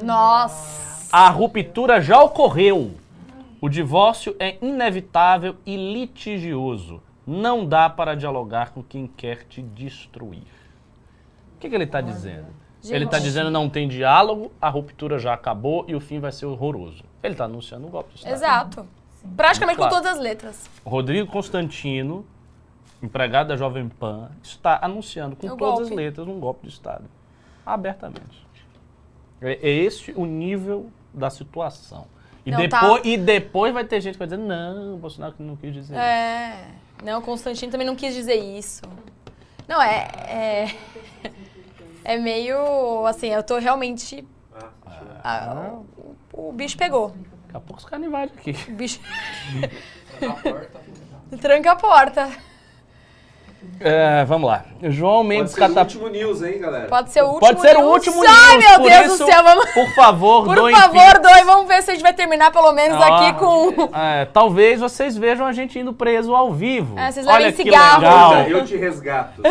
Nossa. 0.03 1.07
A 1.11 1.29
ruptura 1.29 1.99
já 2.01 2.21
ocorreu. 2.21 2.91
O 3.63 3.69
divórcio 3.69 4.35
é 4.39 4.57
inevitável 4.61 5.55
e 5.65 5.77
litigioso. 5.77 7.01
Não 7.25 7.65
dá 7.65 7.89
para 7.89 8.13
dialogar 8.13 8.71
com 8.71 8.83
quem 8.83 9.07
quer 9.07 9.45
te 9.45 9.61
destruir. 9.61 10.43
O 11.55 11.59
que, 11.61 11.69
que 11.69 11.75
ele 11.75 11.85
está 11.85 12.01
dizendo? 12.01 12.47
Ele 12.83 13.05
está 13.05 13.19
dizendo 13.19 13.49
não 13.49 13.69
tem 13.69 13.87
diálogo, 13.87 14.51
a 14.61 14.67
ruptura 14.67 15.17
já 15.17 15.33
acabou 15.33 15.85
e 15.87 15.95
o 15.95 16.01
fim 16.01 16.19
vai 16.19 16.33
ser 16.33 16.45
horroroso. 16.45 17.05
Ele 17.23 17.35
está 17.35 17.45
anunciando 17.45 17.87
um 17.87 17.89
golpe 17.89 18.09
de 18.09 18.17
Estado. 18.17 18.33
Exato. 18.33 18.87
Praticamente 19.37 19.77
com 19.77 19.87
Claro. 19.87 19.95
todas 19.95 20.17
as 20.17 20.21
letras. 20.21 20.69
Rodrigo 20.85 21.31
Constantino, 21.31 22.25
empregado 23.01 23.47
da 23.47 23.55
Jovem 23.55 23.87
Pan, 23.87 24.29
está 24.43 24.77
anunciando 24.81 25.37
com 25.37 25.47
É 25.47 25.53
o 25.53 25.55
todas 25.55 25.83
as 25.83 25.87
golpe. 25.87 26.03
letras 26.03 26.27
um 26.27 26.37
golpe 26.37 26.67
de 26.67 26.73
Estado. 26.73 27.05
Abertamente. 27.65 28.45
É, 29.41 29.53
é 29.53 29.69
este 29.69 30.11
o 30.11 30.25
nível 30.25 30.91
da 31.13 31.29
situação. 31.29 32.11
E, 32.45 32.51
Não, 32.51 32.67
tá. 32.67 32.81
depois, 32.81 33.01
e 33.05 33.17
depois 33.17 33.73
vai 33.73 33.83
ter 33.85 34.01
gente 34.01 34.13
que 34.13 34.19
vai 34.19 34.27
dizer, 34.27 34.37
não, 34.37 34.95
o 34.95 34.97
Bolsonaro 34.97 35.33
não 35.39 35.55
quis 35.55 35.73
dizer 35.73 35.93
isso. 35.93 36.01
É. 36.01 36.65
Não, 37.03 37.19
o 37.19 37.21
Constantino 37.21 37.71
também 37.71 37.87
não 37.87 37.95
quis 37.95 38.13
dizer 38.13 38.35
isso. 38.35 38.81
Não, 39.67 39.81
é. 39.81 40.07
É, 40.27 40.75
é 42.15 42.17
meio. 42.17 43.05
Assim, 43.05 43.27
eu 43.27 43.43
tô 43.43 43.57
realmente. 43.57 44.27
Ah, 45.23 45.79
o, 45.97 46.49
o 46.49 46.51
bicho 46.51 46.77
pegou. 46.77 47.09
Daqui 47.09 47.57
a 47.57 47.59
pouco 47.59 47.81
os 47.81 48.31
aqui. 48.37 48.55
O 48.67 48.71
bicho. 48.73 48.99
Na 50.21 50.33
porta. 50.35 50.81
Tranca 51.39 51.71
a 51.71 51.75
porta. 51.75 52.29
É, 53.85 54.23
vamos 54.23 54.47
lá. 54.49 54.63
João 54.83 55.15
Pode 55.17 55.27
Mendes 55.27 55.51
ser 55.51 55.61
o 55.69 55.77
último 55.79 56.07
news, 56.07 56.41
hein, 56.41 56.57
galera? 56.59 56.87
Pode 56.87 57.11
ser 57.11 57.21
o 57.21 57.25
último. 57.27 57.39
Pode 57.41 57.59
ser 57.61 57.75
o 57.75 57.79
news. 57.81 57.91
último 57.93 58.23
Ai, 58.25 58.57
news, 58.57 58.69
meu 58.69 58.79
por 58.79 58.89
Deus 58.89 59.05
isso, 59.07 59.17
do 59.17 59.25
céu, 59.25 59.43
vamos. 59.43 59.69
Por 59.71 59.89
favor, 59.93 60.43
Por 60.45 60.55
doem 60.55 60.73
favor, 60.75 61.19
doe, 61.19 61.43
vamos 61.43 61.67
ver 61.67 61.81
se 61.83 61.91
a 61.91 61.93
gente 61.93 62.03
vai 62.03 62.13
terminar 62.13 62.49
pelo 62.51 62.71
menos 62.71 62.97
Ah, 63.01 63.07
aqui 63.29 63.33
com. 63.39 63.89
é, 63.97 64.23
talvez 64.25 64.79
vocês 64.79 65.17
vejam 65.17 65.45
a 65.45 65.51
gente 65.51 65.77
indo 65.77 65.91
preso 65.91 66.33
ao 66.33 66.53
vivo. 66.53 66.97
É, 66.97 67.11
vocês 67.11 67.27
Olha 67.27 67.51
que 67.51 67.63
cigarro. 67.63 68.01
legal. 68.01 68.33
Eu 68.49 68.65
te 68.65 68.77
resgato. 68.77 69.41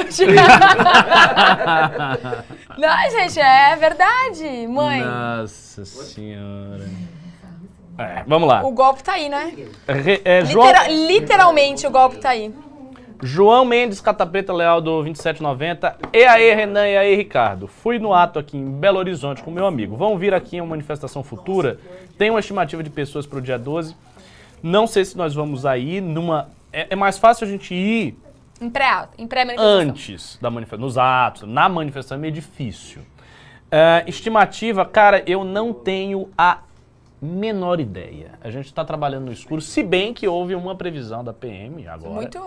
Não, 2.79 3.11
gente, 3.11 3.39
é 3.41 3.77
verdade. 3.77 4.67
Mãe, 4.67 5.03
Nossa 5.03 5.85
senhora. 5.85 6.89
É, 7.99 8.23
vamos 8.27 8.49
lá. 8.49 8.63
o 8.65 8.71
golpe 8.73 9.03
tá 9.03 9.13
aí, 9.13 9.29
né? 9.29 9.53
Re- 9.87 10.23
é, 10.25 10.45
João, 10.47 10.67
Litera- 10.67 10.89
literalmente 10.89 11.87
o 11.87 11.91
golpe 11.91 12.17
tá 12.17 12.31
aí. 12.31 12.53
João 13.23 13.65
Mendes 13.65 14.01
Catapeta 14.01 14.53
Leal 14.53 14.81
do 14.81 15.03
2790. 15.03 15.97
E 16.13 16.25
aí, 16.25 16.53
Renan, 16.55 16.89
e 16.89 16.97
aí, 16.97 17.15
Ricardo. 17.15 17.69
Fui 17.69 17.99
no 17.99 18.13
ato 18.13 18.39
aqui 18.39 18.57
em 18.57 18.71
Belo 18.71 18.99
Horizonte 18.99 19.43
com 19.43 19.51
meu 19.51 19.67
amigo. 19.67 19.97
Vão 19.97 20.19
vir 20.19 20.35
aqui 20.35 20.57
em 20.57 20.61
uma 20.61 20.71
manifestação 20.71 21.23
futura. 21.23 21.79
Tem 22.19 22.31
uma 22.31 22.41
estimativa 22.41 22.83
de 22.83 22.91
pessoas 22.91 23.25
para 23.27 23.39
o 23.39 23.41
dia 23.43 23.59
12. 23.59 23.95
Não 24.63 24.87
sei 24.87 25.05
se 25.05 25.17
nós 25.17 25.35
vamos 25.35 25.65
aí 25.65 26.01
numa. 26.01 26.49
É, 26.73 26.89
é 26.91 26.97
mais 26.97 27.17
fácil 27.19 27.47
a 27.47 27.51
gente 27.51 27.73
ir 27.75 28.17
Em 28.61 28.69
pré- 28.71 29.09
em 29.19 29.27
pré-manifestação. 29.27 29.81
antes 29.89 30.39
da 30.41 30.51
manifestação, 30.51 30.85
nos 30.87 30.99
atos, 30.99 31.43
na 31.49 31.69
manifestação 31.69 32.17
é 32.17 32.21
meio 32.21 32.33
difícil. 32.33 33.03
É, 33.71 34.05
estimativa, 34.07 34.85
cara, 34.85 35.23
eu 35.27 35.45
não 35.45 35.73
tenho 35.73 36.29
a 36.37 36.59
menor 37.27 37.79
ideia. 37.79 38.33
A 38.41 38.51
gente 38.51 38.67
está 38.67 38.85
trabalhando 38.85 39.27
no 39.27 39.33
escuro, 39.33 39.61
se 39.61 39.83
bem 39.83 40.13
que 40.13 40.27
houve 40.27 40.55
uma 40.57 40.75
previsão 40.75 41.23
da 41.23 41.33
PM 41.33 41.87
agora. 41.87 42.13
Muito, 42.15 42.39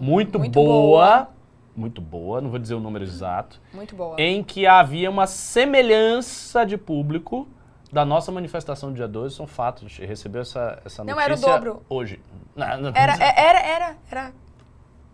muito, 0.00 0.38
muito 0.38 0.52
boa, 0.54 0.68
boa. 1.16 1.28
muito 1.74 2.00
boa, 2.00 2.40
não 2.40 2.48
vou 2.48 2.58
dizer 2.58 2.74
o 2.74 2.80
número 2.80 3.04
exato, 3.04 3.60
muito 3.74 3.96
boa. 3.96 4.14
em 4.20 4.42
que 4.44 4.66
havia 4.66 5.10
uma 5.10 5.26
semelhança 5.26 6.64
de 6.64 6.76
público 6.76 7.48
da 7.92 8.04
nossa 8.04 8.30
manifestação 8.30 8.90
do 8.90 8.94
dia 8.94 9.08
12, 9.08 9.34
são 9.34 9.48
fatos, 9.48 9.84
a 9.84 9.88
gente 9.88 10.06
recebeu 10.06 10.42
essa, 10.42 10.80
essa 10.84 11.02
Não, 11.02 11.14
notícia 11.16 11.24
era 11.24 11.34
o 11.34 11.58
dobro. 11.58 11.82
hoje. 11.88 12.20
Não, 12.54 12.80
não- 12.82 12.92
Era, 12.94 13.14
é- 13.14 13.34
era, 13.48 13.58
era, 13.60 13.96
era. 14.10 14.32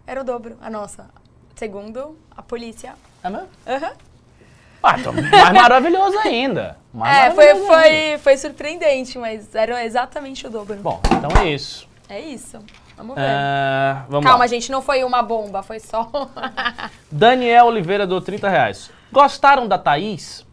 Era 0.07 0.21
o 0.21 0.25
dobro, 0.25 0.57
a 0.61 0.69
nossa. 0.69 1.09
Segundo 1.55 2.19
a 2.37 2.43
polícia. 2.43 2.95
É 3.25 3.31
mesmo? 3.31 3.49
Aham. 3.67 3.93
Ah, 4.87 4.97
então, 4.99 5.13
mais 5.13 5.53
maravilhoso 5.53 6.17
ainda. 6.19 6.79
Mais 6.95 7.27
É, 7.27 7.31
foi, 7.33 7.49
ainda. 7.49 7.67
foi, 7.67 8.19
foi 8.19 8.37
surpreendente, 8.37 9.19
mas 9.19 9.55
era 9.55 9.85
exatamente 9.85 10.47
o 10.47 10.51
dobro. 10.51 10.77
Bom, 10.77 11.01
então 11.11 11.31
é 11.43 11.49
isso. 11.49 11.89
É 12.09 12.21
isso. 12.21 12.59
Vamos 12.97 13.17
ver. 13.17 13.23
É, 13.23 13.97
vamos 14.09 14.25
Calma, 14.25 14.45
lá. 14.45 14.47
gente, 14.47 14.71
não 14.71 14.81
foi 14.81 15.03
uma 15.05 15.23
bomba, 15.23 15.63
foi 15.63 15.81
só. 15.81 16.09
Daniel 17.11 17.67
Oliveira 17.67 18.07
do 18.07 18.21
30 18.21 18.49
reais. 18.49 18.91
Gostaram 19.13 19.67
da 19.67 19.77
Thaís? 19.77 20.46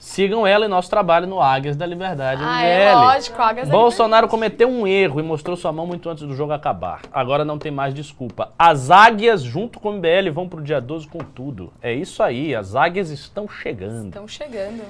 Sigam 0.00 0.46
ela 0.46 0.64
e 0.64 0.68
nosso 0.68 0.88
trabalho 0.88 1.26
no 1.26 1.42
Águias 1.42 1.76
da 1.76 1.84
Liberdade 1.84 2.42
ah, 2.42 2.56
MBL. 2.56 2.66
é 2.66 2.94
lógico, 2.94 3.42
Águias 3.42 3.68
da 3.68 3.76
Bolsonaro 3.76 4.26
cometeu 4.28 4.66
um 4.66 4.86
erro 4.86 5.20
e 5.20 5.22
mostrou 5.22 5.58
sua 5.58 5.70
mão 5.72 5.86
muito 5.86 6.08
antes 6.08 6.26
do 6.26 6.34
jogo 6.34 6.54
acabar. 6.54 7.02
Agora 7.12 7.44
não 7.44 7.58
tem 7.58 7.70
mais 7.70 7.92
desculpa. 7.92 8.50
As 8.58 8.90
águias, 8.90 9.42
junto 9.42 9.78
com 9.78 9.90
o 9.90 9.92
MBL, 9.92 10.30
vão 10.32 10.48
pro 10.48 10.62
dia 10.62 10.80
12 10.80 11.06
com 11.06 11.18
tudo. 11.18 11.70
É 11.82 11.92
isso 11.92 12.22
aí, 12.22 12.54
as 12.54 12.74
águias 12.74 13.10
estão 13.10 13.46
chegando. 13.46 14.08
Estão 14.08 14.26
chegando. 14.26 14.82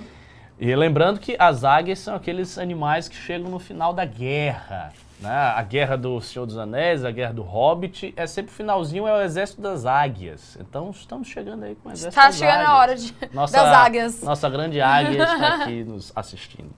E 0.60 0.76
lembrando 0.76 1.18
que 1.18 1.34
as 1.40 1.64
águias 1.64 1.98
são 1.98 2.14
aqueles 2.14 2.56
animais 2.56 3.08
que 3.08 3.16
chegam 3.16 3.50
no 3.50 3.58
final 3.58 3.92
da 3.92 4.04
guerra. 4.04 4.92
Né? 5.20 5.30
A 5.30 5.62
guerra 5.62 5.97
do 5.97 6.18
Senhor 6.20 6.47
dos 6.47 6.56
Anéis, 6.56 7.05
a 7.05 7.10
guerra 7.10 7.34
do 7.34 7.42
Hobbit, 7.42 8.14
é 8.16 8.26
sempre 8.26 8.51
o 8.52 8.55
finalzinho, 8.55 9.06
é 9.06 9.12
o 9.12 9.20
exército 9.20 9.60
das 9.60 9.84
águias. 9.84 10.56
Então 10.60 10.90
estamos 10.90 11.28
chegando 11.28 11.64
aí 11.64 11.74
com 11.74 11.90
o 11.90 11.92
exército 11.92 12.09
Está 12.09 12.26
das 12.26 12.36
chegando 12.36 12.55
águias. 12.55 12.68
a 12.70 12.76
hora 12.78 12.97
de, 12.97 13.14
Nossa, 13.34 13.56
das 13.56 13.76
águias. 13.76 14.22
Nossa 14.22 14.48
grande 14.48 14.80
águia 14.80 15.22
está 15.22 15.62
aqui 15.62 15.84
nos 15.84 16.10
assistindo. 16.16 16.70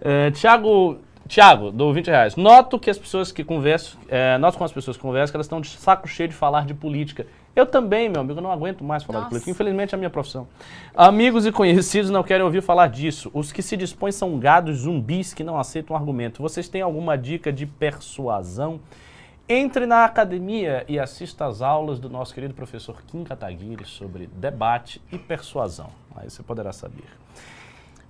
É, 0.00 0.30
Tiago, 0.32 0.98
Tiago, 1.28 1.70
dou 1.70 1.92
20 1.92 2.06
reais. 2.08 2.36
Noto 2.36 2.78
que 2.78 2.90
as 2.90 2.98
pessoas 2.98 3.30
que 3.30 3.44
conversam, 3.44 4.00
é, 4.08 4.36
noto 4.38 4.58
com 4.58 4.64
as 4.64 4.72
pessoas 4.72 4.96
que 4.96 5.02
conversam 5.02 5.30
que 5.32 5.36
elas 5.36 5.46
estão 5.46 5.60
de 5.60 5.68
saco 5.68 6.08
cheio 6.08 6.28
de 6.28 6.34
falar 6.34 6.64
de 6.66 6.74
política. 6.74 7.26
Eu 7.54 7.66
também, 7.66 8.08
meu 8.08 8.20
amigo, 8.20 8.40
não 8.40 8.52
aguento 8.52 8.84
mais 8.84 9.02
falar 9.02 9.18
de 9.18 9.22
Nossa. 9.24 9.30
política. 9.30 9.50
Infelizmente 9.50 9.94
é 9.94 9.96
a 9.96 9.98
minha 9.98 10.10
profissão. 10.10 10.46
Amigos 10.94 11.44
e 11.44 11.50
conhecidos 11.50 12.10
não 12.10 12.22
querem 12.22 12.44
ouvir 12.44 12.62
falar 12.62 12.86
disso. 12.86 13.30
Os 13.34 13.50
que 13.50 13.62
se 13.62 13.76
dispõem 13.76 14.12
são 14.12 14.38
gados 14.38 14.78
zumbis 14.78 15.34
que 15.34 15.42
não 15.42 15.58
aceitam 15.58 15.96
argumento. 15.96 16.40
Vocês 16.40 16.68
têm 16.68 16.82
alguma 16.82 17.18
dica 17.18 17.52
de 17.52 17.66
persuasão? 17.66 18.80
Entre 19.48 19.86
na 19.86 20.04
academia 20.04 20.84
e 20.86 20.98
assista 20.98 21.46
às 21.46 21.62
aulas 21.62 21.98
do 21.98 22.10
nosso 22.10 22.34
querido 22.34 22.52
professor 22.52 23.02
Kim 23.06 23.24
Kataguiri 23.24 23.84
sobre 23.86 24.26
debate 24.26 25.00
e 25.10 25.18
persuasão. 25.18 25.90
Aí 26.14 26.28
você 26.28 26.42
poderá 26.42 26.70
saber. 26.70 27.06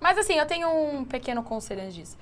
Mas 0.00 0.18
assim, 0.18 0.34
eu 0.34 0.46
tenho 0.46 0.68
um 0.68 1.04
pequeno 1.04 1.42
conselho 1.42 1.82
antes 1.82 1.94
disso. 1.94 2.18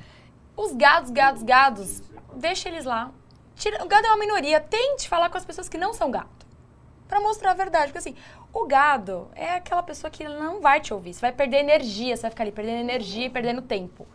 Os 0.57 0.73
gados, 0.73 1.11
gados, 1.11 1.43
gados, 1.43 2.03
deixa 2.35 2.69
eles 2.69 2.85
lá. 2.85 3.11
Tira, 3.55 3.83
o 3.85 3.89
gado 3.89 4.07
é 4.07 4.11
uma 4.11 4.19
minoria. 4.19 4.61
Tente 4.61 5.09
falar 5.09 5.31
com 5.31 5.39
as 5.39 5.45
pessoas 5.45 5.69
que 5.69 5.79
não 5.79 5.93
são 5.95 6.11
gado. 6.11 6.45
Pra 7.09 7.20
mostrar 7.20 7.53
a 7.53 7.55
verdade. 7.55 7.93
Porque 7.93 7.99
assim, 7.99 8.16
o 8.53 8.66
gado 8.66 9.28
é 9.35 9.51
aquela 9.51 9.83
pessoa 9.83 10.11
que 10.11 10.24
não 10.24 10.61
vai 10.61 10.81
te 10.81 10.93
ouvir. 10.93 11.15
Você 11.15 11.20
vai 11.20 11.33
perder 11.33 11.59
energia, 11.59 12.16
você 12.16 12.23
vai 12.23 12.31
ficar 12.31 12.45
ali 12.45 12.53
perdendo 12.53 12.81
energia 12.81 13.27
e 13.27 13.31
perdendo 13.31 13.62
tempo. 13.62 14.07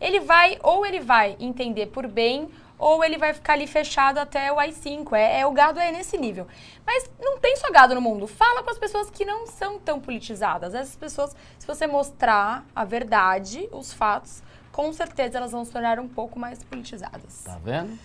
Ele 0.00 0.20
vai, 0.20 0.58
ou 0.62 0.84
ele 0.84 1.00
vai 1.00 1.36
entender 1.40 1.86
por 1.86 2.06
bem, 2.06 2.50
ou 2.78 3.04
ele 3.04 3.16
vai 3.16 3.32
ficar 3.32 3.54
ali 3.54 3.66
fechado 3.66 4.18
até 4.18 4.52
o 4.52 4.58
AI-5. 4.58 5.12
É, 5.12 5.40
é, 5.40 5.46
o 5.46 5.52
gado 5.52 5.78
é 5.78 5.92
nesse 5.92 6.18
nível. 6.18 6.46
Mas 6.84 7.08
não 7.20 7.38
tem 7.38 7.56
só 7.56 7.70
gado 7.70 7.94
no 7.94 8.00
mundo. 8.00 8.26
Fala 8.26 8.62
com 8.62 8.70
as 8.70 8.78
pessoas 8.78 9.08
que 9.08 9.24
não 9.24 9.46
são 9.46 9.78
tão 9.78 10.00
politizadas. 10.00 10.74
Essas 10.74 10.96
pessoas, 10.96 11.34
se 11.58 11.66
você 11.66 11.86
mostrar 11.86 12.66
a 12.74 12.84
verdade, 12.84 13.68
os 13.72 13.92
fatos, 13.92 14.42
com 14.72 14.92
certeza 14.92 15.38
elas 15.38 15.52
vão 15.52 15.64
se 15.64 15.72
tornar 15.72 15.98
um 16.00 16.08
pouco 16.08 16.38
mais 16.38 16.62
politizadas. 16.64 17.44
Tá 17.44 17.58
vendo? 17.62 17.96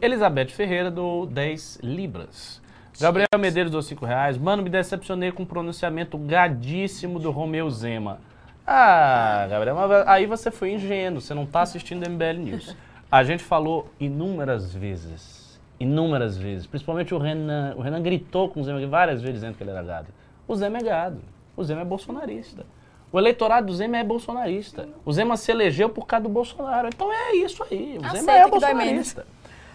Elizabeth 0.00 0.48
Ferreira 0.48 0.90
do 0.90 1.26
10 1.26 1.78
Libras. 1.82 2.60
Gabriel 3.00 3.28
Medeiros 3.38 3.72
do 3.72 3.82
5 3.82 4.04
reais. 4.04 4.38
Mano, 4.38 4.62
me 4.62 4.70
decepcionei 4.70 5.32
com 5.32 5.42
o 5.42 5.46
pronunciamento 5.46 6.16
gadíssimo 6.16 7.18
do 7.18 7.30
Romeu 7.30 7.68
Zema. 7.70 8.18
Ah, 8.66 9.46
Gabriel, 9.48 9.76
aí 10.06 10.26
você 10.26 10.50
foi 10.50 10.72
ingênuo, 10.72 11.20
você 11.20 11.34
não 11.34 11.44
tá 11.44 11.62
assistindo 11.62 12.08
MBL 12.08 12.38
News. 12.38 12.76
A 13.10 13.22
gente 13.22 13.44
falou 13.44 13.90
inúmeras 14.00 14.74
vezes, 14.74 15.60
inúmeras 15.78 16.36
vezes, 16.36 16.66
principalmente 16.66 17.14
o 17.14 17.18
Renan. 17.18 17.74
O 17.76 17.82
Renan 17.82 18.02
gritou 18.02 18.48
com 18.48 18.60
o 18.60 18.64
Zema 18.64 18.84
várias 18.86 19.20
vezes 19.20 19.40
dizendo 19.40 19.56
que 19.56 19.62
ele 19.62 19.70
era 19.70 19.82
gado. 19.82 20.08
O 20.48 20.56
Zema 20.56 20.78
é 20.78 20.82
gado, 20.82 21.20
o 21.56 21.62
Zema 21.62 21.82
é 21.82 21.84
bolsonarista. 21.84 22.64
O 23.12 23.18
eleitorado 23.18 23.68
do 23.68 23.74
Zema 23.74 23.98
é 23.98 24.02
bolsonarista. 24.02 24.88
O 25.04 25.12
Zema 25.12 25.36
se 25.36 25.50
elegeu 25.52 25.88
por 25.88 26.04
causa 26.04 26.24
do 26.24 26.28
Bolsonaro. 26.28 26.88
Então 26.88 27.12
é 27.12 27.36
isso 27.36 27.62
aí. 27.70 27.96
O 27.96 28.00
Zema 28.00 28.08
Aceita 28.08 28.32
é 28.32 28.44
que 28.44 28.50
dói 28.50 28.74
bolsonarista. 28.74 29.26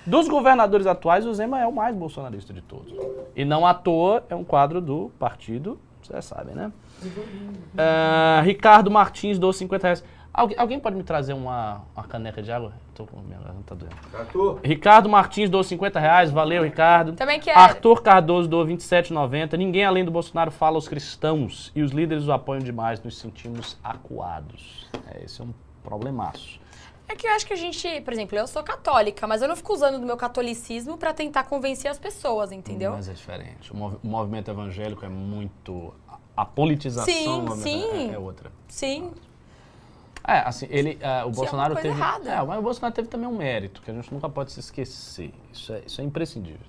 Dos 0.05 0.27
governadores 0.27 0.87
atuais, 0.87 1.25
o 1.25 1.33
Zema 1.33 1.59
é 1.59 1.67
o 1.67 1.73
mais 1.73 1.95
bolsonarista 1.95 2.53
de 2.53 2.61
todos. 2.61 2.93
E 3.35 3.45
não 3.45 3.65
à 3.65 3.73
toa 3.73 4.23
é 4.29 4.35
um 4.35 4.43
quadro 4.43 4.81
do 4.81 5.11
partido, 5.19 5.79
vocês 6.01 6.25
sabem, 6.25 6.55
né? 6.55 6.71
Ah, 7.77 8.41
Ricardo 8.43 8.89
Martins, 8.89 9.37
do 9.37 9.51
50 9.51 9.87
reais. 9.87 10.03
Alguém, 10.33 10.57
alguém 10.59 10.79
pode 10.79 10.95
me 10.95 11.03
trazer 11.03 11.33
uma, 11.33 11.81
uma 11.95 12.03
caneca 12.03 12.41
de 12.41 12.51
água? 12.51 12.73
Tô 12.93 13.05
com 13.05 13.19
minha 13.19 13.39
garganta 13.39 13.75
doendo. 13.75 13.95
Arthur, 14.13 14.59
Ricardo 14.63 15.09
Martins 15.09 15.49
doou 15.49 15.63
50 15.63 15.99
reais, 15.99 16.31
valeu, 16.31 16.63
Ricardo. 16.63 17.13
Também 17.13 17.39
quero. 17.39 17.59
Arthur 17.59 18.01
Cardoso 18.01 18.47
doou 18.47 18.65
27,90. 18.65 19.57
Ninguém 19.57 19.85
além 19.85 20.05
do 20.05 20.11
Bolsonaro 20.11 20.51
fala 20.51 20.77
aos 20.77 20.87
cristãos 20.87 21.71
e 21.75 21.81
os 21.81 21.91
líderes 21.91 22.27
o 22.27 22.31
apoiam 22.31 22.59
demais, 22.59 23.01
nos 23.03 23.17
sentimos 23.17 23.77
acuados. 23.83 24.87
É, 25.07 25.23
esse 25.23 25.41
é 25.41 25.43
um 25.43 25.53
problemaço. 25.83 26.59
É 27.11 27.15
que 27.15 27.27
eu 27.27 27.31
acho 27.31 27.45
que 27.47 27.53
a 27.53 27.55
gente, 27.55 28.01
por 28.01 28.13
exemplo, 28.13 28.37
eu 28.37 28.45
sou 28.47 28.61
católica, 28.63 29.25
mas 29.25 29.41
eu 29.41 29.47
não 29.47 29.55
fico 29.55 29.73
usando 29.73 29.99
do 29.99 30.05
meu 30.05 30.15
catolicismo 30.15 30.95
pra 30.95 31.11
tentar 31.11 31.43
convencer 31.45 31.89
as 31.89 31.97
pessoas, 31.97 32.51
entendeu? 32.51 32.91
Mas 32.91 33.09
é 33.09 33.13
diferente. 33.13 33.73
O, 33.73 33.75
mov- 33.75 33.97
o 34.03 34.07
movimento 34.07 34.51
evangélico 34.51 35.03
é 35.03 35.09
muito. 35.09 35.91
A 36.37 36.45
politização 36.45 37.11
Sim, 37.11 37.41
movimento 37.41 37.63
sim. 37.63 38.09
É, 38.11 38.13
é 38.13 38.19
outra. 38.19 38.51
Sim. 38.67 39.11
É, 40.25 40.39
assim, 40.47 40.67
ele, 40.69 40.99
ah, 41.01 41.25
o 41.25 41.31
Isso 41.31 41.39
é 41.39 41.41
Bolsonaro 41.43 41.73
uma 41.73 41.81
coisa 41.81 41.95
teve. 41.95 41.99
errada. 41.99 42.29
É, 42.31 42.43
mas 42.45 42.59
o 42.59 42.61
Bolsonaro 42.61 42.93
teve 42.93 43.07
também 43.07 43.27
um 43.27 43.35
mérito, 43.35 43.81
que 43.81 43.89
a 43.89 43.93
gente 43.93 44.13
nunca 44.13 44.29
pode 44.29 44.51
se 44.51 44.59
esquecer. 44.59 45.33
Isso 45.51 45.73
é, 45.73 45.81
isso 45.87 45.99
é 45.99 46.03
imprescindível. 46.03 46.65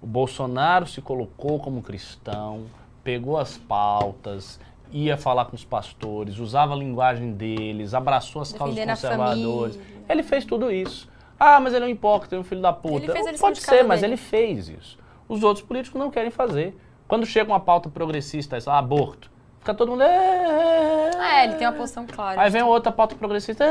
O 0.00 0.06
Bolsonaro 0.06 0.86
se 0.86 1.02
colocou 1.02 1.58
como 1.58 1.82
cristão, 1.82 2.66
pegou 3.02 3.36
as 3.36 3.58
pautas, 3.58 4.60
ia 4.92 5.16
falar 5.16 5.46
com 5.46 5.56
os 5.56 5.64
pastores, 5.64 6.38
usava 6.38 6.74
a 6.74 6.76
linguagem 6.76 7.32
deles, 7.32 7.94
abraçou 7.94 8.42
as 8.42 8.52
causas 8.52 8.78
conservadoras. 8.84 9.78
Ele 10.08 10.22
fez 10.22 10.44
tudo 10.44 10.70
isso. 10.70 11.08
Ah, 11.38 11.58
mas 11.58 11.74
ele 11.74 11.84
é 11.84 11.88
um 11.88 11.90
hipócrita, 11.90 12.36
é 12.36 12.38
um 12.38 12.44
filho 12.44 12.60
da 12.60 12.72
puta. 12.72 13.12
Pode 13.40 13.60
ser, 13.60 13.82
mas 13.82 14.00
dele. 14.00 14.12
ele 14.12 14.16
fez 14.16 14.68
isso. 14.68 14.98
Os 15.28 15.42
outros 15.42 15.64
políticos 15.64 15.98
não 15.98 16.10
querem 16.10 16.30
fazer. 16.30 16.76
Quando 17.08 17.26
chega 17.26 17.50
uma 17.50 17.60
pauta 17.60 17.88
progressista, 17.88 18.56
isso, 18.56 18.70
ah, 18.70 18.78
aborto, 18.78 19.30
fica 19.58 19.74
todo 19.74 19.90
mundo. 19.90 20.02
"É, 20.02 21.44
ele 21.44 21.54
tem 21.54 21.66
uma 21.66 21.72
posição 21.72 22.06
clara. 22.06 22.40
Aí 22.40 22.50
vem 22.50 22.62
outra 22.62 22.92
pauta 22.92 23.14
progressista. 23.14 23.64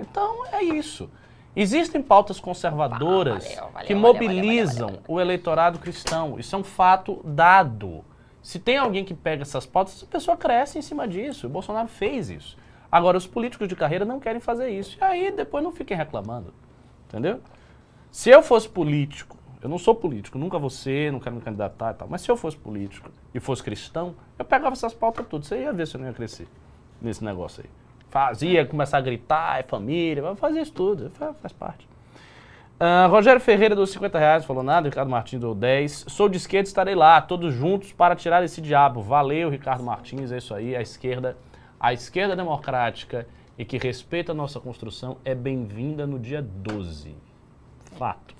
Então 0.00 0.46
é 0.52 0.62
isso. 0.62 1.08
Existem 1.54 2.00
pautas 2.02 2.40
conservadoras 2.40 3.44
Ah, 3.44 3.48
valeu, 3.48 3.72
valeu, 3.72 3.86
que 3.86 3.94
valeu, 3.94 4.12
mobilizam 4.14 4.98
o 5.06 5.20
eleitorado 5.20 5.78
cristão. 5.78 6.38
Isso 6.38 6.54
é 6.56 6.58
um 6.58 6.64
fato 6.64 7.20
dado. 7.24 8.04
Se 8.42 8.58
tem 8.58 8.76
alguém 8.76 9.04
que 9.04 9.14
pega 9.14 9.42
essas 9.42 9.64
pautas, 9.64 9.96
essa 9.96 10.06
pessoa 10.06 10.36
cresce 10.36 10.78
em 10.78 10.82
cima 10.82 11.06
disso. 11.06 11.46
O 11.46 11.50
Bolsonaro 11.50 11.88
fez 11.88 12.28
isso. 12.28 12.58
Agora, 12.90 13.16
os 13.16 13.26
políticos 13.26 13.68
de 13.68 13.76
carreira 13.76 14.04
não 14.04 14.18
querem 14.18 14.40
fazer 14.40 14.68
isso. 14.68 14.98
E 15.00 15.04
aí 15.04 15.30
depois 15.30 15.62
não 15.62 15.70
fiquem 15.70 15.96
reclamando. 15.96 16.52
Entendeu? 17.08 17.40
Se 18.10 18.30
eu 18.30 18.42
fosse 18.42 18.68
político, 18.68 19.38
eu 19.62 19.68
não 19.68 19.78
sou 19.78 19.94
político, 19.94 20.36
nunca 20.38 20.58
vou 20.58 20.68
ser, 20.68 21.12
não 21.12 21.20
quero 21.20 21.36
me 21.36 21.40
candidatar 21.40 21.92
e 21.92 21.94
tal, 21.94 22.08
mas 22.08 22.20
se 22.20 22.30
eu 22.30 22.36
fosse 22.36 22.56
político 22.56 23.10
e 23.32 23.38
fosse 23.38 23.62
cristão, 23.62 24.14
eu 24.36 24.44
pegava 24.44 24.72
essas 24.72 24.92
pautas 24.92 25.24
tudo. 25.28 25.46
Você 25.46 25.60
ia 25.60 25.72
ver 25.72 25.86
se 25.86 25.94
eu 25.94 26.00
não 26.00 26.08
ia 26.08 26.12
crescer 26.12 26.48
nesse 27.00 27.24
negócio 27.24 27.62
aí. 27.64 27.70
Fazia, 28.10 28.66
começar 28.66 28.98
a 28.98 29.00
gritar, 29.00 29.60
é 29.60 29.62
família, 29.62 30.34
fazer 30.34 30.60
isso 30.60 30.72
tudo, 30.72 31.10
faz, 31.10 31.36
faz 31.40 31.52
parte. 31.52 31.88
Ah, 32.84 33.06
Rogério 33.06 33.40
Ferreira 33.40 33.76
dos 33.76 33.90
50 33.90 34.18
reais, 34.18 34.44
falou 34.44 34.64
nada, 34.64 34.88
Ricardo 34.88 35.08
Martins 35.08 35.38
deu 35.38 35.54
10. 35.54 36.06
Sou 36.08 36.28
de 36.28 36.36
esquerda, 36.36 36.66
estarei 36.66 36.96
lá, 36.96 37.22
todos 37.22 37.54
juntos 37.54 37.92
para 37.92 38.16
tirar 38.16 38.42
esse 38.42 38.60
diabo. 38.60 39.00
Valeu, 39.00 39.48
Ricardo 39.48 39.84
Martins, 39.84 40.32
é 40.32 40.38
isso 40.38 40.52
aí, 40.52 40.74
a 40.74 40.82
esquerda, 40.82 41.38
a 41.78 41.92
esquerda 41.92 42.34
democrática 42.34 43.24
e 43.56 43.64
que 43.64 43.78
respeita 43.78 44.32
a 44.32 44.34
nossa 44.34 44.58
construção 44.58 45.18
é 45.24 45.32
bem-vinda 45.32 46.08
no 46.08 46.18
dia 46.18 46.42
12. 46.42 47.14
Fato. 47.96 48.34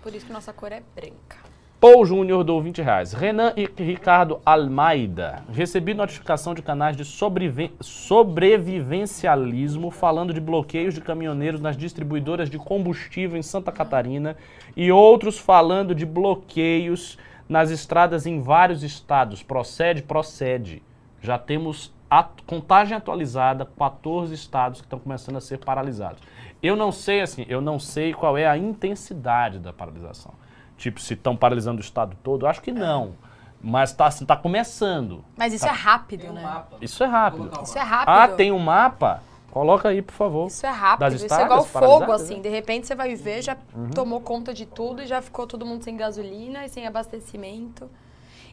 Por 0.00 0.14
isso 0.14 0.26
que 0.26 0.32
nossa 0.32 0.52
cor 0.52 0.70
é 0.70 0.80
branca. 0.94 1.47
Paul 1.80 2.04
Júnior 2.04 2.42
dou 2.42 2.60
20 2.60 2.82
reais. 2.82 3.12
Renan 3.12 3.52
e 3.56 3.70
Ricardo 3.80 4.40
Almeida. 4.44 5.44
Recebi 5.52 5.94
notificação 5.94 6.52
de 6.52 6.60
canais 6.60 6.96
de 6.96 7.04
sobrevi- 7.04 7.70
sobrevivencialismo 7.80 9.88
falando 9.92 10.34
de 10.34 10.40
bloqueios 10.40 10.94
de 10.94 11.00
caminhoneiros 11.00 11.60
nas 11.60 11.76
distribuidoras 11.76 12.50
de 12.50 12.58
combustível 12.58 13.38
em 13.38 13.42
Santa 13.42 13.70
Catarina 13.70 14.36
e 14.76 14.90
outros 14.90 15.38
falando 15.38 15.94
de 15.94 16.04
bloqueios 16.04 17.16
nas 17.48 17.70
estradas 17.70 18.26
em 18.26 18.42
vários 18.42 18.82
estados. 18.82 19.44
Procede? 19.44 20.02
Procede. 20.02 20.82
Já 21.22 21.38
temos 21.38 21.94
a 22.10 22.24
contagem 22.44 22.96
atualizada, 22.96 23.64
14 23.78 24.34
estados 24.34 24.80
que 24.80 24.86
estão 24.86 24.98
começando 24.98 25.36
a 25.36 25.40
ser 25.40 25.58
paralisados. 25.58 26.20
Eu 26.60 26.74
não 26.74 26.90
sei 26.90 27.20
assim, 27.20 27.46
eu 27.48 27.60
não 27.60 27.78
sei 27.78 28.12
qual 28.12 28.36
é 28.36 28.48
a 28.48 28.58
intensidade 28.58 29.60
da 29.60 29.72
paralisação. 29.72 30.34
Tipo, 30.78 30.98
se 31.00 31.12
estão 31.12 31.36
paralisando 31.36 31.78
o 31.78 31.84
estado 31.84 32.16
todo, 32.22 32.46
acho 32.46 32.62
que 32.62 32.72
não. 32.72 33.14
Mas 33.60 33.90
está 33.90 34.08
tá 34.24 34.36
começando. 34.36 35.22
Mas 35.36 35.52
isso 35.52 35.66
Tá. 35.66 35.72
é 35.72 35.74
rápido, 35.74 36.20
Tem 36.22 36.30
um 36.30 36.34
né? 36.34 36.42
mapa. 36.42 36.76
Isso 36.80 37.02
é 37.04 37.06
rápido. 37.06 37.50
Isso 37.62 37.76
é 37.78 37.82
rápido. 37.82 38.14
Ah, 38.14 38.28
tem 38.28 38.52
um 38.52 38.58
mapa? 38.58 39.22
Coloca 39.50 39.88
aí, 39.88 40.00
por 40.00 40.12
favor. 40.14 40.46
Isso 40.46 40.64
é 40.64 40.70
rápido. 40.70 41.00
Das 41.10 41.20
Isso 41.20 41.34
é 41.34 41.42
igual 41.44 41.64
fogo, 41.64 42.12
assim. 42.12 42.36
né? 42.36 42.40
De 42.42 42.48
repente 42.48 42.86
você 42.86 42.94
vai 42.94 43.14
ver, 43.16 43.42
já 43.42 43.56
Uhum. 43.74 43.90
tomou 43.90 44.20
conta 44.20 44.54
de 44.54 44.64
tudo 44.64 45.02
e 45.02 45.06
já 45.06 45.20
ficou 45.20 45.46
todo 45.46 45.66
mundo 45.66 45.82
sem 45.82 45.96
gasolina 45.96 46.64
e 46.64 46.68
sem 46.68 46.86
abastecimento. 46.86 47.90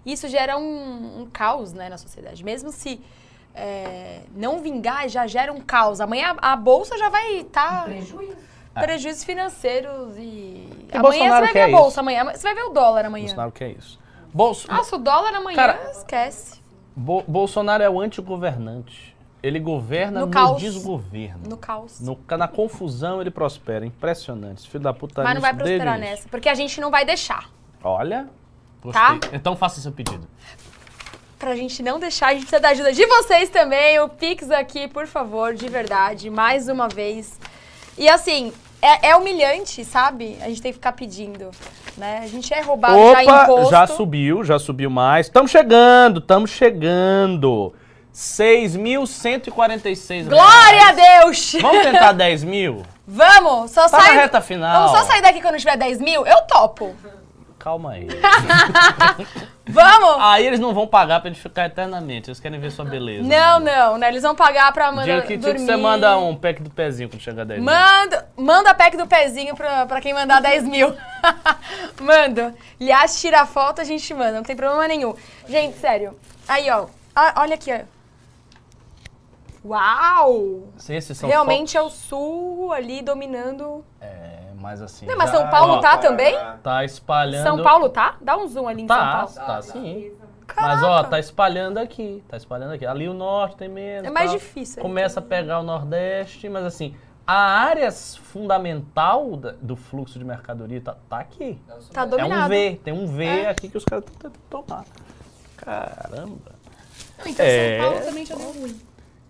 Isso 0.03 0.27
gera 0.27 0.57
um, 0.57 1.22
um 1.22 1.26
caos, 1.31 1.73
né, 1.73 1.89
na 1.89 1.97
sociedade. 1.97 2.43
Mesmo 2.43 2.72
se 2.72 2.99
é, 3.53 4.22
não 4.35 4.60
vingar, 4.60 5.07
já 5.10 5.27
gera 5.27 5.53
um 5.53 5.61
caos. 5.61 6.02
Amanhã 6.02 6.35
a, 6.41 6.53
a 6.53 6.56
bolsa 6.56 6.97
já 6.97 7.10
vai 7.10 7.41
estar... 7.41 7.84
Prejuízo. 7.85 8.38
Prejuízos 8.81 9.23
financeiros 9.23 10.15
e... 10.18 10.68
Amanhã 10.91 11.02
Bolsonaro 11.02 11.45
você 11.47 11.53
vai 11.53 11.53
ver 11.53 11.61
a 11.61 11.77
bolsa, 11.77 11.89
isso. 11.89 11.99
amanhã 11.99 12.23
você 12.26 12.41
vai 12.43 12.56
ver 12.56 12.64
o 12.64 12.69
dólar 12.69 13.06
amanhã. 13.06 13.26
Bolsonaro 13.26 13.52
quer 13.52 13.69
isso. 13.72 13.99
Bolso- 14.34 14.68
Nossa, 14.72 14.95
o 14.95 14.99
dólar 14.99 15.34
amanhã, 15.35 15.56
Cara- 15.56 15.91
esquece. 15.91 16.60
Bo- 16.95 17.23
Bolsonaro 17.27 17.84
é 17.84 17.89
o 17.89 17.99
antigovernante. 17.99 19.15
Ele 19.41 19.60
governa 19.60 20.22
No 20.22 20.26
no, 20.26 20.31
caos. 20.31 20.60
desgoverno. 20.61 21.47
No 21.49 21.57
caos. 21.57 21.99
No- 21.99 22.18
na 22.38 22.47
confusão 22.47 23.22
ele 23.22 23.30
prospera. 23.30 23.85
Impressionante. 23.85 24.60
Esse 24.60 24.68
filho 24.68 24.84
da 24.84 24.93
puta 24.93 25.15
tá 25.15 25.23
Mas 25.23 25.35
não 25.35 25.41
vai 25.41 25.53
prosperar 25.53 25.99
nessa, 25.99 26.27
porque 26.30 26.49
a 26.49 26.56
gente 26.56 26.81
não 26.81 26.89
vai 26.89 27.06
deixar. 27.06 27.49
Olha. 27.84 28.27
Tá? 28.91 29.14
Gostei. 29.14 29.30
Então 29.34 29.56
faça 29.56 29.80
seu 29.81 29.91
pedido. 29.91 30.27
Pra 31.38 31.56
gente 31.56 31.84
não 31.84 31.99
deixar, 31.99 32.27
a 32.27 32.34
gente 32.34 32.41
precisa 32.41 32.60
da 32.61 32.69
ajuda 32.69 32.91
de 32.93 33.06
vocês 33.06 33.49
também. 33.49 33.99
O 33.99 34.10
Pix 34.10 34.49
aqui, 34.49 34.88
por 34.88 35.06
favor, 35.06 35.53
de 35.53 35.68
verdade, 35.68 36.30
mais 36.30 36.68
uma 36.69 36.88
vez. 36.88 37.39
E 37.97 38.07
assim, 38.10 38.52
é, 38.81 39.10
é 39.10 39.15
humilhante, 39.15 39.84
sabe? 39.85 40.38
A 40.41 40.47
gente 40.49 40.61
tem 40.61 40.72
que 40.72 40.77
ficar 40.77 40.91
pedindo, 40.93 41.49
né? 41.97 42.22
A 42.23 42.27
gente 42.27 42.53
é 42.53 42.61
roubado 42.61 42.95
já 42.95 43.22
Opa, 43.22 43.43
imposto. 43.43 43.72
já 43.72 43.88
subiu, 43.88 44.43
já 44.43 44.60
subiu 44.60 44.89
mais. 44.89 45.26
Estamos 45.27 45.52
chegando, 45.52 46.19
estamos 46.19 46.49
chegando. 46.52 47.73
6.146 48.14 50.30
Glória 50.30 50.88
a 50.88 50.91
Deus! 51.22 51.53
Vamos 51.61 51.81
tentar 51.84 52.14
10 52.18 52.43
mil? 52.45 52.84
Vamos, 53.07 53.72
só 53.72 53.88
Tá 53.89 53.97
na 53.97 54.03
sai... 54.06 54.15
reta 54.15 54.39
final. 54.41 54.88
Vamos 54.88 54.99
só 54.99 55.06
sair 55.11 55.22
daqui 55.22 55.41
quando 55.41 55.57
tiver 55.57 55.76
10 55.77 55.99
mil? 55.99 56.26
Eu 56.26 56.41
topo. 56.43 56.95
Calma 57.66 57.94
aí. 57.94 58.08
Vamos! 59.68 60.18
Aí 60.20 60.46
eles 60.46 60.60
não 60.60 60.72
vão 60.72 60.86
pagar 60.86 61.20
pra 61.20 61.32
gente 61.32 61.42
ficar 61.42 61.66
eternamente. 61.66 62.30
Eles 62.30 62.40
querem 62.40 62.60
ver 62.60 62.70
sua 62.70 62.86
beleza. 62.86 63.28
Não, 63.28 63.60
não, 63.60 63.98
né? 63.98 64.08
Eles 64.10 64.22
vão 64.22 64.36
pagar 64.36 64.72
pra 64.72 64.92
Dia 64.92 64.96
mandar 64.96 65.22
que, 65.24 65.30
dia 65.30 65.38
dormir. 65.40 65.60
que 65.62 65.66
você 65.66 65.76
manda 65.76 66.16
um 66.20 66.36
pack 66.36 66.62
do 66.62 66.70
pezinho 66.70 67.10
quando 67.10 67.22
chegar 67.24 67.44
10 67.44 67.60
mil. 67.60 67.66
Manda, 67.74 68.30
manda 68.38 68.70
a 68.70 68.74
pack 68.76 68.96
do 68.96 69.08
pezinho 69.08 69.56
pra, 69.56 69.88
pra 69.88 70.00
quem 70.00 70.14
mandar 70.14 70.44
10 70.44 70.64
mil. 70.66 70.96
Manda. 72.00 72.54
Aliás, 72.80 73.20
tira 73.20 73.42
a 73.42 73.46
foto, 73.48 73.82
a 73.82 73.84
gente 73.84 74.14
manda, 74.14 74.34
não 74.34 74.44
tem 74.44 74.56
problema 74.56 74.88
nenhum. 74.88 75.16
Gente, 75.50 75.76
sério. 75.80 76.16
Aí, 76.48 76.70
ó. 76.70 76.86
Olha 77.36 77.56
aqui, 77.56 77.72
ó. 77.74 77.96
Uau! 79.68 80.68
Realmente 81.24 81.76
é 81.76 81.82
o 81.82 81.90
sul 81.90 82.72
ali 82.72 83.02
dominando. 83.02 83.84
É, 84.00 84.24
mas 84.66 84.82
assim. 84.82 85.06
Não, 85.06 85.16
mas 85.16 85.30
São 85.30 85.48
Paulo 85.50 85.74
ó, 85.74 85.80
tá 85.80 85.96
também? 85.98 86.36
Tá 86.64 86.84
espalhando. 86.84 87.44
São 87.44 87.62
Paulo 87.62 87.88
tá? 87.90 88.18
Dá 88.20 88.36
um 88.36 88.48
zoom 88.48 88.68
ali 88.68 88.82
em 88.82 88.88
São 88.88 88.98
Tá, 88.98 89.12
Paulo. 89.18 89.34
tá 89.34 89.62
sim. 89.62 90.12
Caraca. 90.48 90.76
Mas 90.76 90.84
ó, 90.84 91.04
tá 91.04 91.20
espalhando 91.20 91.78
aqui, 91.78 92.24
tá 92.28 92.36
espalhando 92.36 92.74
aqui. 92.74 92.86
Ali 92.86 93.08
o 93.08 93.14
norte 93.14 93.58
tem 93.58 93.70
menos. 93.70 94.08
É 94.08 94.12
mais 94.12 94.32
tal. 94.32 94.40
difícil, 94.40 94.82
Começa 94.82 95.20
a 95.20 95.24
pegar 95.24 95.60
o 95.60 95.64
nordeste, 95.64 96.50
mas 96.50 96.66
assim, 96.66 96.96
a 97.28 97.36
área 97.36 97.92
fundamental 97.92 99.36
da- 99.38 99.54
do 99.62 99.76
fluxo 99.76 100.18
de 100.20 100.26
mercadoria 100.26 100.82
tá, 100.82 100.96
tá 101.10 101.20
aqui. 101.20 101.60
Tá 101.94 102.02
É 102.04 102.06
dominado. 102.08 102.46
um 102.46 102.50
V, 102.50 102.80
tem 102.84 102.94
um 102.94 103.08
V 103.08 103.24
É. 103.26 103.50
aqui 103.50 103.70
que 103.70 103.78
os 103.78 103.86
caras 103.86 104.04
estão 104.06 104.32
tentando 104.32 104.40
tomar. 104.50 104.84
Caramba. 105.58 106.52
Não, 107.18 107.28
então 107.28 107.46
É. 107.46 107.80
São 107.80 107.90
Paulo 107.92 108.06
também 108.06 108.26
já 108.26 108.36
deu 108.36 108.52
ruim. 108.52 108.80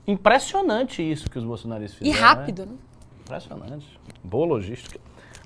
Impressionante 0.08 1.02
isso 1.02 1.30
que 1.30 1.38
os 1.40 1.44
bolsonaristas 1.44 2.00
E 2.02 2.12
fizeram. 2.12 2.28
rápido, 2.28 2.66
né? 2.66 2.72
né? 2.72 2.78
Impressionante. 3.24 4.00
Boa 4.24 4.46
logística. 4.46 5.00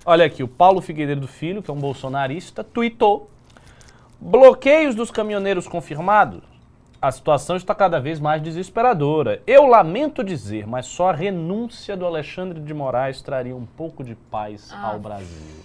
Olha 0.06 0.26
aqui, 0.26 0.42
o 0.44 0.48
Paulo 0.48 0.82
Figueiredo 0.82 1.28
Filho, 1.28 1.62
que 1.62 1.70
é 1.70 1.74
um 1.74 1.78
bolsonarista, 1.80 2.64
tweetou: 2.64 3.30
bloqueios 4.20 4.96
dos 4.96 5.12
caminhoneiros 5.12 5.68
confirmados. 5.68 6.42
A 7.02 7.12
situação 7.12 7.56
está 7.56 7.74
cada 7.74 7.98
vez 8.00 8.20
mais 8.20 8.42
desesperadora. 8.42 9.42
Eu 9.48 9.66
lamento 9.66 10.22
dizer, 10.22 10.68
mas 10.68 10.86
só 10.86 11.10
a 11.12 11.14
renúncia 11.14 11.96
do 11.96 12.06
Alexandre 12.06 12.60
de 12.60 12.74
Moraes 12.74 13.22
traria 13.22 13.56
um 13.56 13.66
pouco 13.66 14.04
de 14.04 14.16
paz 14.16 14.70
Ah. 14.74 14.88
ao 14.92 15.00
Brasil. 15.00 15.64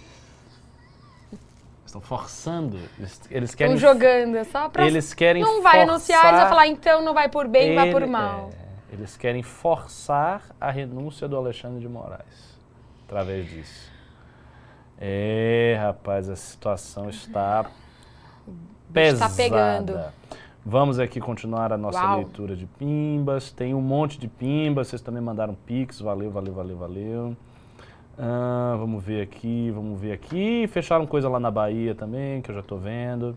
Estão 1.85 2.01
forçando. 2.01 2.79
Eles, 2.99 3.21
eles 3.31 3.55
querem. 3.55 3.75
Estão 3.75 3.93
jogando, 3.93 4.37
é 4.37 4.45
só 4.45 4.69
pra... 4.69 4.87
Eles 4.87 5.13
querem 5.13 5.43
Não 5.43 5.61
vai 5.63 5.83
anunciar, 5.83 6.25
eles 6.27 6.41
vão 6.41 6.49
falar, 6.49 6.67
então 6.69 7.03
não 7.05 7.15
vai 7.15 7.29
por 7.29 7.49
bem, 7.49 7.75
vai 7.75 7.91
por 7.91 8.03
ele- 8.03 8.11
mal. 8.13 8.51
é, 8.91 8.95
Eles 8.95 9.17
querem 9.17 9.43
forçar 9.43 10.43
a 10.61 10.71
renúncia 10.71 11.27
do 11.27 11.37
Alexandre 11.37 11.81
de 11.81 11.89
Moraes 11.89 12.57
através 13.07 13.49
disso. 13.49 13.93
É, 14.99 15.77
rapaz, 15.81 16.29
a 16.29 16.37
situação 16.37 17.09
está 17.09 17.67
pesada. 18.93 19.31
Está 19.31 19.43
pegando. 19.43 20.01
Vamos 20.65 20.99
aqui 20.99 21.21
continuar 21.21 21.73
a 21.73 21.77
nossa 21.77 22.03
Uau. 22.03 22.17
leitura 22.19 22.57
de 22.57 22.65
pimbas. 22.67 23.53
Tem 23.53 23.75
um 23.75 23.83
monte 23.83 24.19
de 24.19 24.29
pimbas, 24.29 24.89
vocês 24.89 25.03
também 25.03 25.21
mandaram 25.21 25.55
pix. 25.67 26.01
Valeu, 26.01 26.31
valeu, 26.31 26.55
valeu, 26.55 26.77
valeu. 26.77 27.37
Ah, 28.17 28.77
vamos 28.79 29.05
ver 29.05 29.23
aqui, 29.23 29.71
vamos 29.75 30.01
ver 30.01 30.13
aqui. 30.13 30.67
Fecharam 30.69 31.07
coisa 31.07 31.29
lá 31.29 31.39
na 31.39 31.51
Bahia 31.51 31.95
também, 31.95 32.41
que 32.41 32.51
eu 32.51 32.55
já 32.55 32.63
tô 32.63 32.77
vendo. 32.77 33.37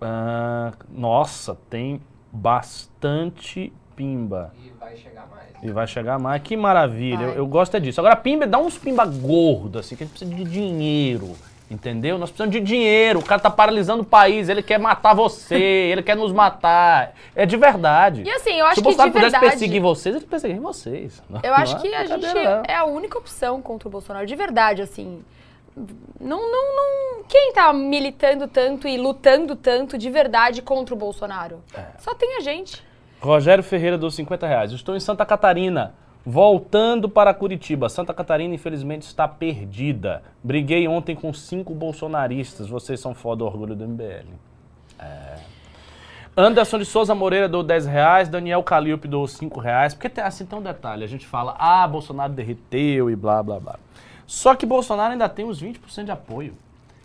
Ah, 0.00 0.72
nossa, 0.90 1.56
tem 1.70 2.00
bastante 2.32 3.72
pimba. 3.96 4.52
E 4.64 4.70
vai 4.78 4.96
chegar 4.96 5.26
mais. 5.26 5.48
E 5.62 5.70
vai 5.70 5.86
chegar 5.86 6.18
mais. 6.18 6.42
Que 6.42 6.56
maravilha. 6.56 7.24
Eu, 7.24 7.34
eu 7.34 7.46
gosto 7.46 7.76
é 7.76 7.80
disso. 7.80 8.00
Agora, 8.00 8.16
pimba, 8.16 8.46
dá 8.46 8.58
uns 8.58 8.76
pimba 8.78 9.04
gordo, 9.04 9.78
assim, 9.78 9.96
que 9.96 10.02
a 10.02 10.06
gente 10.06 10.16
precisa 10.18 10.34
de 10.34 10.44
dinheiro. 10.44 11.34
Entendeu? 11.70 12.18
Nós 12.18 12.28
precisamos 12.28 12.52
de 12.52 12.60
dinheiro. 12.60 13.20
O 13.20 13.24
cara 13.24 13.40
tá 13.40 13.48
paralisando 13.48 14.02
o 14.02 14.04
país. 14.04 14.50
Ele 14.50 14.62
quer 14.62 14.78
matar 14.78 15.14
você. 15.14 15.54
ele 15.90 16.02
quer 16.02 16.14
nos 16.14 16.30
matar. 16.30 17.14
É 17.34 17.46
de 17.46 17.56
verdade. 17.56 18.24
E 18.26 18.30
assim, 18.30 18.58
eu 18.58 18.66
acho 18.66 18.74
Se 18.74 18.80
o 18.80 18.82
que 18.82 18.90
de 18.90 18.96
Bolsonaro 18.96 19.12
pudesse 19.12 19.30
verdade. 19.32 19.50
perseguir 19.52 19.80
vocês, 19.80 20.16
ele 20.16 20.26
perseguiria 20.26 20.62
vocês. 20.62 21.22
Não- 21.30 21.40
Eu 21.42 21.54
acho 21.54 21.76
é 21.76 21.80
que 21.80 21.94
a 21.94 22.04
gente 22.04 22.38
é 22.68 22.74
a 22.74 22.84
única 22.84 23.16
opção 23.16 23.62
contra 23.62 23.88
o 23.88 23.90
Bolsonaro, 23.90 24.26
de 24.26 24.36
verdade, 24.36 24.82
assim. 24.82 25.22
Não, 26.20 26.50
não, 26.50 26.76
não. 26.76 27.24
Quem 27.26 27.52
tá 27.54 27.72
militando 27.72 28.46
tanto 28.46 28.86
e 28.86 28.98
lutando 28.98 29.56
tanto 29.56 29.96
de 29.96 30.10
verdade 30.10 30.60
contra 30.60 30.94
o 30.94 30.98
Bolsonaro? 30.98 31.62
É. 31.74 31.84
Só 31.98 32.14
tem 32.14 32.36
a 32.36 32.40
gente. 32.40 32.84
Rogério 33.22 33.62
Ferreira 33.62 33.96
dos 33.96 34.16
50 34.16 34.46
reais. 34.48 34.72
Estou 34.72 34.96
em 34.96 35.00
Santa 35.00 35.24
Catarina, 35.24 35.94
voltando 36.26 37.08
para 37.08 37.32
Curitiba. 37.32 37.88
Santa 37.88 38.12
Catarina, 38.12 38.52
infelizmente, 38.52 39.02
está 39.02 39.28
perdida. 39.28 40.24
Briguei 40.42 40.88
ontem 40.88 41.14
com 41.14 41.32
cinco 41.32 41.72
bolsonaristas. 41.72 42.68
Vocês 42.68 42.98
são 42.98 43.14
foda, 43.14 43.44
orgulho 43.44 43.76
do 43.76 43.86
MBL. 43.86 44.26
É. 44.98 45.36
Anderson 46.36 46.78
de 46.78 46.84
Souza 46.84 47.14
Moreira 47.14 47.48
deu 47.48 47.62
10 47.62 47.86
reais, 47.86 48.28
Daniel 48.28 48.62
Calilpe 48.62 49.06
deu 49.06 49.24
5 49.24 49.60
reais. 49.60 49.94
Porque 49.94 50.08
tem, 50.08 50.24
assim, 50.24 50.44
tem 50.44 50.58
um 50.58 50.62
detalhe, 50.62 51.04
a 51.04 51.06
gente 51.08 51.26
fala, 51.26 51.54
ah, 51.58 51.86
Bolsonaro 51.86 52.32
derreteu 52.32 53.08
e 53.08 53.14
blá, 53.14 53.40
blá, 53.40 53.60
blá. 53.60 53.78
Só 54.26 54.56
que 54.56 54.66
Bolsonaro 54.66 55.12
ainda 55.12 55.28
tem 55.28 55.44
uns 55.44 55.62
20% 55.62 56.04
de 56.04 56.10
apoio. 56.10 56.54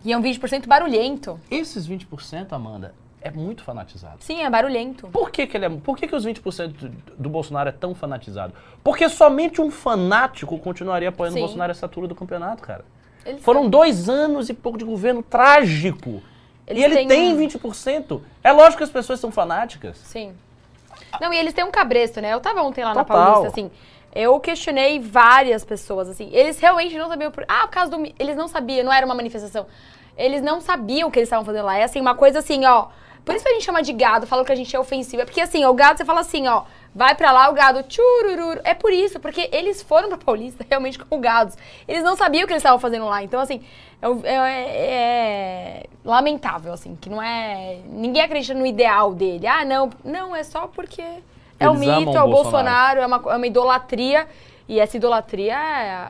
E 0.04 0.14
é 0.14 0.18
um 0.18 0.22
20% 0.22 0.66
barulhento. 0.66 1.40
Esses 1.52 1.88
20%, 1.88 2.54
Amanda, 2.54 2.94
é 3.28 3.32
muito 3.32 3.64
fanatizado. 3.64 4.18
Sim, 4.20 4.44
é 4.44 4.50
barulhento. 4.50 5.08
Por 5.08 5.30
que, 5.30 5.46
que 5.46 5.58
ele 5.58 5.66
é, 5.66 5.70
por 5.70 5.98
que, 5.98 6.08
que 6.08 6.16
os 6.16 6.26
20% 6.26 6.68
do, 6.68 6.90
do 7.18 7.30
Bolsonaro 7.30 7.70
é 7.70 7.72
tão 7.72 7.94
fanatizado? 7.94 8.54
Porque 8.84 9.08
somente 9.10 9.62
um 9.62 9.70
fanático 9.70 10.58
continuaria 10.60 11.10
apoiando 11.10 11.34
Sim. 11.36 11.40
o 11.40 11.44
Bolsonaro 11.44 11.72
essa 11.72 11.86
altura 11.86 12.08
do 12.08 12.16
campeonato, 12.16 12.62
cara. 12.64 12.84
Eles 13.26 13.42
Foram 13.42 13.70
dois 13.70 14.08
anos 14.08 14.50
e 14.50 14.54
pouco 14.54 14.78
de 14.78 14.86
governo 14.86 15.22
trágico. 15.22 16.22
Eles 16.66 16.82
e 16.82 16.86
ele 16.86 16.96
têm 16.96 17.08
tem 17.08 17.34
um- 17.34 17.38
20%. 17.38 18.22
É 18.44 18.52
lógico 18.52 18.78
que 18.78 18.84
as 18.84 18.90
pessoas 18.90 19.20
são 19.20 19.32
fanáticas. 19.32 19.98
Sim. 19.98 20.34
Não, 21.22 21.34
e 21.34 21.38
eles 21.38 21.54
têm 21.54 21.64
um 21.64 21.72
cabresto, 21.72 22.22
né? 22.22 22.34
Eu 22.34 22.40
tava 22.40 22.62
ontem 22.62 22.84
lá 22.84 22.94
na 22.94 23.04
Total. 23.04 23.34
Paulista, 23.34 23.48
assim. 23.48 23.72
Eu 24.14 24.40
questionei 24.40 25.00
várias 25.00 25.64
pessoas, 25.64 26.10
assim. 26.10 26.30
Eles 26.32 26.60
realmente 26.60 26.98
não 26.98 27.08
sabiam. 27.08 27.32
Por... 27.32 27.46
Ah, 27.48 27.68
por 27.68 27.70
causa 27.74 27.92
do. 27.92 28.04
Eles 28.18 28.36
não 28.36 28.48
sabiam, 28.48 28.84
não 28.84 28.92
era 28.92 29.06
uma 29.06 29.16
manifestação. 29.16 29.66
Eles 30.18 30.42
não 30.42 30.60
sabiam 30.60 31.08
o 31.08 31.12
que 31.12 31.20
eles 31.20 31.28
estavam 31.28 31.46
fazendo 31.46 31.66
lá. 31.66 31.78
É 31.78 31.84
assim, 31.84 32.02
uma 32.02 32.16
coisa 32.16 32.40
assim, 32.40 32.66
ó. 32.66 32.88
Por 33.28 33.36
isso 33.36 33.44
que 33.46 33.52
a 33.52 33.54
gente 33.54 33.66
chama 33.66 33.84
de 33.84 33.94
gado, 33.94 34.26
fala 34.26 34.44
que 34.46 34.52
a 34.52 34.56
gente 34.56 34.76
é 34.76 34.80
ofensivo. 34.80 35.22
É 35.22 35.26
porque 35.26 35.42
assim, 35.42 35.64
o 35.66 35.74
gado, 35.74 35.98
você 35.98 36.06
fala 36.06 36.22
assim, 36.22 36.48
ó. 36.48 36.64
Vai 36.96 37.14
pra 37.14 37.32
lá, 37.32 37.48
o 37.50 37.54
gado, 37.54 37.84
tchurururu. 37.84 38.60
É 38.64 38.74
por 38.74 38.92
isso, 38.92 39.20
porque 39.20 39.48
eles 39.52 39.84
foram 39.84 40.10
pra 40.10 40.18
Paulista 40.18 40.66
realmente 40.68 40.98
como 40.98 41.22
gados. 41.22 41.56
Eles 41.88 42.02
não 42.04 42.16
sabiam 42.16 42.44
o 42.46 42.48
que 42.48 42.54
eles 42.54 42.62
estavam 42.64 42.80
fazendo 42.80 43.06
lá. 43.06 43.22
Então, 43.22 43.40
assim, 43.40 43.62
é, 44.02 44.10
o- 44.10 44.22
é- 44.26 44.88
é 44.88 45.84
lamentável, 46.04 46.74
assim, 46.74 46.96
que 47.00 47.08
não 47.10 47.22
é. 47.22 47.80
Ninguém 47.88 48.24
acredita 48.24 48.54
no 48.58 48.66
ideal 48.66 49.14
dele. 49.14 49.46
Ah, 49.46 49.64
não. 49.64 49.92
Não, 50.04 50.36
é 50.36 50.44
só 50.44 50.66
porque 50.68 51.04
é 51.60 51.70
um 51.70 51.76
Eles 51.76 51.88
amam 51.88 52.00
mito, 52.00 52.18
é 52.18 52.22
o 52.24 52.28
o 52.28 52.30
Bolsonaro. 52.32 52.42
Bolsonaro, 52.96 53.00
é 53.02 53.06
uma, 53.06 53.34
é 53.34 53.36
uma 53.38 53.48
idolatria. 53.48 54.28
E 54.68 54.80
essa 54.80 54.98
idolatria 54.98 55.56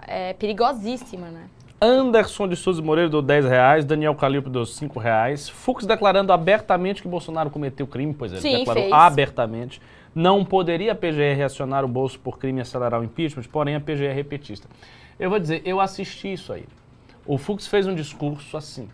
é, 0.07 0.29
é 0.29 0.33
perigosíssima, 0.33 1.27
né? 1.27 1.47
Anderson 1.79 2.47
de 2.47 2.55
Souza 2.55 2.81
Moreira 2.81 3.09
deu 3.09 3.21
10 3.21 3.45
reais, 3.45 3.85
Daniel 3.85 4.15
Calilpo 4.15 4.49
deu 4.49 4.65
5 4.65 4.99
reais, 4.99 5.47
Fux 5.47 5.85
declarando 5.85 6.33
abertamente 6.33 7.03
que 7.03 7.07
Bolsonaro 7.07 7.51
cometeu 7.51 7.85
crime, 7.85 8.15
pois 8.15 8.31
ele 8.31 8.41
Sim, 8.41 8.57
declarou 8.59 8.83
fez. 8.83 8.93
abertamente. 8.93 9.81
Não 10.15 10.43
poderia 10.43 10.93
a 10.93 10.95
PGR 10.95 11.43
acionar 11.45 11.85
o 11.85 11.87
bolso 11.87 12.19
por 12.19 12.39
crime 12.39 12.57
e 12.57 12.61
acelerar 12.61 12.99
o 12.99 13.03
impeachment, 13.03 13.43
porém 13.51 13.75
a 13.75 13.79
PGR 13.79 14.17
é 14.17 14.23
petista. 14.23 14.67
Eu 15.19 15.29
vou 15.29 15.37
dizer, 15.37 15.61
eu 15.63 15.79
assisti 15.79 16.33
isso 16.33 16.51
aí. 16.51 16.65
O 17.23 17.37
Fux 17.37 17.67
fez 17.67 17.85
um 17.85 17.93
discurso 17.93 18.57
assim. 18.57 18.89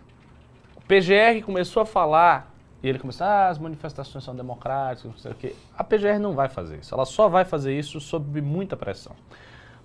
O 0.76 0.82
PGR 0.82 1.42
começou 1.42 1.82
a 1.82 1.86
falar, 1.86 2.52
e 2.82 2.88
ele 2.88 2.98
começou, 2.98 3.26
ah, 3.26 3.48
as 3.48 3.58
manifestações 3.58 4.22
são 4.22 4.36
democráticas, 4.36 5.10
não 5.10 5.16
sei 5.16 5.32
o 5.32 5.34
quê. 5.34 5.54
A 5.74 5.82
PGR 5.82 6.18
não 6.20 6.34
vai 6.34 6.50
fazer 6.50 6.76
isso, 6.76 6.94
ela 6.94 7.06
só 7.06 7.30
vai 7.30 7.46
fazer 7.46 7.78
isso 7.78 7.98
sob 7.98 8.42
muita 8.42 8.76
pressão. 8.76 9.16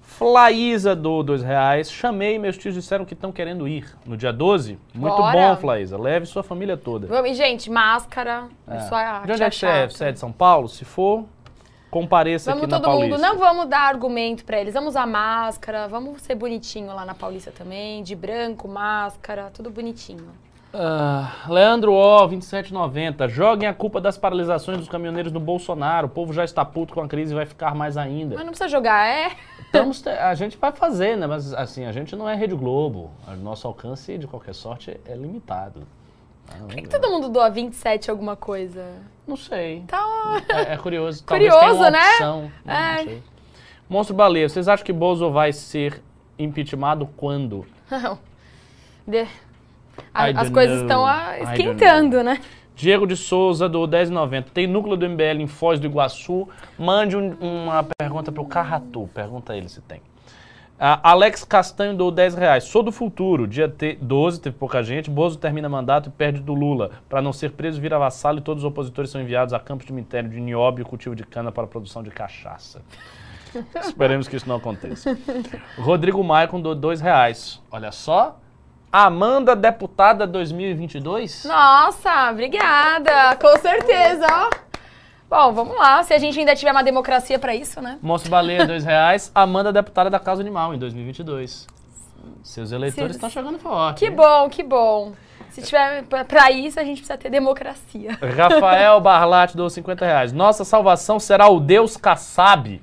Flaísa 0.09 0.95
do 0.95 1.21
dois 1.23 1.43
reais. 1.43 1.89
Chamei, 1.89 2.39
meus 2.39 2.57
tios 2.57 2.73
disseram 2.73 3.05
que 3.05 3.13
estão 3.13 3.31
querendo 3.31 3.67
ir 3.67 3.85
no 4.05 4.17
dia 4.17 4.33
12. 4.33 4.77
Muito 4.93 5.15
Bora. 5.15 5.31
bom, 5.31 5.55
Flaísa. 5.57 5.97
Leve 5.97 6.25
sua 6.25 6.41
família 6.43 6.75
toda. 6.75 7.07
Vamos, 7.07 7.29
e, 7.29 7.33
gente, 7.35 7.69
máscara. 7.69 8.49
É. 8.67 8.79
Só 8.81 8.97
De 9.23 9.31
onde 9.31 9.43
é 9.43 9.49
que 9.49 9.55
você 9.55 9.65
é? 9.67 9.87
Você 9.87 10.05
é 10.05 10.11
de 10.11 10.19
São 10.19 10.31
Paulo? 10.31 10.67
Se 10.67 10.83
for, 10.83 11.25
compareça 11.91 12.51
Vamos 12.51 12.63
aqui 12.63 12.71
na 12.71 12.79
todo 12.79 12.91
mundo, 12.91 13.09
Paulista. 13.09 13.27
não 13.27 13.37
vamos 13.37 13.67
dar 13.67 13.81
argumento 13.81 14.43
pra 14.43 14.59
eles. 14.59 14.73
Vamos 14.73 14.89
usar 14.89 15.05
máscara, 15.05 15.87
vamos 15.87 16.21
ser 16.21 16.35
bonitinho 16.35 16.87
lá 16.87 17.05
na 17.05 17.13
Paulista 17.13 17.51
também, 17.51 18.01
de 18.01 18.15
branco, 18.15 18.67
máscara, 18.67 19.51
tudo 19.53 19.69
bonitinho. 19.69 20.27
Ah, 20.73 21.45
Leandro 21.47 21.93
O, 21.93 22.27
2790. 22.27 23.27
Joguem 23.27 23.67
a 23.67 23.73
culpa 23.73 23.99
das 23.99 24.17
paralisações 24.17 24.77
dos 24.77 24.87
caminhoneiros 24.87 25.31
no 25.31 25.39
Bolsonaro. 25.39 26.07
O 26.07 26.09
povo 26.09 26.31
já 26.31 26.43
está 26.43 26.63
puto 26.63 26.93
com 26.93 27.01
a 27.01 27.07
crise 27.07 27.33
e 27.33 27.35
vai 27.35 27.45
ficar 27.45 27.73
mais 27.73 27.97
ainda. 27.97 28.35
Mas 28.35 28.43
não 28.45 28.51
precisa 28.51 28.69
jogar, 28.69 29.07
é? 29.07 29.31
Estamos 29.61 30.05
a 30.05 30.33
gente 30.35 30.57
vai 30.57 30.71
fazer, 30.71 31.15
né? 31.17 31.25
Mas 31.25 31.53
assim, 31.53 31.85
a 31.85 31.91
gente 31.91 32.15
não 32.15 32.29
é 32.29 32.35
Rede 32.35 32.55
Globo. 32.55 33.09
O 33.27 33.35
nosso 33.37 33.67
alcance, 33.67 34.17
de 34.17 34.27
qualquer 34.27 34.53
sorte, 34.53 34.99
é 35.05 35.15
limitado. 35.15 35.83
Ah, 36.51 36.55
Por 36.59 36.67
que, 36.75 36.81
que 36.83 36.89
todo 36.89 37.09
mundo 37.09 37.29
doa 37.29 37.49
27 37.49 38.09
alguma 38.11 38.35
coisa? 38.35 38.85
Não 39.27 39.35
sei. 39.37 39.83
Tá. 39.87 40.03
É, 40.49 40.73
é 40.73 40.77
curioso. 40.77 41.23
Curioso, 41.23 41.89
né? 41.89 41.99
opção. 42.11 42.51
Não, 42.65 42.73
É. 42.73 43.03
não. 43.05 43.13
Monstro 43.89 44.15
Baleia, 44.15 44.47
vocês 44.47 44.67
acham 44.67 44.85
que 44.85 44.93
Bozo 44.93 45.31
vai 45.31 45.51
ser 45.51 46.01
impeachmentado 46.37 47.07
quando? 47.17 47.65
Não. 47.89 48.19
De- 49.07 49.27
I 50.15 50.33
as 50.35 50.49
coisas 50.49 50.81
know. 50.81 51.05
estão 51.07 51.43
esquentando, 51.51 52.23
né? 52.23 52.41
Diego 52.75 53.05
de 53.05 53.17
Souza, 53.17 53.67
do 53.67 53.85
1090. 53.87 54.49
Tem 54.53 54.65
núcleo 54.65 54.95
do 54.95 55.05
MBL 55.05 55.41
em 55.41 55.47
Foz 55.47 55.79
do 55.79 55.85
Iguaçu? 55.87 56.47
Mande 56.77 57.17
um- 57.17 57.35
uma 57.41 57.85
pergunta 57.97 58.31
pro 58.31 58.45
Carratu. 58.45 59.09
Pergunta 59.13 59.51
a 59.53 59.57
ele 59.57 59.67
se 59.67 59.81
tem. 59.81 60.01
Ah, 60.81 60.97
Alex 61.11 61.43
Castanho 61.43 61.93
do 61.97 62.09
10 62.09 62.35
reais. 62.35 62.63
Sou 62.63 62.81
do 62.81 62.89
futuro. 62.89 63.45
Dia 63.45 63.67
te- 63.67 63.97
12, 64.01 64.39
teve 64.39 64.55
pouca 64.55 64.81
gente. 64.81 65.09
Bozo 65.09 65.37
termina 65.37 65.67
mandato 65.67 66.07
e 66.07 66.09
perde 66.09 66.39
do 66.39 66.53
Lula. 66.53 66.91
Para 67.09 67.21
não 67.21 67.33
ser 67.33 67.51
preso, 67.51 67.81
vira 67.81 67.99
vassalo 67.99 68.37
e 68.37 68.41
todos 68.41 68.63
os 68.63 68.67
opositores 68.69 69.11
são 69.11 69.19
enviados 69.19 69.53
a 69.53 69.59
campos 69.59 69.85
de 69.85 69.91
minério 69.91 70.29
de 70.29 70.39
nióbio 70.39 70.83
e 70.83 70.85
cultivo 70.85 71.13
de 71.17 71.25
cana 71.25 71.51
para 71.51 71.65
a 71.65 71.67
produção 71.67 72.01
de 72.01 72.09
cachaça. 72.11 72.81
Esperemos 73.75 74.29
que 74.29 74.37
isso 74.37 74.47
não 74.47 74.55
aconteça. 74.55 75.17
Rodrigo 75.77 76.23
Maicon 76.23 76.61
do 76.61 76.73
2 76.73 77.01
reais. 77.01 77.61
Olha 77.69 77.91
só. 77.91 78.39
Amanda, 78.91 79.55
deputada 79.55 80.25
2022? 80.25 81.45
Nossa, 81.45 82.31
obrigada. 82.31 83.35
Com 83.39 83.55
certeza, 83.59 84.25
ó. 84.29 84.49
Bom, 85.29 85.53
vamos 85.53 85.77
lá. 85.77 86.01
Se 86.01 86.11
a 86.13 86.17
gente 86.17 86.39
ainda 86.39 86.55
tiver 86.55 86.71
uma 86.71 86.83
democracia 86.83 87.37
pra 87.37 87.53
isso, 87.53 87.79
né? 87.81 87.99
Moço 88.01 88.27
Baleia, 88.29 88.65
dois 88.65 88.83
reais. 88.83 89.31
Amanda, 89.35 89.71
deputada 89.71 90.09
da 90.09 90.17
Casa 90.19 90.41
Animal, 90.41 90.73
em 90.73 90.79
2022. 90.79 91.67
Seus 92.43 92.71
eleitores 92.71 93.11
Se- 93.11 93.17
estão 93.17 93.29
chegando 93.29 93.59
forte. 93.59 93.99
Que 93.99 94.05
hein? 94.07 94.11
bom, 94.15 94.49
que 94.49 94.63
bom. 94.63 95.11
Se 95.51 95.61
tiver 95.61 96.03
pra- 96.03 96.25
pra 96.25 96.49
isso, 96.51 96.79
a 96.79 96.83
gente 96.83 96.97
precisa 96.97 97.17
ter 97.17 97.29
democracia. 97.29 98.17
Rafael 98.35 98.99
Barlatti 98.99 99.55
dou 99.55 99.69
50 99.69 100.03
reais. 100.05 100.33
Nossa 100.33 100.65
salvação 100.65 101.19
será 101.19 101.47
o 101.47 101.59
Deus 101.59 101.95
Kassab. 101.95 102.81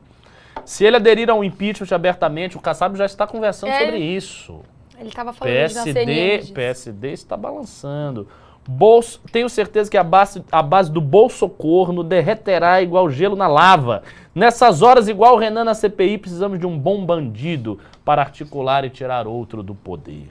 Se 0.65 0.85
ele 0.85 0.97
aderir 0.97 1.29
ao 1.31 1.43
impeachment 1.43 1.93
abertamente, 1.95 2.57
o 2.57 2.61
Kassab 2.61 2.97
já 2.97 3.05
está 3.07 3.27
conversando 3.27 3.71
É. 3.71 3.79
sobre 3.85 3.99
isso. 3.99 4.61
Ele 4.99 5.11
tava 5.11 5.33
falando 5.33 5.53
PSD, 5.53 5.93
CNN. 5.93 6.53
PSD 6.53 7.13
está 7.13 7.37
balançando. 7.37 8.27
Bolso, 8.69 9.21
tenho 9.31 9.49
certeza 9.49 9.89
que 9.89 9.97
a 9.97 10.03
base, 10.03 10.45
a 10.51 10.61
base 10.61 10.91
do 10.91 11.01
bolso 11.01 11.49
corno 11.49 12.03
derreterá 12.03 12.83
igual 12.83 13.09
gelo 13.09 13.37
na 13.37 13.47
lava. 13.47 14.03
Nessas 14.35 14.83
horas, 14.83 15.07
igual 15.07 15.37
o 15.37 15.39
Renan 15.39 15.65
na 15.65 15.75
CPI, 15.75 16.19
precisamos 16.19 16.59
de 16.59 16.67
um 16.67 16.77
bom 16.77 17.05
bandido 17.07 17.79
para 18.05 18.23
articular 18.23 18.85
e 18.85 18.91
tirar 18.91 19.29
outro 19.29 19.63
do 19.63 19.75
poder. 19.75 20.29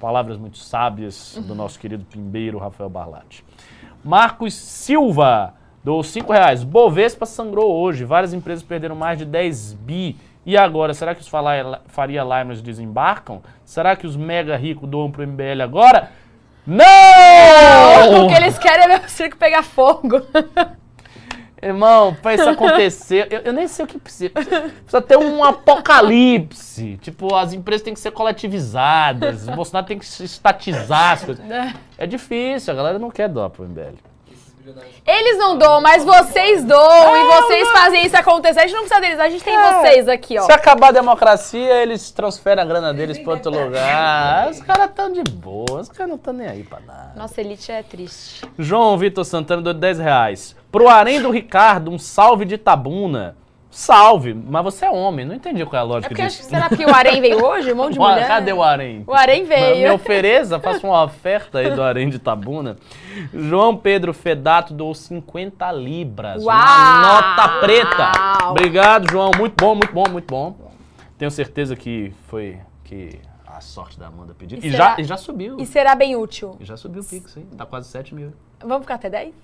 Palavras 0.00 0.36
muito 0.36 0.58
sábias 0.58 1.40
do 1.46 1.54
nosso 1.54 1.78
querido 1.78 2.04
pimbeiro 2.04 2.58
Rafael 2.58 2.90
Barlatti. 2.90 3.44
Marcos 4.02 4.52
Silva, 4.54 5.54
Dou 5.84 6.02
5 6.02 6.32
reais. 6.32 6.64
Bovespa 6.64 7.26
sangrou 7.26 7.70
hoje. 7.70 8.06
Várias 8.06 8.32
empresas 8.32 8.64
perderam 8.64 8.96
mais 8.96 9.18
de 9.18 9.26
10 9.26 9.74
bi. 9.74 10.16
E 10.46 10.56
agora, 10.56 10.92
será 10.92 11.14
que 11.14 11.22
os 11.22 11.28
Faria 11.86 12.22
Limers 12.22 12.60
desembarcam? 12.60 13.42
Será 13.64 13.96
que 13.96 14.06
os 14.06 14.16
mega 14.16 14.56
ricos 14.56 14.88
doam 14.88 15.10
pro 15.10 15.26
MBL 15.26 15.62
agora? 15.62 16.10
Não! 16.66 18.24
O 18.24 18.28
que 18.28 18.34
eles 18.34 18.58
querem 18.58 18.94
é 18.94 18.98
o 18.98 19.08
circo 19.08 19.36
pegar 19.36 19.62
fogo. 19.62 20.22
Irmão, 21.62 22.14
pra 22.20 22.34
isso 22.34 22.46
acontecer, 22.48 23.26
eu, 23.30 23.40
eu 23.40 23.52
nem 23.52 23.66
sei 23.66 23.86
o 23.86 23.88
que 23.88 23.98
precisa. 23.98 24.30
Precisa 24.30 25.00
ter 25.00 25.16
um 25.16 25.42
apocalipse. 25.42 26.98
Tipo, 26.98 27.34
as 27.34 27.54
empresas 27.54 27.82
têm 27.82 27.94
que 27.94 28.00
ser 28.00 28.10
coletivizadas, 28.10 29.48
o 29.48 29.52
Bolsonaro 29.52 29.86
tem 29.86 29.98
que 29.98 30.04
se 30.04 30.24
estatizar 30.24 31.12
as 31.12 31.24
coisas. 31.24 31.44
É 31.96 32.06
difícil, 32.06 32.70
a 32.70 32.76
galera 32.76 32.98
não 32.98 33.10
quer 33.10 33.30
doar 33.30 33.48
pro 33.48 33.64
MBL. 33.64 33.94
Eles 35.06 35.38
não 35.38 35.58
doam, 35.58 35.80
mas 35.80 36.04
vocês 36.04 36.64
doam 36.64 37.16
e 37.16 37.24
vocês 37.24 37.68
fazem 37.70 38.06
isso 38.06 38.16
acontecer. 38.16 38.60
A 38.60 38.66
gente 38.66 38.72
não 38.74 38.84
precisa 38.84 39.00
deles, 39.00 39.20
a 39.20 39.28
gente 39.28 39.44
tem 39.44 39.56
vocês 39.56 40.08
aqui, 40.08 40.38
ó. 40.38 40.42
Se 40.42 40.52
acabar 40.52 40.88
a 40.88 40.92
democracia, 40.92 41.82
eles 41.82 42.10
transferem 42.10 42.62
a 42.62 42.66
grana 42.66 42.94
deles 42.94 43.18
pra 43.18 43.34
outro 43.34 43.50
lugar. 43.50 44.48
Os 44.50 44.60
caras 44.60 44.88
estão 44.88 45.12
de 45.12 45.22
boa, 45.22 45.80
os 45.80 45.88
caras 45.88 46.08
não 46.08 46.16
estão 46.16 46.32
nem 46.32 46.48
aí 46.48 46.62
pra 46.62 46.80
nada. 46.80 47.12
Nossa 47.14 47.40
elite 47.40 47.70
é 47.70 47.82
triste. 47.82 48.46
João 48.58 48.96
Vitor 48.96 49.24
Santana 49.24 49.60
deu 49.60 49.74
10 49.74 49.98
reais. 49.98 50.56
Pro 50.72 50.88
Arém 50.88 51.20
do 51.20 51.30
Ricardo, 51.30 51.90
um 51.90 51.98
salve 51.98 52.44
de 52.44 52.56
Tabuna. 52.56 53.36
Salve, 53.76 54.32
mas 54.34 54.62
você 54.62 54.84
é 54.84 54.90
homem, 54.90 55.26
não 55.26 55.34
entendi 55.34 55.64
qual 55.66 55.74
é 55.74 55.78
a 55.78 55.80
É 55.80 55.88
lógica 55.88 56.08
porque, 56.10 56.22
disso. 56.26 56.44
será 56.44 56.68
que 56.68 56.84
o 56.86 56.94
Arém 56.94 57.20
veio 57.20 57.42
hoje? 57.44 57.72
Um 57.72 57.76
monte 57.76 57.94
de 57.94 57.98
mulher? 57.98 58.28
Cadê 58.28 58.52
o 58.52 58.62
Arém? 58.62 59.02
O 59.04 59.12
Arém 59.12 59.42
Me 59.42 59.48
veio. 59.48 59.94
ofereça, 59.94 60.60
faça 60.60 60.86
uma 60.86 61.02
oferta 61.02 61.58
aí 61.58 61.70
do 61.72 61.82
Arém 61.82 62.08
de 62.08 62.20
Tabuna. 62.20 62.76
João 63.32 63.76
Pedro 63.76 64.14
Fedato 64.14 64.72
doou 64.72 64.94
50 64.94 65.72
libras. 65.72 66.42
Uma 66.44 66.54
Uau! 66.54 67.02
nota 67.14 67.48
preta. 67.60 68.12
Obrigado, 68.50 69.10
João. 69.10 69.32
Muito 69.36 69.54
bom, 69.60 69.74
muito 69.74 69.92
bom, 69.92 70.04
muito 70.08 70.26
bom. 70.30 70.56
Tenho 71.18 71.30
certeza 71.32 71.74
que 71.74 72.12
foi 72.28 72.58
que 72.84 73.18
a 73.44 73.60
sorte 73.60 73.98
da 73.98 74.06
Amanda 74.06 74.34
pediu. 74.38 74.58
E 74.62 74.68
E, 74.68 74.70
será- 74.70 74.94
já, 74.96 75.00
e 75.00 75.04
já 75.04 75.16
subiu. 75.16 75.56
E 75.58 75.66
será 75.66 75.96
bem 75.96 76.14
útil. 76.14 76.56
E 76.60 76.64
já 76.64 76.76
subiu 76.76 77.02
o 77.02 77.04
Pix, 77.04 77.36
hein? 77.36 77.46
Tá 77.58 77.66
quase 77.66 77.88
7 77.88 78.14
mil. 78.14 78.32
Vamos 78.60 78.82
ficar 78.82 78.94
até 78.94 79.10
10? 79.10 79.34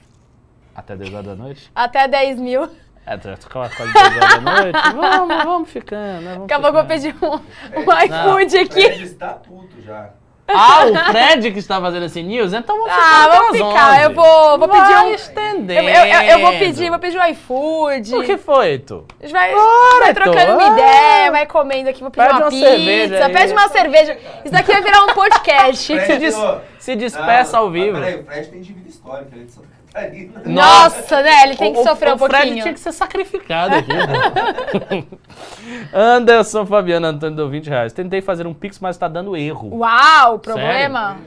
Até 0.73 0.94
10 0.97 1.12
horas 1.15 1.27
da 1.27 1.35
noite? 1.35 1.70
Até 1.74 2.07
10 2.07 2.39
mil. 2.39 2.69
É, 3.07 3.17
quase 3.17 3.77
quase 3.77 3.93
10 3.93 4.17
horas 4.17 4.35
da 4.35 4.41
noite. 4.63 4.79
Vamos, 4.95 5.45
vamos 5.45 5.71
ficando, 5.71 6.21
né? 6.23 6.33
Vamos 6.35 6.49
Daqui 6.49 6.55
a 6.55 6.61
pouco 6.61 6.69
eu 6.69 6.73
vou 6.73 6.85
pedir 6.85 7.15
um, 7.23 7.35
um 7.81 8.05
iFood 8.05 8.57
O 8.57 8.61
aqui. 8.61 8.83
Fred 8.83 9.03
está 9.03 9.29
puto 9.31 9.81
já. 9.85 10.11
Ah, 10.53 10.85
o 10.85 11.13
Fred 11.13 11.53
que 11.53 11.59
está 11.61 11.81
fazendo 11.81 12.07
esse 12.07 12.23
news? 12.25 12.53
Então 12.53 12.77
vamos 12.77 12.93
ficar 12.93 13.25
Ah, 13.25 13.29
vamos 13.29 13.57
ficar. 13.57 13.93
11. 13.95 14.03
Eu 14.03 14.15
vou, 14.15 14.59
vou 14.59 14.69
pedir 14.69 14.81
Vai 14.93 15.07
um. 15.07 15.15
estendendo. 15.15 15.73
Eu, 15.73 15.89
eu, 15.89 16.05
eu- 16.07 16.23
eu 16.23 16.39
vou 16.41 16.53
pedir, 16.59 16.91
vou 16.91 16.99
pedir 16.99 17.19
um 17.19 17.25
iFood. 17.27 18.17
O 18.17 18.23
que 18.25 18.37
foi, 18.37 18.79
tu? 18.81 19.05
A 19.21 19.27
gente 19.27 19.33
vai, 19.33 19.53
Bora, 19.53 20.01
vai 20.01 20.15
trocando 20.15 20.39
Heitor, 20.39 20.55
uma 20.57 20.71
vai. 20.71 20.73
ideia, 20.81 21.31
vai 21.31 21.47
comendo 21.47 21.89
aqui, 21.91 22.01
vou 22.01 22.11
pedir 22.11 22.25
Pede 22.27 22.35
uma, 22.37 22.45
uma 22.47 22.51
pizza, 22.51 22.67
cerveja 22.69 23.27
aí. 23.27 23.33
pede 23.33 23.53
uma 23.53 23.69
cerveja. 23.69 24.19
Isso 24.45 24.53
daqui 24.53 24.73
vai 24.73 24.83
virar 24.83 25.05
um 25.05 25.15
podcast. 25.15 25.85
Se, 26.01 26.17
des- 26.19 26.37
se 26.81 26.97
despeça 26.97 27.57
ao 27.59 27.71
vivo. 27.71 27.99
Peraí, 28.01 28.21
o 28.21 28.25
Fred 28.25 28.49
tem 28.49 28.61
dívida 28.61 28.89
histórica, 28.89 29.29
ele 29.33 29.43
é 29.43 29.45
de 29.47 29.53
Santa 29.53 29.69
Catarina. 29.93 30.43
Nossa, 30.47 31.23
né? 31.23 31.43
Ele 31.45 31.57
tem 31.57 31.73
que 31.73 31.79
O- 31.79 31.83
o- 31.83 31.85
sofrer 31.85 32.12
um 32.12 32.15
o 32.15 32.19
Fred 32.19 32.33
pouquinho. 32.33 32.62
tinha 32.62 32.75
que 32.75 32.81
ser 32.81 32.93
sacrificado 32.93 33.75
aqui. 33.75 33.93
né? 33.93 35.05
Anderson 35.93 36.65
Fabiano 36.67 37.07
Antônio 37.07 37.37
deu 37.37 37.49
20 37.49 37.69
reais. 37.69 37.93
Tentei 37.93 38.21
fazer 38.21 38.47
um 38.47 38.55
pix, 38.55 38.79
mas 38.79 38.97
tá 38.97 39.09
dando 39.09 39.37
erro. 39.37 39.77
Uau, 39.79 40.39
problema. 40.39 41.19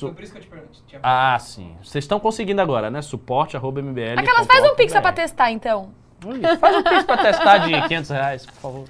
Foi 0.00 0.12
por 0.12 0.22
isso 0.22 0.32
que 0.32 0.38
eu 0.38 0.42
te 0.42 0.48
perguntei. 0.48 0.70
Ah, 1.02 1.38
sim. 1.38 1.76
Vocês 1.82 2.04
estão 2.04 2.18
conseguindo 2.18 2.60
agora, 2.60 2.90
né? 2.90 3.00
Suporte, 3.02 3.56
arroba 3.56 3.80
mbl. 3.80 4.18
Aquelas 4.18 4.46
faz 4.46 4.64
um 4.64 4.74
pix 4.74 4.92
pra 4.92 5.12
testar, 5.12 5.50
então. 5.50 5.90
Faz 6.58 6.76
um 6.76 6.82
pix 6.82 7.04
pra 7.04 7.16
testar 7.18 7.58
de 7.58 7.80
500 7.88 8.10
reais, 8.10 8.46
por 8.46 8.54
favor. 8.54 8.84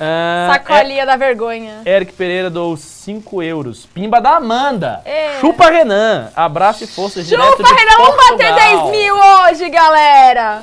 Ah, 0.00 0.50
Sacolinha 0.52 1.04
da 1.04 1.16
vergonha. 1.16 1.82
Eric 1.84 2.12
Pereira 2.12 2.48
dou 2.48 2.76
5 2.76 3.42
euros. 3.42 3.86
Pimba 3.86 4.20
da 4.20 4.36
Amanda. 4.36 5.02
É. 5.04 5.38
Chupa 5.40 5.70
Renan. 5.70 6.30
Abraço 6.36 6.84
e 6.84 6.86
forças 6.86 7.26
direto 7.26 7.56
Chupa, 7.56 7.64
de 7.64 7.74
Renan, 7.74 7.96
vamos 7.96 8.16
bater 8.16 8.48
Portugal. 8.54 8.90
10 8.90 9.02
mil 9.02 9.14
hoje, 9.16 9.68
galera. 9.70 10.62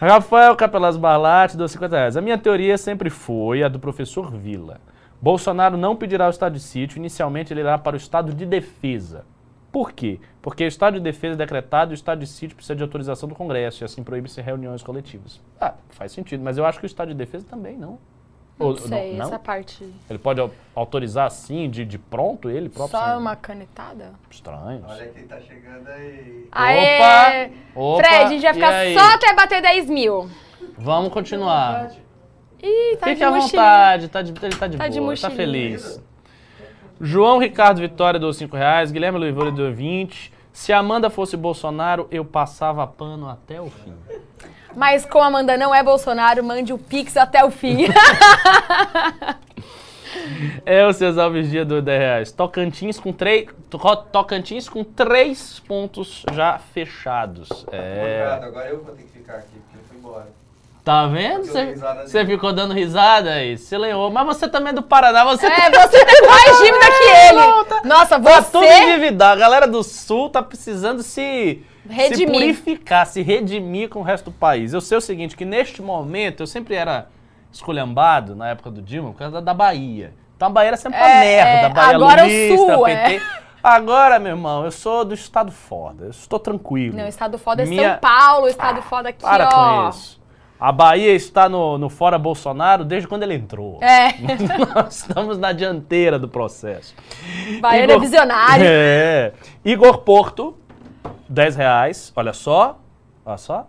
Rafael 0.00 0.54
Capelas 0.54 0.96
Barlatti 0.96 1.56
deu 1.56 1.66
50 1.66 1.96
reais. 1.96 2.16
A 2.16 2.20
minha 2.20 2.38
teoria 2.38 2.76
sempre 2.76 3.10
foi 3.10 3.62
a 3.62 3.68
do 3.68 3.78
professor 3.78 4.30
Vila. 4.30 4.80
Bolsonaro 5.20 5.76
não 5.76 5.94
pedirá 5.94 6.26
o 6.26 6.30
estado 6.30 6.54
de 6.54 6.60
sítio, 6.60 6.98
inicialmente 6.98 7.52
ele 7.52 7.60
irá 7.60 7.78
para 7.78 7.94
o 7.94 7.96
estado 7.96 8.34
de 8.34 8.44
defesa. 8.44 9.24
Por 9.70 9.92
quê? 9.92 10.20
Porque 10.42 10.64
o 10.64 10.68
estado 10.68 10.94
de 10.94 11.00
defesa 11.00 11.34
é 11.34 11.36
decretado 11.36 11.92
e 11.92 11.94
o 11.94 11.96
estado 11.96 12.18
de 12.18 12.26
sítio 12.26 12.56
precisa 12.56 12.74
de 12.74 12.82
autorização 12.82 13.28
do 13.28 13.34
Congresso 13.34 13.82
e 13.82 13.84
assim 13.84 14.02
proíbe-se 14.02 14.40
reuniões 14.42 14.82
coletivas. 14.82 15.40
Ah, 15.60 15.74
faz 15.90 16.12
sentido, 16.12 16.42
mas 16.42 16.58
eu 16.58 16.66
acho 16.66 16.78
que 16.78 16.84
o 16.84 16.86
estado 16.86 17.08
de 17.08 17.14
defesa 17.14 17.46
também 17.48 17.78
não. 17.78 17.98
Não 18.58 18.66
Ou- 18.68 18.76
sei, 18.76 19.14
não? 19.16 19.26
essa 19.26 19.38
parte. 19.38 19.84
Ele 20.08 20.18
pode 20.18 20.40
au- 20.40 20.50
autorizar 20.74 21.26
assim, 21.26 21.68
de, 21.70 21.84
de 21.84 21.98
pronto, 21.98 22.48
ele 22.50 22.68
próprio? 22.68 22.98
Só 23.00 23.06
sem- 23.08 23.16
uma 23.18 23.34
canetada? 23.34 24.12
Estranho. 24.30 24.84
Olha 24.86 25.06
quem 25.08 25.26
tá 25.26 25.40
chegando 25.40 25.88
aí. 25.88 26.46
Aê! 26.52 27.50
Opa, 27.74 28.02
Fred, 28.04 28.24
a 28.24 28.28
gente 28.28 28.42
vai 28.42 28.54
ficar 28.54 28.72
só 28.94 29.14
até 29.14 29.34
bater 29.34 29.62
10 29.62 29.88
mil. 29.90 30.28
Vamos 30.78 31.12
continuar. 31.12 31.90
Ih, 32.62 32.96
tá 32.98 33.06
Fique 33.08 33.16
de 33.18 33.24
à 33.24 33.30
mochilinha. 33.30 33.62
vontade, 33.62 34.08
tá 34.08 34.22
de, 34.22 34.30
ele 34.30 34.54
tá 34.56 34.66
de 34.68 34.76
Tá 34.76 34.88
de 34.88 35.00
boa, 35.00 35.16
tá 35.16 35.28
mochilinha. 35.28 35.36
feliz. 35.36 36.02
João 37.00 37.38
Ricardo 37.38 37.80
Vitória 37.80 38.20
deu 38.20 38.32
5 38.32 38.56
reais, 38.56 38.92
Guilherme 38.92 39.18
Loivola 39.18 39.50
deu 39.50 39.72
20. 39.74 40.32
Se 40.52 40.72
a 40.72 40.78
Amanda 40.78 41.10
fosse 41.10 41.36
Bolsonaro, 41.36 42.06
eu 42.10 42.24
passava 42.24 42.86
pano 42.86 43.28
até 43.28 43.60
o 43.60 43.68
fim. 43.70 43.94
Mas 44.76 45.04
como 45.04 45.24
a 45.24 45.26
Amanda 45.28 45.56
não 45.56 45.74
é 45.74 45.82
Bolsonaro, 45.82 46.42
mande 46.42 46.72
o 46.72 46.78
Pix 46.78 47.16
até 47.16 47.44
o 47.44 47.50
fim. 47.50 47.86
É 50.66 50.86
o 50.86 50.92
Cesar 50.92 51.24
Alves 51.24 51.50
Dia 51.50 51.64
do 51.64 51.80
10 51.80 51.98
reais. 52.00 52.32
Tocantins 52.32 52.98
com 53.00 53.12
três. 53.12 53.48
to- 53.70 53.78
Tocantins 54.12 54.68
com 54.68 54.84
três 54.84 55.58
pontos 55.60 56.22
já 56.32 56.58
fechados. 56.58 57.64
É. 57.72 58.20
Obrigado, 58.26 58.44
agora 58.44 58.68
eu 58.68 58.82
vou 58.84 58.94
ter 58.94 59.02
que 59.04 59.08
ficar 59.18 59.34
aqui, 59.36 59.46
porque 59.58 59.76
ele 59.78 59.84
foi 59.88 59.96
embora. 59.98 60.26
Tá 60.84 61.06
vendo? 61.06 61.46
Eu 61.46 61.46
Você 61.46 61.74
você 62.06 62.26
ficou 62.26 62.52
dando 62.52 62.74
risada 62.74 63.30
aí. 63.30 63.56
Você 63.56 63.78
leu. 63.78 64.10
Mas 64.10 64.26
você 64.26 64.48
também 64.48 64.70
é 64.70 64.74
do 64.74 64.82
Paraná. 64.82 65.24
Você 65.24 65.46
é, 65.46 65.50
tá- 65.70 65.88
você 65.88 66.04
tem 66.04 66.22
mais 66.28 66.58
dívida 66.58 66.86
que 66.86 67.04
ele. 67.04 67.88
Nossa, 67.88 68.20
Tá 68.20 68.42
tudo 68.42 68.64
você... 68.66 68.82
endividado. 68.82 69.32
A 69.40 69.44
galera 69.44 69.66
do 69.66 69.82
Sul 69.82 70.28
tá 70.28 70.42
precisando 70.42 71.02
se, 71.02 71.64
se 71.86 71.92
Redimir. 71.94 72.32
purificar, 72.32 73.06
se 73.06 73.22
redimir 73.22 73.88
com 73.88 74.00
o 74.00 74.02
resto 74.02 74.30
do 74.30 74.36
país. 74.36 74.72
Eu 74.72 74.80
sei 74.80 74.98
o 74.98 75.00
seguinte, 75.00 75.36
que 75.36 75.44
neste 75.44 75.82
momento 75.82 76.40
eu 76.42 76.46
sempre 76.46 76.74
era 76.74 77.08
esculhambado 77.52 78.34
na 78.34 78.48
época 78.48 78.70
do 78.70 78.80
Dilma 78.82 79.10
por 79.12 79.18
causa 79.18 79.34
da, 79.34 79.40
da 79.40 79.54
Bahia. 79.54 80.14
Então 80.36 80.48
a 80.48 80.50
Bahia 80.50 80.68
era 80.68 80.76
sempre 80.76 80.98
uma 80.98 81.08
É, 81.08 81.20
merda. 81.20 81.50
é, 81.50 81.68
Bahia 81.68 81.96
agora 81.96 82.22
o 82.22 82.26
lulista, 82.26 82.56
Sul, 82.74 82.84
PT. 82.84 83.14
é. 83.16 83.20
Agora, 83.62 84.18
meu 84.18 84.32
irmão, 84.32 84.64
eu 84.64 84.72
sou 84.72 85.04
do 85.04 85.14
estado 85.14 85.52
foda. 85.52 86.06
Eu 86.06 86.10
estou 86.10 86.38
tranquilo. 86.40 86.96
Não, 86.96 87.06
estado 87.06 87.38
foda 87.38 87.62
é 87.62 87.66
Minha- 87.66 87.90
São 87.92 87.98
Paulo, 88.00 88.48
estado 88.48 88.82
foda 88.82 89.10
aqui, 89.10 89.22
Para 89.22 89.48
ó. 89.48 89.82
com 89.84 89.88
isso. 89.90 90.20
A 90.58 90.70
Bahia 90.72 91.12
está 91.14 91.48
no, 91.48 91.76
no 91.78 91.88
fora 91.88 92.18
Bolsonaro 92.18 92.84
desde 92.84 93.06
quando 93.08 93.22
ele 93.24 93.34
entrou. 93.34 93.78
É, 93.82 94.14
Nós 94.74 94.96
estamos 94.96 95.38
na 95.38 95.52
dianteira 95.52 96.18
do 96.18 96.28
processo. 96.28 96.94
Baiano 97.60 97.92
é 97.92 97.98
visionário. 97.98 98.64
É. 98.66 99.32
Igor 99.64 99.98
Porto, 99.98 100.56
10 101.32 101.56
reais. 101.56 102.12
Olha 102.14 102.34
só. 102.34 102.78
Olha 103.24 103.38
só. 103.38 103.66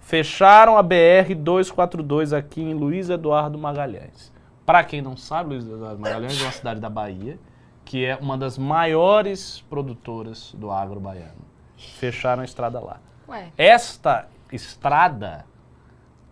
Fecharam 0.00 0.76
a 0.76 0.82
BR-242 0.82 2.36
aqui 2.36 2.60
em 2.60 2.74
Luiz 2.74 3.08
Eduardo 3.08 3.56
Magalhães. 3.56 4.32
Para 4.66 4.82
quem 4.82 5.00
não 5.00 5.16
sabe, 5.16 5.50
Luiz 5.50 5.64
Eduardo 5.64 6.00
Magalhães 6.00 6.40
é 6.40 6.42
uma 6.42 6.50
cidade 6.50 6.80
da 6.80 6.90
Bahia, 6.90 7.38
que 7.84 8.04
é 8.04 8.16
uma 8.16 8.36
das 8.36 8.58
maiores 8.58 9.60
produtoras 9.70 10.52
do 10.58 10.72
agro 10.72 10.98
baiano. 10.98 11.44
Fecharam 11.76 12.42
a 12.42 12.44
estrada 12.44 12.80
lá. 12.80 13.00
Ué, 13.28 13.52
Esta 13.56 14.28
estrada 14.50 15.46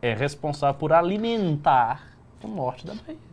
é 0.02 0.12
responsável 0.14 0.74
por 0.74 0.92
alimentar 0.92 2.08
o 2.42 2.48
norte 2.48 2.84
da 2.84 2.94
Bahia. 2.94 3.29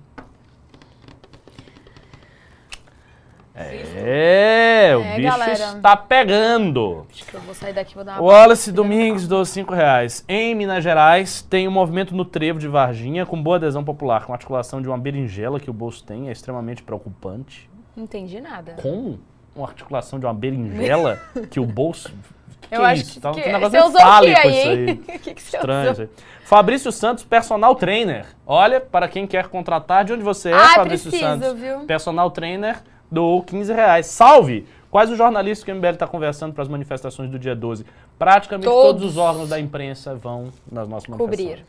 É, 3.60 4.96
o 4.96 5.02
É, 5.02 5.16
bicho 5.16 5.30
galera. 5.38 5.54
está 5.54 5.98
pegando. 5.98 7.08
acho 7.12 7.26
que 7.26 7.34
eu 7.34 7.42
vou 7.42 7.56
sair 7.56 7.74
daqui 7.74 7.94
e 7.94 7.96
vou 7.96 8.04
dar 8.04 8.20
uma... 8.20 8.22
Wallace 8.22 8.72
Domingues 8.72 9.28
dos 9.28 9.50
5 9.50 9.74
reais. 9.74 10.24
Em 10.28 10.54
Minas 10.54 10.84
Gerais, 10.84 11.42
tem 11.42 11.68
um 11.68 11.72
movimento 11.72 12.16
no 12.16 12.24
trevo 12.24 12.60
de 12.60 12.68
Varginha 12.68 13.26
com 13.26 13.42
boa 13.42 13.56
adesão 13.58 13.84
popular, 13.84 14.26
com 14.26 14.34
articulação 14.34 14.82
de 14.82 14.88
uma 14.88 14.98
berinjela 14.98 15.60
que 15.60 15.70
o 15.70 15.74
bolso 15.74 16.04
tem, 16.04 16.30
é 16.30 16.32
extremamente 16.32 16.84
preocupante. 16.84 17.68
Não 17.96 18.04
entendi 18.04 18.40
nada. 18.40 18.74
Com 18.82 19.18
uma 19.56 19.68
articulação 19.68 20.20
de 20.20 20.26
uma 20.28 20.34
berinjela 20.34 21.20
que 21.50 21.60
o 21.60 21.66
bolso... 21.66 22.14
Que 22.62 22.76
Eu 22.76 22.80
que 22.82 22.86
é 22.86 22.90
acho 22.90 23.02
isso? 23.02 23.14
que, 23.14 23.20
Tá 23.22 23.32
um 23.32 23.34
que 23.34 23.40
negócio 23.52 23.70
você 23.72 23.78
usou 23.80 23.92
o 23.92 23.94
que 23.94 24.02
fálico 24.04 24.40
aí, 24.40 24.86
isso? 24.90 24.94
O 25.02 25.06
que, 25.20 25.34
que 25.36 25.42
você 25.42 25.58
Estranho 25.58 25.92
usou? 25.92 26.04
isso 26.06 26.14
aí. 26.18 26.24
Fabrício 26.44 26.92
Santos, 26.92 27.24
personal 27.24 27.76
trainer. 27.76 28.26
Olha, 28.46 28.80
para 28.82 29.08
quem 29.08 29.26
quer 29.26 29.48
contratar, 29.48 30.04
de 30.06 30.14
onde 30.14 30.24
você 30.24 30.50
é, 30.50 30.54
Ah, 30.54 30.70
Fabrício 30.76 31.10
preciso, 31.10 31.30
Santos? 31.40 31.54
viu? 31.60 31.80
Personal 31.82 32.30
trainer 32.32 32.78
do 33.12 33.42
15 33.44 33.74
reais. 33.74 34.06
Salve! 34.08 34.68
Quais 34.90 35.10
os 35.12 35.18
jornalistas 35.18 35.64
que 35.66 35.72
o 35.72 35.76
MBL 35.76 35.90
está 35.94 36.08
conversando 36.08 36.54
para 36.54 36.64
as 36.64 36.70
manifestações 36.70 37.30
do 37.30 37.38
dia 37.38 37.56
12? 37.56 37.86
Praticamente 38.18 38.66
Todos. 38.68 38.92
todos, 39.02 39.12
os 39.12 39.18
órgãos 39.18 39.50
da 39.50 39.60
imprensa 39.60 40.16
vão 40.16 40.50
nas 40.72 40.88
nossas 40.88 41.08
Cobrir. 41.16 41.64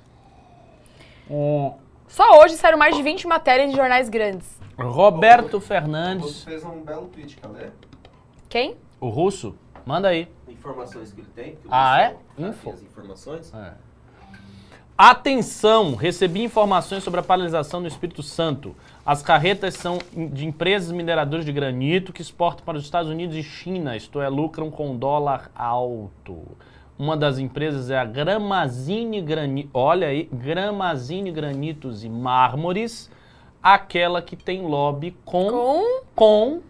manifestações. 1.28 1.78
Só 2.08 2.40
hoje 2.40 2.54
saíram 2.56 2.78
mais 2.78 2.96
de 2.96 3.02
20 3.02 3.26
matérias 3.26 3.70
em 3.70 3.76
jornais 3.76 4.08
grandes. 4.08 4.58
Roberto 4.78 5.60
Você 5.60 5.66
Fernandes, 5.66 6.44
fez 6.44 6.64
um 6.64 6.80
belo 6.82 7.08
tweet, 7.08 7.36
cadê? 7.36 7.66
Quem? 8.48 8.76
o 9.00 9.08
russo, 9.08 9.54
manda 9.84 10.08
aí. 10.08 10.28
Informações 10.48 11.12
que 11.12 11.20
ele 11.20 11.28
tem. 11.34 11.56
que 11.56 11.66
o 11.66 11.70
Ah, 11.70 12.00
é? 12.00 12.16
Info. 12.38 12.70
As 12.70 12.82
informações. 12.82 13.52
Atenção! 14.96 15.94
Recebi 15.94 16.42
informações 16.42 17.04
sobre 17.04 17.20
a 17.20 17.22
paralisação 17.22 17.78
no 17.80 17.86
Espírito 17.86 18.22
Santo. 18.22 18.74
As 19.08 19.22
carretas 19.22 19.72
são 19.72 19.96
de 20.12 20.44
empresas 20.44 20.92
mineradoras 20.92 21.42
de 21.42 21.50
granito 21.50 22.12
que 22.12 22.20
exportam 22.20 22.62
para 22.62 22.76
os 22.76 22.84
Estados 22.84 23.10
Unidos 23.10 23.34
e 23.36 23.42
China, 23.42 23.96
isto 23.96 24.20
é, 24.20 24.28
lucram 24.28 24.70
com 24.70 24.94
dólar 24.94 25.50
alto. 25.56 26.42
Uma 26.98 27.16
das 27.16 27.38
empresas 27.38 27.88
é 27.88 27.96
a 27.96 28.04
Gramazine 28.04 29.22
Granito. 29.22 29.70
Olha 29.72 30.08
aí, 30.08 30.28
Gramazine 30.30 31.32
Granitos 31.32 32.04
e 32.04 32.08
Mármores, 32.10 33.10
aquela 33.62 34.20
que 34.20 34.36
tem 34.36 34.60
lobby 34.60 35.16
com, 35.24 35.50
Com 35.52 36.02
com 36.14 36.60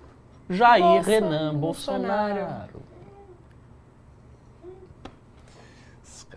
Jair 0.48 0.84
Nossa, 0.84 1.10
Renan 1.10 1.54
Bolsonaro. 1.56 2.34
Bolsonaro. 2.34 2.82
Os 6.04 6.22
caras 6.22 6.22
são 6.22 6.22
os 6.22 6.22
caras. 6.22 6.36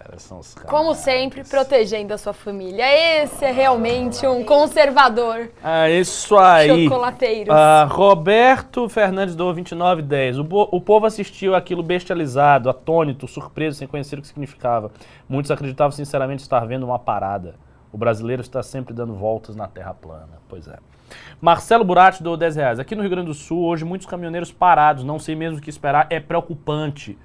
Como 0.67 0.93
sempre, 0.93 1.43
protegendo 1.43 2.13
a 2.13 2.17
sua 2.17 2.33
família. 2.33 2.85
Esse 3.23 3.45
é 3.45 3.51
realmente 3.51 4.25
um 4.27 4.43
conservador. 4.43 5.49
É 5.63 5.99
isso 5.99 6.37
aí. 6.37 6.85
Chocolateiros. 6.85 7.53
Ah, 7.53 7.87
Roberto 7.89 8.89
Fernandes 8.89 9.35
do 9.35 9.45
2910. 9.45 10.39
O, 10.39 10.45
o 10.71 10.81
povo 10.81 11.05
assistiu 11.05 11.55
aquilo 11.55 11.81
bestializado, 11.81 12.69
atônito, 12.69 13.27
surpreso, 13.27 13.77
sem 13.77 13.87
conhecer 13.87 14.19
o 14.19 14.21
que 14.21 14.27
significava. 14.27 14.91
Muitos 15.29 15.51
acreditavam 15.51 15.91
sinceramente 15.91 16.41
estar 16.41 16.65
vendo 16.65 16.83
uma 16.83 16.99
parada. 16.99 17.55
O 17.91 17.97
brasileiro 17.97 18.41
está 18.41 18.63
sempre 18.63 18.93
dando 18.93 19.13
voltas 19.13 19.55
na 19.55 19.67
terra 19.67 19.93
plana. 19.93 20.39
Pois 20.47 20.67
é. 20.67 20.77
Marcelo 21.39 21.83
Burati 21.83 22.23
do 22.23 22.37
10 22.37 22.55
reais. 22.55 22.79
Aqui 22.79 22.95
no 22.95 23.01
Rio 23.01 23.09
Grande 23.09 23.27
do 23.27 23.33
Sul, 23.33 23.63
hoje, 23.63 23.83
muitos 23.83 24.07
caminhoneiros 24.07 24.51
parados, 24.51 25.03
não 25.03 25.19
sei 25.19 25.35
mesmo 25.35 25.57
o 25.57 25.61
que 25.61 25.69
esperar, 25.69 26.07
é 26.09 26.19
preocupante. 26.19 27.17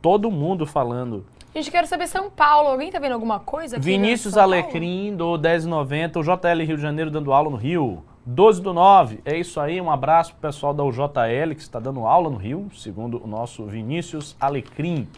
Todo 0.00 0.30
mundo 0.30 0.64
falando. 0.64 1.26
Gente, 1.58 1.72
quero 1.72 1.88
saber 1.88 2.06
São 2.06 2.30
Paulo. 2.30 2.68
Alguém 2.68 2.88
tá 2.88 3.00
vendo 3.00 3.14
alguma 3.14 3.40
coisa 3.40 3.74
aqui? 3.74 3.84
Vinícius 3.84 4.34
São 4.34 4.42
Paulo? 4.42 4.54
Alecrim 4.54 5.16
do 5.16 5.36
1090, 5.36 6.20
o 6.20 6.22
JL 6.22 6.64
Rio 6.64 6.76
de 6.76 6.82
Janeiro 6.82 7.10
dando 7.10 7.32
aula 7.32 7.50
no 7.50 7.56
Rio. 7.56 8.04
12 8.24 8.62
do 8.62 8.72
9, 8.72 9.20
é 9.24 9.36
isso 9.36 9.58
aí, 9.58 9.80
um 9.80 9.90
abraço 9.90 10.32
pro 10.34 10.48
pessoal 10.48 10.72
da 10.72 10.84
UJL 10.84 11.54
que 11.56 11.60
está 11.60 11.80
dando 11.80 12.06
aula 12.06 12.30
no 12.30 12.36
Rio, 12.36 12.68
segundo 12.76 13.20
o 13.24 13.26
nosso 13.26 13.64
Vinícius 13.66 14.36
Alecrim. 14.38 15.08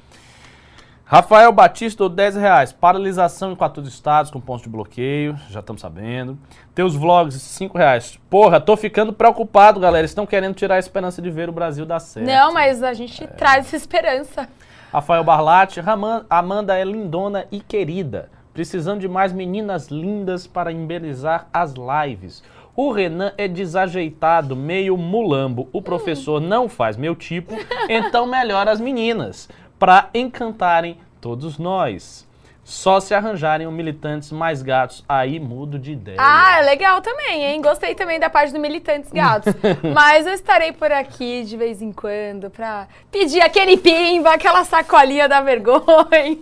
Rafael 1.05 1.53
Batista, 1.53 2.05
do 2.05 2.09
10 2.09 2.37
reais. 2.37 2.73
Paralisação 2.73 3.53
em 3.53 3.57
14 3.57 3.91
estados 3.91 4.31
com 4.31 4.41
pontos 4.41 4.63
de 4.63 4.71
bloqueio, 4.71 5.37
já 5.51 5.61
estamos 5.61 5.83
sabendo. 5.83 6.39
Teus 6.75 6.95
vlogs, 6.95 7.35
5 7.35 7.77
reais. 7.77 8.19
Porra, 8.31 8.59
tô 8.59 8.79
ficando 8.79 9.13
preocupado, 9.13 9.79
galera. 9.79 10.07
Estão 10.07 10.25
querendo 10.25 10.55
tirar 10.55 10.77
a 10.77 10.79
esperança 10.79 11.21
de 11.21 11.31
ver 11.31 11.51
o 11.51 11.53
Brasil 11.53 11.85
dar 11.85 12.01
certo. 12.01 12.27
Não, 12.27 12.55
mas 12.55 12.83
a 12.83 12.95
gente 12.95 13.27
traz 13.27 13.67
essa 13.67 13.77
esperança. 13.77 14.49
Rafael 14.93 15.23
Barlatti, 15.23 15.81
Amanda 16.29 16.77
é 16.77 16.85
lindona 16.85 17.47
e 17.53 17.61
querida. 17.61 18.29
Precisando 18.53 19.01
de 19.01 19.09
mais 19.09 19.33
meninas 19.33 19.87
lindas 19.87 20.49
para 20.49 20.73
embelezar 20.73 21.49
as 21.53 21.75
lives. 21.75 22.43
O 22.75 22.91
Renan 22.91 23.33
é 23.39 23.47
desajeitado, 23.47 24.57
meio 24.57 24.97
mulambo. 24.97 25.69
O 25.73 25.81
professor 25.81 26.41
não 26.41 26.69
faz 26.69 26.97
meu 26.97 27.15
tipo, 27.15 27.55
então 27.89 28.27
melhora 28.27 28.73
as 28.73 28.81
meninas. 28.81 29.49
Para 29.79 30.11
encantarem 30.13 30.99
todos 31.21 31.57
nós. 31.57 32.29
Só 32.71 33.01
se 33.01 33.13
arranjarem 33.13 33.67
um 33.67 33.73
militantes 33.73 34.31
mais 34.31 34.63
gatos, 34.63 35.05
aí 35.09 35.41
mudo 35.41 35.77
de 35.77 35.91
ideia. 35.91 36.19
Ah, 36.21 36.61
é 36.61 36.63
legal 36.63 37.03
também, 37.03 37.45
hein? 37.45 37.61
Gostei 37.61 37.97
também 37.97 38.21
da 38.21 38.31
parte 38.31 38.53
do 38.53 38.61
Militantes 38.61 39.11
Gatos. 39.11 39.53
Mas 39.93 40.25
eu 40.25 40.33
estarei 40.33 40.71
por 40.71 40.93
aqui 40.93 41.43
de 41.43 41.57
vez 41.57 41.83
em 41.83 41.91
quando 41.91 42.49
pra 42.49 42.87
pedir 43.11 43.41
aquele 43.41 43.77
pimba, 43.77 44.35
aquela 44.35 44.63
sacolinha 44.63 45.29
da 45.29 45.41
vergonha. 45.41 46.39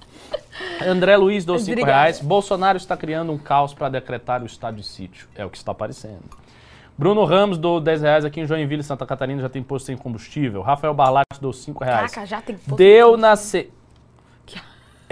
André 0.80 1.14
Luiz 1.18 1.44
deu 1.44 1.58
5 1.58 1.70
Obrigada. 1.72 1.92
reais. 1.92 2.20
Bolsonaro 2.20 2.78
está 2.78 2.96
criando 2.96 3.30
um 3.30 3.36
caos 3.36 3.74
para 3.74 3.90
decretar 3.90 4.42
o 4.42 4.46
estado 4.46 4.78
de 4.78 4.86
sítio. 4.86 5.28
É 5.36 5.44
o 5.44 5.50
que 5.50 5.58
está 5.58 5.72
aparecendo. 5.72 6.24
Bruno 6.96 7.22
Ramos 7.26 7.58
deu 7.58 7.80
10 7.80 8.00
reais 8.00 8.24
aqui 8.24 8.40
em 8.40 8.46
Joinville, 8.46 8.82
Santa 8.82 9.04
Catarina, 9.04 9.42
já 9.42 9.48
tem 9.50 9.62
posto 9.62 9.86
sem 9.86 9.96
combustível. 9.96 10.62
Rafael 10.62 10.94
Barlatti 10.94 11.38
deu 11.38 11.52
5 11.52 11.84
reais. 11.84 12.12
Caraca, 12.12 12.26
já 12.26 12.40
tem 12.40 12.56
posto 12.56 12.76
Deu 12.76 13.18
na. 13.18 13.36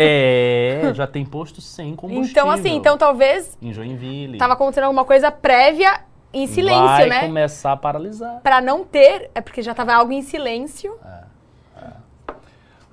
É, 0.01 0.93
já 0.95 1.07
tem 1.09 1.25
posto 1.25 1.61
sem 1.61 1.97
combustível. 1.97 2.31
Então, 2.31 2.51
assim, 2.51 2.77
então 2.77 2.97
talvez 2.97 3.59
Em 3.61 3.73
Joinville. 3.73 4.39
tava 4.39 4.53
acontecendo 4.53 4.85
alguma 4.85 5.05
coisa 5.05 5.31
prévia 5.31 6.01
em 6.33 6.47
silêncio, 6.47 6.85
Vai 6.85 7.09
né? 7.09 7.21
começar 7.23 7.73
a 7.73 7.77
paralisar. 7.77 8.41
Pra 8.41 8.61
não 8.61 8.85
ter, 8.85 9.31
é 9.35 9.41
porque 9.41 9.61
já 9.61 9.75
tava 9.75 9.95
algo 9.95 10.13
em 10.13 10.23
silêncio. 10.23 10.97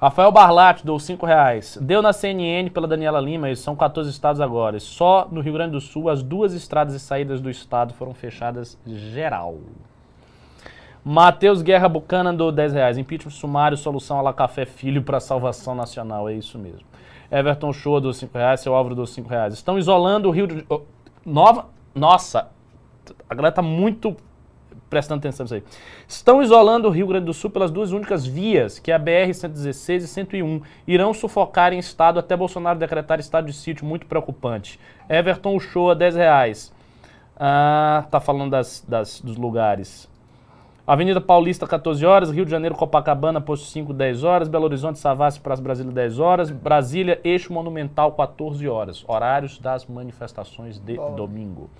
Rafael 0.02 0.32
Barlatti 0.32 0.86
deu 0.86 1.00
5 1.00 1.26
reais. 1.26 1.78
Deu 1.82 2.02
na 2.02 2.12
CNN 2.12 2.70
pela 2.70 2.88
Daniela 2.88 3.20
Lima, 3.20 3.50
e 3.50 3.56
são 3.56 3.76
14 3.76 4.10
estados 4.10 4.42
agora. 4.42 4.80
Só 4.80 5.28
no 5.32 5.42
Rio 5.42 5.54
Grande 5.54 5.72
do 5.72 5.82
Sul, 5.82 6.10
as 6.10 6.22
duas 6.22 6.54
estradas 6.54 6.94
e 6.94 7.00
saídas 7.00 7.40
do 7.40 7.50
estado 7.50 7.94
foram 7.94 8.14
fechadas 8.14 8.78
geral. 8.86 9.58
Matheus 11.04 11.62
Guerra 11.62 11.88
Bucana 11.88 12.34
do 12.34 12.52
10 12.52 12.74
reais. 12.74 12.98
Impeachment 12.98 13.32
sumário, 13.32 13.78
solução 13.78 14.20
a 14.20 14.22
la 14.22 14.34
Café 14.34 14.66
Filho 14.66 15.02
para 15.02 15.20
salvação 15.20 15.74
nacional. 15.76 16.28
É 16.28 16.34
isso 16.34 16.58
mesmo. 16.60 16.82
Everton 17.32 17.72
Show 17.74 18.00
do 18.00 18.14
5 18.14 18.38
reais. 18.38 18.60
Seu 18.62 18.74
Álvaro 18.76 18.96
do 18.96 19.06
5 19.06 19.28
reais. 19.30 19.54
Estão 19.54 19.78
isolando 19.78 20.28
o 20.30 20.32
Rio 20.32 20.48
de... 20.48 20.66
Nova... 21.26 21.68
Nossa, 21.94 22.50
a 23.30 23.34
galera 23.36 23.54
tá 23.56 23.62
muito 23.62 24.16
prestando 24.90 25.20
atenção 25.20 25.44
nisso 25.44 25.56
aí. 25.56 25.64
Estão 26.08 26.42
isolando 26.44 26.88
o 26.88 26.92
Rio 26.92 27.08
Grande 27.08 27.26
do 27.26 27.34
Sul 27.34 27.50
pelas 27.50 27.72
duas 27.72 27.92
únicas 27.92 28.26
vias, 28.26 28.80
que 28.80 28.92
é 28.92 28.96
a 28.96 29.00
BR-116 29.00 29.96
e 30.04 30.08
101. 30.08 30.62
Irão 30.88 31.14
sufocar 31.14 31.74
em 31.74 31.80
estado 31.80 32.20
até 32.20 32.36
Bolsonaro 32.36 32.78
decretar 32.78 33.20
estado 33.20 33.48
de 33.48 33.54
sítio, 33.54 33.86
muito 33.86 34.06
preocupante. 34.06 34.80
Everton 35.10 35.56
Uchoa, 35.56 35.96
10 35.96 36.16
reais. 36.16 36.74
Ah, 37.38 38.06
tá 38.12 38.20
falando 38.20 38.52
das, 38.52 38.84
das- 38.88 39.20
dos 39.22 39.36
lugares. 39.38 40.10
Avenida 40.88 41.20
Paulista, 41.20 41.66
14 41.66 42.06
horas. 42.06 42.30
Rio 42.30 42.46
de 42.46 42.52
Janeiro, 42.52 42.76
Copacabana, 42.76 43.42
Posto 43.42 43.66
5, 43.66 43.92
10 43.92 44.24
horas. 44.24 44.48
Belo 44.48 44.66
Horizonte, 44.66 45.00
Savassi, 45.00 45.40
Praça 45.40 45.62
Brasília, 45.62 45.92
10 45.92 46.20
horas. 46.20 46.52
Brasília, 46.52 47.20
Eixo 47.24 47.52
Monumental, 47.52 48.12
14 48.12 48.68
horas. 48.68 49.04
Horários 49.08 49.58
das 49.58 49.88
manifestações 49.88 50.78
de 50.78 50.96
domingo. 51.16 51.72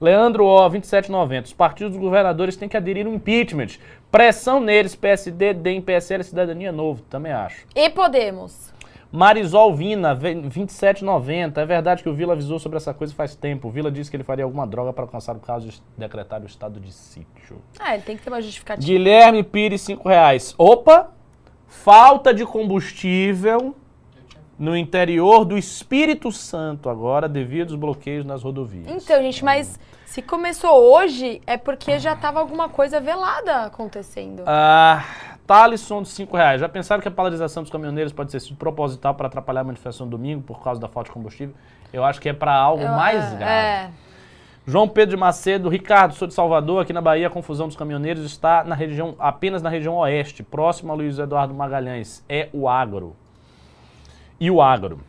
Leandro 0.00 0.44
O, 0.44 0.70
27,90. 0.70 1.44
Os 1.46 1.52
partidos 1.52 1.92
dos 1.94 2.00
governadores 2.00 2.56
têm 2.56 2.68
que 2.68 2.76
aderir 2.76 3.04
ao 3.04 3.12
impeachment. 3.12 3.78
Pressão 4.12 4.60
neles, 4.60 4.94
PSD, 4.94 5.54
DEM, 5.54 5.80
PSL, 5.80 6.22
Cidadania 6.22 6.70
Novo. 6.70 7.02
Também 7.02 7.32
acho. 7.32 7.66
E 7.74 7.90
Podemos. 7.90 8.71
Marisol 9.12 9.74
Vina, 9.74 10.14
ve- 10.14 10.34
27,90. 10.34 11.58
É 11.60 11.66
verdade 11.66 12.02
que 12.02 12.08
o 12.08 12.14
Vila 12.14 12.32
avisou 12.32 12.58
sobre 12.58 12.78
essa 12.78 12.94
coisa 12.94 13.14
faz 13.14 13.34
tempo. 13.36 13.68
O 13.68 13.70
Vila 13.70 13.90
disse 13.90 14.10
que 14.10 14.16
ele 14.16 14.24
faria 14.24 14.44
alguma 14.44 14.66
droga 14.66 14.92
para 14.92 15.04
alcançar 15.04 15.36
o 15.36 15.40
caso 15.40 15.68
de 15.68 15.82
decretar 15.98 16.40
o 16.42 16.46
estado 16.46 16.80
de 16.80 16.90
sítio. 16.92 17.60
Ah, 17.78 17.94
ele 17.94 18.02
tem 18.02 18.16
que 18.16 18.22
ter 18.22 18.30
uma 18.30 18.40
justificativa. 18.40 18.86
Guilherme 18.86 19.42
Pires, 19.42 19.82
5 19.82 20.08
reais. 20.08 20.54
Opa! 20.56 21.10
Falta 21.66 22.32
de 22.32 22.44
combustível 22.46 23.74
no 24.58 24.76
interior 24.76 25.44
do 25.44 25.58
Espírito 25.58 26.30
Santo 26.30 26.88
agora, 26.88 27.28
devido 27.28 27.70
aos 27.72 27.78
bloqueios 27.80 28.24
nas 28.24 28.42
rodovias. 28.42 28.86
Então, 28.88 29.20
gente, 29.22 29.44
mas 29.44 29.78
se 30.04 30.22
começou 30.22 30.70
hoje, 30.94 31.40
é 31.46 31.56
porque 31.56 31.98
já 31.98 32.14
tava 32.14 32.38
alguma 32.40 32.68
coisa 32.68 33.00
velada 33.00 33.62
acontecendo. 33.64 34.42
Ah, 34.46 35.02
Thalisson, 35.46 36.02
de 36.02 36.08
5 36.08 36.36
reais. 36.36 36.60
Já 36.60 36.68
pensaram 36.68 37.02
que 37.02 37.08
a 37.08 37.10
paralisação 37.10 37.62
dos 37.62 37.70
caminhoneiros 37.72 38.12
pode 38.12 38.30
ter 38.30 38.40
sido 38.40 38.56
proposital 38.56 39.14
para 39.14 39.26
atrapalhar 39.26 39.60
a 39.60 39.64
manifestação 39.64 40.06
do 40.06 40.16
domingo 40.16 40.42
por 40.42 40.62
causa 40.62 40.80
da 40.80 40.88
falta 40.88 41.08
de 41.08 41.14
combustível? 41.14 41.54
Eu 41.92 42.04
acho 42.04 42.20
que 42.20 42.28
é 42.28 42.32
para 42.32 42.54
algo 42.54 42.82
Eu- 42.82 42.90
mais 42.92 43.32
é, 43.32 43.36
grave. 43.36 43.52
É. 43.52 43.90
João 44.64 44.88
Pedro 44.88 45.16
de 45.16 45.20
Macedo, 45.20 45.68
Ricardo, 45.68 46.14
sou 46.14 46.28
de 46.28 46.34
Salvador, 46.34 46.82
aqui 46.82 46.92
na 46.92 47.00
Bahia, 47.00 47.26
a 47.26 47.30
confusão 47.30 47.66
dos 47.66 47.76
caminhoneiros 47.76 48.24
está 48.24 48.62
na 48.62 48.76
região, 48.76 49.16
apenas 49.18 49.60
na 49.60 49.68
região 49.68 49.96
oeste, 49.96 50.42
próximo 50.44 50.92
a 50.92 50.94
Luiz 50.94 51.18
Eduardo 51.18 51.52
Magalhães. 51.52 52.24
É 52.28 52.48
o 52.52 52.68
agro. 52.68 53.16
E 54.38 54.50
o 54.50 54.62
agro. 54.62 55.00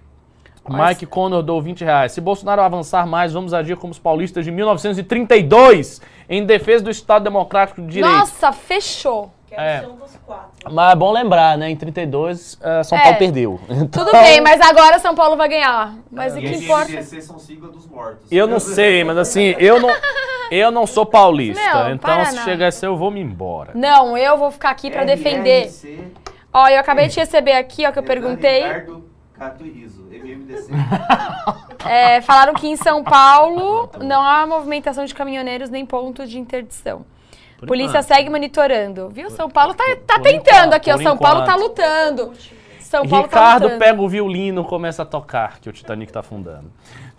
Mas- 0.68 0.90
Mike 0.98 1.06
Connor 1.06 1.44
dou 1.44 1.62
20 1.62 1.84
reais. 1.84 2.14
Se 2.14 2.22
Bolsonaro 2.22 2.62
avançar 2.62 3.06
mais, 3.06 3.34
vamos 3.34 3.54
agir 3.54 3.76
como 3.78 3.92
os 3.92 4.00
paulistas 4.00 4.44
de 4.46 4.50
1932, 4.52 6.02
em 6.30 6.46
defesa 6.46 6.84
do 6.86 6.90
Estado 6.90 7.24
Democrático 7.24 7.82
de 7.82 7.88
Direito. 7.88 8.12
Nossa, 8.18 8.52
fechou. 8.52 9.32
Quero 9.54 9.62
É. 9.62 9.80
ser 9.82 9.88
um 9.88 9.96
dos 9.96 10.16
quatro. 10.26 10.50
Mas 10.72 10.92
é 10.92 10.96
bom 10.96 11.12
lembrar, 11.12 11.58
né? 11.58 11.70
Em 11.70 11.76
32, 11.76 12.58
eh, 12.62 12.84
São 12.84 12.98
É. 12.98 13.02
Paulo 13.04 13.18
perdeu. 13.18 13.60
Então, 13.70 14.06
Tudo 14.06 14.12
bem, 14.12 14.42
mas 14.42 14.60
agora 14.62 14.98
São 15.00 15.14
Paulo 15.14 15.36
vai 15.36 15.48
ganhar. 15.50 15.94
Mas 16.12 16.34
o 16.36 16.40
E 16.40 16.42
que 16.42 16.48
esse 16.48 16.64
importa? 16.64 16.92
MDC 16.92 17.22
são 17.22 17.38
sigla 17.40 17.70
dos 17.70 17.86
mortos. 17.88 18.32
Eu 18.32 18.48
não 18.48 18.60
sei, 18.60 19.04
mas 19.04 19.18
assim, 19.18 19.56
eu 19.60 19.80
não, 19.80 19.90
Eu 20.52 20.70
não 20.72 20.86
sou 20.86 21.06
paulista, 21.06 21.62
então 21.62 21.98
para 21.98 22.26
se 22.26 22.36
não. 22.36 22.44
chegar 22.44 22.68
a 22.68 22.72
ser 22.72 22.86
eu 22.88 22.96
vou 22.98 23.10
me 23.10 23.20
embora. 23.22 23.72
Não, 23.74 24.16
eu 24.18 24.38
vou 24.38 24.52
ficar 24.52 24.70
aqui 24.70 24.92
pra 24.92 25.04
defender. 25.04 25.72
Ó, 26.54 26.68
eu 26.68 26.80
acabei 26.80 27.08
de 27.08 27.20
receber 27.20 27.54
aqui, 27.54 27.86
ó, 27.88 27.92
que 27.92 27.98
eu 28.00 28.04
perguntei. 28.04 28.62
Ricardo 28.64 29.04
Cato 29.38 29.66
e 29.66 29.70
Riso, 29.72 30.04
MMDC. 30.12 30.70
É, 31.86 32.22
falaram 32.22 32.54
que 32.54 32.66
em 32.66 32.78
São 32.78 33.04
Paulo 33.04 33.90
não 34.00 34.22
há 34.22 34.46
movimentação 34.48 35.04
de 35.04 35.14
caminhoneiros 35.14 35.70
nem 35.70 35.86
pontos 35.86 36.30
de 36.30 36.40
interdição. 36.40 37.06
Por 37.58 37.68
Polícia 37.68 38.00
enquanto. 38.00 38.08
segue 38.08 38.30
monitorando. 38.30 39.10
Viu? 39.10 39.30
São 39.30 39.50
Paulo 39.50 39.74
tá, 39.74 39.84
tá 40.06 40.16
por 40.16 40.24
tentando 40.24 40.48
enquanto, 40.48 40.74
aqui, 40.74 40.92
ó. 40.92 40.98
São 40.98 41.18
Paulo 41.18 41.46
tá 41.46 41.56
lutando. 41.56 42.34
São 42.80 43.08
Paulo 43.08 43.28
tá 43.28 43.38
Ricardo 43.38 43.64
lutando. 43.64 43.80
pega 43.80 44.02
o 44.02 44.08
violino 44.08 44.62
e 44.62 44.66
começa 44.66 45.02
a 45.02 45.06
tocar, 45.06 45.60
que 45.60 45.68
o 45.68 45.74
Titanic 45.74 46.12
tá 46.12 46.20
afundando. 46.20 46.72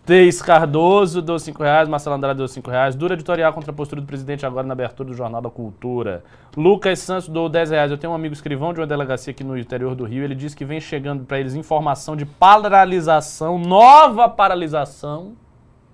Teis 0.06 0.43
Cardoso 0.43 1.23
deu 1.23 1.39
5 1.39 1.62
reais, 1.62 1.89
Marcelo 1.89 2.15
Andrade 2.16 2.36
deu 2.36 2.47
5 2.47 2.70
reais. 2.70 2.94
Dura 2.94 3.15
editorial 3.15 3.55
contra 3.55 3.70
a 3.70 3.74
postura 3.74 4.02
do 4.02 4.06
presidente 4.06 4.44
agora 4.44 4.66
na 4.66 4.74
abertura 4.74 5.09
do 5.09 5.15
Jornal 5.16 5.40
da 5.40 5.48
Cultura. 5.48 6.23
Lucas 6.55 6.98
Santos 6.98 7.27
deu 7.27 7.48
10 7.48 7.70
reais. 7.70 7.90
Eu 7.90 7.97
tenho 7.97 8.12
um 8.12 8.16
amigo 8.16 8.35
escrivão 8.35 8.74
de 8.74 8.81
uma 8.81 8.86
delegacia 8.86 9.31
aqui 9.31 9.43
no 9.43 9.56
interior 9.56 9.94
do 9.94 10.05
Rio. 10.05 10.23
Ele 10.23 10.35
disse 10.35 10.55
que 10.55 10.65
vem 10.65 10.78
chegando 10.78 11.24
para 11.24 11.40
eles 11.40 11.55
informação 11.55 12.15
de 12.15 12.27
paralisação, 12.27 13.59
nova 13.59 14.28
paralisação, 14.28 15.32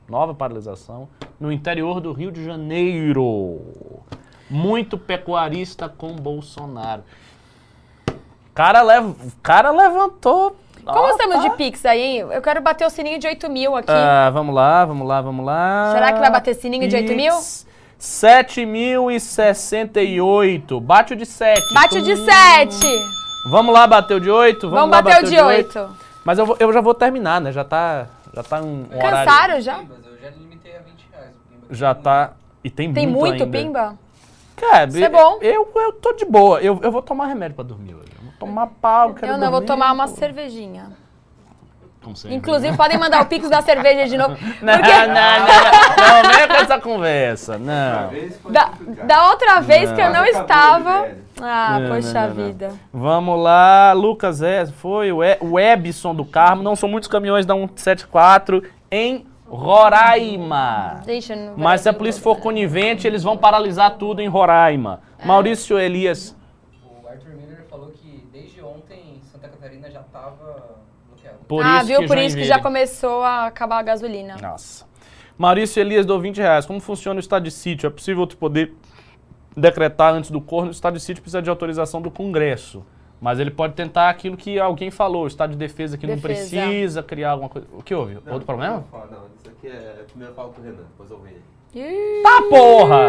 nova 0.08 0.34
paralisação, 0.34 1.08
no 1.38 1.52
interior 1.52 2.00
do 2.00 2.12
Rio 2.12 2.32
de 2.32 2.44
Janeiro. 2.44 3.60
Muito 4.50 4.98
pecuarista 4.98 5.88
com 5.88 6.14
Bolsonaro. 6.16 7.02
Cara, 8.54 8.82
lev... 8.82 9.10
o 9.10 9.32
cara 9.42 9.70
levantou. 9.70 10.56
Como 10.84 10.98
Ó, 10.98 11.10
estamos 11.10 11.36
tá. 11.36 11.42
de 11.48 11.50
Pix 11.56 11.84
aí? 11.86 12.18
Eu 12.18 12.42
quero 12.42 12.60
bater 12.60 12.86
o 12.86 12.90
sininho 12.90 13.18
de 13.18 13.26
8 13.26 13.48
mil 13.50 13.76
aqui. 13.76 13.90
Ah, 13.92 14.30
vamos 14.32 14.54
lá, 14.54 14.84
vamos 14.84 15.06
lá, 15.06 15.20
vamos 15.20 15.44
lá. 15.44 15.92
Será 15.94 16.12
que 16.12 16.18
vai 16.18 16.30
bater 16.30 16.54
sininho 16.54 16.88
de 16.88 16.96
8 16.96 17.12
mil? 17.14 17.34
7.068. 17.98 20.80
Bate 20.80 21.12
o 21.12 21.16
de 21.16 21.26
7. 21.26 21.74
Bate 21.74 21.98
o 21.98 22.02
de 22.02 22.16
7. 22.16 22.76
Vamos 23.50 23.72
lá, 23.74 23.86
bater 23.86 24.14
o 24.16 24.20
de 24.20 24.30
8? 24.30 24.68
Vamos, 24.68 24.80
Vamos 24.80 24.96
lá, 24.96 25.02
bater 25.02 25.24
o 25.24 25.28
de 25.28 25.38
8. 25.40 25.96
Mas 26.24 26.38
eu, 26.38 26.46
vou- 26.46 26.56
eu 26.58 26.72
já 26.72 26.80
vou 26.80 26.94
terminar, 26.94 27.40
né? 27.40 27.52
Já 27.52 27.62
tá, 27.64 28.06
já 28.34 28.42
tá 28.42 28.60
um, 28.60 28.86
um 28.90 28.96
horário. 28.96 29.30
Cansaram 29.30 29.60
já? 29.60 29.78
Mas 29.78 30.04
eu 30.06 30.18
já 30.20 30.30
limitei 30.30 30.76
a 30.76 30.80
20 30.80 31.06
reais. 31.12 31.30
Já 31.70 31.94
tá. 31.94 32.32
E 32.62 32.68
tem, 32.70 32.92
Tem 32.92 33.06
muito, 33.06 33.20
muito 33.20 33.44
ainda. 33.44 33.58
pimba? 33.58 33.94
Cara, 34.60 34.88
Isso 34.88 35.02
é 35.04 35.08
bom. 35.08 35.38
Eu, 35.40 35.68
eu 35.74 35.92
tô 35.94 36.12
de 36.12 36.24
boa. 36.24 36.60
Eu, 36.60 36.78
eu 36.82 36.92
vou 36.92 37.00
tomar 37.02 37.26
remédio 37.26 37.54
pra 37.54 37.64
dormir 37.64 37.94
hoje. 37.94 38.08
Eu 38.16 38.22
vou 38.24 38.32
tomar 38.38 38.66
pau. 38.66 39.14
quero 39.14 39.32
Eu 39.32 39.38
não, 39.38 39.50
vou 39.50 39.60
dormir. 39.60 39.66
tomar 39.66 39.92
uma 39.92 40.06
cervejinha. 40.06 40.90
Como 42.02 42.16
sempre. 42.16 42.34
Inclusive, 42.36 42.74
podem 42.78 42.98
mandar 42.98 43.20
o 43.22 43.26
Pix 43.26 43.48
da 43.50 43.60
cerveja 43.60 44.08
de 44.08 44.16
novo. 44.16 44.34
Não, 44.62 44.72
Porque 44.74 44.90
não, 44.90 45.06
não, 45.08 45.14
não, 45.14 46.22
não 46.22 46.32
vem 46.34 46.48
com 46.48 46.54
essa 46.54 46.80
conversa. 46.80 47.58
Não. 47.58 48.10
Da, 48.50 48.70
da 49.04 49.28
outra 49.30 49.60
vez 49.60 49.92
que 49.92 50.00
eu 50.00 50.06
Não. 50.06 50.20
não 50.20 50.24
estava. 50.24 51.08
Ah, 51.42 51.78
Não, 51.78 51.88
poxa 51.94 52.12
não, 52.14 52.28
não, 52.28 52.34
não. 52.36 52.46
vida. 52.46 52.72
Vamos 52.92 53.42
lá, 53.42 53.92
Lucas 53.92 54.40
é, 54.42 54.64
foi 54.66 55.12
o 55.12 55.22
E- 55.22 55.36
o 55.40 55.58
Ebson 55.58 56.14
do 56.14 56.24
Carmo. 56.24 56.62
Não 56.62 56.74
são 56.74 56.88
muitos 56.88 57.08
caminhões 57.08 57.44
da 57.44 57.54
174 57.54 58.62
em 58.90 59.26
Roraima. 59.50 61.02
Eu 61.06 61.36
não 61.36 61.56
Mas 61.56 61.80
se 61.80 61.88
a 61.88 61.92
polícia 61.92 62.22
for 62.22 62.38
conivente, 62.38 63.06
eles 63.06 63.22
vão 63.22 63.36
paralisar 63.36 63.96
tudo 63.96 64.20
em 64.22 64.28
Roraima. 64.28 65.00
É. 65.18 65.26
Maurício 65.26 65.78
Elias. 65.78 66.36
O 66.84 67.08
Arthur 67.08 67.34
Miller 67.34 67.64
falou 67.68 67.90
que 67.90 68.24
desde 68.32 68.62
ontem 68.62 69.20
Santa 69.32 69.48
Catarina 69.48 69.90
já 69.90 70.02
tava 70.04 70.76
bloqueada. 71.08 71.38
Por 71.48 71.64
ah, 71.64 71.78
isso 71.78 71.86
viu? 71.86 72.00
que 72.00 72.06
Por 72.06 72.18
isso 72.18 72.36
que 72.36 72.44
já 72.44 72.60
começou 72.60 73.22
a 73.24 73.46
acabar 73.46 73.78
a 73.78 73.82
gasolina. 73.82 74.36
Nossa. 74.40 74.88
Maurício 75.36 75.80
Elias 75.80 76.06
deu 76.06 76.20
20 76.20 76.38
reais. 76.38 76.64
Como 76.64 76.78
funciona 76.80 77.18
o 77.18 77.20
estado 77.20 77.42
de 77.42 77.50
sítio? 77.50 77.88
É 77.88 77.90
possível 77.90 78.26
tu 78.26 78.36
poder 78.36 78.74
decretar 79.56 80.14
antes 80.14 80.30
do 80.30 80.40
corno? 80.40 80.68
O 80.68 80.70
estado 80.70 80.94
de 80.94 81.00
sítio 81.00 81.22
precisa 81.22 81.42
de 81.42 81.50
autorização 81.50 82.00
do 82.00 82.10
Congresso. 82.10 82.84
Mas 83.20 83.38
ele 83.38 83.50
pode 83.50 83.74
tentar 83.74 84.08
aquilo 84.08 84.36
que 84.36 84.58
alguém 84.58 84.90
falou, 84.90 85.24
o 85.24 85.26
estado 85.26 85.50
de 85.50 85.56
defesa 85.58 85.98
que 85.98 86.06
não 86.06 86.14
Defesa. 86.16 86.56
precisa 86.56 87.02
criar 87.02 87.32
alguma 87.32 87.50
coisa. 87.50 87.66
O 87.72 87.82
que 87.82 87.94
houve? 87.94 88.14
Não, 88.24 88.32
Outro 88.32 88.46
problema? 88.46 88.84
Não, 88.90 88.98
não, 89.00 89.26
isso 89.38 89.48
aqui 89.50 89.66
é. 89.68 90.04
Primeiro 90.08 90.32
eu 90.32 90.34
falo 90.36 90.48
com 90.52 90.60
o 90.60 90.64
Renan, 90.64 90.76
depois 90.78 91.10
eu 91.10 91.18
venho. 91.18 91.36
Ih. 91.74 92.22
Tá 92.22 92.42
porra! 92.48 93.00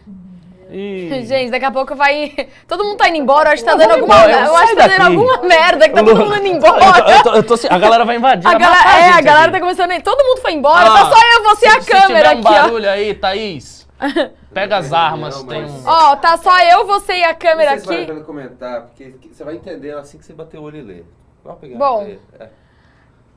Ih. 0.72 1.24
Gente, 1.26 1.50
daqui 1.50 1.64
a 1.64 1.70
pouco 1.70 1.96
vai. 1.96 2.32
Todo 2.68 2.84
mundo 2.84 2.96
tá 2.96 3.08
indo 3.08 3.18
embora. 3.18 3.48
Eu 3.48 3.52
acho 3.54 3.64
que 3.64 3.68
tá 3.70 3.76
dando 3.76 3.90
alguma. 3.92 4.14
embora, 4.14 4.32
eu 4.32 4.44
Eu 4.46 4.56
acho 4.56 4.68
que 4.70 4.76
tá 4.76 4.86
dando 4.86 5.02
alguma 5.18 5.42
merda 5.42 5.88
que 5.88 5.94
tá 5.94 6.04
todo 6.04 6.14
não- 6.14 6.24
mundo 6.24 6.36
indo 6.38 6.46
Eu 6.64 6.76
embora. 6.76 7.02
tô- 7.02 7.10
eu 7.10 7.22
tô- 7.24 7.34
eu 7.34 7.42
tô 7.42 7.54
assim, 7.54 7.66
a 7.68 7.78
galera 7.78 8.04
vai 8.04 8.16
invadir. 8.16 8.46
A 8.46 8.54
galera, 8.54 8.70
matar 8.84 8.98
é, 9.00 9.02
a 9.08 9.12
gente 9.16 9.24
galera 9.24 9.42
aqui. 9.46 9.52
tá 9.52 9.60
começando 9.60 9.90
aí. 9.90 10.00
Todo 10.00 10.24
mundo 10.24 10.40
foi 10.40 10.52
embora, 10.52 10.88
Ah, 10.88 10.92
tá 10.92 11.10
só 11.10 11.16
eu 11.16 11.42
você 11.42 11.66
e 11.66 11.68
a 11.68 11.80
câmera 11.84 12.28
tiver 12.30 12.36
um 12.36 12.38
aqui, 12.38 12.46
ó. 12.48 12.62
barulho 12.62 12.88
aí, 12.88 13.14
Thaís, 13.14 13.79
pega 14.52 14.78
as 14.78 14.92
armas, 14.92 15.36
Não, 15.36 15.46
tem 15.46 15.64
um... 15.64 15.86
Ó, 15.86 16.16
tá 16.16 16.36
só 16.36 16.58
eu, 16.60 16.86
você 16.86 17.14
e 17.18 17.24
a 17.24 17.34
câmera 17.34 17.72
Não 17.72 17.78
sei 17.78 17.80
se 17.80 17.86
vale 17.86 17.98
a 17.98 18.02
aqui. 18.02 18.12
pena 18.12 18.24
comentar, 18.24 18.82
porque 18.82 19.10
que- 19.12 19.34
você 19.34 19.44
vai 19.44 19.56
entender 19.56 19.96
assim 19.96 20.18
que 20.18 20.24
você 20.24 20.32
bater 20.32 20.58
o 20.58 20.62
olho 20.62 20.78
e 20.78 20.82
ler. 20.82 21.06
Vamos 21.44 21.60
pegar 21.60 21.78
Bom. 21.78 22.02
É. 22.38 22.50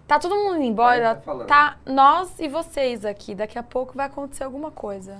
Tá 0.07 0.19
todo 0.19 0.35
mundo 0.35 0.55
indo 0.57 0.65
embora. 0.65 1.15
tá. 1.15 1.45
Tá 1.45 1.77
nós 1.85 2.39
e 2.39 2.47
vocês 2.47 3.05
aqui. 3.05 3.33
Daqui 3.33 3.57
a 3.57 3.63
pouco 3.63 3.93
vai 3.95 4.05
acontecer 4.07 4.43
alguma 4.43 4.69
coisa. 4.71 5.17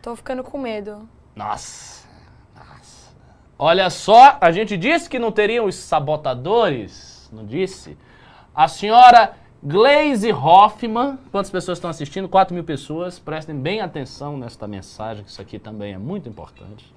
Tô 0.00 0.16
ficando 0.16 0.42
com 0.42 0.56
medo. 0.58 1.08
Nossa, 1.36 2.06
nossa. 2.56 3.10
Olha 3.58 3.88
só, 3.90 4.38
a 4.40 4.50
gente 4.50 4.76
disse 4.76 5.08
que 5.08 5.18
não 5.18 5.30
teriam 5.30 5.66
os 5.66 5.74
sabotadores, 5.76 7.28
não 7.32 7.44
disse? 7.46 7.96
A 8.54 8.68
senhora 8.68 9.34
Glaze 9.64 10.32
Hoffman, 10.32 11.16
quantas 11.30 11.48
pessoas 11.48 11.78
estão 11.78 11.88
assistindo? 11.88 12.28
4 12.28 12.52
mil 12.52 12.64
pessoas, 12.64 13.20
prestem 13.20 13.54
bem 13.54 13.80
atenção 13.80 14.36
nesta 14.36 14.66
mensagem, 14.66 15.22
que 15.22 15.30
isso 15.30 15.40
aqui 15.40 15.56
também 15.56 15.94
é 15.94 15.98
muito 15.98 16.28
importante. 16.28 16.92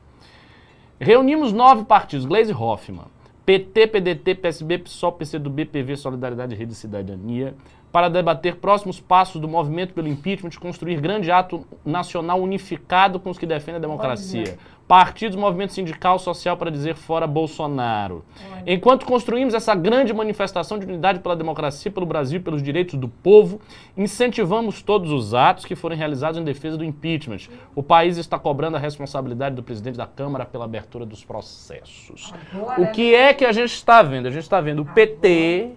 Reunimos 1.00 1.54
nove 1.54 1.86
partidos, 1.86 2.26
Glaze 2.26 2.52
Hoffman, 2.52 3.06
PT, 3.46 3.86
PDT, 3.86 4.34
PSB, 4.34 4.80
PSOL, 4.80 5.12
PCdoB, 5.12 5.66
PV, 5.66 5.96
Solidariedade, 5.96 6.56
Rede 6.56 6.72
e 6.72 6.76
Cidadania, 6.76 7.54
para 7.92 8.10
debater 8.10 8.56
próximos 8.56 9.00
passos 9.00 9.40
do 9.40 9.48
movimento 9.48 9.94
pelo 9.94 10.08
impeachment 10.08 10.50
e 10.50 10.58
construir 10.58 11.00
grande 11.00 11.30
ato 11.30 11.64
nacional 11.86 12.42
unificado 12.42 13.20
com 13.20 13.30
os 13.30 13.38
que 13.38 13.46
defendem 13.46 13.76
a 13.76 13.80
democracia. 13.80 14.58
Partidos, 14.88 15.36
movimento 15.36 15.74
sindical, 15.74 16.20
social 16.20 16.56
para 16.57 16.70
dizer 16.70 16.95
fora 16.95 17.26
Bolsonaro. 17.26 18.24
Enquanto 18.68 19.06
construímos 19.06 19.56
essa 19.56 19.74
grande 19.74 20.14
manifestação 20.14 20.78
de 20.78 20.86
unidade 20.86 21.20
pela 21.20 21.36
democracia, 21.36 21.91
pelo 21.91 22.06
Brasil 22.06 22.40
pelos 22.41 22.62
direitos 22.62 22.99
do 22.99 23.07
povo, 23.07 23.60
incentivamos 23.98 24.84
todos 24.84 25.12
os 25.12 25.34
atos 25.34 25.66
que 25.66 25.76
forem 25.76 25.98
realizados 25.98 26.40
em 26.40 26.44
defesa 26.44 26.78
do 26.78 26.84
impeachment. 26.84 27.49
O 27.74 27.82
país 27.82 28.18
está 28.18 28.38
cobrando 28.38 28.78
a 28.78 28.80
responsabilidade 28.80 29.56
do 29.56 29.64
presidente 29.64 29.98
da 29.98 30.06
Câmara 30.06 30.45
pela 30.45 30.66
abertura 30.66 31.03
dos 31.03 31.26
processos. 31.26 32.32
O 32.78 32.86
que 32.91 33.16
é 33.16 33.34
que 33.34 33.45
a 33.45 33.52
gente 33.52 33.74
está 33.74 34.03
vendo? 34.03 34.28
A 34.28 34.32
gente 34.32 34.44
está 34.44 34.62
vendo 34.62 34.84
o 34.84 34.86
PT 34.86 35.72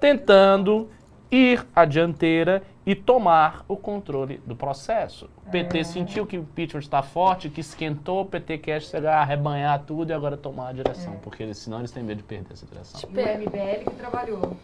tentando 0.00 0.88
ir 1.30 1.64
à 1.74 1.84
dianteira 1.84 2.62
e 2.84 2.94
tomar 2.94 3.64
o 3.68 3.76
controle 3.76 4.40
do 4.46 4.56
processo. 4.56 5.28
O 5.46 5.50
PT 5.50 5.84
sentiu 5.84 6.26
que 6.26 6.36
o 6.38 6.40
impeachment 6.40 6.80
está 6.80 7.02
forte, 7.02 7.48
que 7.48 7.60
esquentou, 7.60 8.22
o 8.22 8.24
PT 8.24 8.58
quer 8.58 8.80
chegar, 8.82 9.18
arrebanhar 9.20 9.80
tudo 9.86 10.10
e 10.10 10.12
agora 10.12 10.36
tomar 10.36 10.68
a 10.68 10.72
direção, 10.72 11.14
porque 11.22 11.42
eles- 11.42 11.58
senão 11.58 11.78
eles 11.78 11.90
têm 11.92 12.02
medo 12.02 12.18
de 12.18 12.24
perder 12.24 12.52
essa 12.52 12.66
direção. 12.66 13.08
E 13.10 13.14
o 13.16 13.20
MBL 13.20 13.84
que 13.84 13.94
trabalhou. 13.96 14.56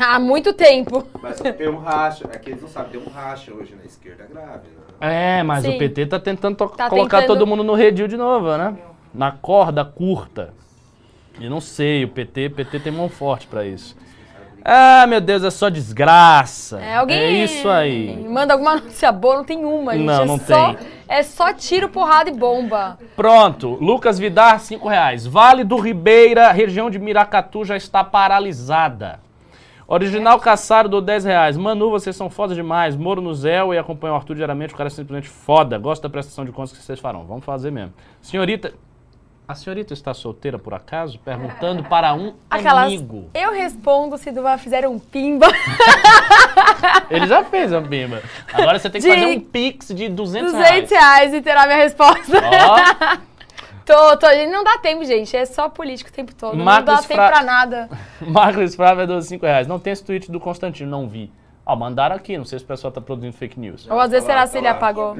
Há 0.00 0.18
muito 0.18 0.52
tempo. 0.54 1.06
Mas 1.22 1.40
tem 1.40 1.68
um 1.68 1.78
racha, 1.78 2.24
aqui 2.26 2.50
eles 2.50 2.62
não 2.62 2.68
sabem, 2.68 2.92
tem 2.92 3.00
um 3.00 3.10
racha 3.12 3.52
hoje 3.52 3.74
na 3.74 3.84
esquerda 3.84 4.24
grave, 4.26 4.68
né? 4.68 5.38
É, 5.38 5.42
mas 5.42 5.64
Sim. 5.64 5.74
o 5.74 5.78
PT 5.78 6.06
tá 6.06 6.18
tentando 6.18 6.56
to- 6.56 6.68
Tá 6.70 6.88
colocar 6.88 7.20
tentando- 7.20 7.38
todo 7.38 7.46
mundo 7.46 7.62
no 7.62 7.74
redil 7.74 8.08
de 8.08 8.16
novo, 8.16 8.56
né? 8.56 8.76
Na 9.12 9.30
corda 9.30 9.84
curta. 9.84 10.54
E 11.38 11.48
não 11.48 11.60
sei, 11.60 12.04
o 12.04 12.08
PT, 12.08 12.48
PT 12.50 12.80
tem 12.80 12.92
mão 12.92 13.08
forte 13.08 13.46
pra 13.46 13.64
isso. 13.66 13.96
Ah, 14.64 15.06
meu 15.06 15.20
Deus, 15.20 15.44
é 15.44 15.50
só 15.50 15.68
desgraça. 15.68 16.80
É, 16.80 16.96
alguém. 16.96 17.18
É 17.18 17.44
isso 17.44 17.68
aí. 17.68 18.16
Manda 18.26 18.54
alguma 18.54 18.76
notícia 18.76 19.12
boa, 19.12 19.36
não 19.36 19.44
tem 19.44 19.62
uma, 19.62 19.92
gente. 19.92 20.06
Não, 20.06 20.22
é 20.22 20.24
não 20.24 20.38
só, 20.38 20.72
tem. 20.72 20.86
É 21.06 21.22
só 21.22 21.52
tiro, 21.52 21.90
porrada 21.90 22.30
e 22.30 22.32
bomba. 22.32 22.98
Pronto, 23.14 23.76
Lucas 23.78 24.18
Vidar, 24.18 24.58
5 24.58 24.88
reais. 24.88 25.26
Vale 25.26 25.64
do 25.64 25.76
Ribeira, 25.76 26.50
região 26.50 26.88
de 26.88 26.98
Miracatu 26.98 27.62
já 27.62 27.76
está 27.76 28.02
paralisada. 28.02 29.20
Original 29.86 30.40
Caçaro 30.40 30.88
do 30.88 31.02
10 31.02 31.24
reais. 31.26 31.56
Manu, 31.58 31.90
vocês 31.90 32.16
são 32.16 32.30
foda 32.30 32.54
demais. 32.54 32.96
Moro 32.96 33.20
no 33.20 33.34
Zéu 33.34 33.74
e 33.74 33.78
acompanho 33.78 34.14
o 34.14 34.16
Arthur 34.16 34.34
diariamente. 34.36 34.72
O 34.72 34.76
cara 34.76 34.86
é 34.86 34.90
simplesmente 34.90 35.28
foda. 35.28 35.76
Gosto 35.78 36.02
da 36.02 36.08
prestação 36.08 36.42
de 36.44 36.52
contas 36.52 36.72
que 36.72 36.82
vocês 36.82 36.98
farão. 36.98 37.24
Vamos 37.24 37.44
fazer 37.44 37.70
mesmo. 37.70 37.92
Senhorita. 38.22 38.72
A 39.46 39.54
senhorita 39.54 39.92
está 39.92 40.14
solteira 40.14 40.58
por 40.58 40.72
acaso? 40.72 41.18
Perguntando 41.18 41.84
para 41.84 42.14
um 42.14 42.32
Aquelas. 42.48 42.86
amigo. 42.86 43.28
Eu 43.34 43.52
respondo 43.52 44.16
se 44.16 44.30
Duva 44.32 44.56
fizer 44.56 44.88
um 44.88 44.98
pimba. 44.98 45.46
Ele 47.10 47.26
já 47.26 47.44
fez 47.44 47.72
a 47.72 47.80
bimba. 47.80 48.22
Agora 48.52 48.78
você 48.78 48.88
tem 48.88 49.02
que 49.02 49.06
De 49.06 49.14
fazer 49.14 49.26
um 49.26 49.40
pix 49.40 49.88
de 49.88 50.08
200, 50.08 50.52
200 50.52 50.90
reais 50.90 51.34
e 51.34 51.42
terá 51.42 51.66
minha 51.66 51.76
resposta. 51.78 52.38
Ó, 52.42 53.24
Tô, 53.84 54.16
tô, 54.16 54.26
não 54.50 54.64
dá 54.64 54.78
tempo, 54.78 55.04
gente. 55.04 55.36
É 55.36 55.44
só 55.44 55.68
político 55.68 56.08
o 56.08 56.12
tempo 56.12 56.34
todo. 56.34 56.56
não 56.56 56.64
Marcos 56.64 56.86
dá 56.94 57.02
tempo 57.02 57.14
Fra- 57.14 57.28
pra 57.28 57.42
nada. 57.42 57.90
Marcos 58.26 58.74
Frávia 58.74 59.06
deu 59.06 59.20
5 59.20 59.44
reais. 59.44 59.66
Não 59.66 59.78
tem 59.78 59.92
esse 59.92 60.02
tweet 60.02 60.32
do 60.32 60.40
Constantino, 60.40 60.90
não 60.90 61.06
vi. 61.06 61.30
Ó, 61.66 61.74
mandaram 61.74 62.14
aqui, 62.14 62.36
não 62.36 62.44
sei 62.44 62.58
se 62.58 62.64
o 62.64 62.68
pessoal 62.68 62.92
tá 62.92 63.00
produzindo 63.00 63.32
fake 63.32 63.58
news. 63.58 63.88
Ou 63.90 63.98
às 63.98 64.10
vezes 64.10 64.26
Tá 64.26 64.32
será 64.32 64.40
tá 64.42 64.46
se 64.48 64.58
ele 64.58 64.66
lá. 64.66 64.72
apagou? 64.72 65.16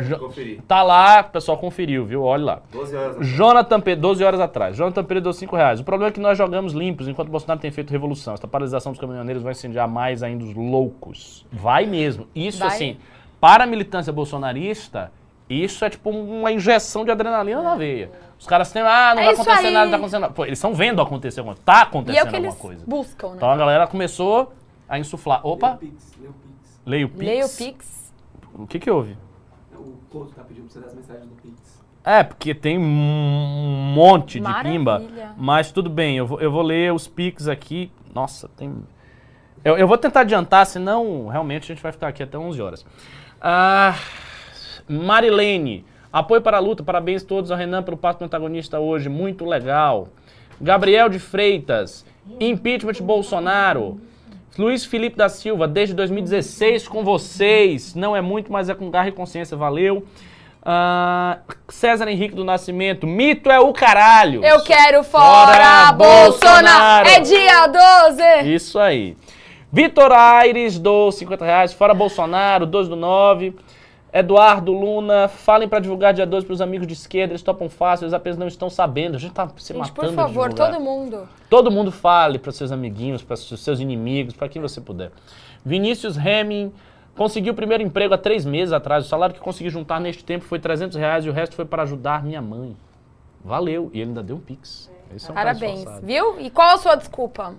Tá 0.69 0.83
lá, 0.83 1.21
o 1.27 1.33
pessoal 1.33 1.57
conferiu, 1.57 2.05
viu? 2.05 2.23
Olha 2.23 2.45
lá. 2.45 2.63
12 2.71 2.95
horas. 2.95 3.11
atrás. 3.17 3.29
Jonathan 3.31 3.81
Pedro, 3.81 4.03
12 4.03 4.25
horas 4.25 4.41
atrás. 4.41 4.77
Jonathan 4.77 5.05
Pedro 5.05 5.23
deu 5.23 5.33
5 5.33 5.57
reais. 5.57 5.81
O 5.81 5.85
problema 5.85 6.11
é 6.11 6.13
que 6.13 6.21
nós 6.21 6.37
jogamos 6.37 6.75
limpos, 6.75 7.09
enquanto 7.09 7.29
Bolsonaro 7.31 7.61
tem 7.61 7.71
feito 7.71 7.91
revolução. 7.91 8.35
Essa 8.35 8.47
paralisação 8.47 8.93
dos 8.93 9.01
caminhoneiros 9.01 9.43
vai 9.43 9.53
incendiar 9.53 9.89
mais 9.89 10.23
ainda 10.23 10.45
os 10.45 10.55
loucos. 10.55 11.47
Vai 11.51 11.87
mesmo. 11.87 12.27
Isso, 12.35 12.59
Vai. 12.59 12.69
assim, 12.69 12.99
para 13.41 13.65
a 13.65 13.67
militância 13.67 14.13
bolsonarista, 14.13 15.11
isso 15.49 15.83
é 15.83 15.89
tipo 15.89 16.11
uma 16.11 16.53
injeção 16.53 17.07
de 17.07 17.11
adrenalina 17.11 17.63
na 17.63 17.75
veia. 17.75 18.11
Os 18.39 18.47
caras 18.47 18.71
têm, 18.71 18.83
ah, 18.83 19.13
não 19.15 19.23
É 19.23 19.25
vai 19.27 19.35
acontecer 19.35 19.67
aí. 19.69 19.73
nada, 19.73 19.85
não 19.87 19.91
tá 19.93 19.97
acontecendo 19.97 20.21
nada. 20.21 20.35
Pô, 20.35 20.45
eles 20.45 20.59
estão 20.59 20.75
vendo 20.75 21.01
acontecer 21.01 21.41
alguma 21.41 21.55
coisa. 21.55 21.65
Tá 21.65 21.73
E 21.75 21.79
é 21.79 21.83
acontecendo 21.85 22.27
o 22.27 22.29
que 22.29 22.37
alguma 22.37 22.49
eles 22.53 22.61
coisa. 22.61 22.85
buscam, 22.87 23.29
né? 23.29 23.35
Então 23.37 23.51
a 23.51 23.57
galera 23.57 23.87
começou 23.87 24.53
a 24.89 24.99
insuflar. 24.99 25.47
Opa, 25.47 25.75
o 25.75 25.79
Pix, 25.79 26.15
Pix. 26.15 26.81
leio 26.87 27.07
o 27.07 27.11
Pix. 27.11 27.55
O 27.55 27.57
Pix. 27.59 28.15
O 28.55 28.67
que 28.67 28.79
que 28.79 28.91
houve? 28.91 29.17
O 29.75 29.95
Couto 30.11 30.33
tá 30.35 30.43
pedindo 30.43 30.65
pra 30.65 30.73
você 30.73 30.81
dar 30.81 30.87
as 30.87 30.95
mensagens 30.95 31.27
do 31.27 31.35
Pix. 31.37 31.85
É, 32.05 32.23
porque 32.23 32.55
tem 32.55 32.79
um 32.79 33.93
monte 33.95 34.39
de 34.39 34.63
pimba. 34.63 34.99
Maravilha. 34.99 35.33
Mas 35.39 35.73
tudo 35.73 35.89
bem, 35.89 36.19
eu 36.19 36.27
vou, 36.27 36.39
eu 36.39 36.51
vou 36.53 36.63
ler 36.63 36.93
os 36.93 37.09
pics 37.09 37.49
aqui. 37.49 37.91
Nossa, 38.15 38.47
tem. 38.57 38.75
Eu, 39.65 39.79
eu 39.79 39.89
vou 39.89 39.97
tentar 39.97 40.21
adiantar, 40.21 40.67
senão 40.67 41.29
realmente 41.29 41.65
a 41.65 41.75
gente 41.75 41.83
vai 41.83 41.91
ficar 41.91 42.09
aqui 42.09 42.23
até 42.23 42.37
11 42.37 42.61
horas. 42.61 42.87
Ah, 43.41 43.95
Marilene, 44.87 45.87
apoio 46.13 46.43
para 46.43 46.59
a 46.59 46.61
luta, 46.61 46.83
parabéns 46.83 47.23
todos 47.23 47.51
ao 47.51 47.57
Renan 47.57 47.83
pelo 47.83 47.97
passo 47.97 48.19
do 48.19 48.27
antagonista 48.27 48.79
hoje, 48.79 49.09
muito 49.09 49.47
legal. 49.47 50.09
Gabriel 50.61 51.09
de 51.09 51.19
Freitas, 51.19 52.05
impeachment 52.39 53.01
Bolsonaro. 53.01 53.99
Luiz 54.57 54.85
Felipe 54.85 55.17
da 55.17 55.29
Silva, 55.29 55.67
desde 55.67 55.95
2016 55.95 56.87
com 56.87 57.03
vocês. 57.03 57.95
Não 57.95 58.15
é 58.15 58.21
muito, 58.21 58.53
mas 58.53 58.69
é 58.69 58.75
com 58.75 58.91
garra 58.91 59.09
e 59.09 59.13
consciência, 59.13 59.57
valeu. 59.57 60.07
Ah, 60.65 61.39
César 61.69 62.09
Henrique 62.09 62.35
do 62.35 62.45
Nascimento, 62.45 63.07
mito 63.07 63.51
é 63.51 63.61
o 63.61 63.73
caralho. 63.73 64.45
Eu 64.45 64.63
quero 64.63 65.03
Fora 65.03 65.53
fora, 65.53 65.93
Bolsonaro! 65.93 65.97
Bolsonaro! 65.97 67.09
É 67.09 67.21
dia 67.21 67.67
12! 67.67 68.55
Isso 68.55 68.79
aí. 68.79 69.17
Vitor 69.71 70.13
Aires, 70.13 70.79
do 70.79 71.11
50 71.11 71.45
reais. 71.45 71.73
Fora 71.73 71.93
Bolsonaro, 71.93 72.65
12 72.65 72.89
do 72.89 72.97
9. 72.97 73.55
Eduardo 74.15 74.73
Luna, 74.73 75.27
falem 75.27 75.69
pra 75.69 75.81
divulgar 75.81 76.15
dia 76.15 76.25
12 76.25 76.47
pros 76.47 76.61
amigos 76.61 76.87
de 76.87 76.93
esquerda, 76.93 77.33
eles 77.33 77.43
topam 77.43 77.69
fácil, 77.69 78.05
eles 78.05 78.15
apenas 78.15 78.39
não 78.39 78.47
estão 78.47 78.71
sabendo. 78.71 79.17
A 79.17 79.19
gente 79.19 79.33
tá 79.33 79.49
se 79.57 79.73
Gente, 79.73 79.79
matando 79.81 79.95
por 79.95 80.09
de 80.09 80.15
favor, 80.15 80.49
divulgar. 80.51 80.71
todo 80.71 80.81
mundo. 80.81 81.29
Todo 81.51 81.69
mundo 81.69 81.91
fale 81.91 82.39
para 82.39 82.53
seus 82.53 82.71
amiguinhos, 82.71 83.25
para 83.25 83.35
seus 83.35 83.81
inimigos, 83.81 84.33
para 84.33 84.49
quem 84.49 84.63
você 84.63 84.81
puder. 84.81 85.11
Vinícius 85.65 86.17
Hemming 86.17 86.73
conseguiu 87.17 87.55
o 87.55 87.57
primeiro 87.57 87.83
emprego 87.83 88.15
há 88.15 88.19
três 88.19 88.45
meses 88.45 88.73
atrás. 88.73 89.05
O 89.05 89.09
salário 89.09 89.35
que 89.35 89.41
consegui 89.41 89.69
juntar 89.69 90.01
neste 90.01 90.25
tempo 90.25 90.45
foi 90.45 90.61
300 90.61 90.97
reais 90.97 91.27
e 91.27 91.29
o 91.29 91.33
resto 91.33 91.57
foi 91.57 91.65
para 91.65 91.83
ajudar 91.83 92.23
minha 92.23 92.41
mãe. 92.41 92.77
Valeu. 93.45 93.91
E 93.93 94.01
ele 94.01 94.11
ainda 94.11 94.23
deu 94.23 94.37
um 94.37 94.41
pix. 94.41 94.89
É 95.11 95.33
um 95.33 95.35
Parabéns, 95.35 95.85
viu? 96.05 96.41
E 96.41 96.51
qual 96.51 96.77
a 96.77 96.79
sua 96.79 96.95
desculpa? 96.95 97.55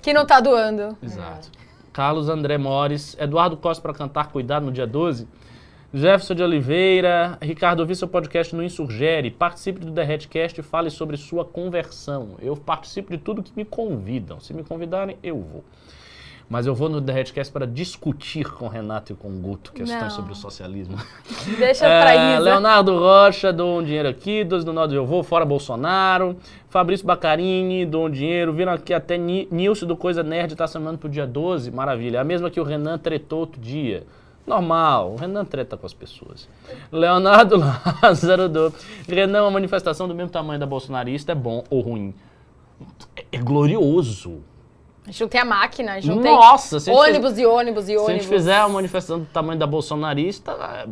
Que 0.00 0.14
não 0.14 0.24
tá 0.24 0.40
doando. 0.40 0.96
Exato. 1.02 1.50
Carlos 1.92 2.30
André 2.30 2.56
Mores, 2.56 3.14
Eduardo 3.20 3.58
Costa 3.58 3.82
para 3.82 3.92
cantar 3.92 4.28
Cuidado 4.28 4.64
no 4.64 4.72
dia 4.72 4.86
12. 4.86 5.28
Jefferson 5.92 6.34
de 6.34 6.42
Oliveira, 6.42 7.38
Ricardo, 7.40 7.80
ouvi 7.80 7.96
seu 7.96 8.06
podcast 8.06 8.54
no 8.54 8.62
Insurgere. 8.62 9.30
Participe 9.30 9.80
do 9.80 9.90
Derretcast 9.90 10.60
e 10.60 10.62
fale 10.62 10.90
sobre 10.90 11.16
sua 11.16 11.46
conversão. 11.46 12.32
Eu 12.42 12.54
participo 12.56 13.10
de 13.10 13.16
tudo 13.18 13.42
que 13.42 13.52
me 13.56 13.64
convidam. 13.64 14.38
Se 14.38 14.52
me 14.52 14.62
convidarem, 14.62 15.16
eu 15.22 15.40
vou. 15.40 15.64
Mas 16.50 16.66
eu 16.66 16.74
vou 16.74 16.88
no 16.90 17.00
Derretcast 17.00 17.50
para 17.52 17.66
discutir 17.66 18.50
com 18.52 18.68
Renato 18.68 19.12
e 19.12 19.16
com 19.16 19.30
Guto 19.40 19.72
questões 19.72 20.00
Não. 20.02 20.10
sobre 20.10 20.32
o 20.32 20.34
socialismo. 20.34 20.96
Deixa 21.58 21.84
pra 21.84 22.14
É, 22.14 22.34
Isa. 22.34 22.40
Leonardo 22.44 22.98
Rocha, 22.98 23.50
dou 23.52 23.78
um 23.78 23.82
dinheiro 23.82 24.08
aqui. 24.08 24.44
12 24.44 24.64
do 24.66 24.72
9 24.74 24.94
eu 24.94 25.06
vou, 25.06 25.22
fora 25.22 25.44
Bolsonaro. 25.46 26.36
Fabrício 26.68 27.06
Bacarini, 27.06 27.84
dou 27.86 28.06
um 28.06 28.10
dinheiro. 28.10 28.52
Viram 28.52 28.72
aqui 28.72 28.92
até 28.92 29.16
Ni- 29.16 29.48
Nilce 29.50 29.84
do 29.86 29.96
Coisa 29.96 30.22
Nerd 30.22 30.54
tá 30.54 30.66
chamando 30.66 30.98
pro 30.98 31.08
dia 31.08 31.26
12. 31.26 31.70
Maravilha. 31.70 32.18
É 32.18 32.20
a 32.20 32.24
mesma 32.24 32.50
que 32.50 32.60
o 32.60 32.64
Renan 32.64 32.98
tretou 32.98 33.40
outro 33.40 33.58
dia. 33.60 34.04
Normal, 34.48 35.12
o 35.12 35.16
Renan 35.16 35.44
treta 35.44 35.76
com 35.76 35.86
as 35.86 35.92
pessoas. 35.94 36.48
Leonardo 36.90 37.56
Lázaro 38.02 38.48
do. 38.48 38.72
Renan, 39.08 39.42
uma 39.42 39.50
manifestação 39.52 40.08
do 40.08 40.14
mesmo 40.14 40.30
tamanho 40.30 40.58
da 40.58 40.66
bolsonarista 40.66 41.32
é 41.32 41.34
bom 41.34 41.62
ou 41.70 41.80
ruim? 41.80 42.14
É- 43.16 43.24
É 43.32 43.38
glorioso. 43.38 44.42
A 45.06 45.10
gente 45.10 45.20
não 45.22 45.28
tem 45.28 45.40
a 45.40 45.44
máquina, 45.44 45.92
a 45.92 46.00
gente 46.00 46.14
não 46.14 46.22
Nossa, 46.22 46.80
tem 46.80 46.92
a 46.92 46.96
ônibus 46.98 47.38
e 47.38 47.46
ônibus 47.46 47.84
e 47.84 47.86
Se 47.86 47.96
a 47.96 48.00
ônibus. 48.02 48.22
gente 48.22 48.28
fizer 48.28 48.60
uma 48.60 48.68
manifestação 48.74 49.20
do 49.20 49.24
tamanho 49.26 49.58
da 49.58 49.66
bolsonarista, 49.66 50.52
é, 50.52 50.86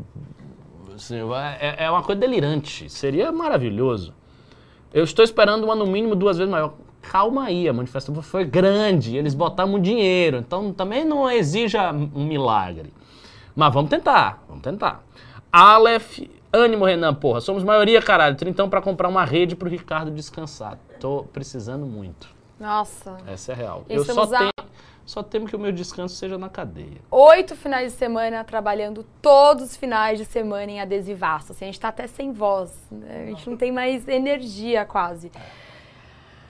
assim, 0.94 1.16
é, 1.60 1.84
é 1.84 1.90
uma 1.90 2.02
coisa 2.02 2.18
delirante. 2.20 2.88
Seria 2.88 3.30
maravilhoso. 3.30 4.14
Eu 4.92 5.04
estou 5.04 5.22
esperando 5.22 5.64
uma 5.64 5.74
no 5.74 5.86
mínimo 5.86 6.14
duas 6.14 6.38
vezes 6.38 6.50
maior. 6.50 6.72
Calma 7.02 7.44
aí, 7.44 7.68
a 7.68 7.72
manifestação 7.74 8.20
foi 8.22 8.44
grande, 8.44 9.16
eles 9.16 9.34
botaram 9.34 9.78
dinheiro, 9.78 10.38
então 10.38 10.72
também 10.72 11.04
não 11.04 11.30
exija 11.30 11.92
um 11.92 12.24
milagre. 12.26 12.92
Mas 13.56 13.72
vamos 13.72 13.88
tentar, 13.88 14.44
vamos 14.46 14.62
tentar. 14.62 15.02
Aleph, 15.50 16.20
ânimo 16.52 16.84
Renan, 16.84 17.14
porra, 17.14 17.40
somos 17.40 17.64
maioria, 17.64 18.02
caralho. 18.02 18.36
Então 18.46 18.68
para 18.68 18.82
comprar 18.82 19.08
uma 19.08 19.24
rede 19.24 19.56
pro 19.56 19.68
Ricardo 19.68 20.10
descansar. 20.10 20.78
Tô 21.00 21.24
precisando 21.32 21.86
muito. 21.86 22.28
Nossa. 22.60 23.16
Essa 23.26 23.52
é 23.52 23.54
real. 23.54 23.84
E 23.88 23.94
Eu 23.94 24.04
só 24.04 24.26
tenho, 24.26 24.50
só 25.06 25.22
temo 25.22 25.46
que 25.46 25.56
o 25.56 25.58
meu 25.58 25.72
descanso 25.72 26.14
seja 26.16 26.36
na 26.36 26.48
cadeia. 26.50 27.00
Oito 27.10 27.56
finais 27.56 27.92
de 27.92 27.98
semana 27.98 28.44
trabalhando 28.44 29.04
todos 29.22 29.64
os 29.64 29.76
finais 29.76 30.18
de 30.18 30.26
semana 30.26 30.70
em 30.70 30.80
adesivaço. 30.80 31.52
Assim, 31.52 31.64
a 31.64 31.68
gente 31.68 31.80
tá 31.80 31.88
até 31.88 32.06
sem 32.06 32.32
voz. 32.32 32.72
né? 32.90 33.24
A 33.24 33.30
gente 33.30 33.48
não 33.48 33.56
tem 33.56 33.72
mais 33.72 34.06
energia 34.06 34.84
quase. 34.84 35.32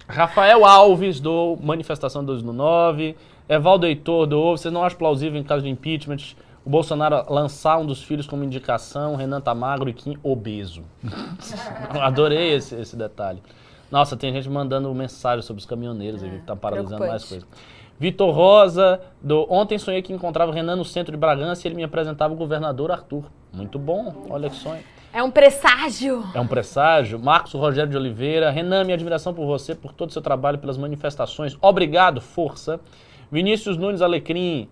Rafael 0.08 0.64
Alves, 0.64 1.20
do 1.20 1.56
Manifestação 1.60 2.24
12 2.24 2.44
no 2.44 2.52
9. 2.52 3.16
Evaldo 3.48 3.86
Heitor, 3.86 4.26
do 4.26 4.56
Vocês 4.56 4.72
não 4.72 4.82
acham 4.84 4.98
plausível, 4.98 5.38
em 5.38 5.44
caso 5.44 5.62
de 5.62 5.68
impeachment, 5.68 6.34
o 6.66 6.68
Bolsonaro 6.68 7.24
lançar 7.32 7.78
um 7.78 7.86
dos 7.86 8.02
filhos 8.02 8.26
como 8.26 8.42
indicação, 8.42 9.14
Renan 9.14 9.40
tá 9.40 9.54
magro 9.54 9.88
e 9.88 9.92
Kim 9.92 10.18
obeso. 10.20 10.82
Adorei 12.02 12.54
esse, 12.54 12.74
esse 12.74 12.96
detalhe. 12.96 13.40
Nossa, 13.88 14.16
tem 14.16 14.32
gente 14.32 14.50
mandando 14.50 14.92
mensagem 14.92 15.42
sobre 15.42 15.60
os 15.60 15.66
caminhoneiros 15.66 16.24
aqui, 16.24 16.40
que 16.40 16.44
tá 16.44 16.56
paralisando 16.56 17.06
mais 17.06 17.24
coisas. 17.24 17.48
Vitor 18.00 18.34
Rosa, 18.34 19.00
do 19.22 19.46
Ontem 19.48 19.78
sonhei 19.78 20.02
que 20.02 20.12
encontrava 20.12 20.50
o 20.50 20.54
Renan 20.54 20.74
no 20.74 20.84
centro 20.84 21.12
de 21.12 21.16
Bragança 21.16 21.64
e 21.64 21.68
ele 21.68 21.76
me 21.76 21.84
apresentava 21.84 22.34
o 22.34 22.36
governador 22.36 22.90
Arthur. 22.90 23.24
Muito 23.52 23.78
bom, 23.78 24.26
olha 24.28 24.50
que 24.50 24.56
sonho. 24.56 24.82
É 25.12 25.22
um 25.22 25.30
presságio. 25.30 26.24
É 26.34 26.40
um 26.40 26.48
presságio. 26.48 27.16
Marcos 27.18 27.52
Rogério 27.54 27.90
de 27.90 27.96
Oliveira. 27.96 28.50
Renan, 28.50 28.82
minha 28.82 28.96
admiração 28.96 29.32
por 29.32 29.46
você, 29.46 29.72
por 29.72 29.92
todo 29.92 30.10
o 30.10 30.12
seu 30.12 30.20
trabalho, 30.20 30.58
pelas 30.58 30.76
manifestações. 30.76 31.56
Obrigado, 31.62 32.20
força. 32.20 32.80
Vinícius 33.30 33.78
Nunes 33.78 34.02
Alecrim. 34.02 34.68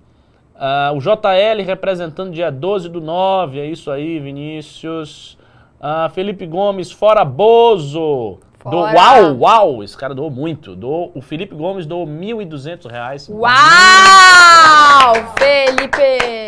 Ah, 0.55 0.93
o 0.95 1.01
JL 1.01 1.63
representando 1.65 2.33
dia 2.33 2.51
12 2.51 2.89
do 2.89 3.01
9. 3.01 3.59
É 3.61 3.67
isso 3.67 3.91
aí, 3.91 4.19
Vinícius. 4.21 5.37
Ah, 5.81 6.09
Felipe 6.15 6.47
Gomes, 6.47 6.91
fora 6.93 7.25
Bozo. 7.25 8.39
Do. 8.65 8.79
Uau, 8.79 9.37
uau. 9.41 9.85
Esse 9.85 9.97
cara 9.97 10.15
doou 10.15 10.31
muito. 10.31 10.75
Doou, 10.75 11.13
o 11.15 11.21
Felipe 11.21 11.55
Gomes 11.55 11.85
doou 11.85 12.07
1.200 12.07 12.91
reais. 12.91 13.29
Uau! 13.29 15.15
Felipe! 15.39 16.47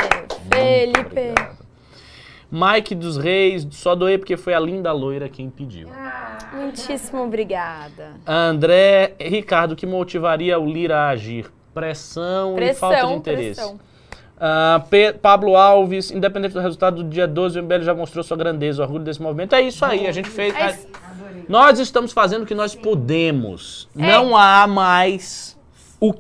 Felipe! 0.51 1.35
Mike 2.51 2.95
dos 2.95 3.17
Reis, 3.19 3.67
só 3.73 3.95
doei 3.95 4.17
porque 4.17 4.37
foi 4.37 4.55
a 4.55 4.61
linda 4.61 4.93
loira 4.93 5.29
quem 5.29 5.51
pediu. 5.51 5.89
Muitíssimo 6.55 7.25
obrigada. 7.25 8.13
André 8.27 9.15
Ricardo, 9.21 9.73
o 9.73 9.77
que 9.77 9.85
motivaria 9.85 10.59
o 10.59 10.65
Lira 10.65 10.97
a 11.01 11.09
agir? 11.09 11.51
Pressão, 11.75 12.57
e 12.59 12.73
falta 12.73 12.97
de 12.97 13.03
Pressão, 13.03 13.17
interesse. 13.17 13.61
pressão. 13.61 13.81
Pe- 14.91 15.15
Pablo 15.15 15.57
Alves, 15.57 16.11
independente 16.11 16.53
do 16.53 16.61
resultado 16.61 17.03
do 17.03 17.09
dia 17.09 17.27
12, 17.27 17.59
o 17.59 17.63
MBL 17.63 17.83
já 17.83 17.95
mostrou 17.95 18.23
sua 18.23 18.37
grandeza, 18.37 18.83
o 18.83 18.85
orgulho 18.85 19.05
desse 19.05 19.21
movimento. 19.23 19.55
É 19.55 19.63
isso 19.63 19.85
aí, 19.85 20.07
a 20.07 20.13
gente 20.13 20.29
fez. 20.29 20.55
É 20.55 20.71
isso. 20.71 20.89
Nós 21.49 21.79
estamos 21.79 22.13
fazendo 22.13 22.43
o 22.43 22.47
que 22.47 22.55
nós 22.55 22.75
podemos. 22.75 23.89
É. 23.97 24.03
Não 24.13 24.37
há 24.37 24.67
mais 24.67 25.57
o. 26.01 26.13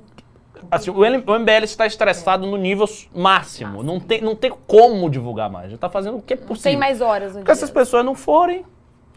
Assim, 0.70 0.90
o 0.90 1.01
MBL 1.38 1.64
está 1.64 1.86
estressado 1.86 2.47
no 2.47 2.56
nível 2.56 2.86
máximo. 3.14 3.82
Não 3.82 4.01
tem, 4.01 4.20
não 4.20 4.34
tem 4.34 4.52
como 4.66 5.09
divulgar 5.10 5.48
mais. 5.51 5.70
Já 5.70 5.74
está 5.76 5.88
fazendo 5.88 6.16
o 6.18 6.22
que 6.22 6.34
é 6.34 6.36
Não 6.36 6.47
possível. 6.47 6.70
tem 6.72 6.78
mais 6.78 7.01
horas 7.01 7.34
dia. 7.34 7.44
essas 7.52 7.70
pessoas 7.70 8.05
não 8.05 8.14
forem, 8.14 8.64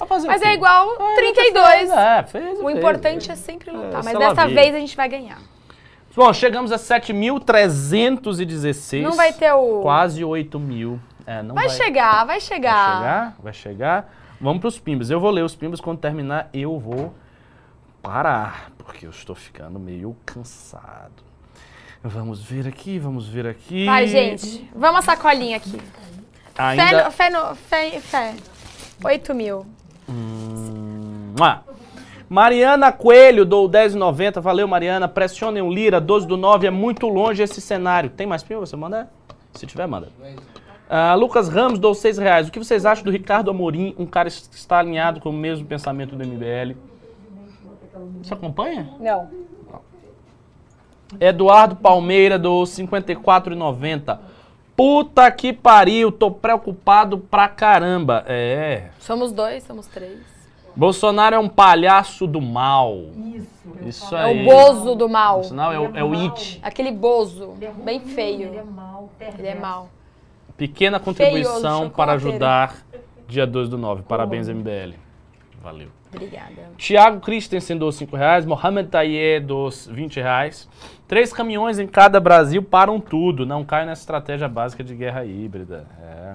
fazer 0.07 0.27
Mas 0.27 0.41
é 0.43 0.53
igual 0.53 0.87
32. 1.15 1.89
É, 1.89 2.23
fez, 2.23 2.59
O 2.59 2.65
fez. 2.65 2.77
importante 2.77 3.31
é 3.31 3.35
sempre 3.35 3.71
lutar. 3.71 4.01
É, 4.01 4.03
Mas 4.03 4.17
dessa 4.17 4.47
vez 4.47 4.75
a 4.75 4.79
gente 4.79 4.95
vai 4.95 5.09
ganhar. 5.09 5.39
Bom, 6.15 6.31
chegamos 6.33 6.71
a 6.71 6.75
7.316. 6.77 9.01
Não 9.01 9.13
vai 9.15 9.31
ter 9.33 9.51
o. 9.53 9.81
Quase 9.81 10.23
8 10.23 10.59
mil. 10.59 10.99
É, 11.25 11.41
não 11.43 11.53
Vai, 11.55 11.69
chegar, 11.69 12.25
vai 12.25 12.25
Vai 12.25 12.41
chegar. 12.41 12.97
chegar? 12.97 13.35
Vai 13.41 13.53
chegar. 13.53 14.13
Vamos 14.41 14.59
pros 14.61 14.79
pimbas. 14.79 15.09
Eu 15.09 15.19
vou 15.19 15.29
ler 15.31 15.43
os 15.43 15.55
pimbas. 15.55 15.79
Quando 15.79 15.99
terminar, 15.99 16.49
eu 16.53 16.77
vou 16.79 17.13
parar. 18.01 18.71
Porque 18.77 19.05
eu 19.05 19.11
estou 19.11 19.35
ficando 19.35 19.79
meio 19.79 20.15
cansado. 20.25 21.23
Vamos 22.03 22.41
ver 22.41 22.67
aqui, 22.67 22.97
vamos 22.97 23.27
ver 23.27 23.45
aqui. 23.45 23.85
Vai, 23.85 24.07
gente. 24.07 24.67
Vamos 24.75 24.99
a 24.99 25.01
sacolinha 25.03 25.57
aqui. 25.57 25.77
Fé, 26.55 26.63
Ainda... 26.63 27.05
no- 27.05 27.11
fé, 27.11 27.29
no- 27.29 27.55
fé, 27.55 27.99
fé. 27.99 28.33
8 29.03 29.35
mil. 29.35 29.65
Hum, 30.09 31.35
ah. 31.41 31.59
Mariana 32.29 32.91
Coelho, 32.91 33.43
dou 33.43 33.67
10,90. 33.67 34.39
Valeu, 34.39 34.67
Mariana. 34.67 35.07
Pressionem 35.07 35.63
o 35.63 35.73
Lira, 35.73 35.99
12 35.99 36.27
do 36.27 36.37
9. 36.37 36.67
É 36.67 36.69
muito 36.69 37.07
longe 37.07 37.41
esse 37.41 37.59
cenário. 37.59 38.11
Tem 38.11 38.27
mais 38.27 38.43
pimba? 38.43 38.59
Você 38.59 38.75
manda? 38.75 39.09
Se 39.53 39.65
tiver, 39.65 39.87
manda. 39.87 40.09
Ah, 40.87 41.15
Lucas 41.15 41.49
Ramos, 41.49 41.79
dou 41.79 41.95
6 41.95 42.19
reais. 42.19 42.47
O 42.47 42.51
que 42.51 42.59
vocês 42.59 42.85
acham 42.85 43.03
do 43.03 43.11
Ricardo 43.11 43.49
Amorim, 43.49 43.95
um 43.97 44.05
cara 44.05 44.29
que 44.29 44.55
está 44.55 44.77
alinhado 44.77 45.19
com 45.19 45.29
o 45.29 45.33
mesmo 45.33 45.65
pensamento 45.65 46.15
do 46.15 46.23
MBL? 46.23 46.77
Você 48.21 48.33
acompanha? 48.33 48.91
Não. 48.99 49.27
Eduardo 51.19 51.75
Palmeira, 51.75 52.37
do 52.37 52.61
54,90. 52.61 54.19
Puta 54.75 55.29
que 55.31 55.51
pariu, 55.51 56.11
tô 56.11 56.29
preocupado 56.29 57.17
pra 57.17 57.47
caramba. 57.47 58.23
É. 58.27 58.89
Somos 58.99 59.31
dois, 59.31 59.63
somos 59.63 59.87
três. 59.87 60.38
Bolsonaro 60.75 61.35
é 61.35 61.39
um 61.39 61.49
palhaço 61.49 62.25
do 62.27 62.41
mal. 62.41 62.95
Isso 63.85 64.15
É 64.15 64.23
aí. 64.25 64.41
o 64.41 64.45
bozo 64.45 64.95
do 64.95 65.07
mal. 65.09 65.35
Bolsonaro 65.35 65.73
é 65.73 65.79
o, 65.79 65.97
é 65.97 66.03
o 66.03 66.13
it. 66.13 66.59
Aquele 66.61 66.91
bozo, 66.91 67.53
bem 67.83 67.99
feio. 67.99 68.47
Ele 69.37 69.47
é 69.47 69.55
mal. 69.55 69.89
Pequena 70.57 70.99
contribuição 70.99 71.89
para 71.89 72.13
ajudar 72.13 72.75
dia 73.27 73.47
2 73.47 73.69
do 73.69 73.77
9. 73.77 74.03
Parabéns, 74.03 74.47
MBL. 74.49 74.95
Valeu. 75.61 75.89
Obrigada. 76.13 76.71
Tiago 76.77 77.19
Christensen 77.19 77.77
dos 77.77 77.95
5 77.95 78.15
reais, 78.15 78.45
Mohamed 78.45 78.89
Taye 78.89 79.39
dos 79.39 79.87
20 79.87 80.19
reais. 80.19 80.67
Três 81.07 81.31
caminhões 81.31 81.77
em 81.79 81.87
cada 81.87 82.19
Brasil 82.19 82.63
param 82.63 82.99
tudo. 82.99 83.45
Não 83.45 83.63
cai 83.63 83.85
nessa 83.85 84.01
estratégia 84.01 84.47
básica 84.47 84.83
de 84.83 84.95
guerra 84.95 85.23
híbrida. 85.25 85.85
É. 86.01 86.33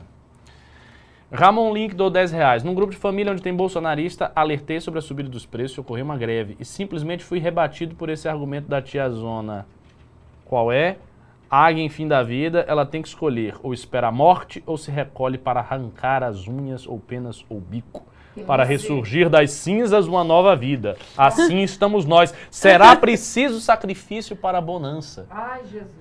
Ramon 1.35 1.75
Link 1.75 1.97
do 1.97 2.09
10 2.09 2.31
reais. 2.31 2.63
Num 2.63 2.75
grupo 2.75 2.93
de 2.93 2.99
família 2.99 3.33
onde 3.33 3.43
tem 3.43 3.53
bolsonarista, 3.53 4.31
alertei 4.37 4.81
sobre 4.81 5.01
a 5.01 5.03
subida 5.03 5.29
dos 5.29 5.45
preços 5.45 5.77
e 5.77 5.81
ocorreu 5.81 6.05
uma 6.05 6.17
greve. 6.17 6.57
E 6.61 6.65
simplesmente 6.65 7.25
fui 7.25 7.41
rebatido 7.41 7.97
por 7.97 8.09
esse 8.09 8.29
argumento 8.29 8.69
da 8.69 8.81
tia 8.81 9.11
Zona. 9.11 9.67
Qual 10.45 10.71
é? 10.71 10.97
Águia 11.51 11.83
em 11.83 11.89
fim 11.89 12.07
da 12.07 12.23
vida, 12.23 12.65
ela 12.69 12.87
tem 12.87 13.03
que 13.03 13.09
escolher 13.09 13.57
ou 13.65 13.75
espera 13.75 14.09
a 14.09 14.13
morte 14.13 14.63
ou 14.65 14.79
se 14.79 14.93
recolhe 14.93 15.37
para 15.37 15.59
arrancar 15.59 16.23
as 16.23 16.47
unhas 16.47 16.87
ou 16.87 17.01
penas 17.01 17.45
ou 17.49 17.61
bico. 17.61 18.07
Para 18.47 18.63
ressurgir 18.63 19.29
das 19.29 19.51
cinzas 19.51 20.07
uma 20.07 20.23
nova 20.23 20.55
vida. 20.55 20.97
Assim 21.19 21.63
estamos 21.63 22.05
nós. 22.05 22.33
Será 22.49 22.95
preciso 22.95 23.61
sacrifício 23.61 24.37
para 24.37 24.59
a 24.59 24.61
bonança. 24.61 25.27
Ai, 25.29 25.63
Jesus. 25.67 25.93